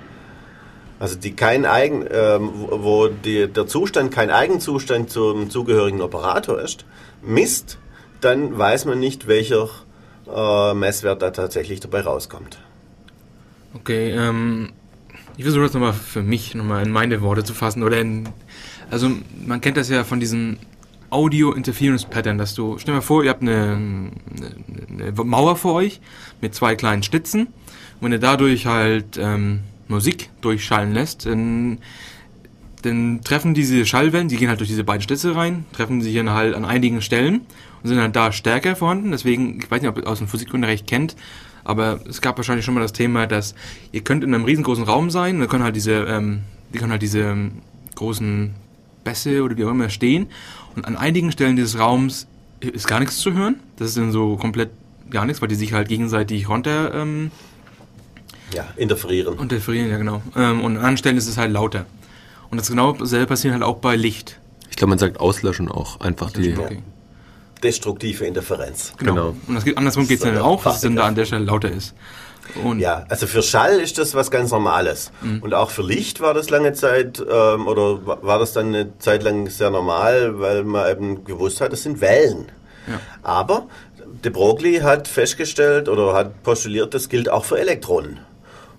also 1.03 1.16
die 1.16 1.32
kein 1.32 1.66
Eigen, 1.66 2.07
ähm, 2.09 2.48
wo 2.70 3.09
die, 3.09 3.48
der 3.48 3.66
Zustand 3.66 4.12
kein 4.12 4.30
Eigenzustand 4.30 5.11
zum 5.11 5.50
zugehörigen 5.50 6.00
Operator 6.00 6.61
ist, 6.61 6.84
misst, 7.22 7.78
dann 8.20 8.57
weiß 8.57 8.84
man 8.84 9.00
nicht, 9.00 9.26
welcher 9.26 9.68
äh, 10.32 10.74
Messwert 10.74 11.20
da 11.20 11.32
tatsächlich 11.32 11.80
dabei 11.80 12.03
rauskommt. 12.03 12.61
Okay, 13.74 14.12
ähm, 14.12 14.70
ich 15.36 15.42
versuche 15.42 15.64
das 15.64 15.74
nochmal 15.74 15.92
für 15.92 16.22
mich 16.22 16.55
nochmal 16.55 16.86
in 16.86 16.92
meine 16.92 17.20
Worte 17.20 17.42
zu 17.42 17.53
fassen. 17.53 17.82
Oder 17.82 17.98
in, 17.98 18.28
also 18.88 19.11
man 19.44 19.61
kennt 19.61 19.78
das 19.78 19.88
ja 19.88 20.05
von 20.05 20.20
diesem 20.20 20.57
Audio 21.11 21.50
Interference 21.50 22.05
Pattern, 22.05 22.38
dass 22.38 22.55
du, 22.55 22.78
stell 22.78 22.94
dir 22.94 22.98
mal 22.98 23.03
vor, 23.03 23.24
ihr 23.24 23.30
habt 23.30 23.42
eine, 23.42 23.72
eine, 23.72 25.11
eine 25.11 25.24
Mauer 25.24 25.57
vor 25.57 25.74
euch 25.74 26.00
mit 26.40 26.55
zwei 26.55 26.76
kleinen 26.76 27.03
Schnitzen. 27.03 27.48
Und 27.48 28.03
wenn 28.03 28.12
ihr 28.12 28.20
dadurch 28.20 28.66
halt 28.66 29.18
ähm, 29.18 29.64
Musik 29.88 30.30
durchschallen 30.40 30.92
lässt, 30.92 31.26
dann, 31.26 31.78
dann 32.82 33.20
treffen 33.22 33.54
diese 33.54 33.84
Schallwellen, 33.86 34.28
die 34.28 34.36
gehen 34.36 34.48
halt 34.48 34.60
durch 34.60 34.70
diese 34.70 34.84
beiden 34.84 35.02
Schlitze 35.02 35.36
rein, 35.36 35.64
treffen 35.72 36.00
sich 36.00 36.14
dann 36.14 36.30
halt 36.30 36.54
an 36.54 36.64
einigen 36.64 37.02
Stellen 37.02 37.42
und 37.82 37.88
sind 37.88 37.98
dann 37.98 38.12
da 38.12 38.32
stärker 38.32 38.76
vorhanden. 38.76 39.10
Deswegen, 39.10 39.58
ich 39.58 39.70
weiß 39.70 39.82
nicht, 39.82 39.90
ob 39.90 39.98
ihr 39.98 40.06
aus 40.06 40.18
dem 40.18 40.28
Physikunterricht 40.28 40.86
kennt, 40.86 41.16
aber 41.64 42.00
es 42.08 42.20
gab 42.20 42.36
wahrscheinlich 42.36 42.64
schon 42.64 42.74
mal 42.74 42.80
das 42.80 42.92
Thema, 42.92 43.26
dass 43.26 43.54
ihr 43.92 44.02
könnt 44.02 44.24
in 44.24 44.34
einem 44.34 44.44
riesengroßen 44.44 44.84
Raum 44.84 45.10
sein, 45.10 45.40
da 45.40 45.46
können 45.46 45.64
halt 45.64 45.76
diese, 45.76 45.92
ähm, 45.92 46.40
die 46.72 46.78
können 46.78 46.92
halt 46.92 47.02
diese 47.02 47.20
ähm, 47.20 47.52
großen 47.94 48.54
Bässe 49.04 49.42
oder 49.42 49.56
wie 49.56 49.64
auch 49.64 49.70
immer 49.70 49.90
stehen 49.90 50.28
und 50.74 50.86
an 50.86 50.96
einigen 50.96 51.32
Stellen 51.32 51.56
dieses 51.56 51.78
Raums 51.78 52.26
ist 52.60 52.86
gar 52.86 53.00
nichts 53.00 53.18
zu 53.18 53.32
hören. 53.32 53.56
Das 53.76 53.88
ist 53.88 53.96
dann 53.96 54.12
so 54.12 54.36
komplett 54.36 54.70
gar 55.10 55.26
nichts, 55.26 55.42
weil 55.42 55.48
die 55.48 55.54
sich 55.54 55.72
halt 55.72 55.88
gegenseitig 55.88 56.48
runter 56.48 56.94
ähm, 56.94 57.30
ja, 58.55 58.66
interferieren. 58.76 59.38
Interferieren, 59.38 59.90
ja 59.90 59.98
genau. 59.98 60.22
Ähm, 60.36 60.61
und 60.62 60.72
an 60.72 60.78
anderen 60.78 60.96
Stellen 60.96 61.16
ist 61.16 61.28
es 61.28 61.36
halt 61.36 61.53
lauter. 61.53 61.86
Und 62.50 62.59
das 62.59 62.68
genau 62.68 62.96
selbe 63.05 63.26
passiert 63.26 63.55
halt 63.55 63.62
auch 63.62 63.78
bei 63.78 63.96
Licht. 63.96 64.38
Ich 64.70 64.76
glaube, 64.76 64.90
man 64.90 64.98
sagt 64.98 65.20
auslöschen 65.20 65.70
auch 65.70 66.01
einfach 66.01 66.31
die. 66.31 66.56
Okay. 66.56 66.82
Destruktive 67.62 68.24
Interferenz. 68.24 68.93
Genau. 68.98 69.14
genau. 69.14 69.36
Und 69.47 69.55
das 69.55 69.64
geht, 69.64 69.78
andersrum 69.78 70.09
geht 70.09 70.18
es 70.18 70.24
dann 70.24 70.39
auch, 70.39 70.64
dass 70.64 70.76
es 70.76 70.81
dann 70.82 70.97
da 70.97 71.05
an 71.05 71.14
der 71.14 71.26
Stelle 71.26 71.44
lauter 71.44 71.70
ist. 71.70 71.94
Und 72.64 72.81
ja, 72.81 73.05
also 73.09 73.26
für 73.26 73.43
Schall 73.43 73.78
ist 73.78 73.98
das 73.98 74.14
was 74.14 74.31
ganz 74.31 74.51
Normales. 74.51 75.12
Mhm. 75.22 75.43
Und 75.43 75.55
auch 75.55 75.70
für 75.70 75.82
Licht 75.82 76.20
war 76.20 76.35
das 76.35 76.51
lange 76.51 76.72
Zeit, 76.72 77.20
ähm, 77.20 77.66
oder 77.66 78.05
war 78.05 78.39
das 78.39 78.52
dann 78.52 78.68
eine 78.68 78.98
Zeit 78.98 79.22
lang 79.22 79.48
sehr 79.48 79.70
normal, 79.70 80.40
weil 80.40 80.64
man 80.64 80.90
eben 80.90 81.24
gewusst 81.24 81.60
hat, 81.60 81.72
das 81.72 81.85
sind 81.85 82.01
Wellen. 82.01 82.51
Ja. 82.89 83.01
Aber 83.22 83.68
de 84.24 84.31
Broglie 84.31 84.82
hat 84.82 85.09
festgestellt 85.09 85.89
oder 85.89 86.14
hat 86.14 86.43
postuliert, 86.43 86.94
das 86.94 87.09
gilt 87.09 87.28
auch 87.28 87.44
für 87.44 87.59
Elektronen. 87.59 88.20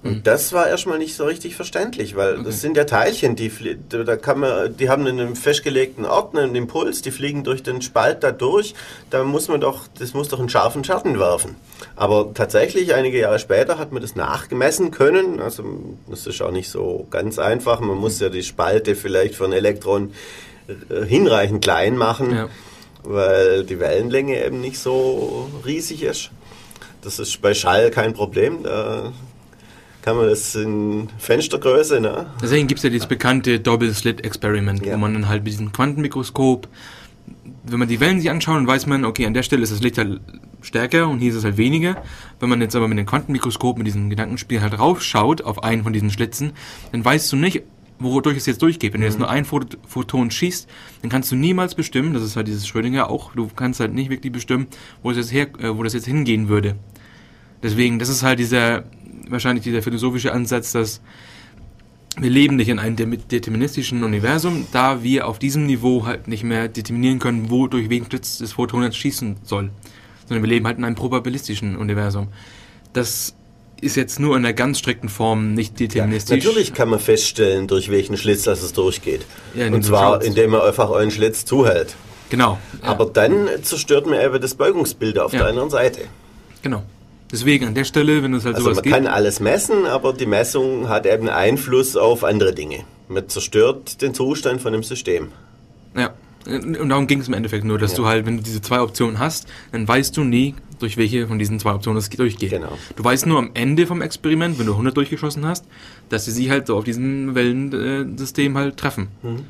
Und 0.03 0.17
mhm. 0.17 0.23
das 0.23 0.51
war 0.51 0.67
erstmal 0.67 0.97
nicht 0.97 1.15
so 1.15 1.23
richtig 1.23 1.55
verständlich, 1.55 2.15
weil 2.17 2.34
okay. 2.34 2.43
das 2.45 2.59
sind 2.59 2.75
ja 2.75 2.84
Teilchen, 2.84 3.38
die, 3.38 3.49
da 3.89 4.17
kann 4.17 4.39
man, 4.39 4.75
die 4.75 4.89
haben 4.89 5.07
einen 5.07 5.35
festgelegten 5.38 6.03
Ort, 6.05 6.38
einen 6.38 6.55
Impuls, 6.55 7.01
die 7.01 7.11
fliegen 7.11 7.43
durch 7.45 7.63
den 7.63 7.81
Spalt 7.81 8.21
da 8.21 8.31
durch. 8.31 8.73
Da 9.09 9.23
muss 9.23 9.47
man 9.47 9.61
doch, 9.61 9.88
das 9.97 10.13
muss 10.13 10.27
doch 10.27 10.39
einen 10.39 10.49
scharfen 10.49 10.84
Schatten 10.84 11.19
werfen. 11.19 11.55
Aber 11.95 12.34
tatsächlich, 12.34 12.93
einige 12.93 13.17
Jahre 13.17 13.39
später 13.39 13.77
hat 13.77 13.93
man 13.93 14.01
das 14.01 14.15
nachgemessen 14.15 14.91
können. 14.91 15.39
Also, 15.39 15.63
das 16.09 16.27
ist 16.27 16.41
auch 16.41 16.51
nicht 16.51 16.69
so 16.69 17.07
ganz 17.09 17.39
einfach. 17.39 17.80
Man 17.80 17.97
muss 17.97 18.19
ja 18.19 18.27
die 18.27 18.43
Spalte 18.43 18.95
vielleicht 18.95 19.35
von 19.35 19.53
Elektron 19.53 20.11
äh, 20.67 21.05
hinreichend 21.05 21.63
klein 21.63 21.95
machen, 21.95 22.35
ja. 22.35 22.49
weil 23.03 23.63
die 23.63 23.80
Wellenlänge 23.80 24.45
eben 24.45 24.59
nicht 24.59 24.80
so 24.80 25.49
riesig 25.65 26.03
ist. 26.03 26.31
Das 27.01 27.19
ist 27.19 27.41
bei 27.41 27.53
Schall 27.53 27.89
kein 27.89 28.13
Problem. 28.13 28.63
Da 28.63 29.13
kann 30.03 30.17
man 30.17 30.27
das 30.27 30.53
in 30.53 31.07
Fenstergröße, 31.17 32.01
ne? 32.01 32.25
Deswegen 32.41 32.67
gibt 32.67 32.80
es 32.80 32.84
ja 32.84 32.89
dieses 32.89 33.07
bekannte 33.07 33.61
Double-Slit-Experiment, 33.61 34.85
ja. 34.85 34.93
wo 34.93 34.97
man 34.97 35.13
dann 35.13 35.30
halt 35.30 35.43
mit 35.43 35.53
diesem 35.53 35.71
Quantenmikroskop, 35.71 36.67
wenn 37.63 37.80
man 37.80 37.88
die 37.88 38.01
Wellen 38.01 38.19
sich 38.19 38.30
anschaut, 38.30 38.57
dann 38.57 38.67
weiß 38.67 38.85
man, 38.85 39.05
okay, 39.05 39.25
an 39.25 39.34
der 39.34 39.43
Stelle 39.43 39.63
ist 39.63 39.71
das 39.71 39.81
Licht 39.81 39.97
halt 39.97 40.19
stärker 40.61 41.07
und 41.07 41.19
hier 41.19 41.30
ist 41.31 41.38
es 41.38 41.45
halt 41.45 41.55
weniger. 41.55 42.03
Wenn 42.41 42.49
man 42.49 42.59
jetzt 42.59 42.75
aber 42.75 42.89
mit 42.89 42.97
dem 42.97 43.05
Quantenmikroskop, 43.05 43.77
mit 43.77 43.88
diesem 43.88 44.09
Gedankenspiel 44.09 44.61
halt 44.61 44.77
raufschaut 44.77 45.41
auf 45.41 45.63
einen 45.63 45.84
von 45.84 45.93
diesen 45.93 46.11
Schlitzen, 46.11 46.51
dann 46.91 47.05
weißt 47.05 47.31
du 47.31 47.38
nicht, 47.38 47.63
wodurch 47.99 48.35
es 48.35 48.45
jetzt 48.45 48.61
durchgeht. 48.61 48.91
Wenn 48.91 48.99
du 48.99 49.07
jetzt 49.07 49.19
nur 49.19 49.30
ein 49.30 49.45
Photon 49.45 50.31
schießt, 50.31 50.67
dann 51.01 51.09
kannst 51.09 51.31
du 51.31 51.38
niemals 51.38 51.75
bestimmen, 51.75 52.13
das 52.13 52.23
ist 52.23 52.35
halt 52.35 52.49
dieses 52.49 52.67
Schrödinger 52.67 53.09
auch, 53.09 53.34
du 53.35 53.47
kannst 53.55 53.80
halt 53.80 53.93
nicht 53.93 54.09
wirklich 54.09 54.34
bestimmen, 54.34 54.67
wo, 55.01 55.11
es 55.11 55.17
jetzt 55.17 55.31
her, 55.31 55.47
äh, 55.59 55.77
wo 55.77 55.84
das 55.84 55.93
jetzt 55.93 56.07
hingehen 56.07 56.49
würde. 56.49 56.75
Deswegen, 57.63 57.97
das 57.97 58.09
ist 58.09 58.23
halt 58.23 58.39
dieser, 58.39 58.84
wahrscheinlich 59.29 59.63
dieser 59.63 59.81
philosophische 59.81 60.33
Ansatz, 60.33 60.71
dass 60.71 61.01
wir 62.17 62.29
leben 62.29 62.57
nicht 62.57 62.69
in 62.69 62.77
einem 62.77 63.27
deterministischen 63.27 64.03
Universum, 64.03 64.67
da 64.71 65.01
wir 65.01 65.27
auf 65.27 65.39
diesem 65.39 65.65
Niveau 65.65 66.05
halt 66.05 66.27
nicht 66.27 66.43
mehr 66.43 66.67
determinieren 66.67 67.19
können, 67.19 67.49
wo 67.49 67.67
durch 67.67 67.89
wen 67.89 68.05
Blitz 68.05 68.37
das 68.37 68.53
Photon 68.53 68.83
jetzt 68.83 68.97
schießen 68.97 69.37
soll. 69.43 69.71
Sondern 70.27 70.43
wir 70.43 70.49
leben 70.49 70.65
halt 70.67 70.77
in 70.77 70.83
einem 70.83 70.95
probabilistischen 70.95 71.75
Universum. 71.75 72.27
Das 72.93 73.35
ist 73.81 73.95
jetzt 73.95 74.19
nur 74.19 74.37
in 74.37 74.45
einer 74.45 74.53
ganz 74.53 74.79
strikten 74.79 75.09
Form 75.09 75.53
nicht 75.53 75.79
deterministisch. 75.79 76.37
Ja, 76.43 76.49
natürlich 76.49 76.73
kann 76.73 76.89
man 76.89 76.99
feststellen, 76.99 77.67
durch 77.67 77.89
welchen 77.89 78.15
Schlitz 78.15 78.43
das 78.43 78.61
es 78.61 78.73
durchgeht. 78.73 79.25
Ja, 79.55 79.67
Und 79.67 79.83
zwar, 79.83 80.23
indem 80.23 80.51
man 80.51 80.61
einfach 80.61 80.89
euren 80.89 81.11
Schlitz 81.11 81.45
zuhält. 81.45 81.95
Genau. 82.29 82.57
Aber 82.81 83.05
dann 83.05 83.47
zerstört 83.61 84.05
man 84.05 84.19
eben 84.19 84.39
das 84.39 84.55
Beugungsbild 84.55 85.19
auf 85.19 85.31
der 85.31 85.45
anderen 85.47 85.69
Seite. 85.69 86.01
Genau. 86.61 86.83
Deswegen 87.34 87.65
an 87.65 87.73
der 87.73 87.84
Stelle, 87.84 88.22
wenn 88.22 88.31
es 88.35 88.45
halt 88.45 88.55
also 88.55 88.65
sowas 88.65 88.77
man 88.77 88.84
gibt. 88.84 88.95
Man 88.95 89.05
kann 89.05 89.14
alles 89.14 89.39
messen, 89.39 89.88
aber 89.88 90.14
die 90.14 90.27
Messung 90.27 90.88
hat 90.88 91.07
eben 91.07 91.30
Einfluss 91.30 91.97
auf 91.97 92.23
andere 92.23 92.53
Dinge. 92.53 92.84
Man 93.07 93.27
zerstört 93.27 94.03
den 94.03 94.14
Zustand 94.14 94.61
von 94.61 94.72
dem 94.72 94.84
System. 94.84 95.30
Ja, 95.97 96.14
und 96.45 96.89
darum 96.89 97.07
ging 97.07 97.22
es 97.22 97.27
im 97.27 97.34
Endeffekt 97.34 97.65
nur, 97.65 97.80
dass 97.80 97.93
ja. 97.93 97.97
du 97.97 98.05
halt, 98.05 98.27
wenn 98.27 98.38
du 98.38 98.43
diese 98.43 98.61
zwei 98.61 98.81
Optionen 98.81 99.18
hast, 99.18 99.47
dann 99.72 99.88
weißt 99.88 100.15
du 100.15 100.23
nie, 100.23 100.53
durch 100.77 100.95
welche 100.97 101.26
von 101.26 101.39
diesen 101.39 101.60
zwei 101.60 101.73
Optionen 101.73 101.97
es 101.97 102.07
durchgeht. 102.07 102.51
Genau. 102.51 102.77
Du 102.95 103.03
weißt 103.03 103.26
nur 103.26 103.39
am 103.39 103.49
Ende 103.55 103.88
vom 103.88 104.03
Experiment, 104.03 104.60
wenn 104.60 104.68
du 104.68 104.73
100 104.73 104.95
durchgeschossen 104.95 105.43
hast, 105.43 105.65
dass 106.10 106.26
sie 106.26 106.31
sie 106.31 106.51
halt 106.51 106.68
so 106.68 106.77
auf 106.77 106.84
diesem 106.84 107.34
Wellensystem 107.34 108.55
halt 108.55 108.77
treffen. 108.77 109.07
Mhm. 109.23 109.45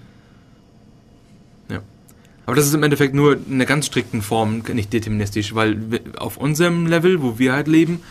Aber 2.45 2.56
das 2.56 2.68
ist 2.68 2.74
im 2.74 2.84
Endeffekt 2.84 3.15
nur 3.15 3.36
in 3.36 3.53
einer 3.53 3.65
ganz 3.65 3.86
strikten 3.86 4.22
Form 4.22 4.64
nicht 4.74 4.91
deterministisch, 4.91 5.56
weil 5.56 6.02
auf 6.18 6.38
unserem 6.38 6.88
Level, 6.88 7.22
wo 7.22 7.40
wir 7.40 7.53
halt 7.53 7.68
leben, 7.68 8.02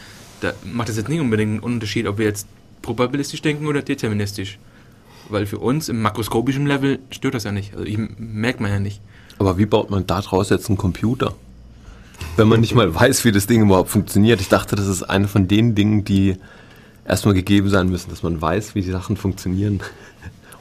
da 0.41 0.53
macht 0.65 0.89
es 0.89 0.97
jetzt 0.97 1.09
nicht 1.09 1.21
unbedingt 1.21 1.51
einen 1.51 1.61
Unterschied, 1.61 2.07
ob 2.07 2.19
wir 2.19 2.25
jetzt 2.25 2.47
probabilistisch 2.81 3.43
denken 3.43 3.67
oder 3.67 3.83
deterministisch. 3.83 4.59
Weil 5.29 5.47
für 5.47 5.59
uns 5.59 5.89
im 5.89 6.03
makroskopischen 6.03 6.67
Level 6.67 6.99
stört 7.11 7.35
das 7.35 7.45
ja 7.45 7.53
nicht. 7.53 7.77
Also 7.77 7.91
merkt 8.19 8.61
man 8.61 8.71
ja 8.71 8.81
nicht. 8.81 9.01
Aber 9.39 9.59
wie 9.59 9.67
baut 9.67 9.91
man 9.91 10.07
daraus 10.07 10.51
jetzt 10.51 10.69
einen 10.69 10.79
Computer? 10.79 11.35
Wenn 12.37 12.49
man 12.49 12.61
nicht 12.61 12.75
mal 12.75 12.95
weiß, 12.95 13.25
wie 13.25 13.33
das 13.33 13.47
Ding 13.47 13.63
überhaupt 13.63 13.91
funktioniert. 13.91 14.41
Ich 14.41 14.49
dachte, 14.49 14.77
das 14.77 14.87
ist 14.87 15.03
eine 15.03 15.29
von 15.29 15.49
den 15.49 15.75
Dingen, 15.75 16.05
die 16.05 16.37
erstmal 17.05 17.35
gegeben 17.35 17.69
sein 17.69 17.89
müssen, 17.89 18.11
dass 18.11 18.23
man 18.23 18.41
weiß, 18.41 18.75
wie 18.75 18.83
die 18.83 18.91
Sachen 18.91 19.17
funktionieren. 19.17 19.81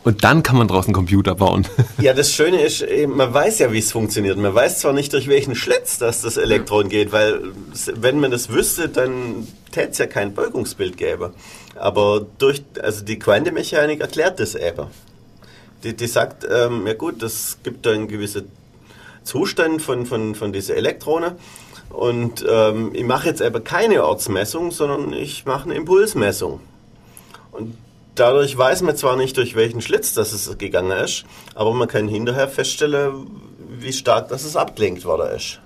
Und 0.04 0.24
dann 0.24 0.42
kann 0.42 0.58
man 0.58 0.68
draußen 0.68 0.94
Computer 0.94 1.36
bauen. 1.36 1.68
Ja, 2.00 2.14
das 2.14 2.34
Schöne 2.34 2.62
ist, 2.62 2.84
man 3.08 3.32
weiß 3.32 3.60
ja, 3.60 3.72
wie 3.72 3.78
es 3.78 3.92
funktioniert. 3.92 4.38
Man 4.38 4.54
weiß 4.54 4.80
zwar 4.80 4.94
nicht, 4.94 5.14
durch 5.14 5.28
welchen 5.28 5.54
Schlitz 5.54 6.00
das, 6.00 6.22
das 6.22 6.38
Elektron 6.38 6.90
geht, 6.90 7.12
weil 7.12 7.40
wenn 7.94 8.20
man 8.20 8.32
das 8.32 8.50
wüsste, 8.50 8.90
dann 8.90 9.48
täte 9.72 9.92
es 9.92 9.98
ja 10.00 10.08
kein 10.08 10.34
Beugungsbild 10.34 10.98
gäbe. 10.98 11.34
Aber 11.76 12.26
durch, 12.40 12.64
also 12.82 13.06
die 13.06 13.20
Quantenmechanik 13.20 14.02
erklärt 14.02 14.40
das 14.40 14.56
eben. 14.56 14.88
Die, 15.84 15.96
die 15.96 16.08
sagt, 16.08 16.48
ähm, 16.50 16.88
ja 16.88 16.94
gut, 16.94 17.22
das 17.22 17.60
gibt 17.64 17.86
einen 17.86 18.08
gewissen 18.08 18.52
Zustand 19.24 19.82
von, 19.82 20.06
von, 20.08 20.34
von 20.34 20.52
diesen 20.52 20.76
Elektronen. 20.76 21.34
Und 21.90 22.46
ähm, 22.50 22.92
ich 22.94 23.04
mache 23.04 23.28
jetzt 23.28 23.42
eben 23.42 23.64
keine 23.64 24.04
Ortsmessung, 24.04 24.72
sondern 24.72 25.14
ich 25.14 25.46
mache 25.46 25.66
eine 25.66 25.76
Impulsmessung. 25.76 26.60
Und 27.52 27.76
dadurch 28.16 28.58
weiß 28.58 28.82
man 28.82 28.96
zwar 28.96 29.16
nicht, 29.16 29.38
durch 29.38 29.56
welchen 29.56 29.82
Schlitz 29.82 30.14
das 30.14 30.34
es 30.34 30.58
gegangen 30.58 30.92
ist, 30.92 31.26
aber 31.56 31.74
man 31.74 31.88
kann 31.88 32.08
hinterher 32.08 32.48
feststellen, 32.48 33.28
wie 33.80 33.94
stark 33.94 34.30
das 34.30 34.44
es 34.44 34.56
abgelenkt 34.56 35.06
worden 35.06 35.36
ist. 35.36 35.60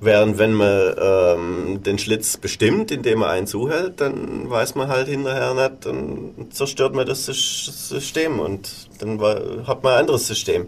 Während 0.00 0.38
wenn 0.38 0.54
man 0.54 0.94
ähm, 1.00 1.82
den 1.82 1.98
Schlitz 1.98 2.36
bestimmt, 2.36 2.92
indem 2.92 3.20
man 3.20 3.30
einen 3.30 3.46
zuhält, 3.48 4.00
dann 4.00 4.48
weiß 4.48 4.76
man 4.76 4.86
halt 4.88 5.08
hinterher 5.08 5.54
nicht, 5.54 5.86
dann 5.86 6.50
zerstört 6.50 6.94
man 6.94 7.04
das 7.04 7.26
System 7.26 8.38
und 8.38 8.70
dann 9.00 9.20
hat 9.66 9.82
man 9.82 9.94
ein 9.94 10.00
anderes 10.00 10.28
System. 10.28 10.66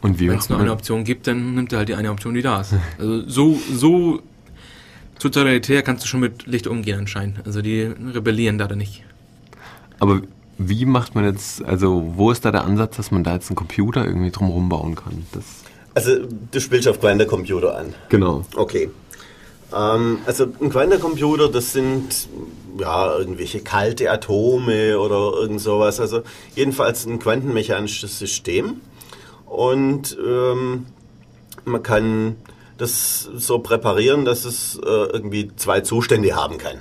Und 0.00 0.20
Wenn 0.20 0.38
es 0.38 0.48
nur 0.48 0.60
eine 0.60 0.70
Option 0.70 1.02
gibt, 1.02 1.26
dann 1.26 1.56
nimmt 1.56 1.72
er 1.72 1.78
halt 1.78 1.88
die 1.88 1.94
eine 1.94 2.12
Option, 2.12 2.34
die 2.34 2.42
da 2.42 2.60
ist. 2.60 2.74
Also 2.98 3.28
so, 3.28 3.58
so 3.72 4.20
totalitär 5.18 5.82
kannst 5.82 6.04
du 6.04 6.08
schon 6.08 6.20
mit 6.20 6.46
Licht 6.46 6.68
umgehen 6.68 7.00
anscheinend. 7.00 7.44
Also 7.44 7.62
die 7.62 7.82
rebellieren 7.82 8.58
da 8.58 8.68
nicht. 8.76 9.02
Aber 9.98 10.20
wie 10.58 10.86
macht 10.86 11.14
man 11.14 11.24
jetzt, 11.24 11.64
also 11.64 12.12
wo 12.16 12.30
ist 12.30 12.44
da 12.44 12.52
der 12.52 12.64
Ansatz, 12.64 12.96
dass 12.96 13.10
man 13.10 13.24
da 13.24 13.34
jetzt 13.34 13.50
einen 13.50 13.56
Computer 13.56 14.04
irgendwie 14.04 14.30
drumherum 14.30 14.68
bauen 14.68 14.94
kann? 14.94 15.26
Das 15.32 15.44
also 15.96 16.12
du 16.50 16.60
spielst 16.60 16.86
auf 16.88 17.00
Quantencomputer 17.00 17.78
an. 17.78 17.94
Genau. 18.10 18.44
Okay. 18.54 18.90
Ähm, 19.74 20.18
also 20.26 20.44
ein 20.60 20.68
Quantencomputer, 20.68 21.48
das 21.48 21.72
sind 21.72 22.28
ja 22.78 23.16
irgendwelche 23.16 23.60
kalte 23.60 24.10
Atome 24.10 24.98
oder 24.98 25.40
irgend 25.40 25.62
sowas. 25.62 25.98
Also 25.98 26.20
jedenfalls 26.54 27.06
ein 27.06 27.18
quantenmechanisches 27.18 28.18
System. 28.18 28.82
Und 29.46 30.18
ähm, 30.22 30.84
man 31.64 31.82
kann 31.82 32.36
das 32.76 33.30
so 33.34 33.60
präparieren, 33.60 34.26
dass 34.26 34.44
es 34.44 34.76
äh, 34.76 34.86
irgendwie 34.86 35.50
zwei 35.56 35.80
Zustände 35.80 36.36
haben 36.36 36.58
kann. 36.58 36.76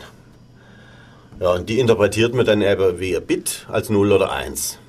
Ja, 1.40 1.52
und 1.52 1.68
die 1.68 1.80
interpretiert 1.80 2.34
man 2.34 2.46
dann 2.46 2.62
eben 2.62 3.00
wie 3.00 3.16
ein 3.16 3.26
Bit 3.26 3.66
als 3.70 3.90
0 3.90 4.12
oder 4.12 4.32
1. 4.32 4.80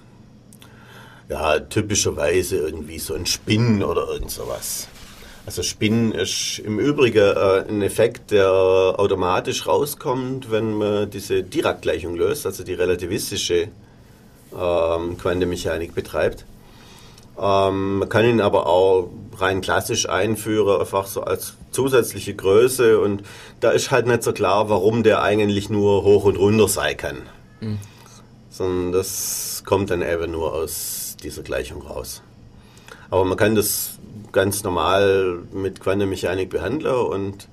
Ja, 1.29 1.59
typischerweise 1.59 2.57
irgendwie 2.57 3.01
so 3.01 3.15
ein 3.15 3.27
Spin 3.27 3.83
oder 3.83 4.07
irgend 4.07 4.31
sowas. 4.31 4.87
Also 5.45 5.63
Spin 5.63 6.13
ist 6.13 6.61
im 6.61 6.79
Übrigen 6.79 7.19
äh, 7.37 7.65
ein 7.69 7.83
Effekt, 7.83 8.31
der 8.31 8.49
automatisch 8.49 9.67
rauskommt, 9.67 10.51
wenn 10.51 10.75
man 10.75 11.11
diese 11.11 11.43
Dirac-Gleichung 11.43 12.17
löst, 12.17 12.47
also 12.47 12.63
die 12.63 12.75
relativistische 12.75 13.69
ähm, 14.57 15.19
Quantenmechanik 15.19 15.95
betreibt. 15.95 16.45
Ähm, 17.39 17.99
man 17.99 18.09
kann 18.09 18.25
ihn 18.25 18.41
aber 18.41 18.67
auch 18.67 19.11
rein 19.39 19.61
klassisch 19.61 20.09
einführen, 20.09 20.81
einfach 20.81 21.07
so 21.07 21.23
als 21.23 21.55
zusätzliche 21.71 22.35
Größe 22.35 22.99
und 22.99 23.23
da 23.61 23.71
ist 23.71 23.91
halt 23.91 24.07
nicht 24.07 24.23
so 24.23 24.33
klar, 24.33 24.71
warum 24.71 25.03
der 25.03 25.23
eigentlich 25.23 25.69
nur 25.69 26.03
hoch 26.05 26.25
und 26.25 26.37
runter 26.37 26.69
sein 26.69 26.97
kann. 26.97 27.19
Mhm. 27.61 27.79
Sondern 28.49 28.93
das 28.93 29.63
kommt 29.67 29.91
dann 29.91 30.01
eben 30.01 30.33
nur 30.33 30.55
aus 30.55 31.17
dieser 31.23 31.43
Gleichung 31.43 31.83
raus. 31.83 32.23
Aber 33.11 33.25
man 33.25 33.37
kann 33.37 33.55
das 33.55 33.99
ganz 34.33 34.65
normal 34.65 35.41
mit 35.53 35.81
Quantenmechanik 35.81 36.49
behandeln 36.49 36.95
und 36.95 37.49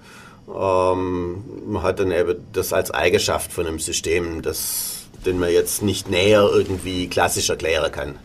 ähm, 0.48 1.44
man 1.68 1.84
hat 1.84 2.00
dann 2.00 2.12
eben 2.12 2.46
das 2.54 2.74
als 2.74 2.92
Eigenschaft 2.92 3.52
von 3.52 3.68
einem 3.68 3.80
System, 3.80 4.42
das, 4.42 5.08
den 5.26 5.40
man 5.40 5.52
jetzt 5.52 5.82
nicht 5.82 6.10
näher 6.10 6.50
irgendwie 6.52 7.08
klassisch 7.08 7.50
erklären 7.50 7.92
kann. 7.92 8.16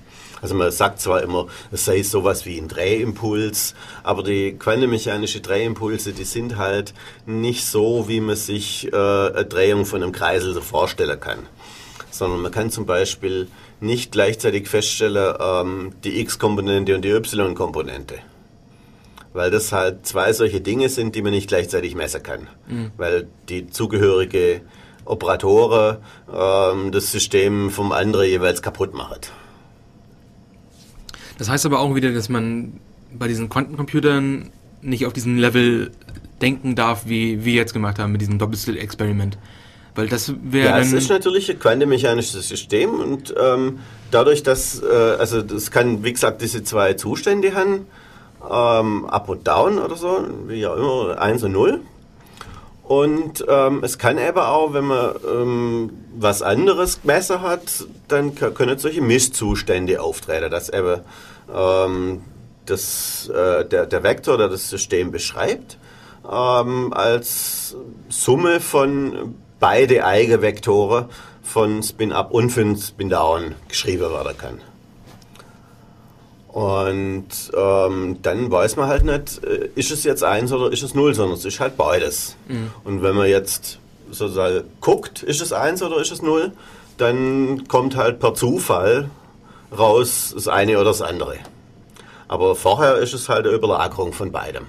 Also 0.40 0.54
man 0.54 0.70
sagt 0.70 1.00
zwar 1.00 1.22
immer, 1.22 1.46
es 1.72 1.84
sei 1.84 2.02
sowas 2.02 2.46
wie 2.46 2.58
ein 2.58 2.68
Drehimpuls, 2.68 3.74
aber 4.02 4.22
die 4.22 4.56
quantenmechanische 4.58 5.40
Drehimpulse, 5.40 6.12
die 6.12 6.24
sind 6.24 6.56
halt 6.56 6.94
nicht 7.26 7.64
so, 7.64 8.08
wie 8.08 8.20
man 8.20 8.36
sich 8.36 8.92
äh, 8.92 8.96
eine 8.96 9.44
Drehung 9.44 9.84
von 9.84 10.02
einem 10.02 10.12
Kreisel 10.12 10.54
so 10.54 10.60
vorstellen 10.60 11.18
kann. 11.18 11.40
Sondern 12.10 12.40
man 12.40 12.52
kann 12.52 12.70
zum 12.70 12.86
Beispiel 12.86 13.48
nicht 13.80 14.12
gleichzeitig 14.12 14.68
feststellen, 14.68 15.34
ähm, 15.40 15.92
die 16.04 16.20
X-Komponente 16.20 16.94
und 16.94 17.04
die 17.04 17.10
Y-Komponente. 17.10 18.14
Weil 19.32 19.50
das 19.50 19.72
halt 19.72 20.06
zwei 20.06 20.32
solche 20.32 20.60
Dinge 20.60 20.88
sind, 20.88 21.14
die 21.14 21.22
man 21.22 21.32
nicht 21.32 21.48
gleichzeitig 21.48 21.94
messen 21.94 22.22
kann. 22.22 22.48
Mhm. 22.66 22.90
Weil 22.96 23.28
die 23.48 23.68
zugehörige 23.68 24.62
Operatoren 25.04 25.98
ähm, 26.32 26.92
das 26.92 27.12
System 27.12 27.70
vom 27.70 27.92
anderen 27.92 28.26
jeweils 28.26 28.62
kaputt 28.62 28.94
machen. 28.94 29.20
Das 31.38 31.48
heißt 31.48 31.64
aber 31.66 31.78
auch 31.80 31.94
wieder, 31.94 32.12
dass 32.12 32.28
man 32.28 32.80
bei 33.12 33.28
diesen 33.28 33.48
Quantencomputern 33.48 34.50
nicht 34.82 35.06
auf 35.06 35.12
diesem 35.12 35.38
Level 35.38 35.92
denken 36.42 36.74
darf, 36.74 37.06
wie 37.06 37.44
wir 37.44 37.54
jetzt 37.54 37.72
gemacht 37.72 37.98
haben 37.98 38.12
mit 38.12 38.20
diesem 38.20 38.38
Doppelslit-Experiment. 38.38 39.38
Weil 39.94 40.08
das 40.08 40.32
wäre. 40.42 40.68
Ja, 40.68 40.78
es 40.78 40.92
ist 40.92 41.08
natürlich 41.08 41.50
ein 41.50 41.58
quantenmechanisches 41.58 42.48
System 42.48 43.00
und 43.00 43.34
ähm, 43.40 43.80
dadurch, 44.10 44.42
dass, 44.44 44.80
äh, 44.80 44.86
also 45.18 45.42
das 45.42 45.70
kann, 45.72 46.04
wie 46.04 46.12
gesagt, 46.12 46.40
diese 46.40 46.62
zwei 46.62 46.94
Zustände 46.94 47.54
haben, 47.54 47.86
ähm, 48.48 49.06
Up 49.06 49.28
und 49.28 49.48
Down 49.48 49.78
oder 49.78 49.96
so, 49.96 50.24
wie 50.46 50.64
auch 50.66 50.76
immer, 50.76 51.20
1 51.20 51.42
und 51.42 51.52
0. 51.52 51.80
Und 52.88 53.44
ähm, 53.46 53.84
es 53.84 53.98
kann 53.98 54.16
eben 54.16 54.38
auch, 54.38 54.72
wenn 54.72 54.86
man 54.86 55.14
ähm, 55.30 55.90
was 56.16 56.40
anderes 56.40 57.02
gemessen 57.02 57.42
hat, 57.42 57.84
dann 58.08 58.34
können 58.34 58.78
solche 58.78 59.02
Mischzustände 59.02 60.00
auftreten, 60.00 60.50
dass 60.50 60.70
eben 60.70 61.02
ähm, 61.54 62.22
das, 62.64 63.28
äh, 63.28 63.66
der, 63.66 63.84
der 63.84 64.02
Vektor, 64.02 64.38
der 64.38 64.48
das 64.48 64.70
System 64.70 65.10
beschreibt, 65.10 65.76
ähm, 66.24 66.94
als 66.94 67.76
Summe 68.08 68.58
von 68.58 69.34
beide 69.60 70.06
Eigenvektoren 70.06 71.10
von 71.42 71.82
Spin-Up 71.82 72.30
und 72.30 72.48
von 72.48 72.74
Spin-Down 72.74 73.54
geschrieben 73.68 74.10
werden 74.10 74.38
kann. 74.38 74.60
Und 76.58 77.28
ähm, 77.56 78.16
dann 78.20 78.50
weiß 78.50 78.74
man 78.74 78.88
halt 78.88 79.04
nicht, 79.04 79.44
äh, 79.44 79.68
ist 79.76 79.92
es 79.92 80.02
jetzt 80.02 80.24
eins 80.24 80.50
oder 80.52 80.72
ist 80.72 80.82
es 80.82 80.92
null, 80.92 81.14
sondern 81.14 81.38
es 81.38 81.44
ist 81.44 81.60
halt 81.60 81.76
beides. 81.76 82.34
Mhm. 82.48 82.72
Und 82.82 83.02
wenn 83.04 83.14
man 83.14 83.28
jetzt 83.28 83.78
sozusagen 84.10 84.64
guckt, 84.80 85.22
ist 85.22 85.40
es 85.40 85.52
eins 85.52 85.84
oder 85.84 86.00
ist 86.00 86.10
es 86.10 86.20
null, 86.20 86.50
dann 86.96 87.68
kommt 87.68 87.94
halt 87.94 88.18
per 88.18 88.34
Zufall 88.34 89.08
raus 89.70 90.32
das 90.34 90.48
eine 90.48 90.74
oder 90.78 90.86
das 90.86 91.00
andere. 91.00 91.36
Aber 92.26 92.56
vorher 92.56 92.96
ist 92.96 93.14
es 93.14 93.28
halt 93.28 93.46
eine 93.46 93.54
Überlagerung 93.54 94.12
von 94.12 94.32
beidem. 94.32 94.66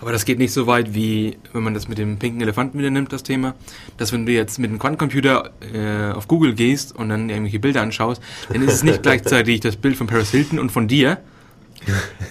Aber 0.00 0.12
das 0.12 0.24
geht 0.24 0.38
nicht 0.38 0.52
so 0.52 0.66
weit, 0.66 0.94
wie 0.94 1.36
wenn 1.52 1.62
man 1.62 1.74
das 1.74 1.88
mit 1.88 1.98
dem 1.98 2.18
pinken 2.18 2.40
Elefanten 2.40 2.78
wieder 2.78 2.90
nimmt, 2.90 3.12
das 3.12 3.22
Thema. 3.22 3.54
Dass 3.98 4.12
wenn 4.12 4.26
du 4.26 4.32
jetzt 4.32 4.58
mit 4.58 4.70
dem 4.70 4.78
Quantencomputer 4.78 5.50
äh, 5.74 6.12
auf 6.12 6.26
Google 6.26 6.54
gehst 6.54 6.96
und 6.96 7.10
dann 7.10 7.28
irgendwelche 7.28 7.58
Bilder 7.58 7.82
anschaust, 7.82 8.22
dann 8.52 8.62
ist 8.62 8.72
es 8.72 8.82
nicht 8.82 9.02
gleichzeitig 9.02 9.60
das 9.60 9.76
Bild 9.76 9.96
von 9.96 10.06
Paris 10.06 10.30
Hilton 10.30 10.58
und 10.58 10.70
von 10.70 10.88
dir, 10.88 11.18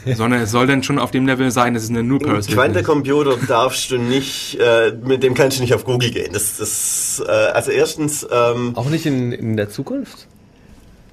sondern 0.15 0.41
es 0.41 0.51
soll 0.51 0.67
dann 0.67 0.83
schon 0.83 0.99
auf 0.99 1.11
dem 1.11 1.25
Level 1.25 1.51
sein, 1.51 1.73
dass 1.73 1.83
es 1.83 1.89
eine 1.89 2.03
nur 2.03 2.19
Paris 2.19 2.47
Hilton 2.47 2.63
Quantencomputer 2.63 3.37
darfst 3.47 3.91
du 3.91 3.97
nicht, 3.97 4.57
äh, 4.59 4.93
mit 5.03 5.21
dem 5.21 5.33
kannst 5.33 5.57
du 5.57 5.61
nicht 5.61 5.73
auf 5.73 5.85
Google 5.85 6.11
gehen. 6.11 6.33
Das, 6.33 6.57
das, 6.57 7.23
äh, 7.25 7.31
also 7.31 7.71
erstens... 7.71 8.27
Ähm, 8.31 8.75
Auch 8.75 8.89
nicht 8.89 9.05
in, 9.05 9.31
in 9.31 9.57
der 9.57 9.69
Zukunft? 9.69 10.27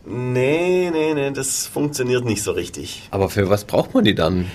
Nee, 0.09 0.91
nee, 0.93 1.15
nee, 1.15 1.33
das 1.33 1.67
funktioniert 1.67 2.25
nicht 2.25 2.43
so 2.43 2.53
richtig. 2.53 3.09
Aber 3.11 3.29
für 3.29 3.51
was 3.51 3.65
braucht 3.65 3.93
man 3.93 4.05
die 4.05 4.15
dann? 4.15 4.47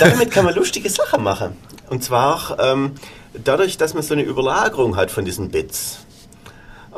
Damit 0.00 0.30
kann 0.30 0.44
man 0.44 0.54
lustige 0.54 0.88
Sachen 0.90 1.22
machen. 1.22 1.56
Und 1.90 2.02
zwar 2.04 2.56
ähm, 2.58 2.92
dadurch, 3.32 3.76
dass 3.76 3.94
man 3.94 4.02
so 4.02 4.14
eine 4.14 4.22
Überlagerung 4.22 4.96
hat 4.96 5.10
von 5.10 5.24
diesen 5.24 5.50
Bits. 5.50 6.00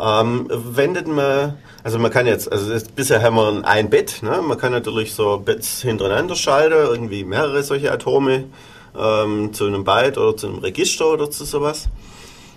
Ähm, 0.00 0.48
wendet 0.50 1.06
man, 1.06 1.58
also 1.82 1.98
man 1.98 2.10
kann 2.10 2.26
jetzt, 2.26 2.50
also 2.50 2.70
das, 2.70 2.84
bisher 2.84 3.22
haben 3.22 3.36
wir 3.36 3.64
ein 3.64 3.90
Bit, 3.90 4.22
ne? 4.22 4.40
man 4.42 4.56
kann 4.56 4.72
natürlich 4.72 5.14
so 5.14 5.38
Bits 5.38 5.82
hintereinander 5.82 6.36
schalten, 6.36 6.74
irgendwie 6.74 7.24
mehrere 7.24 7.62
solche 7.62 7.92
Atome 7.92 8.44
ähm, 8.98 9.52
zu 9.52 9.66
einem 9.66 9.84
Byte 9.84 10.16
oder 10.16 10.36
zu 10.36 10.46
einem 10.46 10.58
Register 10.58 11.12
oder 11.12 11.30
zu 11.30 11.44
sowas. 11.44 11.88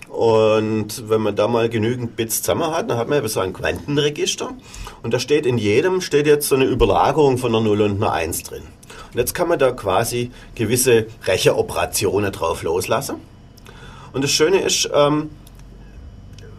Und 0.10 1.10
wenn 1.10 1.22
man 1.22 1.36
da 1.36 1.48
mal 1.48 1.70
genügend 1.70 2.16
Bits 2.16 2.44
zusammen 2.44 2.70
hat, 2.72 2.90
dann 2.90 2.98
hat 2.98 3.10
man 3.10 3.18
eben 3.18 3.28
so 3.28 3.40
ein 3.40 3.52
Quantenregister. 3.52 4.52
Und 5.02 5.12
da 5.14 5.20
steht 5.20 5.48
in 5.48 5.58
jedem 5.58 6.02
steht 6.02 6.28
jetzt 6.28 6.48
so 6.48 6.56
eine 6.56 6.66
Überlagerung 6.66 7.40
von 7.40 7.54
einer 7.54 7.64
0 7.64 7.82
und 7.82 7.96
einer 7.96 8.14
1 8.14 8.44
drin. 8.44 8.62
Und 9.14 9.20
jetzt 9.20 9.34
kann 9.34 9.48
man 9.48 9.60
da 9.60 9.72
quasi 9.72 10.32
gewisse 10.56 11.08
Rechenoperationen 11.26 12.32
drauf 12.32 12.64
loslassen. 12.64 13.16
Und 14.12 14.24
das 14.24 14.32
Schöne 14.32 14.60
ist, 14.60 14.90
ähm, 14.94 15.30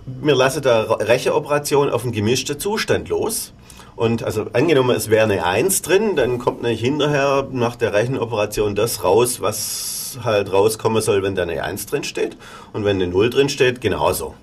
wir 0.07 0.35
lassen 0.35 0.63
da 0.63 0.83
Rechenoperationen 0.83 1.93
auf 1.93 2.05
einen 2.05 2.13
gemischten 2.13 2.59
Zustand 2.59 3.09
los. 3.09 3.53
Und 3.97 4.23
also 4.23 4.47
angenommen, 4.53 4.97
es 4.97 5.09
wäre 5.09 5.25
eine 5.25 5.45
1 5.45 5.83
drin, 5.83 6.17
dann 6.17 6.39
kommt 6.39 6.63
nämlich 6.63 6.81
hinterher 6.81 7.47
nach 7.51 7.77
der 7.77 7.93
Rechenoperation 7.93 8.75
das 8.75 9.05
raus, 9.05 9.41
was 9.41 10.19
halt 10.23 10.53
rauskommen 10.53 11.01
soll, 11.01 11.23
wenn 11.23 11.35
da 11.35 11.43
eine 11.43 11.63
1 11.63 11.87
drin 11.87 12.05
steht. 12.05 12.37
Und 12.73 12.85
wenn 12.85 12.97
eine 12.97 13.07
0 13.07 13.31
drin 13.31 13.49
steht, 13.49 13.81
genauso. 13.81 14.35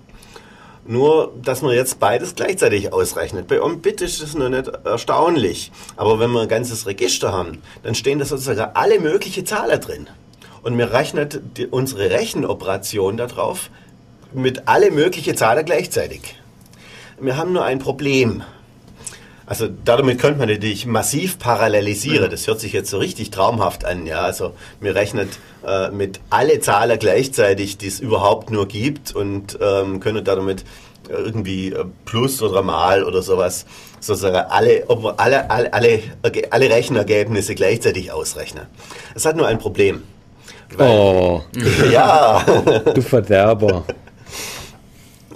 Nur, 0.92 1.32
dass 1.42 1.62
man 1.62 1.74
jetzt 1.74 2.02
beides 2.02 2.36
gleichzeitig 2.36 2.92
ausrechnet. 2.92 3.48
Bei 3.48 3.62
OMBIT 3.62 4.02
ist 4.02 4.22
das 4.22 4.34
noch 4.34 4.50
nicht 4.50 4.68
erstaunlich. 4.84 5.72
Aber 5.96 6.20
wenn 6.20 6.32
wir 6.32 6.42
ein 6.42 6.50
ganzes 6.50 6.86
Register 6.86 7.32
haben, 7.32 7.62
dann 7.82 7.96
stehen 7.96 8.20
da 8.20 8.26
sozusagen 8.26 8.76
alle 8.76 9.00
möglichen 9.00 9.46
Zahlen 9.46 9.80
drin. 9.80 10.08
Und 10.64 10.78
wir 10.78 10.92
rechnen 10.92 11.30
die, 11.56 11.68
unsere 11.68 12.10
Rechenoperation 12.10 13.16
darauf 13.16 13.70
mit 14.34 14.68
alle 14.68 14.92
möglichen 14.92 15.38
Zahlen 15.38 15.64
gleichzeitig. 15.64 16.36
Wir 17.22 17.38
haben 17.38 17.54
nur 17.54 17.64
ein 17.64 17.80
Problem. 17.80 18.44
Also 19.46 19.68
damit 19.84 20.20
könnte 20.20 20.40
man 20.40 20.50
natürlich 20.50 20.86
massiv 20.86 21.40
parallelisieren. 21.40 22.30
Das 22.30 22.48
hört 22.48 22.60
sich 22.60 22.74
jetzt 22.74 22.90
so 22.90 23.00
richtig 23.00 23.32
traumhaft 23.32 23.86
an. 23.86 24.06
Ja, 24.06 24.22
also 24.22 24.54
wir 24.80 24.96
rechnen 24.96 25.28
äh, 25.66 25.90
mit 25.90 26.20
alle 26.30 26.60
Zahlen 26.60 26.98
gleichzeitig, 27.00 27.78
die 27.78 27.88
es 27.88 28.00
überhaupt 28.00 28.52
nur 28.52 28.68
gibt 28.68 29.14
und 29.16 29.58
ähm, 29.62 30.00
können 30.00 30.24
damit 30.24 30.64
irgendwie 31.10 31.74
äh, 31.74 31.86
Plus 32.06 32.42
oder 32.42 32.62
Mal 32.62 33.04
oder 33.04 33.22
sowas 33.22 33.66
sozusagen 34.00 34.36
alle, 34.36 34.86
alle, 35.18 35.50
alle, 35.50 35.74
alle, 35.74 36.02
alle 36.50 36.70
Rechenergebnisse 36.70 37.56
gleichzeitig 37.56 38.12
ausrechnen. 38.12 38.66
Es 39.16 39.26
hat 39.26 39.36
nur 39.36 39.48
ein 39.48 39.60
Problem. 39.60 40.04
Weil, 40.76 40.90
oh. 40.90 41.44
ja. 41.92 42.44
Du 42.94 43.02
Verderber. 43.02 43.86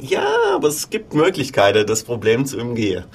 Ja, 0.02 0.28
aber 0.56 0.68
es 0.68 0.90
gibt 0.90 1.14
Möglichkeiten, 1.14 1.86
das 1.86 2.04
Problem 2.04 2.46
zu 2.46 2.58
umgehen. 2.58 3.06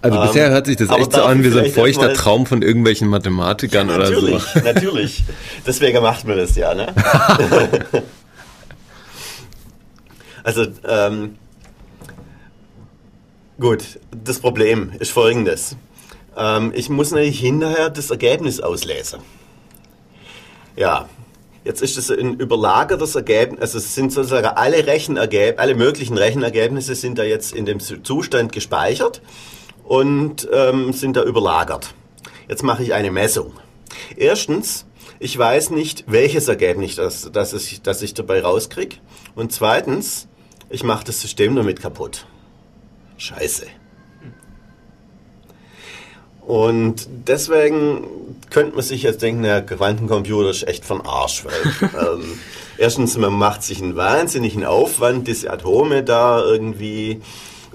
Also 0.00 0.20
bisher 0.20 0.46
ähm, 0.46 0.52
hört 0.52 0.66
sich 0.66 0.76
das 0.76 0.90
echt 0.90 1.12
so 1.12 1.22
an 1.22 1.42
wie 1.42 1.48
so 1.48 1.58
ein 1.58 1.70
feuchter 1.70 2.12
Traum 2.12 2.46
von 2.46 2.62
irgendwelchen 2.62 3.08
Mathematikern 3.08 3.88
ja, 3.88 3.96
oder 3.96 4.06
so. 4.06 4.12
Natürlich, 4.14 4.54
natürlich. 4.64 5.24
Deswegen 5.66 6.02
macht 6.02 6.26
man 6.26 6.36
das 6.36 6.54
ja, 6.54 6.74
ne? 6.74 6.94
also, 10.44 10.66
ähm, 10.86 11.36
gut, 13.58 13.98
das 14.24 14.38
Problem 14.38 14.92
ist 14.98 15.10
folgendes. 15.10 15.76
Ähm, 16.36 16.72
ich 16.74 16.88
muss 16.88 17.10
natürlich 17.10 17.40
hinterher 17.40 17.90
das 17.90 18.10
Ergebnis 18.10 18.60
auslesen. 18.60 19.20
Ja, 20.76 21.08
Jetzt 21.64 21.82
ist 21.82 21.98
es 21.98 22.10
ein 22.10 22.36
überlagertes 22.36 23.14
Ergebnis, 23.14 23.60
also 23.60 23.76
es 23.76 23.94
sind 23.94 24.10
sozusagen 24.10 24.46
alle 24.46 24.86
Rechenergebnisse, 24.86 25.58
alle 25.58 25.74
möglichen 25.74 26.16
Rechenergebnisse 26.16 26.94
sind 26.94 27.18
da 27.18 27.24
jetzt 27.24 27.52
in 27.52 27.66
dem 27.66 27.78
Zustand 27.78 28.52
gespeichert 28.52 29.20
und 29.88 30.46
ähm, 30.52 30.92
sind 30.92 31.16
da 31.16 31.24
überlagert. 31.24 31.94
Jetzt 32.46 32.62
mache 32.62 32.82
ich 32.82 32.92
eine 32.92 33.10
Messung. 33.10 33.54
Erstens, 34.16 34.84
ich 35.18 35.36
weiß 35.36 35.70
nicht, 35.70 36.04
welches 36.06 36.46
Ergebnis 36.46 36.96
das, 36.96 37.30
das, 37.32 37.54
ich, 37.54 37.80
das 37.80 38.02
ich 38.02 38.12
dabei 38.12 38.42
rauskriege. 38.42 38.96
Und 39.34 39.50
zweitens, 39.50 40.28
ich 40.68 40.84
mache 40.84 41.04
das 41.06 41.22
System 41.22 41.56
damit 41.56 41.80
kaputt. 41.80 42.26
Scheiße. 43.16 43.66
Und 46.42 47.08
deswegen 47.26 48.06
könnte 48.50 48.76
man 48.76 48.84
sich 48.84 49.02
jetzt 49.02 49.22
denken, 49.22 49.42
der 49.42 49.64
Quantencomputer 49.64 50.50
ist 50.50 50.68
echt 50.68 50.84
von 50.84 51.00
Arsch. 51.00 51.46
Weil, 51.46 51.90
ähm, 52.20 52.38
erstens, 52.76 53.16
man 53.16 53.32
macht 53.32 53.62
sich 53.62 53.82
einen 53.82 53.96
wahnsinnigen 53.96 54.66
Aufwand, 54.66 55.28
diese 55.28 55.50
Atome 55.50 56.02
da 56.04 56.42
irgendwie 56.44 57.22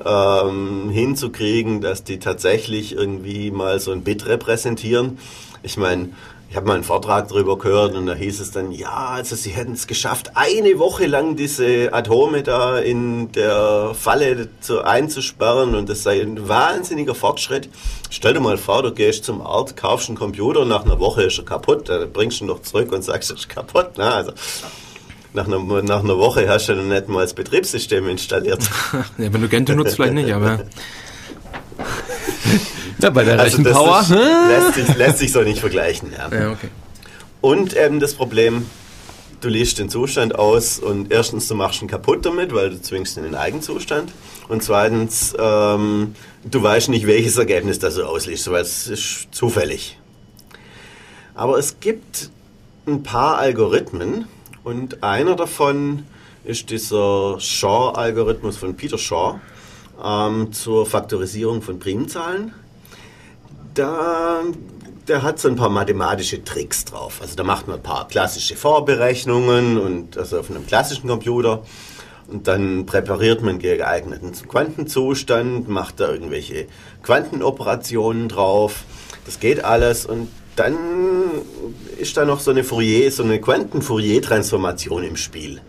ähm, 0.05 0.89
hinzukriegen, 0.89 1.81
dass 1.81 2.03
die 2.03 2.19
tatsächlich 2.19 2.93
irgendwie 2.95 3.51
mal 3.51 3.79
so 3.79 3.91
ein 3.91 4.03
Bit 4.03 4.25
repräsentieren. 4.25 5.17
Ich 5.61 5.77
meine, 5.77 6.09
ich 6.53 6.57
habe 6.57 6.67
mal 6.67 6.75
einen 6.75 6.83
Vortrag 6.83 7.29
darüber 7.29 7.57
gehört 7.57 7.95
und 7.95 8.05
da 8.05 8.13
hieß 8.13 8.39
es 8.39 8.51
dann, 8.51 8.71
ja, 8.71 9.07
also 9.07 9.35
sie 9.35 9.49
hätten 9.49 9.71
es 9.71 9.87
geschafft, 9.87 10.33
eine 10.35 10.77
Woche 10.77 11.07
lang 11.07 11.35
diese 11.35 11.91
Atome 11.91 12.43
da 12.43 12.77
in 12.77 13.31
der 13.31 13.95
Falle 13.95 14.49
zu, 14.61 14.83
einzusperren 14.83 15.73
und 15.73 15.89
das 15.89 16.03
sei 16.03 16.21
ein 16.21 16.47
wahnsinniger 16.47 17.15
Fortschritt. 17.15 17.69
Stell 18.11 18.35
dir 18.35 18.39
mal 18.39 18.57
vor, 18.57 18.83
du 18.83 18.93
gehst 18.93 19.23
zum 19.23 19.41
Arzt, 19.41 19.75
kaufst 19.77 20.09
einen 20.09 20.17
Computer, 20.17 20.63
nach 20.63 20.85
einer 20.85 20.99
Woche 20.99 21.23
ist 21.23 21.39
er 21.39 21.45
kaputt, 21.45 21.89
dann 21.89 22.13
bringst 22.13 22.39
du 22.39 22.43
ihn 22.43 22.49
noch 22.49 22.61
zurück 22.61 22.91
und 22.91 23.03
sagst, 23.03 23.31
er 23.31 23.37
ist 23.37 23.49
kaputt. 23.49 23.97
Ne? 23.97 24.13
Also, 24.13 24.33
nach 25.33 25.47
einer, 25.47 25.81
nach 25.81 26.03
einer 26.03 26.17
Woche 26.17 26.47
hast 26.47 26.69
du 26.69 26.75
dann 26.75 26.89
nicht 26.89 27.07
mal 27.07 27.21
das 27.21 27.33
Betriebssystem 27.33 28.07
installiert. 28.07 28.63
ja, 29.17 29.33
wenn 29.33 29.41
du 29.41 29.49
Gente 29.49 29.75
nutzt, 29.75 29.95
vielleicht 29.95 30.13
nicht, 30.13 30.31
aber. 30.31 30.59
ja, 32.99 33.09
bei 33.09 33.23
der 33.23 33.39
also 33.39 33.57
Rechenpower. 33.57 34.01
Ist, 34.01 34.09
lässt, 34.09 34.73
sich, 34.75 34.97
lässt 34.97 35.17
sich 35.19 35.31
so 35.31 35.41
nicht 35.41 35.59
vergleichen. 35.59 36.11
Ja. 36.11 36.35
ja 36.35 36.51
okay. 36.51 36.69
Und 37.41 37.75
eben 37.75 37.99
das 37.99 38.13
Problem, 38.13 38.67
du 39.41 39.49
liest 39.49 39.79
den 39.79 39.89
Zustand 39.89 40.35
aus 40.35 40.79
und 40.79 41.11
erstens, 41.11 41.47
du 41.47 41.55
machst 41.55 41.81
ihn 41.81 41.87
kaputt 41.87 42.25
damit, 42.25 42.53
weil 42.53 42.69
du 42.69 42.81
zwingst 42.81 43.17
in 43.17 43.23
den 43.23 43.35
Eigenzustand. 43.35 44.11
Und 44.47 44.63
zweitens, 44.63 45.33
ähm, 45.37 46.15
du 46.45 46.63
weißt 46.63 46.89
nicht, 46.89 47.07
welches 47.07 47.37
Ergebnis 47.37 47.79
das 47.79 47.95
du 47.95 48.05
ausliest, 48.05 48.49
weil 48.51 48.61
es 48.61 48.87
ist 48.87 49.27
zufällig. 49.31 49.99
Aber 51.35 51.57
es 51.57 51.79
gibt 51.79 52.29
ein 52.85 53.03
paar 53.03 53.37
Algorithmen, 53.37 54.27
und 54.63 55.03
einer 55.03 55.35
davon 55.35 56.05
ist 56.43 56.69
dieser 56.69 57.39
Shaw-Algorithmus 57.39 58.57
von 58.57 58.75
Peter 58.75 58.97
Shaw 58.97 59.39
ähm, 60.03 60.51
zur 60.51 60.85
Faktorisierung 60.85 61.61
von 61.61 61.79
Primzahlen. 61.79 62.53
Da, 63.73 64.41
der 65.07 65.23
hat 65.23 65.39
so 65.39 65.47
ein 65.47 65.55
paar 65.55 65.69
mathematische 65.69 66.43
Tricks 66.43 66.85
drauf. 66.85 67.19
Also 67.21 67.35
da 67.35 67.43
macht 67.43 67.67
man 67.67 67.77
ein 67.77 67.83
paar 67.83 68.07
klassische 68.07 68.55
Vorberechnungen 68.55 69.77
und 69.77 70.17
also 70.17 70.39
auf 70.39 70.49
einem 70.49 70.67
klassischen 70.67 71.07
Computer. 71.07 71.63
Und 72.27 72.47
dann 72.47 72.85
präpariert 72.85 73.41
man 73.41 73.59
geeigneten 73.59 74.31
Quantenzustand, 74.47 75.67
macht 75.67 75.99
da 75.99 76.09
irgendwelche 76.09 76.67
Quantenoperationen 77.03 78.29
drauf. 78.29 78.83
Das 79.25 79.39
geht 79.39 79.63
alles 79.63 80.05
und 80.05 80.29
dann 80.55 80.77
ist 81.97 82.17
da 82.17 82.25
noch 82.25 82.39
so 82.39 82.51
eine 82.51 82.63
Fourier, 82.63 83.11
so 83.11 83.23
eine 83.23 83.39
Quanten-Fourier-Transformation 83.39 85.03
im 85.03 85.15
Spiel. 85.17 85.61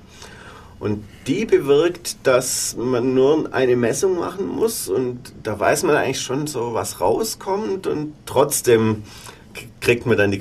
Und 0.80 1.04
die 1.26 1.46
bewirkt, 1.46 2.16
dass 2.24 2.76
man 2.76 3.14
nur 3.14 3.54
eine 3.54 3.76
Messung 3.76 4.18
machen 4.18 4.46
muss 4.46 4.88
und 4.88 5.32
da 5.42 5.58
weiß 5.58 5.84
man 5.84 5.96
eigentlich 5.96 6.20
schon 6.20 6.46
so, 6.46 6.74
was 6.74 7.00
rauskommt 7.00 7.86
und 7.86 8.12
trotzdem 8.26 9.04
kriegt 9.80 10.04
man 10.04 10.18
dann 10.18 10.30
die, 10.30 10.40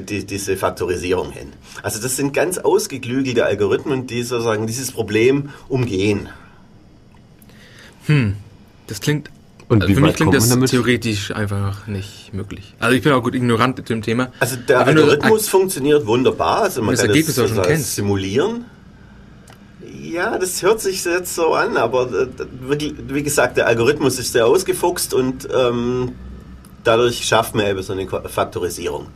die 0.00 0.24
diese 0.24 0.56
Faktorisierung 0.56 1.30
hin. 1.30 1.52
Also 1.82 2.00
das 2.00 2.16
sind 2.16 2.32
ganz 2.32 2.58
ausgeklügelte 2.58 3.44
Algorithmen, 3.44 4.06
die 4.06 4.22
sozusagen 4.22 4.66
dieses 4.66 4.90
Problem 4.90 5.50
umgehen. 5.68 6.28
Hm, 8.06 8.36
das 8.86 9.00
klingt 9.00 9.30
und 9.74 9.82
also 9.82 9.94
für 9.94 10.00
mich 10.00 10.14
klingt 10.14 10.34
das 10.34 10.48
damit? 10.48 10.70
theoretisch 10.70 11.30
einfach 11.34 11.86
nicht 11.86 12.32
möglich. 12.32 12.74
Also 12.78 12.96
ich 12.96 13.02
bin 13.02 13.12
auch 13.12 13.22
gut 13.22 13.34
ignorant 13.34 13.76
zu 13.76 13.82
dem 13.82 14.02
Thema. 14.02 14.30
Also 14.40 14.56
der 14.56 14.80
Aber 14.80 14.88
Algorithmus 14.88 15.48
funktioniert 15.48 16.06
wunderbar. 16.06 16.62
Also 16.62 16.82
man 16.82 16.92
das 16.92 17.00
kann 17.00 17.10
Ergebnis 17.10 17.36
das, 17.36 17.54
das 17.54 17.94
simulieren. 17.96 18.64
Ja, 20.00 20.38
das 20.38 20.62
hört 20.62 20.80
sich 20.80 21.04
jetzt 21.04 21.34
so 21.34 21.54
an, 21.54 21.76
aber 21.76 22.08
äh, 22.12 22.92
wie 23.08 23.22
gesagt, 23.22 23.56
der 23.56 23.66
Algorithmus 23.66 24.18
ist 24.18 24.32
sehr 24.32 24.46
ausgefuchst 24.46 25.12
und 25.12 25.48
ähm, 25.52 26.12
dadurch 26.84 27.24
schafft 27.24 27.54
man 27.54 27.66
eben 27.66 27.82
so 27.82 27.92
eine 27.92 28.06
Faktorisierung. 28.06 29.08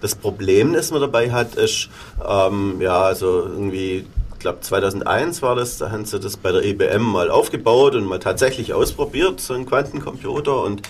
Das 0.00 0.14
Problem, 0.14 0.74
das 0.74 0.90
man 0.90 1.00
dabei 1.00 1.32
hat, 1.32 1.54
ist, 1.54 1.88
ähm, 2.26 2.76
ja, 2.80 3.00
also 3.02 3.44
irgendwie 3.44 4.04
glaube 4.46 4.60
2001 4.60 5.42
war 5.42 5.56
das, 5.56 5.78
da 5.78 5.90
haben 5.90 6.04
sie 6.04 6.20
das 6.20 6.36
bei 6.36 6.52
der 6.52 6.64
IBM 6.64 7.02
mal 7.02 7.32
aufgebaut 7.32 7.96
und 7.96 8.04
mal 8.04 8.20
tatsächlich 8.20 8.74
ausprobiert, 8.74 9.40
so 9.40 9.54
einen 9.54 9.66
Quantencomputer 9.66 10.62
und 10.62 10.82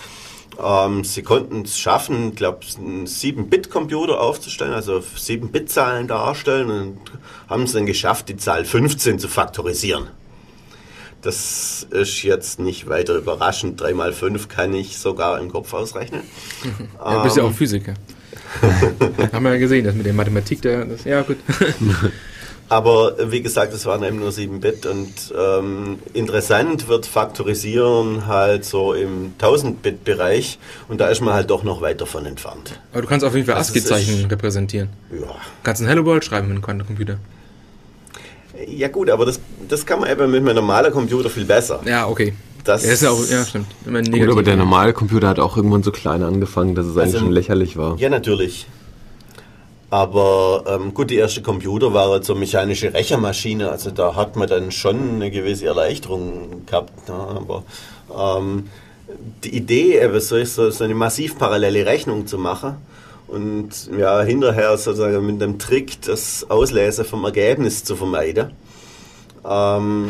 ähm, 0.63 1.03
sie 1.03 1.23
konnten 1.23 1.63
es 1.63 1.79
schaffen, 1.79 2.35
glaube 2.35 2.59
einen 2.77 3.07
7-Bit-Computer 3.07 4.21
aufzustellen, 4.21 4.73
also 4.73 4.99
7-Bit-Zahlen 4.99 6.07
darstellen 6.07 6.69
und 6.69 6.99
haben 7.49 7.63
es 7.63 7.71
dann 7.71 7.87
geschafft, 7.87 8.29
die 8.29 8.37
Zahl 8.37 8.63
15 8.63 9.17
zu 9.17 9.27
faktorisieren. 9.27 10.07
Das 11.23 11.87
ist 11.89 12.21
jetzt 12.21 12.59
nicht 12.59 12.87
weiter 12.87 13.15
überraschend. 13.15 13.81
3 13.81 13.95
mal 13.95 14.13
5 14.13 14.49
kann 14.49 14.71
ich 14.75 14.99
sogar 14.99 15.39
im 15.39 15.51
Kopf 15.51 15.73
ausrechnen. 15.73 16.21
ja, 17.03 17.17
du 17.17 17.23
bist 17.23 17.37
ja 17.37 17.43
auch 17.43 17.47
ähm, 17.47 17.55
Physiker. 17.55 17.95
haben 19.33 19.43
wir 19.43 19.53
ja 19.53 19.57
gesehen, 19.57 19.83
das 19.83 19.95
mit 19.95 20.05
der 20.05 20.13
Mathematik, 20.13 20.61
das, 20.61 21.05
ja 21.05 21.23
gut. 21.23 21.37
Aber 22.69 23.15
wie 23.31 23.41
gesagt, 23.41 23.73
es 23.73 23.85
waren 23.85 24.03
eben 24.03 24.19
nur 24.19 24.31
7 24.31 24.59
Bit 24.59 24.85
und 24.85 25.13
ähm, 25.37 25.99
interessant 26.13 26.89
wird 26.89 27.05
Faktorisieren 27.05 28.27
halt 28.27 28.65
so 28.65 28.93
im 28.93 29.33
1000-Bit-Bereich 29.39 30.59
und 30.89 30.99
da 30.99 31.07
ist 31.07 31.21
man 31.21 31.33
halt 31.33 31.49
doch 31.49 31.63
noch 31.63 31.81
weit 31.81 32.01
davon 32.01 32.25
entfernt. 32.25 32.79
Aber 32.91 33.01
du 33.01 33.07
kannst 33.07 33.25
auf 33.25 33.33
jeden 33.33 33.47
Fall 33.47 33.55
also 33.55 33.69
ASCII-Zeichen 33.69 34.25
repräsentieren. 34.25 34.89
Ja. 35.11 35.27
Du 35.27 35.33
kannst 35.63 35.81
ein 35.81 35.87
Hello 35.87 36.03
World 36.03 36.25
schreiben 36.25 36.47
mit 36.47 36.55
einem 36.55 36.63
Quantencomputer. 36.63 37.19
Ja 38.67 38.89
gut, 38.89 39.09
aber 39.09 39.25
das, 39.25 39.39
das 39.69 39.85
kann 39.85 40.01
man 40.01 40.09
eben 40.09 40.29
mit 40.29 40.41
einem 40.41 40.55
normalen 40.55 40.91
Computer 40.91 41.29
viel 41.29 41.45
besser. 41.45 41.79
Ja, 41.85 42.07
okay. 42.07 42.33
Das 42.65 42.85
ja, 42.85 42.91
ist 42.91 43.01
ja, 43.01 43.11
auch, 43.11 43.25
ja 43.29 43.45
stimmt. 43.45 43.67
Gut, 43.85 44.29
aber 44.29 44.43
der 44.43 44.57
normale 44.57 44.91
Computer 44.91 45.29
hat 45.29 45.39
auch 45.39 45.55
irgendwann 45.55 45.83
so 45.83 45.91
klein 45.91 46.21
angefangen, 46.21 46.75
dass 46.75 46.85
es 46.85 46.97
eigentlich 46.97 47.13
also, 47.13 47.19
schon 47.19 47.31
lächerlich 47.31 47.77
war. 47.77 47.97
Ja, 47.97 48.09
natürlich. 48.09 48.67
Aber 49.89 50.65
ähm, 50.67 50.93
gut, 50.93 51.09
die 51.09 51.15
erste 51.15 51.41
Computer 51.41 51.93
war 51.93 52.09
halt 52.09 52.25
so 52.25 52.35
mechanische 52.35 52.93
Rechnermaschine, 52.93 53.71
also 53.71 53.89
da 53.89 54.15
hat 54.15 54.35
man 54.35 54.49
dann 54.49 54.71
schon 54.71 55.15
eine 55.15 55.31
gewisse 55.31 55.67
Erleichterung 55.67 56.65
gehabt. 56.65 57.07
Ne? 57.07 57.15
Aber 57.15 57.63
ähm, 58.13 58.67
die 59.43 59.55
Idee, 59.55 59.99
eben 59.99 60.19
so, 60.19 60.43
so, 60.43 60.83
eine 60.83 60.93
massiv 60.93 61.37
parallele 61.37 61.85
Rechnung 61.85 62.27
zu 62.27 62.37
machen 62.37 62.75
und 63.27 63.89
ja, 63.97 64.21
hinterher 64.23 64.77
sozusagen 64.77 65.25
mit 65.25 65.41
einem 65.41 65.57
Trick 65.57 66.01
das 66.01 66.45
Auslesen 66.49 67.05
vom 67.05 67.23
Ergebnis 67.23 67.85
zu 67.85 67.95
vermeiden. 67.95 68.51
Ähm, 69.47 70.09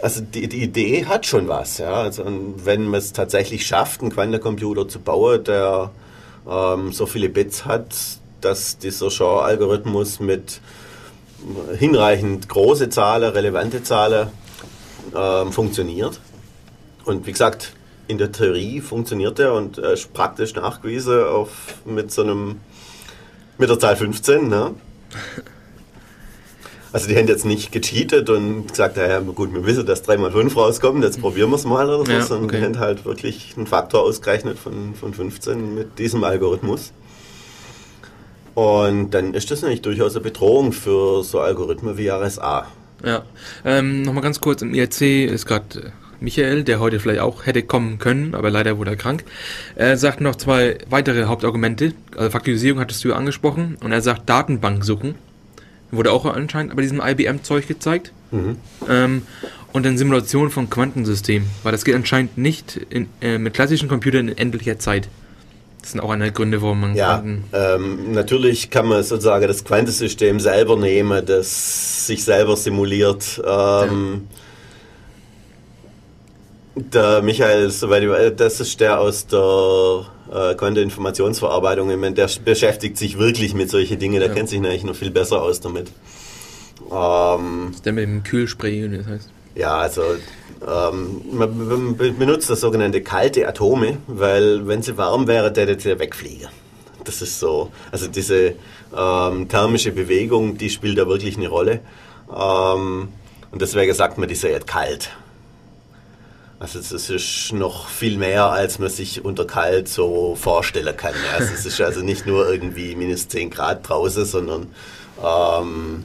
also 0.00 0.22
die, 0.22 0.48
die, 0.48 0.62
Idee 0.62 1.04
hat 1.04 1.26
schon 1.26 1.46
was, 1.46 1.76
ja. 1.76 1.92
Also 1.92 2.24
wenn 2.56 2.84
man 2.84 2.98
es 2.98 3.12
tatsächlich 3.12 3.66
schafft, 3.66 4.00
einen 4.00 4.10
Quantencomputer 4.10 4.88
zu 4.88 4.98
bauen, 4.98 5.44
der 5.44 5.90
ähm, 6.48 6.92
so 6.92 7.04
viele 7.04 7.28
Bits 7.28 7.66
hat, 7.66 7.94
dass 8.44 8.78
dieser 8.78 9.10
Shaw-Algorithmus 9.10 10.20
mit 10.20 10.60
hinreichend 11.78 12.48
große 12.48 12.88
Zahlen, 12.88 13.32
relevante 13.32 13.82
Zahlen 13.82 14.28
äh, 15.14 15.46
funktioniert. 15.46 16.20
Und 17.04 17.26
wie 17.26 17.32
gesagt, 17.32 17.72
in 18.08 18.18
der 18.18 18.30
Theorie 18.32 18.80
funktioniert 18.80 19.38
er 19.38 19.54
und 19.54 19.78
er 19.78 19.92
ist 19.92 20.12
praktisch 20.12 20.54
nachgewiesen 20.54 21.24
auf, 21.24 21.50
mit 21.84 22.12
so 22.12 22.22
einem 22.22 22.60
mit 23.58 23.70
der 23.70 23.78
Zahl 23.78 23.96
15. 23.96 24.48
Ne? 24.48 24.74
Also 26.94 27.08
die 27.08 27.16
haben 27.16 27.26
jetzt 27.26 27.46
nicht 27.46 27.72
gecheatet 27.72 28.28
und 28.28 28.68
gesagt, 28.68 28.98
ja 28.98 29.18
gut, 29.20 29.54
wir 29.54 29.64
wissen, 29.64 29.86
dass 29.86 30.02
3 30.02 30.18
mal 30.18 30.30
5 30.30 30.54
rauskommt, 30.54 31.02
jetzt 31.02 31.22
probieren 31.22 31.48
wir 31.48 31.56
es 31.56 31.64
mal 31.64 31.88
oder 31.88 32.04
so, 32.04 32.12
ja, 32.12 32.20
sondern 32.20 32.50
okay. 32.50 32.58
die 32.58 32.64
haben 32.66 32.78
halt 32.78 33.06
wirklich 33.06 33.54
einen 33.56 33.66
Faktor 33.66 34.02
ausgerechnet 34.02 34.58
von, 34.58 34.94
von 34.94 35.14
15 35.14 35.74
mit 35.74 35.98
diesem 35.98 36.22
Algorithmus. 36.22 36.92
Und 38.54 39.10
dann 39.10 39.34
ist 39.34 39.50
das 39.50 39.62
nämlich 39.62 39.82
durchaus 39.82 40.14
eine 40.14 40.22
Bedrohung 40.22 40.72
für 40.72 41.22
so 41.22 41.40
Algorithmen 41.40 41.96
wie 41.96 42.08
RSA. 42.08 42.66
Ja, 43.04 43.22
ähm, 43.64 44.02
nochmal 44.02 44.22
ganz 44.22 44.40
kurz, 44.40 44.62
im 44.62 44.74
IRC 44.74 45.00
ist 45.30 45.46
gerade 45.46 45.78
äh, 45.78 45.90
Michael, 46.20 46.62
der 46.62 46.78
heute 46.78 47.00
vielleicht 47.00 47.20
auch 47.20 47.46
hätte 47.46 47.62
kommen 47.62 47.98
können, 47.98 48.34
aber 48.34 48.50
leider 48.50 48.78
wurde 48.78 48.92
er 48.92 48.96
krank. 48.96 49.24
Er 49.74 49.96
sagt 49.96 50.20
noch 50.20 50.36
zwei 50.36 50.78
weitere 50.88 51.24
Hauptargumente. 51.24 51.94
Also 52.16 52.30
Faktorisierung 52.30 52.80
hattest 52.80 53.02
du 53.02 53.08
ja 53.08 53.16
angesprochen. 53.16 53.76
Und 53.82 53.90
er 53.90 54.02
sagt 54.02 54.28
Datenbank 54.28 54.84
suchen. 54.84 55.16
Wurde 55.90 56.12
auch 56.12 56.24
anscheinend 56.24 56.76
bei 56.76 56.82
diesem 56.82 57.00
IBM-Zeug 57.04 57.66
gezeigt. 57.66 58.12
Mhm. 58.30 58.56
Ähm, 58.88 59.22
und 59.72 59.84
dann 59.84 59.98
Simulation 59.98 60.50
von 60.50 60.70
Quantensystemen. 60.70 61.48
Weil 61.64 61.72
das 61.72 61.84
geht 61.84 61.96
anscheinend 61.96 62.38
nicht 62.38 62.76
in, 62.88 63.08
äh, 63.20 63.38
mit 63.38 63.54
klassischen 63.54 63.88
Computern 63.88 64.28
in 64.28 64.38
endlicher 64.38 64.78
Zeit. 64.78 65.08
Das 65.82 65.90
sind 65.90 66.00
auch 66.00 66.10
eine 66.10 66.24
der 66.24 66.32
Gründe, 66.32 66.62
warum 66.62 66.80
man. 66.80 66.94
Ja, 66.94 67.22
ähm, 67.52 68.12
natürlich 68.12 68.70
kann 68.70 68.86
man 68.86 69.02
sozusagen 69.02 69.48
das 69.48 69.64
Quantensystem 69.64 70.38
selber 70.38 70.76
nehmen, 70.76 71.26
das 71.26 72.06
sich 72.06 72.24
selber 72.24 72.56
simuliert. 72.56 73.42
Ähm, 73.44 74.28
ja. 76.74 76.82
Der 76.92 77.22
Michael, 77.22 77.70
soweit 77.70 78.02
ich 78.04 78.08
weiß, 78.08 78.32
das 78.36 78.60
ist 78.60 78.80
der 78.80 79.00
aus 79.00 79.26
der 79.26 80.06
äh, 80.32 80.54
Quanteninformationsverarbeitung. 80.54 81.90
Ich 81.90 81.98
meine, 81.98 82.14
der 82.14 82.30
beschäftigt 82.44 82.96
sich 82.96 83.18
wirklich 83.18 83.52
mit 83.52 83.68
solchen 83.68 83.98
Dingen, 83.98 84.20
der 84.20 84.28
ja. 84.28 84.34
kennt 84.34 84.48
sich 84.48 84.58
eigentlich 84.58 84.84
noch 84.84 84.96
viel 84.96 85.10
besser 85.10 85.42
aus 85.42 85.60
damit. 85.60 85.90
Ähm, 86.90 87.66
das 87.66 87.76
ist 87.76 87.86
der 87.86 87.92
mit 87.92 88.04
dem 88.04 88.22
Kühlspray, 88.22 88.88
das 88.88 89.06
heißt. 89.06 89.30
Ja, 89.54 89.78
also 89.78 90.02
ähm, 90.66 91.22
man 91.32 91.96
benutzt 91.96 92.48
das 92.48 92.60
sogenannte 92.60 93.02
kalte 93.02 93.46
Atome, 93.46 93.98
weil 94.06 94.66
wenn 94.66 94.82
sie 94.82 94.96
warm 94.96 95.26
wäre, 95.26 95.52
täte 95.52 95.78
sie 95.78 95.98
wegfliegen. 95.98 96.48
Das 97.04 97.20
ist 97.20 97.40
so, 97.40 97.72
also 97.90 98.06
diese 98.06 98.54
ähm, 98.96 99.48
thermische 99.48 99.92
Bewegung, 99.92 100.56
die 100.56 100.70
spielt 100.70 100.98
da 100.98 101.06
wirklich 101.06 101.36
eine 101.36 101.48
Rolle. 101.48 101.80
Ähm, 102.30 103.08
und 103.50 103.60
deswegen 103.60 103.92
sagt 103.92 104.18
man, 104.18 104.28
die 104.28 104.34
sei 104.34 104.58
kalt. 104.60 105.10
Also 106.58 106.78
es 106.78 107.10
ist 107.10 107.52
noch 107.52 107.88
viel 107.88 108.16
mehr, 108.16 108.46
als 108.46 108.78
man 108.78 108.88
sich 108.88 109.24
unter 109.24 109.44
kalt 109.46 109.88
so 109.88 110.36
vorstellen 110.36 110.96
kann. 110.96 111.14
Also 111.36 111.52
es 111.52 111.66
ist 111.66 111.80
also 111.80 112.02
nicht 112.02 112.24
nur 112.24 112.48
irgendwie 112.48 112.94
minus 112.94 113.26
10 113.26 113.50
Grad 113.50 113.88
draußen, 113.88 114.24
sondern 114.24 114.68
ähm, 115.20 116.04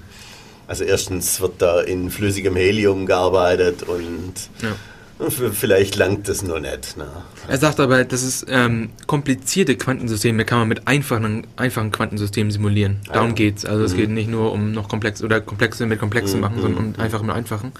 also 0.68 0.84
erstens 0.84 1.39
wird 1.39 1.61
da 1.61 1.81
in 1.81 2.10
flüssigem 2.10 2.56
Helium 2.56 3.06
gearbeitet 3.06 3.84
und 3.84 4.34
ja. 4.61 5.30
vielleicht 5.30 5.95
langt 5.95 6.27
das 6.27 6.44
noch 6.44 6.60
nicht. 6.60 6.98
Ne? 6.98 7.07
Er 7.48 7.57
sagt 7.57 7.80
aber, 7.80 8.03
das 8.03 8.22
ist 8.22 8.45
ähm, 8.49 8.89
komplizierte 9.07 9.77
Quantensysteme 9.77 10.44
kann 10.44 10.60
man 10.60 10.68
mit 10.68 10.88
einfachen, 10.88 11.48
einfachen 11.56 11.91
Quantensystemen 11.91 12.52
simulieren. 12.52 12.98
Darum 13.11 13.34
ja. 13.38 13.49
es. 13.49 13.65
Also 13.65 13.80
mhm. 13.80 13.85
es 13.85 13.95
geht 13.95 14.10
nicht 14.10 14.30
nur 14.30 14.52
um 14.52 14.73
noch 14.73 14.89
komplex 14.89 15.23
oder 15.23 15.39
komplexe 15.39 15.85
mit 15.85 15.99
komplexen 15.99 16.35
mhm. 16.35 16.41
machen, 16.41 16.61
sondern 16.61 16.85
um 16.85 16.99
einfach 16.99 17.22
mit 17.22 17.34
einfachen. 17.34 17.72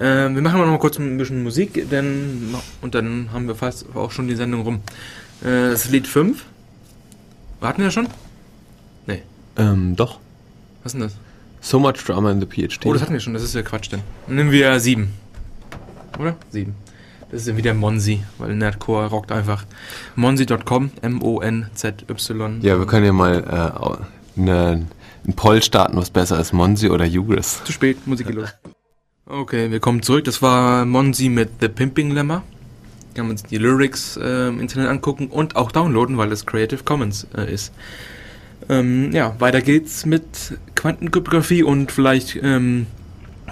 Ähm, 0.00 0.34
wir 0.34 0.42
machen 0.42 0.60
noch 0.60 0.66
mal 0.66 0.78
kurz 0.78 0.98
ein 0.98 1.18
bisschen 1.18 1.42
Musik, 1.42 1.88
denn 1.90 2.54
und 2.80 2.94
dann 2.94 3.30
haben 3.32 3.46
wir 3.46 3.54
fast 3.54 3.86
auch 3.94 4.10
schon 4.10 4.28
die 4.28 4.34
Sendung 4.34 4.62
rum. 4.62 4.80
Äh, 5.42 5.70
das 5.70 5.84
ist 5.84 5.90
Lied 5.90 6.08
5. 6.08 6.44
Warten 7.60 7.82
wir 7.82 7.90
schon? 7.90 8.08
Nee. 9.06 9.22
Ähm, 9.56 9.94
doch. 9.94 10.18
Was 10.82 10.94
ist 10.94 11.00
denn 11.00 11.08
das? 11.08 11.16
So 11.64 11.78
much 11.78 12.04
drama 12.04 12.30
in 12.30 12.40
the 12.40 12.46
PhD. 12.46 12.84
Oh, 12.84 12.92
das 12.92 13.00
hatten 13.00 13.14
wir 13.14 13.20
schon, 13.20 13.32
das 13.32 13.42
ist 13.42 13.54
ja 13.54 13.62
Quatsch 13.62 13.90
denn. 13.90 14.02
Dann 14.26 14.36
nehmen 14.36 14.50
wir 14.50 14.78
sieben. 14.80 15.14
Oder? 16.18 16.36
Sieben. 16.50 16.74
Das 17.30 17.40
ist 17.40 17.48
ja 17.48 17.56
wieder 17.56 17.72
Monzi, 17.72 18.22
weil 18.36 18.54
Nerdcore 18.54 19.06
rockt 19.06 19.32
einfach. 19.32 19.64
Monzi.com, 20.14 20.90
M-O-N-Z-Y. 21.00 22.60
Ja, 22.60 22.78
wir 22.78 22.86
können 22.86 23.06
ja 23.06 23.14
mal 23.14 23.38
äh, 24.36 24.38
eine, 24.38 24.86
einen 25.24 25.36
Poll 25.36 25.62
starten, 25.62 25.96
was 25.96 26.10
besser 26.10 26.38
ist, 26.38 26.52
Monzi 26.52 26.90
oder 26.90 27.06
Hugris. 27.06 27.64
Zu 27.64 27.72
spät, 27.72 28.06
Musik 28.06 28.30
los. 28.34 28.50
Okay, 29.24 29.70
wir 29.70 29.80
kommen 29.80 30.02
zurück. 30.02 30.24
Das 30.24 30.42
war 30.42 30.84
Monzi 30.84 31.30
mit 31.30 31.48
The 31.62 31.68
Pimping 31.68 32.10
Lemma. 32.10 32.42
Kann 33.14 33.24
man 33.24 33.32
uns 33.32 33.42
die 33.42 33.56
Lyrics 33.56 34.18
äh, 34.18 34.48
im 34.48 34.60
Internet 34.60 34.90
angucken 34.90 35.28
und 35.28 35.56
auch 35.56 35.72
downloaden, 35.72 36.18
weil 36.18 36.28
das 36.28 36.44
Creative 36.44 36.84
Commons 36.84 37.26
äh, 37.34 37.50
ist. 37.50 37.72
Ähm, 38.68 39.12
ja, 39.12 39.34
weiter 39.38 39.60
geht's 39.60 40.06
mit 40.06 40.58
Quantenkryptographie 40.74 41.62
und 41.62 41.92
vielleicht 41.92 42.36
ähm, 42.42 42.86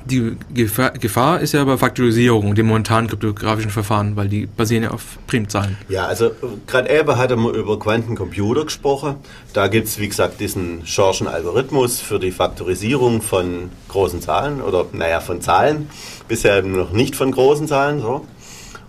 Die 0.04 0.36
Gefahr, 0.52 0.90
Gefahr, 0.92 1.40
ist 1.40 1.52
ja 1.52 1.62
bei 1.64 1.76
Faktorisierung, 1.76 2.56
dem 2.56 2.66
momentanen 2.66 3.08
kryptografischen 3.08 3.70
Verfahren, 3.70 4.16
weil 4.16 4.28
die 4.28 4.46
basieren 4.46 4.82
ja 4.82 4.90
auf 4.90 5.18
Primzahlen. 5.28 5.76
Ja, 5.88 6.06
also 6.06 6.32
gerade 6.66 6.90
eben 6.90 7.16
hat 7.16 7.30
er 7.30 7.36
über 7.36 7.78
Quantencomputer 7.78 8.64
gesprochen. 8.64 9.16
Da 9.52 9.68
gibt 9.68 9.86
es, 9.86 10.00
wie 10.00 10.08
gesagt, 10.08 10.40
diesen 10.40 10.84
Schorschen 10.86 11.28
Algorithmus 11.28 12.00
für 12.00 12.18
die 12.18 12.32
Faktorisierung 12.32 13.22
von 13.22 13.70
großen 13.88 14.20
Zahlen 14.20 14.60
oder, 14.60 14.86
naja, 14.92 15.20
von 15.20 15.40
Zahlen. 15.40 15.88
Bisher 16.26 16.62
noch 16.62 16.92
nicht 16.92 17.14
von 17.14 17.30
großen 17.30 17.68
Zahlen. 17.68 18.00
So. 18.00 18.26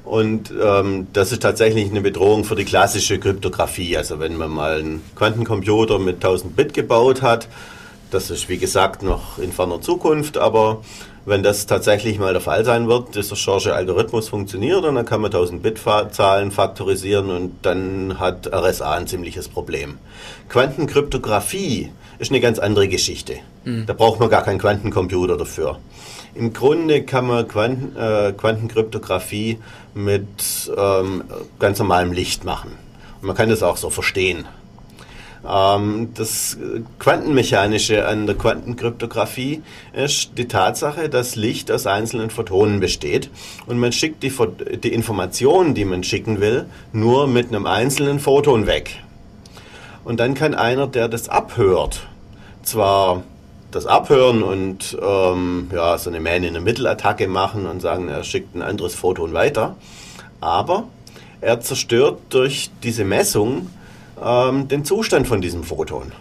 Und 0.03 0.53
ähm, 0.61 1.07
das 1.13 1.31
ist 1.31 1.41
tatsächlich 1.41 1.89
eine 1.89 2.01
Bedrohung 2.01 2.43
für 2.43 2.55
die 2.55 2.65
klassische 2.65 3.19
Kryptographie. 3.19 3.95
Also 3.97 4.19
wenn 4.19 4.37
man 4.37 4.51
mal 4.51 4.79
einen 4.79 5.01
Quantencomputer 5.15 5.99
mit 5.99 6.15
1000 6.15 6.55
Bit 6.55 6.73
gebaut 6.73 7.21
hat, 7.21 7.47
das 8.11 8.29
ist 8.29 8.49
wie 8.49 8.57
gesagt 8.57 9.01
noch 9.01 9.39
in 9.39 9.51
ferner 9.51 9.81
Zukunft, 9.81 10.37
aber 10.37 10.81
wenn 11.25 11.41
das 11.41 11.65
tatsächlich 11.65 12.19
mal 12.19 12.33
der 12.33 12.41
Fall 12.41 12.65
sein 12.65 12.87
wird, 12.87 13.15
dieser 13.15 13.35
Schorche 13.35 13.73
Algorithmus 13.73 14.27
funktioniert 14.27 14.83
und 14.83 14.95
dann 14.95 15.05
kann 15.05 15.21
man 15.21 15.31
1000 15.31 15.63
Bit 15.63 15.79
Zahlen 16.11 16.51
faktorisieren 16.51 17.29
und 17.29 17.53
dann 17.61 18.19
hat 18.19 18.53
RSA 18.53 18.95
ein 18.95 19.07
ziemliches 19.07 19.47
Problem. 19.47 19.97
Quantenkryptographie 20.49 21.91
ist 22.19 22.31
eine 22.31 22.41
ganz 22.41 22.59
andere 22.59 22.87
Geschichte. 22.87 23.37
Mhm. 23.63 23.85
Da 23.85 23.93
braucht 23.93 24.19
man 24.19 24.29
gar 24.29 24.43
keinen 24.43 24.59
Quantencomputer 24.59 25.37
dafür. 25.37 25.79
Im 26.35 26.51
Grunde 26.53 27.03
kann 27.03 27.27
man 27.27 27.47
Quanten, 27.47 27.95
äh, 27.95 28.33
Quantenkryptographie 28.33 29.59
mit 29.93 30.71
ähm, 30.75 31.23
ganz 31.59 31.79
normalem 31.79 32.11
Licht 32.11 32.43
machen. 32.43 32.71
Und 33.21 33.27
man 33.27 33.35
kann 33.35 33.49
das 33.49 33.61
auch 33.61 33.77
so 33.77 33.89
verstehen. 33.89 34.45
Ähm, 35.47 36.09
das 36.15 36.57
Quantenmechanische 36.99 38.07
an 38.07 38.25
der 38.25 38.35
Quantenkryptographie 38.35 39.61
ist 39.93 40.31
die 40.37 40.47
Tatsache, 40.47 41.09
dass 41.09 41.35
Licht 41.35 41.69
aus 41.69 41.85
einzelnen 41.85 42.29
Photonen 42.29 42.79
besteht 42.79 43.29
und 43.67 43.77
man 43.77 43.91
schickt 43.91 44.23
die, 44.23 44.31
die 44.77 44.93
Informationen, 44.93 45.75
die 45.75 45.85
man 45.85 46.03
schicken 46.03 46.39
will, 46.39 46.65
nur 46.93 47.27
mit 47.27 47.49
einem 47.49 47.65
einzelnen 47.65 48.19
Photon 48.19 48.67
weg. 48.67 48.95
Und 50.05 50.19
dann 50.19 50.33
kann 50.33 50.53
einer, 50.53 50.87
der 50.87 51.07
das 51.07 51.29
abhört, 51.29 52.07
zwar 52.63 53.23
das 53.75 53.85
abhören 53.85 54.43
und 54.43 54.97
ähm, 55.01 55.69
ja, 55.73 55.97
so 55.97 56.09
eine 56.09 56.19
Man-in-the-Middle-Attacke 56.19 57.27
machen 57.27 57.65
und 57.65 57.81
sagen, 57.81 58.07
er 58.07 58.23
schickt 58.23 58.55
ein 58.55 58.61
anderes 58.61 58.95
Photon 58.95 59.33
weiter. 59.33 59.75
Aber 60.41 60.85
er 61.41 61.61
zerstört 61.61 62.19
durch 62.29 62.69
diese 62.83 63.03
Messung 63.03 63.69
ähm, 64.23 64.67
den 64.67 64.85
Zustand 64.85 65.27
von 65.27 65.41
diesem 65.41 65.63
Photon. 65.63 66.11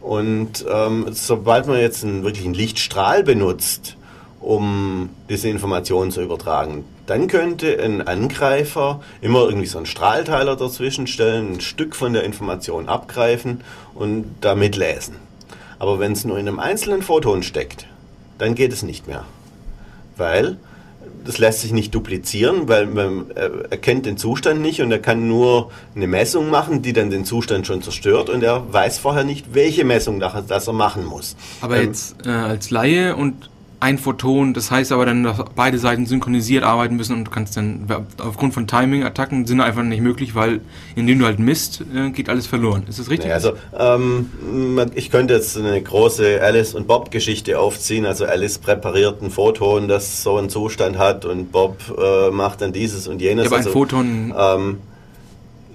Und 0.00 0.66
ähm, 0.70 1.06
sobald 1.12 1.66
man 1.66 1.78
jetzt 1.78 2.04
einen 2.04 2.24
wirklichen 2.24 2.52
Lichtstrahl 2.52 3.22
benutzt, 3.22 3.96
um 4.40 5.08
diese 5.30 5.48
Informationen 5.48 6.10
zu 6.10 6.20
übertragen, 6.20 6.84
dann 7.06 7.28
könnte 7.28 7.82
ein 7.82 8.06
Angreifer 8.06 9.00
immer 9.22 9.44
irgendwie 9.44 9.66
so 9.66 9.78
einen 9.78 9.86
Strahlteiler 9.86 10.56
dazwischen 10.56 11.06
stellen, 11.06 11.54
ein 11.54 11.60
Stück 11.62 11.96
von 11.96 12.12
der 12.12 12.24
Information 12.24 12.88
abgreifen 12.88 13.62
und 13.94 14.26
damit 14.42 14.76
lesen. 14.76 15.16
Aber 15.78 15.98
wenn 15.98 16.12
es 16.12 16.24
nur 16.24 16.38
in 16.38 16.48
einem 16.48 16.58
einzelnen 16.58 17.02
Photon 17.02 17.42
steckt, 17.42 17.86
dann 18.38 18.54
geht 18.54 18.72
es 18.72 18.82
nicht 18.82 19.06
mehr. 19.06 19.24
Weil 20.16 20.58
das 21.24 21.38
lässt 21.38 21.60
sich 21.62 21.72
nicht 21.72 21.94
duplizieren, 21.94 22.68
weil 22.68 22.86
man 22.86 23.30
erkennt 23.30 24.06
den 24.06 24.16
Zustand 24.16 24.60
nicht 24.60 24.82
und 24.82 24.92
er 24.92 24.98
kann 24.98 25.26
nur 25.26 25.70
eine 25.96 26.06
Messung 26.06 26.50
machen, 26.50 26.82
die 26.82 26.92
dann 26.92 27.10
den 27.10 27.24
Zustand 27.24 27.66
schon 27.66 27.82
zerstört 27.82 28.28
und 28.28 28.42
er 28.42 28.72
weiß 28.72 28.98
vorher 28.98 29.24
nicht, 29.24 29.54
welche 29.54 29.84
Messung 29.84 30.20
das 30.20 30.66
er 30.66 30.72
machen 30.72 31.04
muss. 31.04 31.36
Aber 31.60 31.78
ähm, 31.78 31.86
jetzt 31.86 32.26
äh, 32.26 32.30
als 32.30 32.70
Laie 32.70 33.16
und 33.16 33.48
ein 33.84 33.98
Photon, 33.98 34.54
das 34.54 34.70
heißt 34.70 34.92
aber 34.92 35.04
dann, 35.04 35.24
dass 35.24 35.36
beide 35.54 35.78
Seiten 35.78 36.06
synchronisiert 36.06 36.64
arbeiten 36.64 36.96
müssen 36.96 37.14
und 37.16 37.26
du 37.26 37.30
kannst 37.30 37.54
dann, 37.58 37.86
aufgrund 38.18 38.54
von 38.54 38.66
Timing-Attacken 38.66 39.44
sind 39.44 39.60
einfach 39.60 39.82
nicht 39.82 40.00
möglich, 40.00 40.34
weil 40.34 40.62
indem 40.96 41.18
du 41.18 41.26
halt 41.26 41.38
misst, 41.38 41.82
äh, 41.94 42.08
geht 42.08 42.30
alles 42.30 42.46
verloren. 42.46 42.84
Ist 42.88 42.98
das 42.98 43.10
richtig? 43.10 43.30
also, 43.30 43.52
ähm, 43.78 44.30
ich 44.94 45.10
könnte 45.10 45.34
jetzt 45.34 45.58
eine 45.58 45.82
große 45.82 46.40
Alice 46.40 46.74
und 46.74 46.86
Bob-Geschichte 46.86 47.58
aufziehen. 47.58 48.06
Also 48.06 48.24
Alice 48.24 48.56
präpariert 48.56 49.20
ein 49.20 49.30
Photon, 49.30 49.86
das 49.86 50.22
so 50.22 50.38
einen 50.38 50.48
Zustand 50.48 50.96
hat 50.96 51.26
und 51.26 51.52
Bob 51.52 51.76
äh, 51.98 52.30
macht 52.30 52.62
dann 52.62 52.72
dieses 52.72 53.06
und 53.06 53.20
jenes. 53.20 53.44
Ja, 53.44 53.50
aber 53.50 53.56
also, 53.58 53.68
ein 53.68 53.72
Photon... 53.72 54.34
Ähm, 54.36 54.78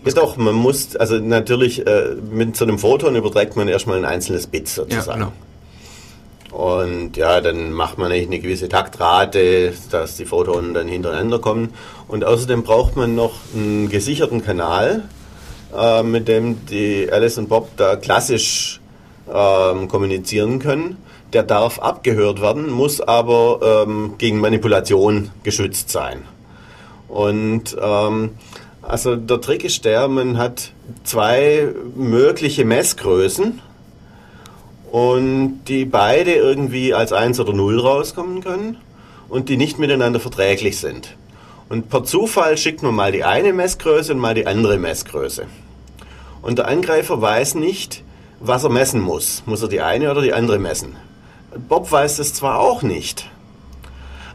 ja 0.06 0.14
doch, 0.14 0.38
man 0.38 0.56
muss, 0.56 0.96
also 0.96 1.20
natürlich, 1.20 1.86
äh, 1.86 2.16
mit 2.32 2.56
so 2.56 2.66
einem 2.66 2.80
Photon 2.80 3.16
überträgt 3.16 3.56
man 3.56 3.68
erstmal 3.68 3.98
ein 3.98 4.06
einzelnes 4.06 4.48
Bit 4.48 4.68
sozusagen. 4.68 5.08
Ja, 5.08 5.28
genau. 5.28 5.34
Und 6.52 7.16
ja, 7.16 7.42
dann 7.42 7.72
macht 7.72 7.98
man 7.98 8.12
eine 8.12 8.40
gewisse 8.40 8.70
Taktrate, 8.70 9.74
dass 9.92 10.18
die 10.18 10.26
Photonen 10.26 10.74
dann 10.74 10.88
hintereinander 10.88 11.40
kommen. 11.40 11.74
Und 12.08 12.26
außerdem 12.26 12.64
braucht 12.64 12.96
man 12.96 13.16
noch 13.16 13.34
einen 13.54 13.90
gesicherten 13.90 14.44
Kanal, 14.44 15.04
äh, 15.78 16.02
mit 16.04 16.28
dem 16.28 16.66
die 16.66 17.08
Alice 17.12 17.38
und 17.38 17.50
Bob 17.50 17.70
da 17.78 17.96
klassisch 17.96 18.82
äh, 19.28 19.86
kommunizieren 19.88 20.60
können. 20.60 20.98
Der 21.34 21.44
darf 21.44 21.78
abgehört 21.78 22.42
werden, 22.42 22.72
muss 22.72 23.00
aber 23.02 23.86
ähm, 23.86 24.16
gegen 24.18 24.40
Manipulation 24.40 25.30
geschützt 25.44 25.92
sein. 25.92 26.24
Und 27.08 27.78
ähm, 27.80 28.32
also 28.82 29.16
der 29.16 29.40
Trick 29.40 29.64
ist 29.64 29.86
der, 29.86 30.08
man 30.08 30.40
hat 30.40 30.72
zwei 31.04 31.68
mögliche 31.96 32.66
Messgrößen 32.66 33.62
und 34.92 35.62
die 35.68 35.86
beide 35.86 36.34
irgendwie 36.34 36.94
als 36.94 37.14
1 37.14 37.40
oder 37.40 37.54
0 37.54 37.80
rauskommen 37.80 38.42
können 38.42 38.78
und 39.28 39.50
die 39.50 39.58
nicht 39.58 39.80
miteinander 39.80 40.20
verträglich 40.20 40.80
sind. 40.80 41.16
Und 41.70 41.90
per 41.90 42.04
Zufall 42.04 42.58
schickt 42.58 42.82
man 42.82 42.96
mal 42.96 43.12
die 43.12 43.24
eine 43.24 43.54
Messgröße 43.54 44.14
und 44.14 44.20
mal 44.20 44.34
die 44.34 44.48
andere 44.48 44.78
Messgröße. 44.78 45.46
Und 46.42 46.58
der 46.58 46.68
Angreifer 46.68 47.22
weiß 47.22 47.56
nicht, 47.56 48.04
was 48.40 48.64
er 48.64 48.70
messen 48.70 49.02
muss. 49.02 49.44
Muss 49.46 49.62
er 49.62 49.68
die 49.68 49.82
eine 49.82 50.10
oder 50.10 50.22
die 50.22 50.34
andere 50.34 50.58
messen? 50.58 50.96
Bob 51.68 51.92
weiß 51.92 52.18
das 52.18 52.34
zwar 52.34 52.60
auch 52.60 52.82
nicht, 52.82 53.28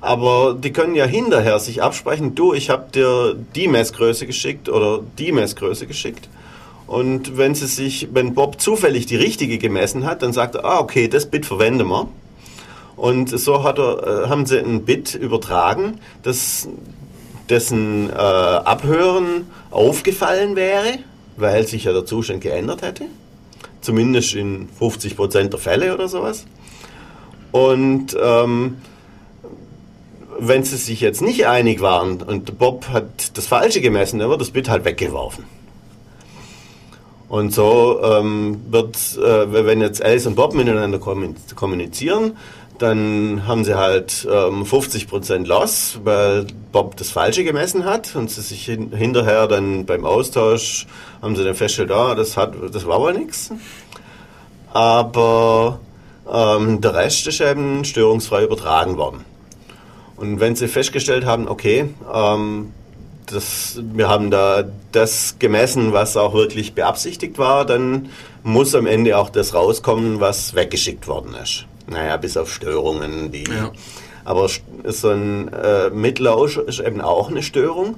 aber 0.00 0.54
die 0.54 0.72
können 0.72 0.94
ja 0.94 1.06
hinterher 1.06 1.58
sich 1.58 1.82
absprechen, 1.82 2.34
du, 2.34 2.52
ich 2.52 2.68
habe 2.70 2.90
dir 2.92 3.34
die 3.54 3.68
Messgröße 3.68 4.26
geschickt 4.26 4.68
oder 4.68 5.00
die 5.16 5.32
Messgröße 5.32 5.86
geschickt. 5.86 6.28
Und 6.86 7.38
wenn 7.38 7.54
sie 7.54 7.66
sich, 7.66 8.08
wenn 8.12 8.34
Bob 8.34 8.60
zufällig 8.60 9.06
die 9.06 9.16
richtige 9.16 9.58
gemessen 9.58 10.04
hat, 10.04 10.22
dann 10.22 10.32
sagt 10.32 10.56
er, 10.56 10.64
ah, 10.64 10.80
okay, 10.80 11.08
das 11.08 11.26
Bit 11.26 11.46
verwenden 11.46 11.88
wir. 11.88 12.08
Und 12.96 13.30
so 13.38 13.64
hat 13.64 13.78
er, 13.78 14.24
äh, 14.24 14.28
haben 14.28 14.46
sie 14.46 14.58
ein 14.58 14.84
Bit 14.84 15.14
übertragen, 15.14 16.00
das, 16.22 16.68
dessen 17.48 18.10
äh, 18.10 18.12
Abhören 18.12 19.46
aufgefallen 19.70 20.56
wäre, 20.56 20.98
weil 21.36 21.66
sich 21.66 21.84
ja 21.84 21.92
der 21.92 22.06
Zustand 22.06 22.42
geändert 22.42 22.82
hätte. 22.82 23.06
Zumindest 23.80 24.34
in 24.34 24.68
50% 24.80 25.48
der 25.48 25.58
Fälle 25.58 25.94
oder 25.94 26.08
sowas. 26.08 26.46
Und 27.52 28.16
ähm, 28.20 28.78
wenn 30.38 30.64
sie 30.64 30.76
sich 30.76 31.00
jetzt 31.00 31.22
nicht 31.22 31.46
einig 31.46 31.80
waren 31.80 32.22
und 32.22 32.58
Bob 32.58 32.88
hat 32.88 33.36
das 33.36 33.46
Falsche 33.46 33.80
gemessen, 33.80 34.18
dann 34.18 34.30
wird 34.30 34.40
das 34.40 34.50
Bit 34.50 34.68
halt 34.68 34.84
weggeworfen. 34.84 35.44
Und 37.34 37.52
so 37.52 38.00
ähm, 38.04 38.60
wird, 38.70 38.96
äh, 39.16 39.52
wenn 39.66 39.80
jetzt 39.80 40.00
Alice 40.04 40.24
und 40.28 40.36
Bob 40.36 40.54
miteinander 40.54 41.00
kommunizieren, 41.00 42.36
dann 42.78 43.42
haben 43.48 43.64
sie 43.64 43.74
halt 43.74 44.24
ähm, 44.30 44.62
50% 44.62 45.44
Loss, 45.44 45.98
weil 46.04 46.46
Bob 46.70 46.96
das 46.96 47.10
Falsche 47.10 47.42
gemessen 47.42 47.86
hat 47.86 48.14
und 48.14 48.30
sie 48.30 48.40
sich 48.40 48.64
hin 48.66 48.92
hinterher 48.92 49.48
dann 49.48 49.84
beim 49.84 50.04
Austausch 50.04 50.86
haben 51.22 51.34
sie 51.34 51.42
dann 51.42 51.56
festgestellt, 51.56 51.90
ah, 51.90 52.14
das, 52.14 52.36
hat, 52.36 52.54
das 52.70 52.86
war 52.86 53.00
wohl 53.00 53.14
nichts. 53.14 53.50
Aber 54.72 55.80
ähm, 56.32 56.80
der 56.80 56.94
Rest 56.94 57.26
ist 57.26 57.40
eben 57.40 57.84
störungsfrei 57.84 58.44
übertragen 58.44 58.96
worden. 58.96 59.24
Und 60.14 60.38
wenn 60.38 60.54
sie 60.54 60.68
festgestellt 60.68 61.24
haben, 61.24 61.48
okay, 61.48 61.88
ähm, 62.14 62.70
das, 63.26 63.80
wir 63.82 64.08
haben 64.08 64.30
da 64.30 64.64
das 64.92 65.36
gemessen, 65.38 65.92
was 65.92 66.16
auch 66.16 66.34
wirklich 66.34 66.74
beabsichtigt 66.74 67.38
war, 67.38 67.64
dann 67.64 68.10
muss 68.42 68.74
am 68.74 68.86
Ende 68.86 69.18
auch 69.18 69.30
das 69.30 69.54
rauskommen, 69.54 70.20
was 70.20 70.54
weggeschickt 70.54 71.06
worden 71.06 71.34
ist. 71.42 71.66
Naja, 71.86 72.16
bis 72.16 72.36
auf 72.36 72.52
Störungen, 72.52 73.30
die. 73.32 73.44
Ja. 73.44 73.72
Aber 74.24 74.48
so 74.84 75.10
ein 75.10 75.52
äh, 75.52 75.90
Mitlausch 75.90 76.56
ist 76.56 76.80
eben 76.80 77.00
auch 77.00 77.30
eine 77.30 77.42
Störung. 77.42 77.96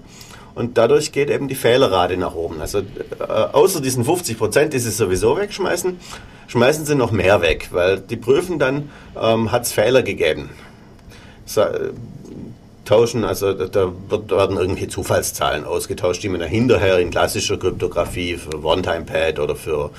Und 0.57 0.79
dadurch 0.79 1.13
geht 1.13 1.29
eben 1.29 1.49
die 1.49 1.55
Fehlerrate 1.55 2.17
nach 2.17 2.35
oben. 2.35 2.63
Also 2.63 2.79
äh, 2.79 2.83
außer 3.29 3.81
diesen 3.81 4.05
50 4.05 4.39
Prozent, 4.39 4.73
die 4.73 4.79
sie 4.79 4.91
sowieso 4.91 5.37
wegschmeißen, 5.37 5.99
schmeißen 6.47 6.87
sie 6.87 6.95
noch 6.95 7.13
mehr 7.13 7.43
weg, 7.43 7.69
weil 7.73 8.01
die 8.01 8.17
prüfen 8.17 8.59
dann, 8.59 8.91
ähm, 9.21 9.53
hat 9.53 9.65
es 9.65 9.73
Fehler 9.73 10.03
gegeben. 10.03 10.49
So, 11.45 11.63
tauschen. 12.87 13.25
Also 13.25 13.53
da 13.53 13.93
wird, 14.09 14.31
werden 14.31 14.57
irgendwelche 14.57 14.89
Zufallszahlen 14.89 15.65
ausgetauscht, 15.65 16.23
die 16.23 16.29
man 16.29 16.41
dann 16.41 16.49
hinterher 16.49 16.99
in 16.99 17.11
klassischer 17.11 17.59
Kryptographie 17.59 18.37
für 18.37 18.65
One-Time-Pad 18.65 19.39
oder 19.39 19.55
für 19.55 19.91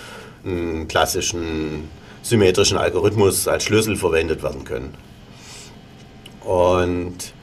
einen 0.43 0.88
klassischen 0.88 1.89
symmetrischen 2.23 2.77
Algorithmus 2.77 3.47
als 3.47 3.64
Schlüssel 3.64 3.95
verwendet 3.95 4.43
werden 4.43 4.64
können. 4.64 4.93
Und 6.41 7.34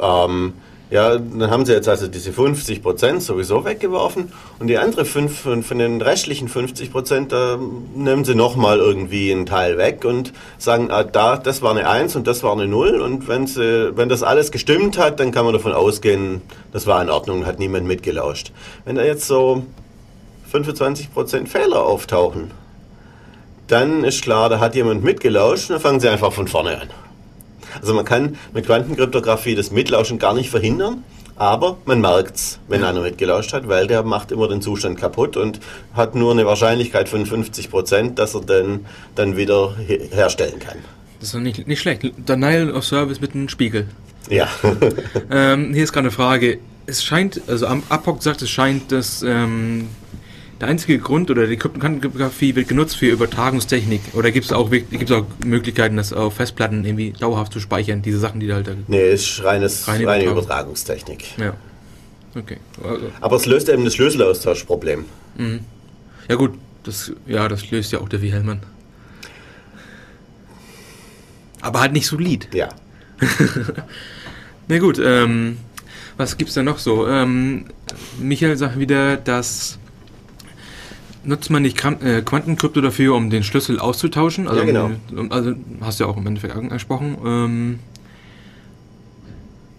ähm, 0.00 0.54
ja, 0.90 1.18
dann 1.18 1.50
haben 1.50 1.66
sie 1.66 1.72
jetzt 1.72 1.88
also 1.88 2.08
diese 2.08 2.32
50 2.32 2.82
Prozent 2.82 3.22
sowieso 3.22 3.64
weggeworfen 3.64 4.32
und 4.58 4.68
die 4.68 4.78
andere 4.78 5.04
fünf, 5.04 5.40
von, 5.40 5.78
den 5.78 6.00
restlichen 6.00 6.48
50 6.48 6.90
Prozent, 6.90 7.32
da 7.32 7.58
nehmen 7.94 8.24
sie 8.24 8.34
nochmal 8.34 8.78
irgendwie 8.78 9.30
einen 9.30 9.44
Teil 9.44 9.76
weg 9.76 10.04
und 10.06 10.32
sagen, 10.56 10.90
ah, 10.90 11.04
da, 11.04 11.36
das 11.36 11.60
war 11.60 11.72
eine 11.72 11.88
1 11.88 12.16
und 12.16 12.26
das 12.26 12.42
war 12.42 12.52
eine 12.52 12.66
0 12.66 13.00
und 13.00 13.28
wenn, 13.28 13.46
sie, 13.46 13.96
wenn 13.96 14.08
das 14.08 14.22
alles 14.22 14.50
gestimmt 14.50 14.96
hat, 14.96 15.20
dann 15.20 15.30
kann 15.30 15.44
man 15.44 15.52
davon 15.52 15.72
ausgehen, 15.72 16.40
das 16.72 16.86
war 16.86 17.02
in 17.02 17.10
Ordnung, 17.10 17.44
hat 17.44 17.58
niemand 17.58 17.86
mitgelauscht. 17.86 18.52
Wenn 18.86 18.96
da 18.96 19.02
jetzt 19.04 19.26
so 19.26 19.64
25 20.50 21.12
Prozent 21.12 21.48
Fehler 21.50 21.84
auftauchen, 21.84 22.50
dann 23.66 24.04
ist 24.04 24.22
klar, 24.22 24.48
da 24.48 24.58
hat 24.60 24.74
jemand 24.74 25.04
mitgelauscht 25.04 25.68
und 25.68 25.74
dann 25.74 25.82
fangen 25.82 26.00
sie 26.00 26.08
einfach 26.08 26.32
von 26.32 26.48
vorne 26.48 26.80
an. 26.80 26.88
Also 27.80 27.94
man 27.94 28.04
kann 28.04 28.36
mit 28.52 28.66
Quantenkryptographie 28.66 29.54
das 29.54 29.70
Mitlauschen 29.70 30.18
gar 30.18 30.34
nicht 30.34 30.50
verhindern, 30.50 31.04
aber 31.36 31.78
man 31.84 32.00
merkt 32.00 32.36
es, 32.36 32.58
wenn 32.66 32.82
einer 32.82 33.00
mitgelauscht 33.00 33.52
hat, 33.52 33.68
weil 33.68 33.86
der 33.86 34.02
macht 34.02 34.32
immer 34.32 34.48
den 34.48 34.60
Zustand 34.60 34.98
kaputt 34.98 35.36
und 35.36 35.60
hat 35.94 36.14
nur 36.14 36.32
eine 36.32 36.44
Wahrscheinlichkeit 36.46 37.08
von 37.08 37.24
50 37.24 37.70
Prozent, 37.70 38.18
dass 38.18 38.34
er 38.34 38.40
den 38.40 38.86
dann 39.14 39.36
wieder 39.36 39.76
herstellen 40.10 40.58
kann. 40.58 40.78
Das 41.20 41.28
ist 41.28 41.34
doch 41.34 41.40
nicht, 41.40 41.66
nicht 41.66 41.80
schlecht. 41.80 42.02
Denial 42.16 42.72
of 42.72 42.84
Service 42.84 43.20
mit 43.20 43.34
einem 43.34 43.48
Spiegel. 43.48 43.86
Ja. 44.28 44.48
ähm, 45.30 45.72
hier 45.72 45.84
ist 45.84 45.92
gerade 45.92 46.06
eine 46.06 46.10
Frage. 46.10 46.58
Es 46.86 47.04
scheint, 47.04 47.40
also 47.46 47.66
Apoc 47.66 48.22
sagt, 48.22 48.42
es 48.42 48.50
scheint, 48.50 48.90
dass 48.92 49.22
ähm, 49.22 49.88
der 50.60 50.68
einzige 50.68 50.98
Grund 50.98 51.30
oder 51.30 51.46
die 51.46 51.56
Kryptographie 51.56 52.56
wird 52.56 52.68
genutzt 52.68 52.96
für 52.96 53.06
Übertragungstechnik. 53.06 54.00
Oder 54.14 54.32
gibt 54.32 54.46
es 54.46 54.52
auch, 54.52 54.70
gibt's 54.70 55.12
auch 55.12 55.24
Möglichkeiten, 55.44 55.96
das 55.96 56.12
auf 56.12 56.34
Festplatten 56.34 56.84
irgendwie 56.84 57.12
dauerhaft 57.12 57.52
zu 57.52 57.60
speichern, 57.60 58.02
diese 58.02 58.18
Sachen, 58.18 58.40
die 58.40 58.48
da 58.48 58.54
halt. 58.56 58.66
Da 58.66 58.72
nee, 58.88 59.12
ist 59.12 59.42
reines, 59.44 59.86
reine, 59.86 60.06
reine 60.06 60.24
Übertragungstechnik. 60.24 61.38
Ja. 61.38 61.54
Okay. 62.34 62.58
Also. 62.82 63.10
Aber 63.20 63.36
es 63.36 63.46
löst 63.46 63.68
eben 63.68 63.84
das 63.84 63.94
Schlüsselaustauschproblem. 63.94 65.04
Mhm. 65.36 65.60
Ja, 66.28 66.34
gut, 66.34 66.54
das, 66.82 67.12
ja, 67.26 67.48
das 67.48 67.70
löst 67.70 67.92
ja 67.92 68.00
auch 68.00 68.08
der 68.08 68.20
Wilhelmann. 68.20 68.60
Aber 71.60 71.80
halt 71.80 71.92
nicht 71.92 72.06
solid. 72.06 72.48
Ja. 72.52 72.68
Na 74.68 74.78
gut, 74.78 75.00
ähm, 75.02 75.58
was 76.16 76.36
gibt's 76.36 76.54
da 76.54 76.62
noch 76.62 76.78
so? 76.78 77.08
Ähm, 77.08 77.66
Michael 78.18 78.56
sagt 78.56 78.78
wieder, 78.78 79.16
dass 79.16 79.78
nutzt 81.24 81.50
man 81.50 81.62
nicht 81.62 81.82
äh, 81.84 82.22
Quantenkrypto 82.22 82.80
dafür, 82.80 83.14
um 83.14 83.30
den 83.30 83.42
Schlüssel 83.42 83.78
auszutauschen? 83.78 84.48
Also, 84.48 84.60
ja, 84.60 84.66
genau. 84.66 84.90
Also 85.30 85.52
hast 85.80 86.00
du 86.00 86.04
ja 86.04 86.10
auch 86.10 86.16
im 86.16 86.26
Endeffekt 86.26 86.56
angesprochen. 86.56 87.16
Ähm, 87.24 87.78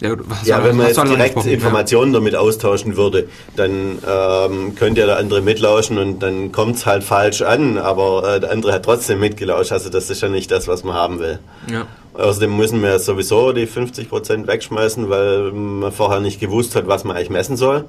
ja, 0.01 0.15
ja 0.45 0.63
wenn 0.63 0.77
man 0.77 0.87
jetzt 0.87 1.03
direkt 1.03 1.45
Informationen 1.45 2.13
ja. 2.13 2.19
damit 2.19 2.35
austauschen 2.35 2.95
würde, 2.95 3.27
dann 3.57 3.99
ähm, 4.07 4.75
könnte 4.75 5.01
ja 5.01 5.07
der 5.07 5.17
andere 5.17 5.41
mitlauschen 5.41 5.97
und 5.97 6.19
dann 6.19 6.51
kommt 6.51 6.77
es 6.77 6.85
halt 6.85 7.03
falsch 7.03 7.41
an, 7.41 7.77
aber 7.77 8.35
äh, 8.35 8.39
der 8.39 8.51
andere 8.51 8.73
hat 8.73 8.85
trotzdem 8.85 9.19
mitgelauscht. 9.19 9.73
Also 9.73 9.89
das 9.89 10.09
ist 10.09 10.21
ja 10.21 10.29
nicht 10.29 10.51
das, 10.51 10.67
was 10.67 10.83
man 10.83 10.93
haben 10.95 11.19
will. 11.19 11.39
Ja. 11.71 11.85
Außerdem 12.13 12.55
müssen 12.55 12.81
wir 12.81 12.97
sowieso 12.99 13.51
die 13.51 13.67
50% 13.67 14.47
wegschmeißen, 14.47 15.09
weil 15.09 15.51
man 15.51 15.91
vorher 15.91 16.21
nicht 16.21 16.39
gewusst 16.39 16.75
hat, 16.75 16.87
was 16.87 17.03
man 17.03 17.15
eigentlich 17.15 17.29
messen 17.29 17.57
soll. 17.57 17.85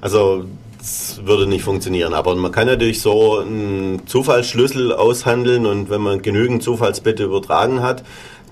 Also 0.00 0.44
das 0.78 1.20
würde 1.24 1.46
nicht 1.46 1.64
funktionieren. 1.64 2.14
Aber 2.14 2.34
man 2.36 2.52
kann 2.52 2.66
natürlich 2.66 3.00
so 3.00 3.38
einen 3.38 4.06
Zufallsschlüssel 4.06 4.92
aushandeln 4.92 5.66
und 5.66 5.90
wenn 5.90 6.00
man 6.00 6.22
genügend 6.22 6.62
Zufallsbitte 6.62 7.24
übertragen 7.24 7.82
hat, 7.82 8.04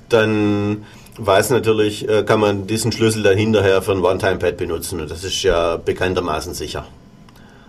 dann 0.09 0.85
weiß 1.19 1.51
natürlich, 1.51 2.09
äh, 2.09 2.25
kann 2.25 2.41
man 2.41 2.67
diesen 2.67 2.93
Schlüssel 2.93 3.23
dann 3.23 3.39
hinterher 3.39 3.81
für 3.83 3.93
ein 3.93 4.05
One-Time-Pad 4.05 4.57
benutzen 4.57 5.01
und 5.01 5.11
das 5.11 5.25
ist 5.25 5.43
ja 5.43 5.77
bekanntermaßen 5.77 6.53
sicher. 6.53 6.87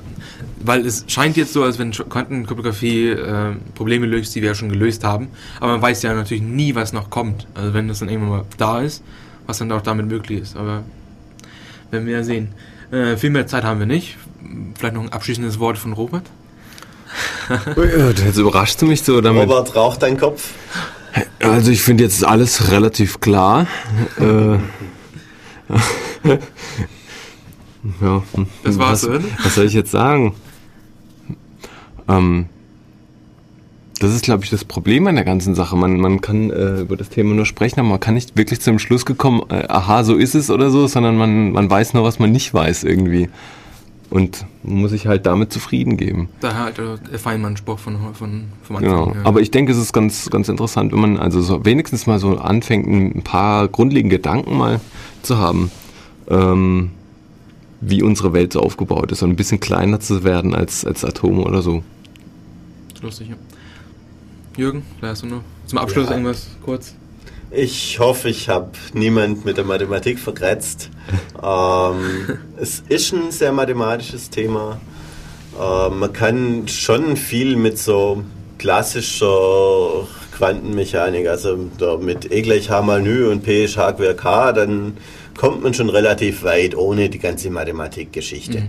weil 0.65 0.87
es 0.87 1.05
scheint 1.09 1.37
jetzt 1.37 1.53
so, 1.53 1.65
als 1.65 1.79
wenn 1.81 1.91
Quantenkryptographie 1.91 3.09
äh, 3.09 3.55
Probleme 3.75 4.07
löst, 4.07 4.35
die 4.35 4.43
wir 4.43 4.51
ja 4.51 4.55
schon 4.55 4.69
gelöst 4.69 5.03
haben. 5.03 5.29
Aber 5.59 5.73
man 5.73 5.83
weiß 5.83 6.03
ja 6.03 6.15
natürlich 6.15 6.43
nie, 6.43 6.77
was 6.77 6.93
noch 6.93 7.11
kommt. 7.11 7.49
Also 7.55 7.75
wenn 7.75 7.89
das 7.89 7.99
dann 7.99 8.09
irgendwann 8.09 8.31
mal 8.31 8.45
da 8.59 8.81
ist, 8.81 9.03
was 9.47 9.59
dann 9.59 9.73
auch 9.73 9.83
damit 9.83 10.07
möglich 10.07 10.41
ist. 10.41 10.57
Aber 10.57 10.85
werden 11.91 12.07
wir 12.07 12.15
ja 12.15 12.23
sehen. 12.23 12.49
Äh, 12.93 13.17
viel 13.17 13.31
mehr 13.31 13.47
Zeit 13.47 13.65
haben 13.65 13.81
wir 13.81 13.87
nicht. 13.87 14.17
Vielleicht 14.79 14.95
noch 14.95 15.03
ein 15.03 15.13
abschließendes 15.13 15.59
Wort 15.59 15.79
von 15.79 15.93
Robert. 15.93 16.25
Jetzt 18.25 18.39
überrascht 18.39 18.81
du 18.83 18.87
mich 18.87 19.03
so 19.03 19.21
damit. 19.21 19.43
Robert, 19.43 19.75
raucht 19.75 20.03
dein 20.03 20.19
Kopf? 20.19 20.51
Also 21.41 21.71
ich 21.71 21.83
finde 21.83 22.05
jetzt 22.05 22.25
alles 22.25 22.71
relativ 22.71 23.21
klar. 23.21 23.67
äh, 24.19 24.59
ja, 28.01 28.23
das 28.63 28.79
war's, 28.79 29.09
was, 29.09 29.23
was 29.45 29.55
soll 29.55 29.67
ich 29.67 29.73
jetzt 29.73 29.91
sagen? 29.91 30.35
Ähm, 32.09 32.47
das 34.01 34.15
ist, 34.15 34.25
glaube 34.25 34.45
ich, 34.45 34.51
das 34.51 34.65
Problem 34.65 35.07
an 35.07 35.15
der 35.15 35.25
ganzen 35.25 35.55
Sache. 35.55 35.77
Man, 35.77 36.01
man 36.01 36.21
kann 36.23 36.51
äh, 36.51 36.81
über 36.81 36.97
das 36.97 37.11
Thema 37.11 37.35
nur 37.35 37.45
sprechen, 37.45 37.81
aber 37.81 37.91
man 37.91 38.01
kann 38.01 38.15
nicht 38.15 38.37
wirklich 38.37 38.61
zum 38.61 38.79
Schluss 38.79 39.05
gekommen, 39.05 39.43
äh, 39.51 39.67
aha, 39.69 40.05
so 40.05 40.17
ist 40.17 40.35
es 40.35 40.51
oder 40.51 40.71
so, 40.71 40.87
sondern 40.87 41.17
man, 41.17 41.53
man 41.53 41.69
weiß 41.69 41.93
nur, 41.95 42.03
was 42.03 42.19
man 42.19 42.33
nicht 42.33 42.53
weiß 42.53 42.85
irgendwie. 42.85 43.29
Und 44.11 44.45
muss 44.65 44.91
sich 44.91 45.07
halt 45.07 45.25
damit 45.25 45.53
zufrieden 45.53 45.97
geben. 45.97 46.29
Da 46.41 46.55
halt 46.55 46.79
der 46.79 47.19
Feinmann-Spruch 47.19 47.79
von, 47.79 47.97
von, 48.13 48.45
vom 48.63 48.77
Anfang. 48.77 48.91
Genau. 48.91 49.15
Ja. 49.15 49.21
Aber 49.25 49.41
ich 49.41 49.53
denke, 49.53 49.71
es 49.71 49.79
ist 49.79 49.93
ganz, 49.93 50.29
ganz 50.31 50.49
interessant, 50.49 50.93
wenn 50.93 51.01
man 51.01 51.17
also 51.17 51.41
so 51.41 51.65
wenigstens 51.65 52.09
mal 52.09 52.19
so 52.19 52.37
anfängt, 52.37 52.89
ein 52.89 53.23
paar 53.23 53.69
grundlegende 53.69 54.17
Gedanken 54.17 54.59
mal 54.59 54.81
zu 55.23 55.39
haben, 55.39 55.71
ähm, 56.29 56.91
wie 57.81 58.03
unsere 58.03 58.33
Welt 58.33 58.53
so 58.53 58.61
aufgebaut 58.61 59.13
ist 59.13 59.23
und 59.23 59.31
ein 59.31 59.37
bisschen 59.37 59.61
kleiner 59.61 60.01
zu 60.01 60.25
werden 60.25 60.55
als, 60.57 60.85
als 60.85 61.05
Atome 61.05 61.43
oder 61.43 61.63
so. 61.63 61.85
Lustig, 63.01 63.29
ja. 63.29 63.37
Jürgen, 64.57 64.83
da 65.01 65.09
hast 65.09 65.23
du 65.23 65.27
noch 65.29 65.43
zum 65.67 65.79
Abschluss 65.79 66.07
ja. 66.07 66.13
irgendwas 66.13 66.49
kurz? 66.63 66.95
Ich 67.53 67.99
hoffe, 67.99 68.29
ich 68.29 68.49
habe 68.49 68.71
niemand 68.95 69.45
mit 69.45 69.57
der 69.57 69.65
Mathematik 69.65 70.21
vergrätzt. 70.21 70.89
ähm, 71.43 72.39
es 72.57 72.85
ist 72.89 73.13
ein 73.13 73.33
sehr 73.33 73.51
mathematisches 73.51 74.31
Thema. 74.31 74.81
Ähm, 75.61 75.99
man 75.99 76.13
kann 76.13 76.69
schon 76.69 77.17
viel 77.17 77.57
mit 77.57 77.77
so 77.77 78.23
klassischer 78.59 80.07
Quantenmechanik, 80.37 81.27
also 81.27 81.59
mit 82.01 82.31
E 82.31 82.43
gleich 82.43 82.71
H 82.71 82.83
mal 82.83 83.03
Nü 83.03 83.29
und 83.29 83.43
P 83.43 83.65
ist 83.65 83.77
H 83.77 83.93
quer 83.95 84.15
K, 84.15 84.53
dann 84.53 84.97
kommt 85.37 85.63
man 85.63 85.75
schon 85.75 85.91
relativ 85.91 86.45
weit 86.45 86.77
ohne 86.77 87.11
die 87.11 87.19
ganze 87.19 87.51
Mathematikgeschichte. 87.51 88.61
Mhm. 88.61 88.69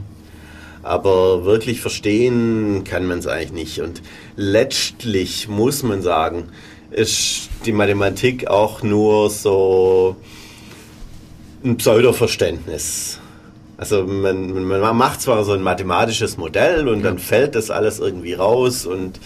Aber 0.81 1.45
wirklich 1.45 1.81
verstehen 1.81 2.83
kann 2.83 3.05
man 3.05 3.19
es 3.19 3.27
eigentlich 3.27 3.51
nicht. 3.51 3.81
Und 3.81 4.01
letztlich 4.35 5.47
muss 5.47 5.83
man 5.83 6.01
sagen, 6.01 6.49
ist 6.91 7.49
die 7.65 7.71
Mathematik 7.71 8.47
auch 8.47 8.83
nur 8.83 9.29
so 9.29 10.15
ein 11.63 11.77
Pseudoverständnis. 11.77 13.19
Also 13.77 14.03
man, 14.03 14.67
man 14.67 14.97
macht 14.97 15.21
zwar 15.21 15.43
so 15.43 15.53
ein 15.53 15.63
mathematisches 15.63 16.37
Modell 16.37 16.87
und 16.87 16.99
ja. 16.99 17.05
dann 17.05 17.17
fällt 17.17 17.55
das 17.55 17.71
alles 17.71 17.99
irgendwie 17.99 18.33
raus 18.33 18.85
und 18.85 19.19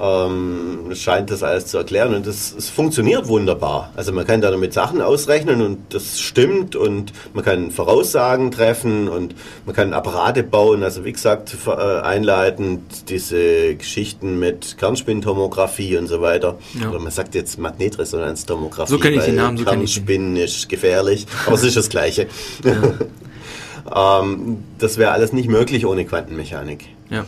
ähm, 0.00 0.94
scheint 0.94 1.30
das 1.30 1.42
alles 1.42 1.66
zu 1.66 1.76
erklären 1.76 2.14
und 2.14 2.26
es 2.26 2.70
funktioniert 2.70 3.28
wunderbar. 3.28 3.92
Also 3.96 4.12
man 4.12 4.26
kann 4.26 4.40
da 4.40 4.50
damit 4.50 4.72
Sachen 4.72 5.02
ausrechnen 5.02 5.60
und 5.60 5.78
das 5.94 6.20
stimmt 6.20 6.74
und 6.74 7.12
man 7.34 7.44
kann 7.44 7.70
Voraussagen 7.70 8.50
treffen 8.50 9.08
und 9.08 9.34
man 9.66 9.74
kann 9.74 9.92
Apparate 9.92 10.42
bauen, 10.42 10.82
also 10.82 11.04
wie 11.04 11.12
gesagt 11.12 11.54
äh, 11.66 11.70
einleitend 11.70 13.10
diese 13.10 13.74
Geschichten 13.74 14.38
mit 14.38 14.78
Kernspintomographie 14.78 15.98
und 15.98 16.06
so 16.06 16.22
weiter. 16.22 16.58
Ja. 16.80 16.88
Oder 16.88 16.98
man 16.98 17.12
sagt 17.12 17.34
jetzt 17.34 17.58
Magnetresonanztomographie. 17.58 18.90
So 18.90 18.98
kenne 18.98 19.16
ich 19.16 19.24
den 19.24 19.36
Namen. 19.36 19.58
So 19.58 19.64
Kernspin 19.64 20.36
ist 20.36 20.68
gefährlich, 20.68 21.26
aber 21.46 21.56
es 21.56 21.62
ist 21.62 21.76
das 21.76 21.90
Gleiche. 21.90 22.26
Ja. 22.64 24.20
ähm, 24.22 24.64
das 24.78 24.96
wäre 24.96 25.12
alles 25.12 25.34
nicht 25.34 25.48
möglich 25.48 25.84
ohne 25.84 26.06
Quantenmechanik. 26.06 26.86
Ja. 27.10 27.26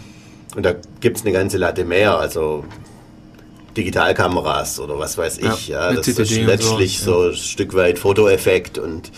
Und 0.55 0.65
da 0.65 0.75
gibt 1.01 1.17
es 1.19 1.25
eine 1.25 1.33
ganze 1.33 1.57
Latte 1.59 1.85
mehr, 1.85 2.19
also 2.19 2.65
Digitalkameras 3.77 4.81
oder 4.81 4.99
was 4.99 5.17
weiß 5.17 5.39
ich. 5.39 5.69
Ja, 5.69 5.91
ja 5.91 5.95
das 5.95 6.09
ist 6.09 6.31
letztlich 6.37 6.99
so, 6.99 7.23
so, 7.23 7.29
ein 7.31 7.37
Stück 7.37 7.75
weit 7.75 7.99
Fotoeffekt 7.99 8.79
und 8.79 9.11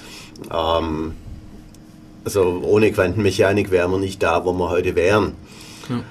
ähm, 0.53 1.15
also 2.25 2.63
ohne 2.65 2.91
Quantenmechanik 2.93 3.71
wären 3.71 3.91
wir 3.91 3.99
nicht 3.99 4.23
da, 4.23 4.45
wo 4.45 4.53
wir 4.53 4.71
heute 4.71 4.95
wären. 4.95 5.35
Ja. 5.89 6.03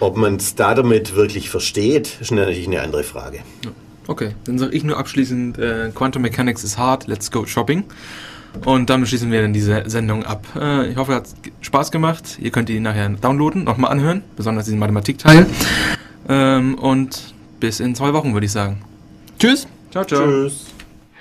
Ob 0.00 0.16
man 0.16 0.36
es 0.36 0.54
da 0.56 0.74
damit 0.74 1.14
wirklich 1.14 1.48
versteht, 1.50 2.18
ist 2.20 2.32
natürlich 2.32 2.66
eine 2.66 2.80
andere 2.80 3.04
Frage. 3.04 3.40
Okay, 4.08 4.34
dann 4.44 4.58
sage 4.58 4.74
ich 4.74 4.82
nur 4.82 4.98
abschließend, 4.98 5.58
äh, 5.58 5.92
Quantum 5.94 6.22
Mechanics 6.22 6.64
is 6.64 6.76
hard, 6.76 7.06
let's 7.06 7.30
go 7.30 7.46
shopping. 7.46 7.84
Und 8.64 8.90
damit 8.90 9.08
schließen 9.08 9.30
wir 9.30 9.42
dann 9.42 9.52
diese 9.52 9.82
Sendung 9.86 10.24
ab. 10.24 10.46
Äh, 10.54 10.88
ich 10.90 10.96
hoffe, 10.96 11.12
es 11.12 11.18
hat 11.18 11.26
Spaß 11.60 11.90
gemacht. 11.90 12.38
Ihr 12.40 12.50
könnt 12.50 12.68
die 12.68 12.80
nachher 12.80 13.08
downloaden, 13.08 13.64
nochmal 13.64 13.90
anhören, 13.90 14.22
besonders 14.36 14.66
diesen 14.66 14.78
Mathematikteil. 14.78 15.46
Ähm, 16.28 16.76
und 16.76 17.34
bis 17.60 17.80
in 17.80 17.94
zwei 17.94 18.12
Wochen, 18.12 18.32
würde 18.34 18.46
ich 18.46 18.52
sagen. 18.52 18.82
Tschüss. 19.38 19.66
Ciao, 19.90 20.04
ciao. 20.04 20.24
Tschüss. 20.24 20.71